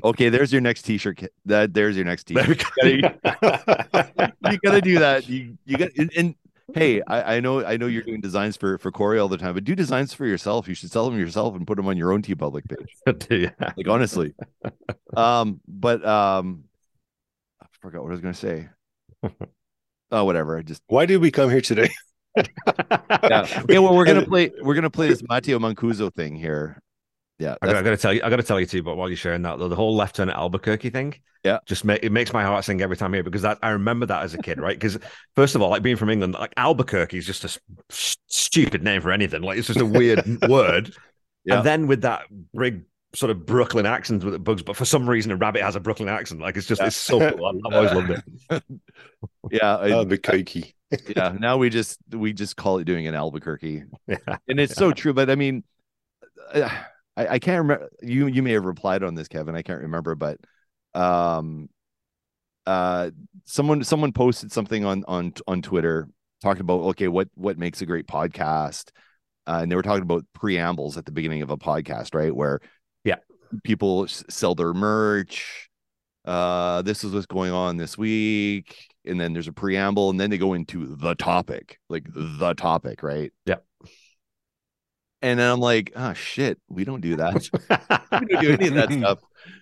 Okay, 0.03 0.29
there's 0.29 0.51
your 0.51 0.61
next 0.61 0.83
t-shirt. 0.83 1.23
That 1.45 1.73
there's 1.73 1.95
your 1.95 2.05
next 2.05 2.25
t-shirt. 2.25 2.63
You 2.83 3.01
gotta, 3.01 4.33
you 4.51 4.57
gotta 4.63 4.81
do 4.81 4.99
that. 4.99 5.27
You 5.27 5.57
you 5.65 5.77
got 5.77 5.89
and, 5.97 6.11
and 6.15 6.35
hey, 6.73 7.01
I, 7.07 7.35
I 7.35 7.39
know 7.39 7.65
I 7.65 7.77
know 7.77 7.87
you're 7.87 8.03
doing 8.03 8.21
designs 8.21 8.57
for 8.57 8.77
for 8.77 8.91
Corey 8.91 9.19
all 9.19 9.27
the 9.27 9.37
time, 9.37 9.53
but 9.53 9.63
do 9.63 9.75
designs 9.75 10.13
for 10.13 10.25
yourself. 10.25 10.67
You 10.67 10.73
should 10.73 10.91
sell 10.91 11.09
them 11.09 11.19
yourself 11.19 11.55
and 11.55 11.67
put 11.67 11.77
them 11.77 11.87
on 11.87 11.97
your 11.97 12.11
own 12.11 12.21
TeePublic 12.21 12.63
page. 12.67 13.29
yeah. 13.59 13.71
Like 13.77 13.87
honestly. 13.87 14.33
Um, 15.15 15.61
but 15.67 16.05
um 16.05 16.65
I 17.61 17.65
forgot 17.79 18.01
what 18.03 18.09
I 18.09 18.11
was 18.11 18.21
gonna 18.21 18.33
say. 18.33 18.69
Oh, 20.13 20.25
whatever. 20.25 20.59
I 20.59 20.61
just 20.61 20.83
Why 20.85 21.07
did 21.07 21.17
we 21.21 21.31
come 21.31 21.49
here 21.49 21.59
today? 21.59 21.89
yeah. 22.37 23.47
Okay, 23.63 23.79
well, 23.79 23.95
we're 23.95 24.05
gonna 24.05 24.23
play. 24.23 24.51
We're 24.61 24.75
gonna 24.75 24.91
play 24.91 25.07
this 25.07 25.23
Matteo 25.27 25.57
Mancuso 25.57 26.13
thing 26.13 26.35
here. 26.35 26.79
Yeah, 27.39 27.55
I 27.61 27.65
gotta, 27.65 27.79
I 27.79 27.81
gotta 27.81 27.97
tell 27.97 28.13
you, 28.13 28.21
I 28.23 28.29
gotta 28.29 28.43
tell 28.43 28.59
you 28.59 28.65
too. 28.65 28.83
But 28.83 28.95
while 28.95 29.09
you're 29.09 29.17
sharing 29.17 29.41
that, 29.41 29.57
though, 29.59 29.67
the 29.67 29.75
whole 29.75 29.95
left 29.95 30.15
turn 30.15 30.29
at 30.29 30.35
Albuquerque 30.35 30.91
thing, 30.91 31.15
Yeah. 31.43 31.59
just 31.65 31.83
make 31.83 32.03
it 32.03 32.11
makes 32.11 32.31
my 32.31 32.43
heart 32.43 32.63
sing 32.63 32.81
every 32.81 32.95
time 32.95 33.13
I 33.13 33.17
hear 33.17 33.23
because 33.23 33.41
that 33.41 33.57
I 33.63 33.71
remember 33.71 34.05
that 34.05 34.23
as 34.23 34.33
a 34.33 34.37
kid, 34.37 34.59
right? 34.59 34.77
Because 34.79 34.99
first 35.35 35.55
of 35.55 35.61
all, 35.61 35.69
like 35.69 35.81
being 35.81 35.95
from 35.97 36.09
England, 36.09 36.33
like 36.35 36.53
Albuquerque 36.57 37.17
is 37.17 37.25
just 37.25 37.43
a 37.43 37.47
s- 37.47 37.59
s- 37.89 38.17
stupid 38.27 38.83
name 38.83 39.01
for 39.01 39.11
anything. 39.11 39.41
Like 39.41 39.57
it's 39.57 39.67
just 39.67 39.79
a 39.81 39.85
weird 39.85 40.23
word. 40.47 40.93
Yeah. 41.43 41.57
And 41.57 41.65
then 41.65 41.87
with 41.87 42.01
that 42.03 42.25
big 42.57 42.83
sort 43.15 43.29
of 43.31 43.45
Brooklyn 43.45 43.85
accent 43.85 44.23
with 44.23 44.35
it 44.35 44.43
bugs, 44.43 44.63
but 44.63 44.75
for 44.75 44.85
some 44.85 45.09
reason 45.09 45.31
a 45.31 45.35
rabbit 45.35 45.61
has 45.63 45.75
a 45.75 45.79
Brooklyn 45.79 46.09
accent. 46.09 46.39
Like 46.39 46.55
it's 46.55 46.67
just 46.67 46.81
it's 46.81 46.95
so 46.95 47.19
cool. 47.31 47.45
I've 47.65 47.73
always 47.73 47.91
loved 47.93 48.09
it. 48.49 48.63
yeah, 49.51 49.77
I- 49.77 49.89
Albuquerque. 49.91 50.75
yeah. 51.15 51.35
Now 51.37 51.57
we 51.57 51.69
just 51.71 51.97
we 52.11 52.31
just 52.31 52.55
call 52.55 52.77
it 52.77 52.85
doing 52.85 53.07
an 53.07 53.15
Albuquerque, 53.15 53.83
Yeah. 54.07 54.17
and 54.47 54.59
it's 54.59 54.75
so 54.75 54.91
true. 54.91 55.13
But 55.13 55.29
I 55.31 55.35
mean, 55.35 55.63
uh, 56.53 56.69
I, 57.15 57.27
I 57.27 57.39
can't 57.39 57.59
remember. 57.63 57.89
You 58.01 58.27
you 58.27 58.41
may 58.43 58.53
have 58.53 58.65
replied 58.65 59.03
on 59.03 59.15
this, 59.15 59.27
Kevin. 59.27 59.55
I 59.55 59.61
can't 59.61 59.81
remember, 59.81 60.15
but 60.15 60.39
um, 60.93 61.69
uh, 62.65 63.11
someone 63.45 63.83
someone 63.83 64.11
posted 64.11 64.51
something 64.51 64.85
on 64.85 65.03
on 65.07 65.33
on 65.47 65.61
Twitter 65.61 66.07
talking 66.41 66.61
about 66.61 66.81
okay, 66.81 67.07
what 67.07 67.29
what 67.35 67.57
makes 67.57 67.81
a 67.81 67.85
great 67.85 68.07
podcast, 68.07 68.89
uh, 69.47 69.59
and 69.61 69.71
they 69.71 69.75
were 69.75 69.81
talking 69.81 70.03
about 70.03 70.25
preambles 70.33 70.97
at 70.97 71.05
the 71.05 71.11
beginning 71.11 71.41
of 71.41 71.49
a 71.49 71.57
podcast, 71.57 72.15
right? 72.15 72.35
Where 72.35 72.59
Yeah. 73.03 73.17
people 73.63 74.05
s- 74.05 74.23
sell 74.29 74.55
their 74.55 74.73
merch. 74.73 75.69
Uh, 76.25 76.81
this 76.83 77.03
is 77.03 77.13
what's 77.13 77.25
going 77.25 77.51
on 77.51 77.75
this 77.75 77.97
week, 77.97 78.77
and 79.05 79.19
then 79.19 79.33
there's 79.33 79.49
a 79.49 79.53
preamble, 79.53 80.09
and 80.09 80.17
then 80.17 80.29
they 80.29 80.37
go 80.37 80.53
into 80.53 80.95
the 80.95 81.15
topic, 81.15 81.79
like 81.89 82.05
the 82.15 82.53
topic, 82.53 83.03
right? 83.03 83.33
Yeah. 83.45 83.57
And 85.23 85.39
then 85.39 85.49
I'm 85.51 85.59
like, 85.61 85.93
oh 85.95 86.13
shit, 86.13 86.59
we 86.69 86.83
don't 86.85 87.01
do 87.01 87.15
that. 87.15 87.49
we 88.21 88.27
don't 88.27 88.41
do 88.41 88.51
any 88.53 88.67
of 88.67 88.75
that 88.75 88.93
stuff. 88.93 89.19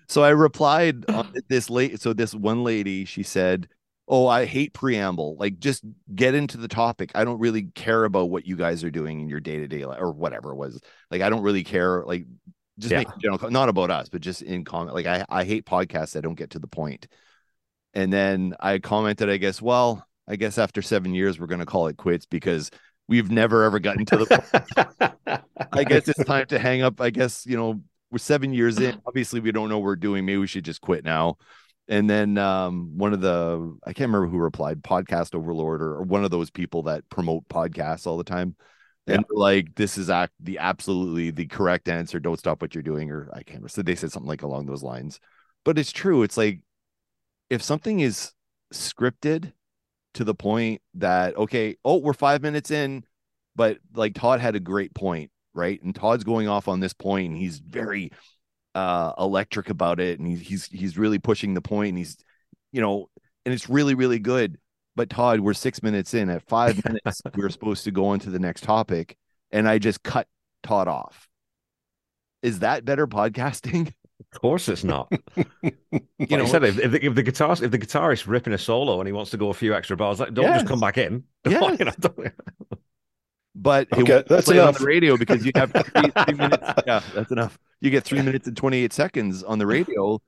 So 0.10 0.24
I 0.24 0.30
replied 0.32 1.10
on 1.10 1.32
this 1.50 1.70
late. 1.70 2.02
So 2.02 2.14
this 2.14 2.36
one 2.36 2.64
lady, 2.66 3.06
she 3.06 3.24
said, 3.24 3.70
"Oh, 4.08 4.28
I 4.28 4.46
hate 4.46 4.74
preamble. 4.74 5.38
Like, 5.38 5.60
just 5.60 5.84
get 6.14 6.36
into 6.36 6.58
the 6.58 6.68
topic. 6.68 7.12
I 7.16 7.24
don't 7.24 7.40
really 7.40 7.64
care 7.76 8.04
about 8.06 8.30
what 8.30 8.46
you 8.46 8.58
guys 8.58 8.84
are 8.84 8.92
doing 8.92 9.22
in 9.22 9.30
your 9.30 9.40
day 9.40 9.58
to 9.60 9.68
day 9.68 9.86
life 9.86 10.02
or 10.02 10.12
whatever 10.12 10.52
it 10.52 10.58
was. 10.58 10.82
Like, 11.12 11.22
I 11.22 11.30
don't 11.30 11.44
really 11.44 11.64
care. 11.64 12.04
Like, 12.06 12.26
just 12.80 12.92
Yeah. 12.92 13.00
make 13.00 13.08
general, 13.22 13.52
not 13.52 13.70
about 13.70 13.92
us, 13.92 14.10
but 14.10 14.22
just 14.22 14.42
in 14.42 14.66
comment. 14.66 14.96
Like, 14.96 15.06
I 15.06 15.26
I 15.30 15.44
hate 15.46 15.66
podcasts 15.66 16.14
that 16.14 16.24
don't 16.24 16.36
get 16.36 16.52
to 16.52 16.60
the 16.60 16.68
point. 16.68 17.08
And 17.94 18.12
then 18.12 18.56
I 18.60 18.80
commented, 18.80 19.30
I 19.30 19.38
guess, 19.38 19.62
well, 19.62 20.06
I 20.28 20.36
guess 20.38 20.58
after 20.58 20.82
seven 20.82 21.14
years, 21.14 21.40
we're 21.40 21.48
gonna 21.48 21.66
call 21.66 21.88
it 21.88 21.98
quits 21.98 22.26
because 22.26 22.72
we've 23.08 23.32
never 23.32 23.64
ever 23.64 23.80
gotten 23.80 24.06
to 24.08 24.18
the 24.18 24.28
point. 24.28 25.44
I 25.74 25.84
guess 25.84 26.08
it's 26.08 26.24
time 26.24 26.48
to 26.48 26.60
hang 26.60 26.82
up. 26.82 27.00
I 27.02 27.10
guess, 27.10 27.46
you 27.46 27.58
know, 27.58 27.82
we're 28.12 28.18
seven 28.18 28.54
years 28.54 28.80
in. 28.80 29.02
Obviously, 29.06 29.40
we 29.40 29.52
don't 29.52 29.70
know 29.70 29.78
what 29.78 29.86
we're 29.86 29.96
doing. 29.96 30.26
Maybe 30.26 30.38
we 30.40 30.48
should 30.48 30.66
just 30.66 30.82
quit 30.82 31.04
now. 31.06 31.38
And 31.88 32.10
then 32.10 32.38
um, 32.38 32.98
one 32.98 33.14
of 33.14 33.22
the, 33.22 33.78
I 33.86 33.94
can't 33.94 34.10
remember 34.10 34.28
who 34.28 34.38
replied, 34.38 34.82
Podcast 34.84 35.36
Overlord 35.36 35.82
or, 35.82 35.96
or 35.96 36.04
one 36.04 36.24
of 36.24 36.32
those 36.32 36.50
people 36.50 36.84
that 36.84 37.10
promote 37.10 37.48
podcasts 37.50 38.08
all 38.08 38.18
the 38.18 38.24
time 38.24 38.56
And 39.08 39.26
they're 39.30 39.38
like, 39.38 39.76
this 39.76 39.98
is 39.98 40.10
act 40.10 40.34
the 40.40 40.60
absolutely 40.60 41.32
the 41.32 41.48
correct 41.48 41.90
answer. 41.90 42.20
Don't 42.20 42.40
stop 42.40 42.62
what 42.62 42.76
you're 42.76 42.84
doing, 42.84 43.12
or 43.12 43.30
I 43.34 43.38
can't 43.38 43.50
remember. 43.50 43.70
So 43.70 43.82
they 43.82 43.96
said 43.96 44.12
something 44.12 44.28
like 44.30 44.44
along 44.44 44.68
those 44.68 44.84
lines. 44.84 45.20
But 45.66 45.80
it's 45.80 45.92
true. 45.92 46.24
It's 46.24 46.38
like 46.38 46.62
if 47.50 47.62
something 47.64 48.00
is 48.00 48.34
scripted 48.74 49.54
to 50.16 50.24
the 50.24 50.36
point 50.36 50.82
that 50.96 51.36
okay, 51.38 51.78
oh, 51.86 51.98
we're 51.98 52.14
five 52.14 52.42
minutes 52.42 52.72
in, 52.72 53.04
but 53.56 53.78
like 53.96 54.16
Todd 54.16 54.40
had 54.40 54.56
a 54.56 54.60
great 54.60 54.94
point, 54.94 55.32
right? 55.54 55.82
And 55.82 55.96
Todd's 55.96 56.24
going 56.24 56.48
off 56.48 56.68
on 56.68 56.80
this 56.80 56.94
point, 56.94 57.30
and 57.30 57.38
he's 57.38 57.60
very 57.60 58.12
uh 58.76 59.14
electric 59.18 59.70
about 59.70 60.00
it, 60.00 60.20
and 60.20 60.28
he's 60.28 60.42
he's 60.42 60.66
he's 60.68 60.98
really 60.98 61.20
pushing 61.20 61.54
the 61.54 61.62
point, 61.62 61.90
and 61.90 61.98
he's 61.98 62.18
you 62.72 62.82
know, 62.82 63.10
and 63.46 63.54
it's 63.54 63.70
really 63.70 63.96
really 63.96 64.20
good. 64.20 64.58
But 64.96 65.10
Todd, 65.10 65.40
we're 65.40 65.54
six 65.54 65.82
minutes 65.82 66.14
in. 66.14 66.30
At 66.30 66.48
five 66.48 66.84
minutes, 66.86 67.22
we 67.36 67.44
are 67.44 67.50
supposed 67.50 67.86
to 67.86 67.92
go 67.92 68.08
on 68.08 68.20
to 68.20 68.30
the 68.30 68.40
next 68.40 68.64
topic, 68.64 69.18
and 69.52 69.68
I 69.68 69.78
just 69.78 70.04
cut 70.04 70.28
Todd 70.64 70.88
off. 70.88 71.28
Is 72.42 72.60
that 72.60 72.86
better 72.86 73.08
podcasting? 73.08 73.94
Of 74.34 74.40
course, 74.42 74.70
it's 74.70 74.84
not. 74.84 75.12
you 75.36 75.72
You 75.92 76.28
know, 76.30 76.38
know, 76.38 76.46
said 76.46 76.64
if, 76.64 76.80
if, 76.80 76.92
the, 76.92 77.06
if 77.06 77.16
the 77.16 77.24
guitar 77.24 77.52
if 77.52 77.60
the 77.72 77.78
guitarist 77.78 78.28
ripping 78.28 78.54
a 78.54 78.58
solo 78.58 79.00
and 79.02 79.08
he 79.08 79.12
wants 79.14 79.32
to 79.32 79.38
go 79.38 79.50
a 79.50 79.54
few 79.54 79.74
extra 79.74 79.98
bars, 79.98 80.20
like 80.20 80.34
don't 80.34 80.46
Yes. 80.46 80.62
just 80.62 80.68
come 80.68 80.80
back 80.80 80.98
in. 80.98 81.24
Yes. 81.46 81.80
You 81.80 81.86
know, 81.86 81.92
don't- 82.00 82.34
but 83.54 83.88
it 83.92 83.98
Okay, 84.00 84.14
won't 84.14 84.28
that's 84.28 84.46
play 84.46 84.60
on 84.60 84.74
the 84.74 84.86
radio 84.86 85.18
because 85.18 85.46
you 85.46 85.52
have 85.56 85.72
three, 85.74 86.10
three 86.26 86.34
minutes. 86.36 86.64
Yeah, 86.88 87.02
that's 87.14 87.32
enough. 87.32 87.60
You 87.82 87.90
get 87.90 88.04
three 88.06 88.22
minutes 88.22 88.48
and 88.48 88.56
28 88.56 88.94
seconds 88.94 89.44
on 89.44 89.60
the 89.60 89.68
radio. 89.68 90.22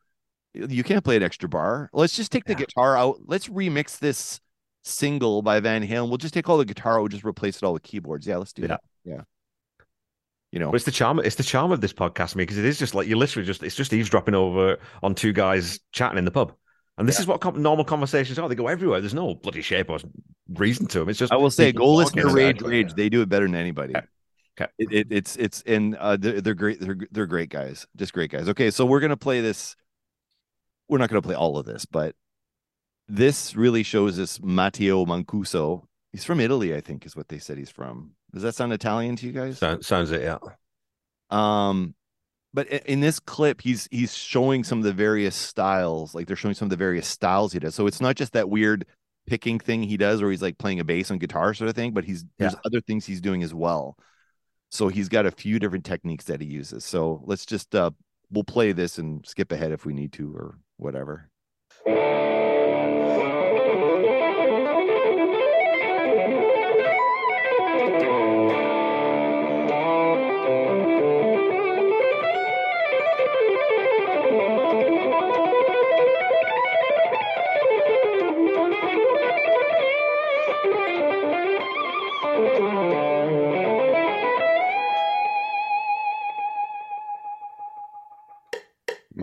You 0.53 0.84
can't 0.84 1.03
play 1.03 1.15
an 1.15 1.23
extra 1.23 1.47
bar. 1.47 1.89
Let's 1.93 2.15
just 2.15 2.31
take 2.31 2.43
the 2.45 2.53
guitar 2.55 2.97
out. 2.97 3.19
Let's 3.25 3.47
remix 3.47 3.97
this 3.99 4.41
single 4.84 5.41
by 5.41 5.61
Van 5.61 5.88
Halen. 5.88 6.09
We'll 6.09 6.17
just 6.17 6.34
take 6.34 6.49
all 6.49 6.57
the 6.57 6.65
guitar 6.65 6.95
out, 6.97 7.01
we'll 7.03 7.07
just 7.07 7.23
replace 7.23 7.55
it 7.57 7.63
all 7.63 7.73
with 7.73 7.84
keyboards. 7.84 8.27
Yeah, 8.27 8.38
let's 8.38 8.51
do 8.53 8.63
Yeah. 8.63 8.67
that. 8.67 8.81
Yeah. 9.05 9.21
You 10.53 10.59
know, 10.59 10.69
But 10.69 10.75
it's 10.75 10.85
the 10.85 10.91
charm. 10.91 11.17
It's 11.17 11.34
the 11.34 11.41
charm 11.41 11.71
of 11.71 11.81
this 11.81 11.93
podcast, 11.93 12.35
me, 12.35 12.43
because 12.43 12.59
it 12.59 12.65
is 12.65 12.77
just 12.77 12.93
like 12.93 13.07
you're 13.07 13.17
literally 13.17 13.43
just 13.43 13.63
it's 13.63 13.75
just 13.75 13.91
eavesdropping 13.91 14.35
over 14.35 14.77
on 15.01 15.15
two 15.15 15.34
guys 15.34 15.80
chatting 15.93 16.19
in 16.19 16.25
the 16.25 16.31
pub, 16.31 16.53
and 16.99 17.07
this 17.09 17.19
is 17.19 17.25
what 17.25 17.41
com- 17.41 17.59
normal 17.59 17.84
conversations 17.84 18.38
are. 18.38 18.47
They 18.47 18.53
go 18.53 18.67
everywhere. 18.67 19.01
There's 19.01 19.15
no 19.15 19.34
bloody 19.34 19.63
shape 19.63 19.89
or 19.89 19.97
reason 20.49 20.85
to 20.89 20.99
them. 20.99 21.09
It's 21.09 21.17
just 21.17 21.34
I 21.34 21.38
will 21.38 21.49
say, 21.49 21.71
people 21.71 21.88
go 21.88 21.95
listen 21.95 22.17
to. 22.19 22.27
Rage 22.27 22.61
Rage. 22.61 22.93
They 22.93 23.09
do 23.09 23.23
it 23.23 23.30
better 23.30 23.47
than 23.47 23.55
anybody. 23.55 23.95
Okay. 23.97 24.05
Okay. 24.61 24.71
It, 24.77 24.91
it, 24.91 25.07
it's 25.09 25.35
it's 25.38 25.63
and 25.65 25.95
uh, 25.95 26.17
they're, 26.17 26.39
they're 26.39 26.53
great. 26.53 26.80
They're 26.80 26.97
they're 27.09 27.25
great 27.25 27.49
guys. 27.49 27.88
Just 27.95 28.13
great 28.13 28.30
guys. 28.30 28.47
Okay, 28.49 28.69
so 28.69 28.85
we're 28.85 28.99
gonna 28.99 29.17
play 29.17 29.41
this. 29.41 29.75
We're 30.88 30.99
not 30.99 31.09
gonna 31.09 31.23
play 31.23 31.34
all 31.34 31.57
of 31.57 31.65
this, 31.65 31.85
but 31.85 32.13
this 33.07 33.55
really 33.55 33.81
shows 33.81 34.19
us 34.19 34.39
Matteo 34.39 35.03
Mancuso. 35.07 35.85
He's 36.11 36.23
from 36.25 36.39
Italy, 36.39 36.75
I 36.75 36.81
think, 36.81 37.07
is 37.07 37.15
what 37.15 37.30
they 37.30 37.39
said 37.39 37.57
he's 37.57 37.71
from. 37.71 38.11
Does 38.34 38.41
that 38.43 38.55
sound 38.55 38.73
Italian 38.73 39.15
to 39.18 39.26
you 39.26 39.31
guys? 39.31 39.60
Sounds, 39.60 39.85
sounds 39.85 40.11
it, 40.11 40.23
yeah. 40.23 40.39
Um, 41.30 41.93
but 42.53 42.68
in 42.68 42.99
this 42.99 43.19
clip, 43.19 43.61
he's 43.61 43.88
he's 43.91 44.15
showing 44.15 44.64
some 44.64 44.80
of 44.80 44.84
the 44.84 44.93
various 44.93 45.35
styles. 45.35 46.14
Like 46.14 46.27
they're 46.27 46.35
showing 46.35 46.55
some 46.55 46.68
of 46.68 46.69
the 46.72 46.76
various 46.76 47.07
styles 47.07 47.53
he 47.53 47.60
does. 47.60 47.76
So 47.76 47.88
it's 47.88 48.01
not 48.01 48.15
just 48.15 48.34
that 48.34 48.49
weird 48.49 48.85
picking 49.26 49.60
thing 49.60 49.84
he 49.84 49.97
does, 49.97 50.22
where 50.22 50.30
he's 50.30 50.41
like 50.41 50.57
playing 50.57 50.80
a 50.80 50.84
bass 50.84 51.10
on 51.10 51.18
guitar 51.18 51.53
sort 51.53 51.69
of 51.69 51.76
thing. 51.76 51.93
But 51.93 52.05
he's 52.05 52.26
there's 52.38 52.55
other 52.65 52.81
things 52.81 53.05
he's 53.05 53.22
doing 53.22 53.43
as 53.43 53.53
well. 53.53 53.97
So 54.69 54.88
he's 54.88 55.10
got 55.10 55.26
a 55.26 55.31
few 55.31 55.60
different 55.60 55.85
techniques 55.85 56.26
that 56.26 56.41
he 56.41 56.47
uses. 56.47 56.85
So 56.85 57.23
let's 57.26 57.45
just 57.45 57.73
uh 57.76 57.91
we'll 58.31 58.43
play 58.43 58.72
this 58.72 58.97
and 58.97 59.26
skip 59.26 59.51
ahead 59.51 59.72
if 59.72 59.85
we 59.85 59.93
need 59.93 60.14
to 60.14 60.35
or 60.35 60.57
whatever. 60.77 61.30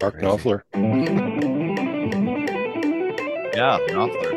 Mark 0.01 0.17
Knopfler. 0.17 0.63
Yeah, 3.55 3.79
Knopfler. 3.91 4.33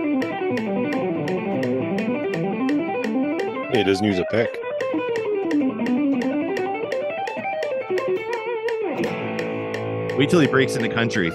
He 3.73 3.83
doesn't 3.83 4.05
use 4.05 4.19
a 4.19 4.25
pick. 4.25 4.59
Wait 10.17 10.29
till 10.29 10.41
he 10.41 10.47
breaks 10.47 10.75
into 10.75 10.89
country. 10.89 11.31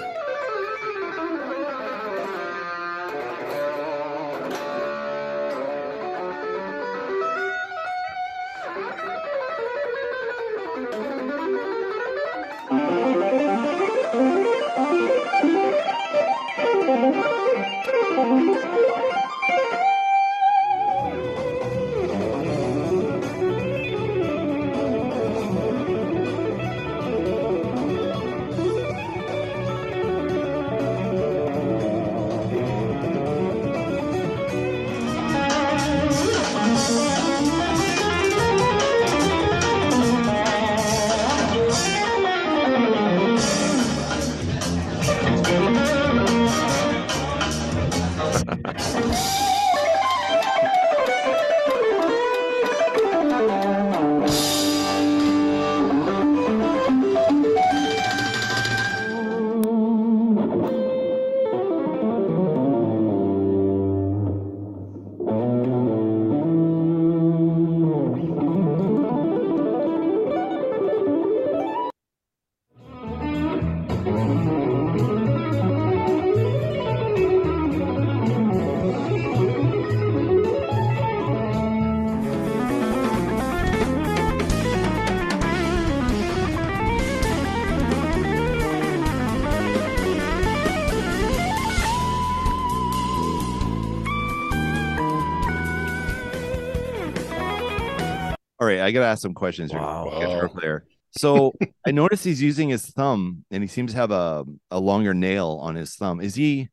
All 98.88 98.90
right, 98.90 98.90
I 98.90 98.92
gotta 98.92 99.06
ask 99.06 99.22
some 99.22 99.34
questions 99.34 99.70
here. 99.70 99.80
Wow. 99.80 100.18
Guitar 100.20 100.48
player. 100.48 100.84
So 101.16 101.52
I 101.86 101.90
noticed 101.90 102.24
he's 102.24 102.42
using 102.42 102.68
his 102.68 102.86
thumb, 102.86 103.44
and 103.50 103.62
he 103.62 103.66
seems 103.68 103.92
to 103.92 103.98
have 103.98 104.10
a 104.10 104.44
a 104.70 104.80
longer 104.80 105.14
nail 105.14 105.58
on 105.62 105.74
his 105.74 105.94
thumb. 105.94 106.20
Is 106.20 106.34
he 106.34 106.68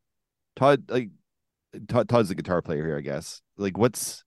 Todd? 0.55 0.83
Like 0.89 1.09
Todd, 1.87 2.07
Todd's 2.09 2.29
the 2.29 2.35
guitar 2.35 2.61
player 2.61 2.85
here, 2.85 2.97
I 2.97 3.01
guess. 3.01 3.41
Like, 3.57 3.77
what's 3.77 4.23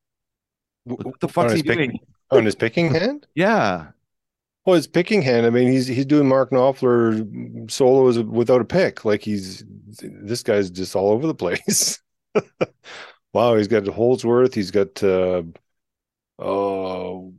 what 0.84 1.20
the 1.20 1.26
on 1.26 1.32
fuck's 1.32 1.52
his 1.52 1.62
he 1.62 1.68
pick- 1.68 1.76
doing? 1.76 1.98
on 2.30 2.44
his 2.44 2.54
picking 2.54 2.90
hand? 2.92 3.26
Yeah, 3.34 3.88
Well, 4.66 4.76
his 4.76 4.86
picking 4.86 5.22
hand. 5.22 5.46
I 5.46 5.50
mean, 5.50 5.70
he's 5.70 5.86
he's 5.86 6.04
doing 6.06 6.28
Mark 6.28 6.50
Knopfler 6.50 7.70
solos 7.70 8.18
without 8.18 8.60
a 8.60 8.64
pick. 8.66 9.04
Like 9.04 9.22
he's 9.22 9.64
this 10.00 10.42
guy's 10.42 10.70
just 10.70 10.94
all 10.96 11.10
over 11.10 11.26
the 11.26 11.34
place. 11.34 11.98
wow, 13.32 13.56
he's 13.56 13.68
got 13.68 13.86
Holdsworth. 13.86 14.54
He's 14.54 14.70
got 14.70 15.02
uh, 15.02 15.42
oh, 16.38 17.32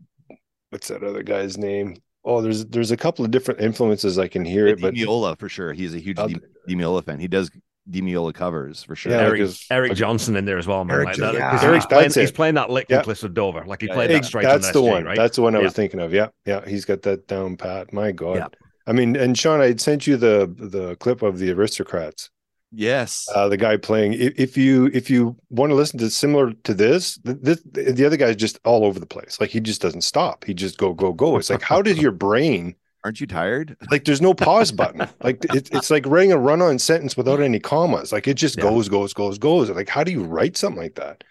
what's 0.79 0.87
that 0.87 1.03
other 1.03 1.23
guy's 1.23 1.57
name? 1.57 1.97
Oh, 2.23 2.41
there's 2.41 2.65
there's 2.65 2.91
a 2.91 2.97
couple 2.97 3.25
of 3.25 3.31
different 3.31 3.59
influences 3.61 4.17
I 4.17 4.27
can 4.29 4.45
hear 4.45 4.67
it, 4.67 4.79
but 4.81 4.93
Di 4.93 5.05
Meola 5.05 5.37
for 5.37 5.49
sure. 5.49 5.73
He's 5.73 5.93
a 5.93 5.99
huge 5.99 6.17
I'll- 6.17 6.27
Di 6.29 6.75
Meola 6.75 7.03
fan. 7.03 7.19
He 7.19 7.27
does 7.27 7.51
Di 7.89 8.01
Meola 8.01 8.33
covers 8.33 8.83
for 8.83 8.95
sure. 8.95 9.11
Yeah, 9.11 9.17
like 9.19 9.27
Eric, 9.27 9.39
his- 9.41 9.65
Eric 9.71 9.93
Johnson 9.95 10.35
in 10.37 10.45
there 10.45 10.57
as 10.57 10.67
well, 10.67 10.83
man. 10.85 10.95
Eric 10.95 11.05
like 11.07 11.15
Jo- 11.17 11.25
that, 11.25 11.33
yeah. 11.35 11.51
'cause 11.51 11.63
Eric- 11.63 11.75
he's, 11.75 11.85
playing, 11.87 12.11
he's 12.11 12.31
playing 12.31 12.55
that 12.55 12.69
lick 12.69 12.85
Yeah. 12.89 12.97
and 12.97 13.03
Cliffs 13.05 13.23
of 13.23 13.33
Dover. 13.33 13.63
Like 13.65 13.81
he 13.81 13.87
Yeah, 13.87 13.93
played 13.95 14.09
yeah. 14.11 14.17
that 14.19 14.25
straight 14.25 14.43
That's 14.43 14.67
on 14.67 14.73
the 14.73 14.79
SG, 14.79 14.91
one. 14.91 15.03
right? 15.05 15.17
That's 15.17 15.35
the 15.35 15.41
one 15.41 15.55
I 15.55 15.59
Yeah. 15.59 15.63
was 15.65 15.73
thinking 15.73 15.99
of. 15.99 16.13
Yeah, 16.13 16.27
yeah, 16.45 16.65
he's 16.67 16.85
got 16.85 17.01
that 17.03 17.27
down 17.27 17.57
pat. 17.57 17.91
My 17.91 18.11
God. 18.13 18.35
Yeah. 18.37 18.47
I 18.87 18.93
mean, 18.93 19.15
and 19.15 19.37
Sean, 19.37 19.59
I 19.61 19.75
sent 19.75 20.07
you 20.07 20.17
the 20.17 20.53
the 20.57 20.95
clip 20.97 21.21
of 21.23 21.39
the 21.39 21.51
aristocrats. 21.51 22.29
Yes. 22.71 23.27
Uh, 23.33 23.49
the 23.49 23.57
guy 23.57 23.77
playing. 23.77 24.13
If, 24.13 24.33
if 24.39 24.57
you 24.57 24.87
if 24.93 25.09
you 25.09 25.35
want 25.49 25.71
to 25.71 25.75
listen 25.75 25.99
to 25.99 26.09
similar 26.09 26.53
to 26.53 26.73
this, 26.73 27.19
this, 27.23 27.61
the 27.63 28.05
other 28.05 28.17
guy's 28.17 28.35
just 28.35 28.59
all 28.63 28.85
over 28.85 28.99
the 28.99 29.05
place. 29.05 29.39
Like 29.39 29.49
he 29.49 29.59
just 29.59 29.81
doesn't 29.81 30.01
stop. 30.01 30.45
He 30.45 30.53
just 30.53 30.77
go 30.77 30.93
go 30.93 31.11
go. 31.11 31.37
It's 31.37 31.49
like 31.49 31.61
how 31.61 31.81
did 31.81 31.97
your 31.97 32.11
brain? 32.11 32.75
Aren't 33.03 33.21
you 33.21 33.27
tired? 33.27 33.77
Like 33.89 34.03
there's 34.03 34.21
no 34.21 34.33
pause 34.33 34.71
button. 34.71 35.07
Like 35.23 35.45
it, 35.55 35.69
it's 35.71 35.89
like 35.89 36.05
writing 36.05 36.33
a 36.33 36.37
run 36.37 36.61
on 36.61 36.77
sentence 36.79 37.15
without 37.15 37.39
any 37.41 37.59
commas. 37.59 38.11
Like 38.11 38.27
it 38.27 38.35
just 38.35 38.57
Yeah. 38.57 38.63
goes 38.63 38.89
goes 38.89 39.13
goes 39.13 39.37
goes. 39.37 39.69
Like 39.69 39.89
how 39.89 40.03
do 40.03 40.11
you 40.11 40.23
write 40.23 40.57
something 40.57 40.81
like 40.81 40.95
that? 40.95 41.23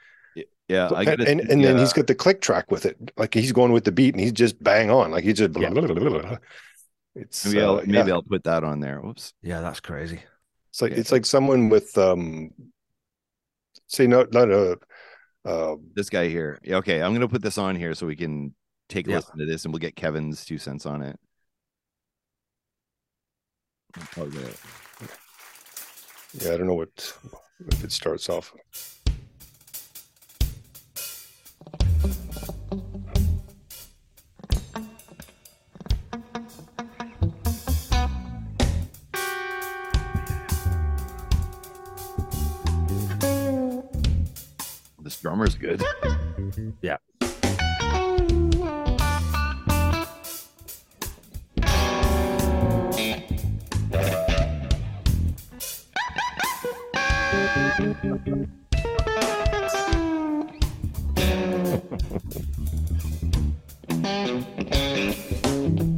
Yeah. 0.68 0.88
I 0.88 1.02
and 1.02 1.06
gotta 1.06 1.30
and, 1.30 1.40
think, 1.40 1.50
and 1.50 1.64
then 1.64 1.78
he's 1.78 1.92
got 1.92 2.06
the 2.06 2.14
click 2.14 2.40
track 2.40 2.70
with 2.70 2.84
it. 2.86 2.96
Like 3.16 3.34
he's 3.34 3.52
going 3.52 3.72
with 3.72 3.84
the 3.84 3.92
beat 3.92 4.14
and 4.14 4.20
he's 4.20 4.32
just 4.32 4.62
bang 4.62 4.90
on. 4.90 5.10
Like 5.10 5.24
he's 5.24 5.38
just 5.38 5.56
Yeah. 5.58 5.70
it's 7.14 7.44
maybe 7.46 7.60
uh, 7.60 7.72
I'll 7.74 7.86
yeah. 7.86 8.14
I'll 8.14 8.22
put 8.22 8.44
that 8.44 8.64
on 8.64 8.80
there. 8.80 9.00
Whoops. 9.00 9.34
Yeah, 9.42 9.60
that's 9.60 9.80
crazy. 9.80 10.22
It's 10.78 10.82
like 10.82 10.92
yeah. 10.92 10.98
it's 10.98 11.10
like 11.10 11.26
someone 11.26 11.68
with 11.70 11.98
um 11.98 12.50
say 13.88 14.06
not 14.06 14.32
not 14.32 14.48
a 14.48 14.78
uh 15.44 15.74
This 15.94 16.08
guy 16.08 16.28
here. 16.28 16.60
Yeah, 16.62 16.76
okay. 16.76 17.02
I'm 17.02 17.12
gonna 17.12 17.26
put 17.26 17.42
this 17.42 17.58
on 17.58 17.74
here 17.74 17.94
so 17.94 18.06
we 18.06 18.14
can 18.14 18.54
take 18.88 19.08
a 19.08 19.10
Yeah. 19.10 19.16
listen 19.16 19.38
to 19.38 19.46
this 19.46 19.64
and 19.64 19.74
we'll 19.74 19.80
get 19.80 19.96
Kevin's 19.96 20.44
two 20.44 20.58
cents 20.58 20.86
on 20.86 21.02
it. 21.02 21.18
Oh, 24.16 24.26
yeah. 24.26 24.40
yeah, 26.34 26.54
I 26.54 26.56
don't 26.58 26.68
know 26.68 26.74
what 26.74 27.12
if 27.72 27.82
it 27.82 27.90
starts 27.90 28.28
off. 28.28 28.54
Drummer's 45.20 45.54
good. 45.54 45.82
Yeah. 46.82 46.96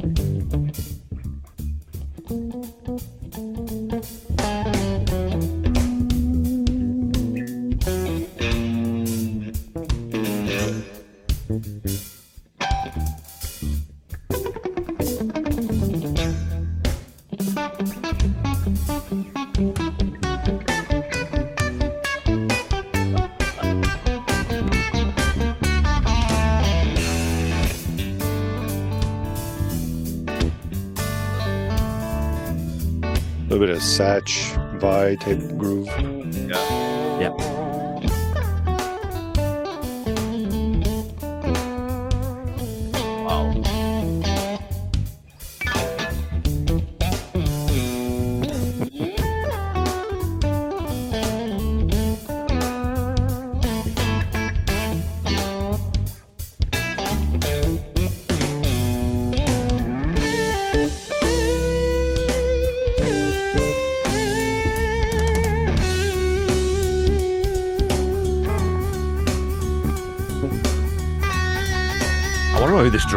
Satch 34.01 34.57
Vai 34.79 35.15
type 35.15 35.53
groove. 35.59 36.10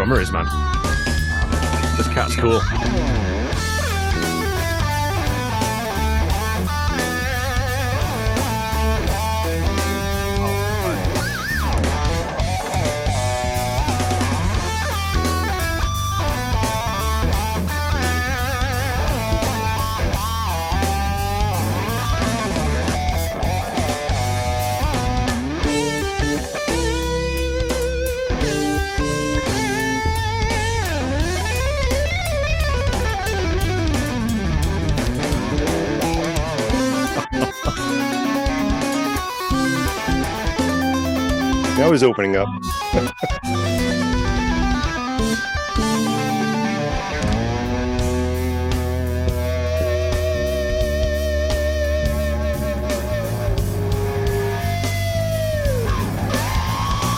Drummer 0.05 0.20
is, 0.20 0.31
man. 0.31 0.44
This 1.97 2.09
cat's 2.09 2.36
cool. 2.36 2.60
Now 41.85 41.90
was 41.90 42.02
opening 42.02 42.35
up. 42.35 42.48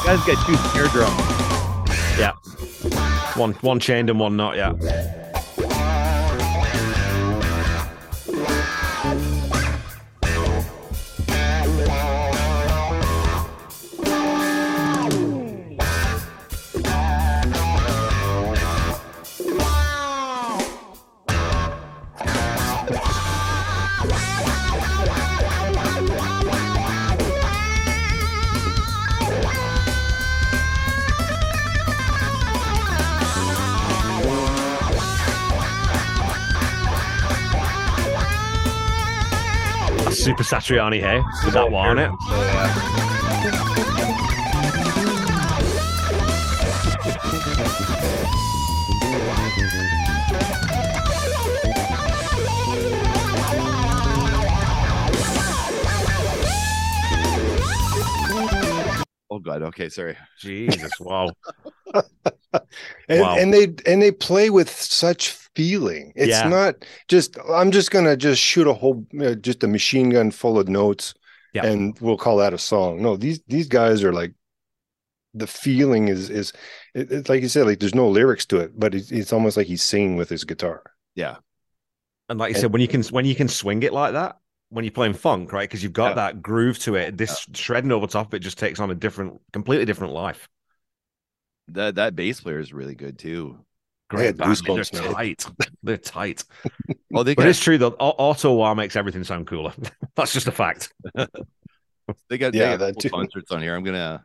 Guys 0.04 0.24
got 0.24 0.44
two 0.44 0.56
snare 0.56 0.88
drums. 0.88 1.14
Yeah. 2.18 2.32
One 3.36 3.52
one 3.60 3.78
chained 3.78 4.10
and 4.10 4.18
one 4.18 4.36
not, 4.36 4.56
yeah. 4.56 4.72
Super 40.66 40.80
Satriani, 40.80 41.00
hey? 41.00 41.22
With 41.44 41.54
that 41.54 41.70
one 41.70 41.90
on 41.90 41.98
it. 41.98 42.10
Oh 59.30 59.38
god. 59.38 59.62
Okay, 59.62 59.88
sorry. 59.88 60.16
Jesus, 60.40 60.90
wow. 60.98 61.30
And, 63.08 63.20
Wow. 63.20 63.36
and 63.38 63.54
they 63.54 63.64
and 63.90 64.02
they 64.02 64.10
play 64.10 64.50
with 64.50 64.68
such 64.70 65.30
feeling. 65.54 66.12
It's 66.16 66.30
Yeah. 66.30 66.48
not 66.48 66.84
just 67.08 67.38
I'm 67.48 67.70
just 67.70 67.90
gonna 67.90 68.16
just 68.16 68.40
shoot 68.42 68.66
a 68.66 68.72
whole 68.74 69.06
uh, 69.20 69.34
just 69.34 69.62
a 69.64 69.68
machine 69.68 70.10
gun 70.10 70.30
full 70.30 70.58
of 70.58 70.68
notes, 70.68 71.14
Yeah. 71.54 71.66
and 71.66 71.96
we'll 72.00 72.16
call 72.18 72.36
that 72.38 72.52
a 72.52 72.58
song. 72.58 73.00
No, 73.02 73.16
these 73.16 73.40
these 73.46 73.68
guys 73.68 74.02
are 74.04 74.12
like 74.12 74.32
the 75.34 75.46
feeling 75.46 76.08
is 76.08 76.30
is 76.30 76.52
it, 76.94 77.12
it's 77.12 77.28
like 77.28 77.42
you 77.42 77.48
said, 77.48 77.66
like 77.66 77.78
there's 77.80 77.94
no 77.94 78.08
lyrics 78.08 78.46
to 78.46 78.56
it, 78.58 78.72
but 78.78 78.94
it's, 78.94 79.10
it's 79.12 79.32
almost 79.32 79.56
like 79.56 79.66
he's 79.66 79.82
singing 79.82 80.16
with 80.16 80.28
his 80.28 80.44
guitar. 80.44 80.82
Yeah. 81.14 81.36
And 82.28 82.38
like 82.40 82.50
you 82.50 82.54
And- 82.56 82.60
said, 82.62 82.72
when 82.72 82.82
you 82.82 82.88
can 82.88 83.02
when 83.04 83.24
you 83.24 83.34
can 83.36 83.48
swing 83.48 83.82
it 83.82 83.92
like 83.92 84.14
that, 84.14 84.38
when 84.70 84.84
you're 84.84 84.92
playing 84.92 85.14
funk, 85.14 85.52
right? 85.52 85.68
Because 85.68 85.82
you've 85.82 85.92
got 85.92 86.08
Yeah. 86.10 86.14
that 86.14 86.42
groove 86.42 86.78
to 86.80 86.96
it. 86.96 87.16
This 87.16 87.46
shredding 87.54 87.92
over 87.92 88.06
top, 88.08 88.34
it 88.34 88.40
just 88.40 88.58
takes 88.58 88.80
on 88.80 88.90
a 88.90 88.94
different, 88.96 89.40
completely 89.52 89.84
different 89.84 90.12
life. 90.12 90.48
That 91.68 91.96
that 91.96 92.14
bass 92.16 92.40
player 92.40 92.58
is 92.60 92.72
really 92.72 92.94
good 92.94 93.18
too. 93.18 93.58
I 94.12 94.22
had 94.22 94.36
band, 94.38 94.62
They're 94.74 94.84
man. 94.92 95.16
tight. 95.16 95.44
They're 95.82 95.96
tight. 95.98 96.44
Oh, 97.12 97.22
they 97.22 97.34
But 97.36 97.46
got 97.46 97.48
it's 97.48 97.60
true 97.60 97.78
though. 97.78 97.96
au- 98.00 98.14
Auto 98.18 98.54
wah 98.54 98.74
makes 98.74 98.96
everything 98.96 99.24
sound 99.24 99.46
cooler. 99.46 99.72
That's 100.16 100.32
just 100.32 100.46
a 100.48 100.52
fact. 100.52 100.92
they 102.28 102.38
got 102.38 102.54
Yeah, 102.54 102.66
yeah 102.70 102.76
that 102.76 102.94
that 102.94 103.06
concerts 103.06 103.50
on 103.50 103.62
here. 103.62 103.74
I'm 103.74 103.84
gonna 103.84 104.24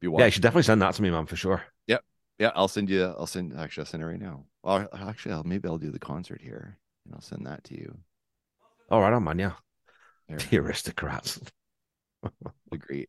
be 0.00 0.08
Yeah, 0.16 0.26
you 0.26 0.30
should 0.30 0.42
definitely 0.42 0.62
send 0.64 0.82
that 0.82 0.94
to 0.94 1.02
me, 1.02 1.10
man, 1.10 1.26
for 1.26 1.36
sure. 1.36 1.62
Yep. 1.86 2.04
Yeah, 2.38 2.52
I'll 2.54 2.68
send 2.68 2.88
you. 2.90 3.04
I'll 3.04 3.26
send. 3.26 3.54
Actually, 3.58 3.82
I'll 3.82 3.86
send 3.86 4.02
it 4.02 4.06
right 4.06 4.20
now. 4.20 4.44
Or 4.62 4.88
actually, 4.94 5.32
I'll, 5.34 5.44
maybe 5.44 5.68
I'll 5.68 5.78
do 5.78 5.90
the 5.90 5.98
concert 5.98 6.40
here, 6.40 6.78
and 7.04 7.14
I'll 7.14 7.20
send 7.20 7.46
that 7.46 7.64
to 7.64 7.74
you. 7.74 7.98
All 8.90 9.00
right, 9.00 9.12
on 9.12 9.24
man. 9.24 9.38
Yeah, 9.38 9.52
There, 10.28 10.50
the 10.50 10.58
aristocrats. 10.58 11.40
the 12.70 12.78
great. 12.78 13.08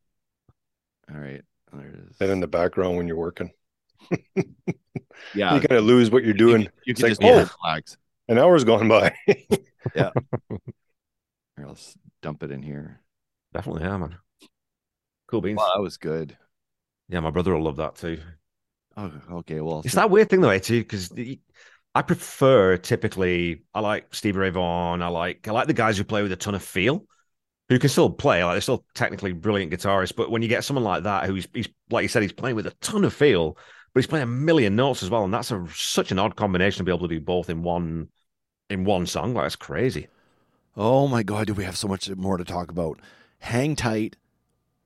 All 1.09 1.17
right, 1.19 1.43
there 1.73 1.87
it 1.87 1.95
is. 2.09 2.15
And 2.19 2.31
in 2.31 2.39
the 2.39 2.47
background 2.47 2.97
when 2.97 3.07
you're 3.07 3.17
working, 3.17 3.51
yeah, 5.33 5.55
you 5.55 5.59
kind 5.61 5.71
of 5.71 5.83
lose 5.83 6.11
what 6.11 6.23
you're 6.23 6.33
doing. 6.33 6.61
You, 6.61 6.69
you 6.85 6.93
can 6.93 7.03
like, 7.03 7.11
just 7.11 7.23
oh. 7.23 7.49
relax. 7.63 7.97
An 8.27 8.37
hour's 8.37 8.63
gone 8.63 8.87
by. 8.87 9.13
Here, 9.93 10.11
I'll 11.59 11.71
s- 11.71 11.97
dump 12.21 12.43
it 12.43 12.51
in 12.51 12.61
here. 12.61 13.01
Definitely, 13.53 13.83
yeah, 13.83 13.97
man. 13.97 14.15
Cool 15.27 15.41
beans. 15.41 15.57
Wow, 15.57 15.71
that 15.75 15.81
was 15.81 15.97
good. 15.97 16.37
Yeah, 17.09 17.19
my 17.19 17.31
brother 17.31 17.53
will 17.53 17.63
love 17.63 17.77
that 17.77 17.95
too. 17.95 18.19
Oh, 18.95 19.11
okay. 19.31 19.59
Well, 19.61 19.81
It's 19.83 19.95
that 19.95 20.09
weird 20.09 20.29
thing 20.29 20.41
though, 20.41 20.57
too, 20.59 20.81
because 20.81 21.11
I 21.93 22.01
prefer 22.01 22.77
typically 22.77 23.63
I 23.73 23.81
like 23.81 24.13
Stevie 24.13 24.39
Ray 24.39 24.49
Vaughan. 24.49 25.01
I 25.01 25.07
like 25.07 25.47
I 25.47 25.51
like 25.51 25.67
the 25.67 25.73
guys 25.73 25.97
who 25.97 26.03
play 26.03 26.23
with 26.23 26.31
a 26.31 26.37
ton 26.37 26.55
of 26.55 26.63
feel, 26.63 27.05
who 27.71 27.79
can 27.79 27.89
still 27.89 28.09
play. 28.09 28.43
Like 28.43 28.55
they're 28.55 28.61
still 28.61 28.83
technically 28.93 29.31
brilliant 29.31 29.71
guitarists. 29.71 30.13
But 30.13 30.29
when 30.29 30.41
you 30.41 30.49
get 30.49 30.65
someone 30.65 30.83
like 30.83 31.03
that 31.03 31.25
who's 31.25 31.47
he's 31.53 31.69
like 31.89 32.03
you 32.03 32.09
said, 32.09 32.21
he's 32.21 32.33
playing 32.33 32.57
with 32.57 32.67
a 32.67 32.71
ton 32.81 33.05
of 33.05 33.13
feel, 33.13 33.57
but 33.93 34.01
he's 34.01 34.07
playing 34.07 34.23
a 34.23 34.27
million 34.27 34.75
notes 34.75 35.01
as 35.01 35.09
well, 35.09 35.23
and 35.23 35.33
that's 35.33 35.51
a 35.51 35.65
such 35.73 36.11
an 36.11 36.19
odd 36.19 36.35
combination 36.35 36.79
to 36.79 36.83
be 36.83 36.91
able 36.91 37.07
to 37.07 37.15
do 37.15 37.21
both 37.21 37.49
in 37.49 37.63
one 37.63 38.09
in 38.69 38.83
one 38.83 39.05
song. 39.05 39.33
Like 39.33 39.45
that's 39.45 39.55
crazy. 39.55 40.07
Oh 40.75 41.07
my 41.07 41.23
God, 41.23 41.47
do 41.47 41.53
we 41.53 41.63
have 41.63 41.77
so 41.77 41.87
much 41.87 42.09
more 42.09 42.35
to 42.35 42.43
talk 42.43 42.69
about? 42.71 42.99
Hang 43.39 43.77
tight. 43.77 44.17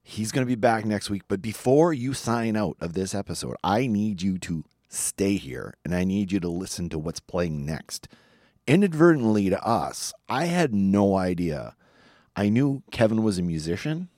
He's 0.03 0.31
going 0.31 0.45
to 0.45 0.49
be 0.49 0.55
back 0.55 0.85
next 0.85 1.09
week. 1.09 1.23
But 1.27 1.41
before 1.41 1.91
you 1.91 2.13
sign 2.13 2.55
out 2.55 2.77
of 2.79 2.93
this 2.93 3.15
episode, 3.15 3.55
I 3.63 3.87
need 3.87 4.21
you 4.21 4.37
to 4.39 4.63
stay 4.87 5.37
here 5.37 5.73
and 5.83 5.95
I 5.95 6.03
need 6.03 6.31
you 6.31 6.39
to 6.39 6.47
listen 6.47 6.89
to 6.89 6.99
what's 6.99 7.19
playing 7.19 7.65
next. 7.65 8.07
Inadvertently 8.67 9.49
to 9.49 9.63
us, 9.63 10.13
I 10.29 10.45
had 10.45 10.73
no 10.73 11.15
idea. 11.15 11.75
I 12.35 12.49
knew 12.49 12.83
Kevin 12.91 13.23
was 13.23 13.39
a 13.39 13.43
musician. 13.43 14.09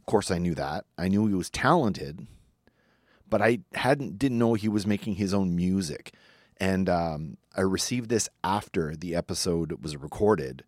Of 0.00 0.06
course, 0.06 0.30
I 0.30 0.38
knew 0.38 0.54
that. 0.54 0.84
I 0.96 1.08
knew 1.08 1.26
he 1.26 1.34
was 1.34 1.50
talented, 1.50 2.26
but 3.28 3.42
I 3.42 3.60
hadn't 3.74 4.18
didn't 4.18 4.38
know 4.38 4.54
he 4.54 4.68
was 4.68 4.86
making 4.86 5.16
his 5.16 5.34
own 5.34 5.54
music. 5.54 6.14
And 6.58 6.88
um, 6.88 7.36
I 7.56 7.62
received 7.62 8.08
this 8.08 8.28
after 8.42 8.94
the 8.96 9.14
episode 9.14 9.82
was 9.82 9.96
recorded, 9.96 10.64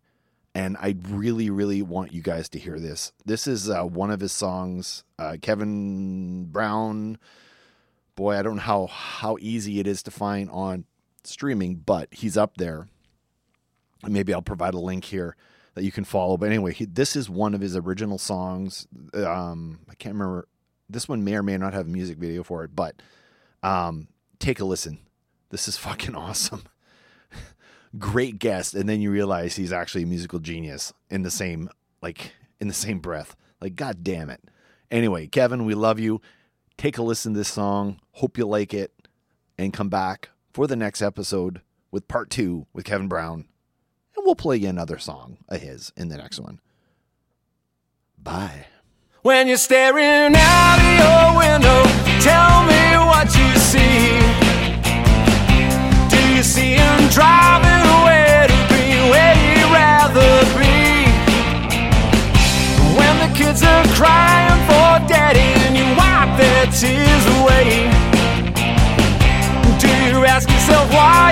and 0.53 0.75
I 0.77 0.95
really, 1.07 1.49
really 1.49 1.81
want 1.81 2.13
you 2.13 2.21
guys 2.21 2.49
to 2.49 2.59
hear 2.59 2.79
this. 2.79 3.13
This 3.25 3.47
is 3.47 3.69
uh, 3.69 3.83
one 3.83 4.11
of 4.11 4.19
his 4.19 4.31
songs. 4.31 5.03
Uh, 5.17 5.37
Kevin 5.41 6.45
Brown. 6.45 7.17
Boy, 8.15 8.37
I 8.37 8.41
don't 8.41 8.55
know 8.55 8.61
how 8.61 8.87
how 8.87 9.37
easy 9.39 9.79
it 9.79 9.87
is 9.87 10.03
to 10.03 10.11
find 10.11 10.49
on 10.49 10.85
streaming, 11.23 11.75
but 11.75 12.09
he's 12.11 12.37
up 12.37 12.57
there. 12.57 12.87
Maybe 14.07 14.33
I'll 14.33 14.41
provide 14.41 14.73
a 14.73 14.79
link 14.79 15.05
here 15.05 15.35
that 15.77 15.83
you 15.83 15.91
can 15.91 16.05
follow. 16.05 16.37
But 16.37 16.47
anyway, 16.47 16.73
he, 16.73 16.85
this 16.85 17.15
is 17.15 17.29
one 17.29 17.53
of 17.53 17.61
his 17.61 17.75
original 17.75 18.17
songs. 18.17 18.87
Um, 19.13 19.79
I 19.87 19.93
can't 19.93 20.15
remember. 20.15 20.47
This 20.89 21.07
one 21.07 21.23
may 21.23 21.35
or 21.35 21.43
may 21.43 21.55
not 21.55 21.73
have 21.73 21.85
a 21.85 21.89
music 21.89 22.17
video 22.17 22.41
for 22.41 22.63
it, 22.63 22.75
but 22.75 22.95
um, 23.61 24.07
take 24.39 24.59
a 24.59 24.65
listen. 24.65 24.97
This 25.51 25.67
is 25.67 25.77
fucking 25.77 26.15
awesome. 26.15 26.63
Great 27.99 28.39
guest, 28.39 28.73
and 28.73 28.89
then 28.89 29.01
you 29.01 29.11
realize 29.11 29.55
he's 29.55 29.71
actually 29.71 30.01
a 30.01 30.07
musical 30.07 30.39
genius 30.39 30.93
in 31.11 31.21
the 31.21 31.29
same 31.29 31.69
like 32.01 32.33
in 32.59 32.67
the 32.67 32.73
same 32.73 32.97
breath. 32.97 33.35
Like, 33.61 33.75
god 33.75 34.03
damn 34.03 34.31
it. 34.31 34.43
Anyway, 34.89 35.27
Kevin, 35.27 35.63
we 35.63 35.75
love 35.75 35.99
you. 35.99 36.21
Take 36.75 36.97
a 36.97 37.03
listen 37.03 37.33
to 37.33 37.39
this 37.39 37.49
song. 37.49 37.99
Hope 38.13 38.35
you 38.39 38.47
like 38.47 38.73
it, 38.73 38.91
and 39.59 39.71
come 39.71 39.89
back 39.89 40.29
for 40.53 40.65
the 40.65 40.75
next 40.75 41.03
episode 41.03 41.61
with 41.91 42.07
part 42.07 42.31
two 42.31 42.65
with 42.73 42.83
Kevin 42.83 43.07
Brown, 43.07 43.45
we'll 44.27 44.35
play 44.35 44.57
you 44.57 44.67
another 44.67 44.99
song 44.99 45.37
of 45.47 45.61
his 45.61 45.93
in 45.95 46.09
the 46.09 46.17
next 46.17 46.37
one. 46.37 46.59
Bye. 48.21 48.67
When 49.21 49.47
you're 49.47 49.55
staring 49.55 50.35
out 50.35 50.79
of 50.83 50.93
your 50.99 51.39
window, 51.39 51.79
tell 52.19 52.67
me 52.67 52.83
what 53.07 53.27
you 53.31 53.49
see. 53.55 54.19
Do 56.11 56.19
you 56.35 56.43
see 56.43 56.75
him 56.75 57.07
driving 57.07 57.83
away 57.97 58.51
to 58.51 58.59
be 58.67 58.99
where 59.07 59.33
he'd 59.33 59.71
rather 59.71 60.43
be? 60.59 61.07
When 62.99 63.15
the 63.23 63.31
kids 63.33 63.63
are 63.63 63.87
crying 63.95 64.59
for 64.67 65.07
daddy 65.07 65.55
and 65.65 65.73
you 65.79 65.87
wipe 65.95 66.35
their 66.35 66.65
tears 66.75 67.25
away. 67.39 67.87
Do 69.79 69.87
you 69.87 70.25
ask 70.25 70.49
yourself 70.49 70.91
why 70.91 71.31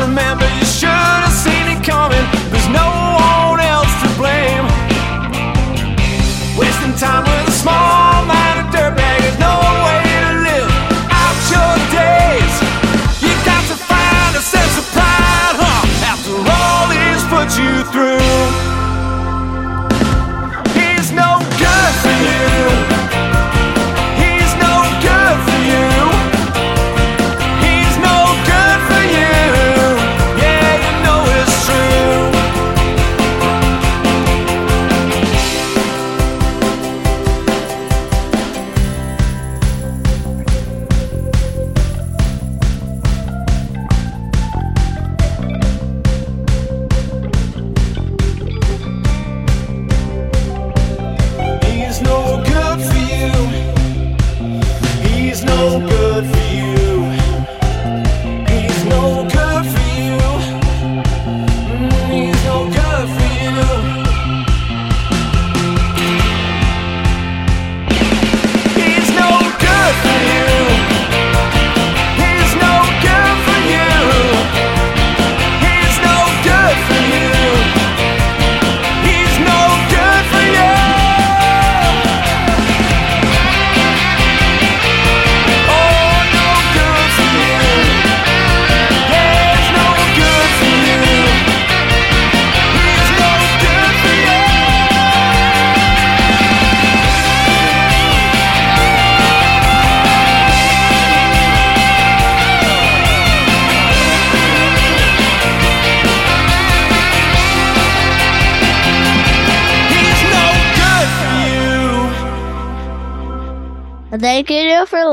remember, 0.00 0.49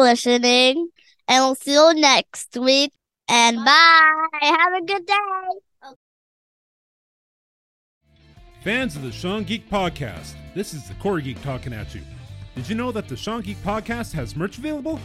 listening, 0.07 0.89
and 1.27 1.43
we'll 1.43 1.55
see 1.55 1.73
you 1.73 1.93
next 1.95 2.55
week. 2.55 2.93
And 3.27 3.57
bye. 3.57 4.27
Have 4.41 4.73
a 4.81 4.85
good 4.85 5.05
day. 5.05 5.93
Fans 8.63 8.95
of 8.95 9.01
the 9.01 9.11
Sean 9.11 9.43
Geek 9.43 9.69
Podcast, 9.69 10.33
this 10.55 10.73
is 10.73 10.87
the 10.87 10.93
Core 10.95 11.19
Geek 11.19 11.41
talking 11.41 11.73
at 11.73 11.93
you. 11.93 12.01
Did 12.55 12.69
you 12.69 12.75
know 12.75 12.91
that 12.91 13.07
the 13.07 13.17
Sean 13.17 13.41
Geek 13.41 13.57
Podcast 13.57 14.13
has 14.13 14.35
merch 14.35 14.57
available? 14.57 14.99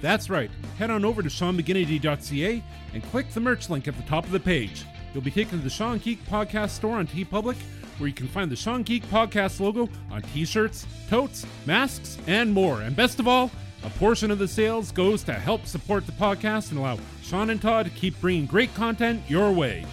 That's 0.00 0.30
right. 0.30 0.50
Head 0.78 0.90
on 0.90 1.04
over 1.04 1.22
to 1.22 1.28
SeanMcGinity.ca 1.28 2.62
and 2.92 3.02
click 3.10 3.30
the 3.30 3.40
merch 3.40 3.68
link 3.70 3.88
at 3.88 3.96
the 3.96 4.02
top 4.04 4.24
of 4.24 4.30
the 4.30 4.40
page. 4.40 4.84
You'll 5.12 5.22
be 5.22 5.30
taken 5.30 5.58
to 5.58 5.64
the 5.64 5.70
Sean 5.70 5.98
Geek 5.98 6.24
Podcast 6.26 6.70
store 6.70 6.96
on 6.96 7.06
TeePublic, 7.06 7.56
where 7.98 8.08
you 8.08 8.14
can 8.14 8.28
find 8.28 8.50
the 8.50 8.56
Sean 8.56 8.82
Geek 8.82 9.04
Podcast 9.04 9.60
logo 9.60 9.88
on 10.10 10.22
t-shirts, 10.22 10.86
totes, 11.08 11.46
masks, 11.66 12.18
and 12.26 12.52
more. 12.52 12.82
And 12.82 12.96
best 12.96 13.20
of 13.20 13.28
all, 13.28 13.50
a 13.84 13.90
portion 13.90 14.30
of 14.30 14.38
the 14.38 14.48
sales 14.48 14.90
goes 14.90 15.22
to 15.24 15.34
help 15.34 15.66
support 15.66 16.06
the 16.06 16.12
podcast 16.12 16.70
and 16.70 16.78
allow 16.78 16.98
Sean 17.22 17.50
and 17.50 17.60
Todd 17.60 17.86
to 17.86 17.92
keep 17.92 18.18
bringing 18.20 18.46
great 18.46 18.74
content 18.74 19.22
your 19.28 19.52
way. 19.52 19.84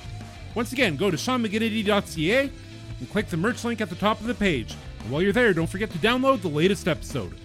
Once 0.56 0.72
again, 0.72 0.96
go 0.96 1.12
to 1.12 1.18
SeanMcGinity.ca 1.18 2.50
and 3.00 3.10
click 3.12 3.28
the 3.28 3.38
merch 3.38 3.64
link 3.64 3.82
at 3.82 3.90
the 3.90 3.96
top 3.96 4.20
of 4.22 4.28
the 4.28 4.34
page. 4.34 4.76
And 5.02 5.12
while 5.12 5.22
you're 5.22 5.34
there, 5.34 5.54
don't 5.54 5.70
forget 5.70 5.92
to 5.92 5.98
download 5.98 6.42
the 6.42 6.48
latest 6.48 6.88
episode. 6.88 7.36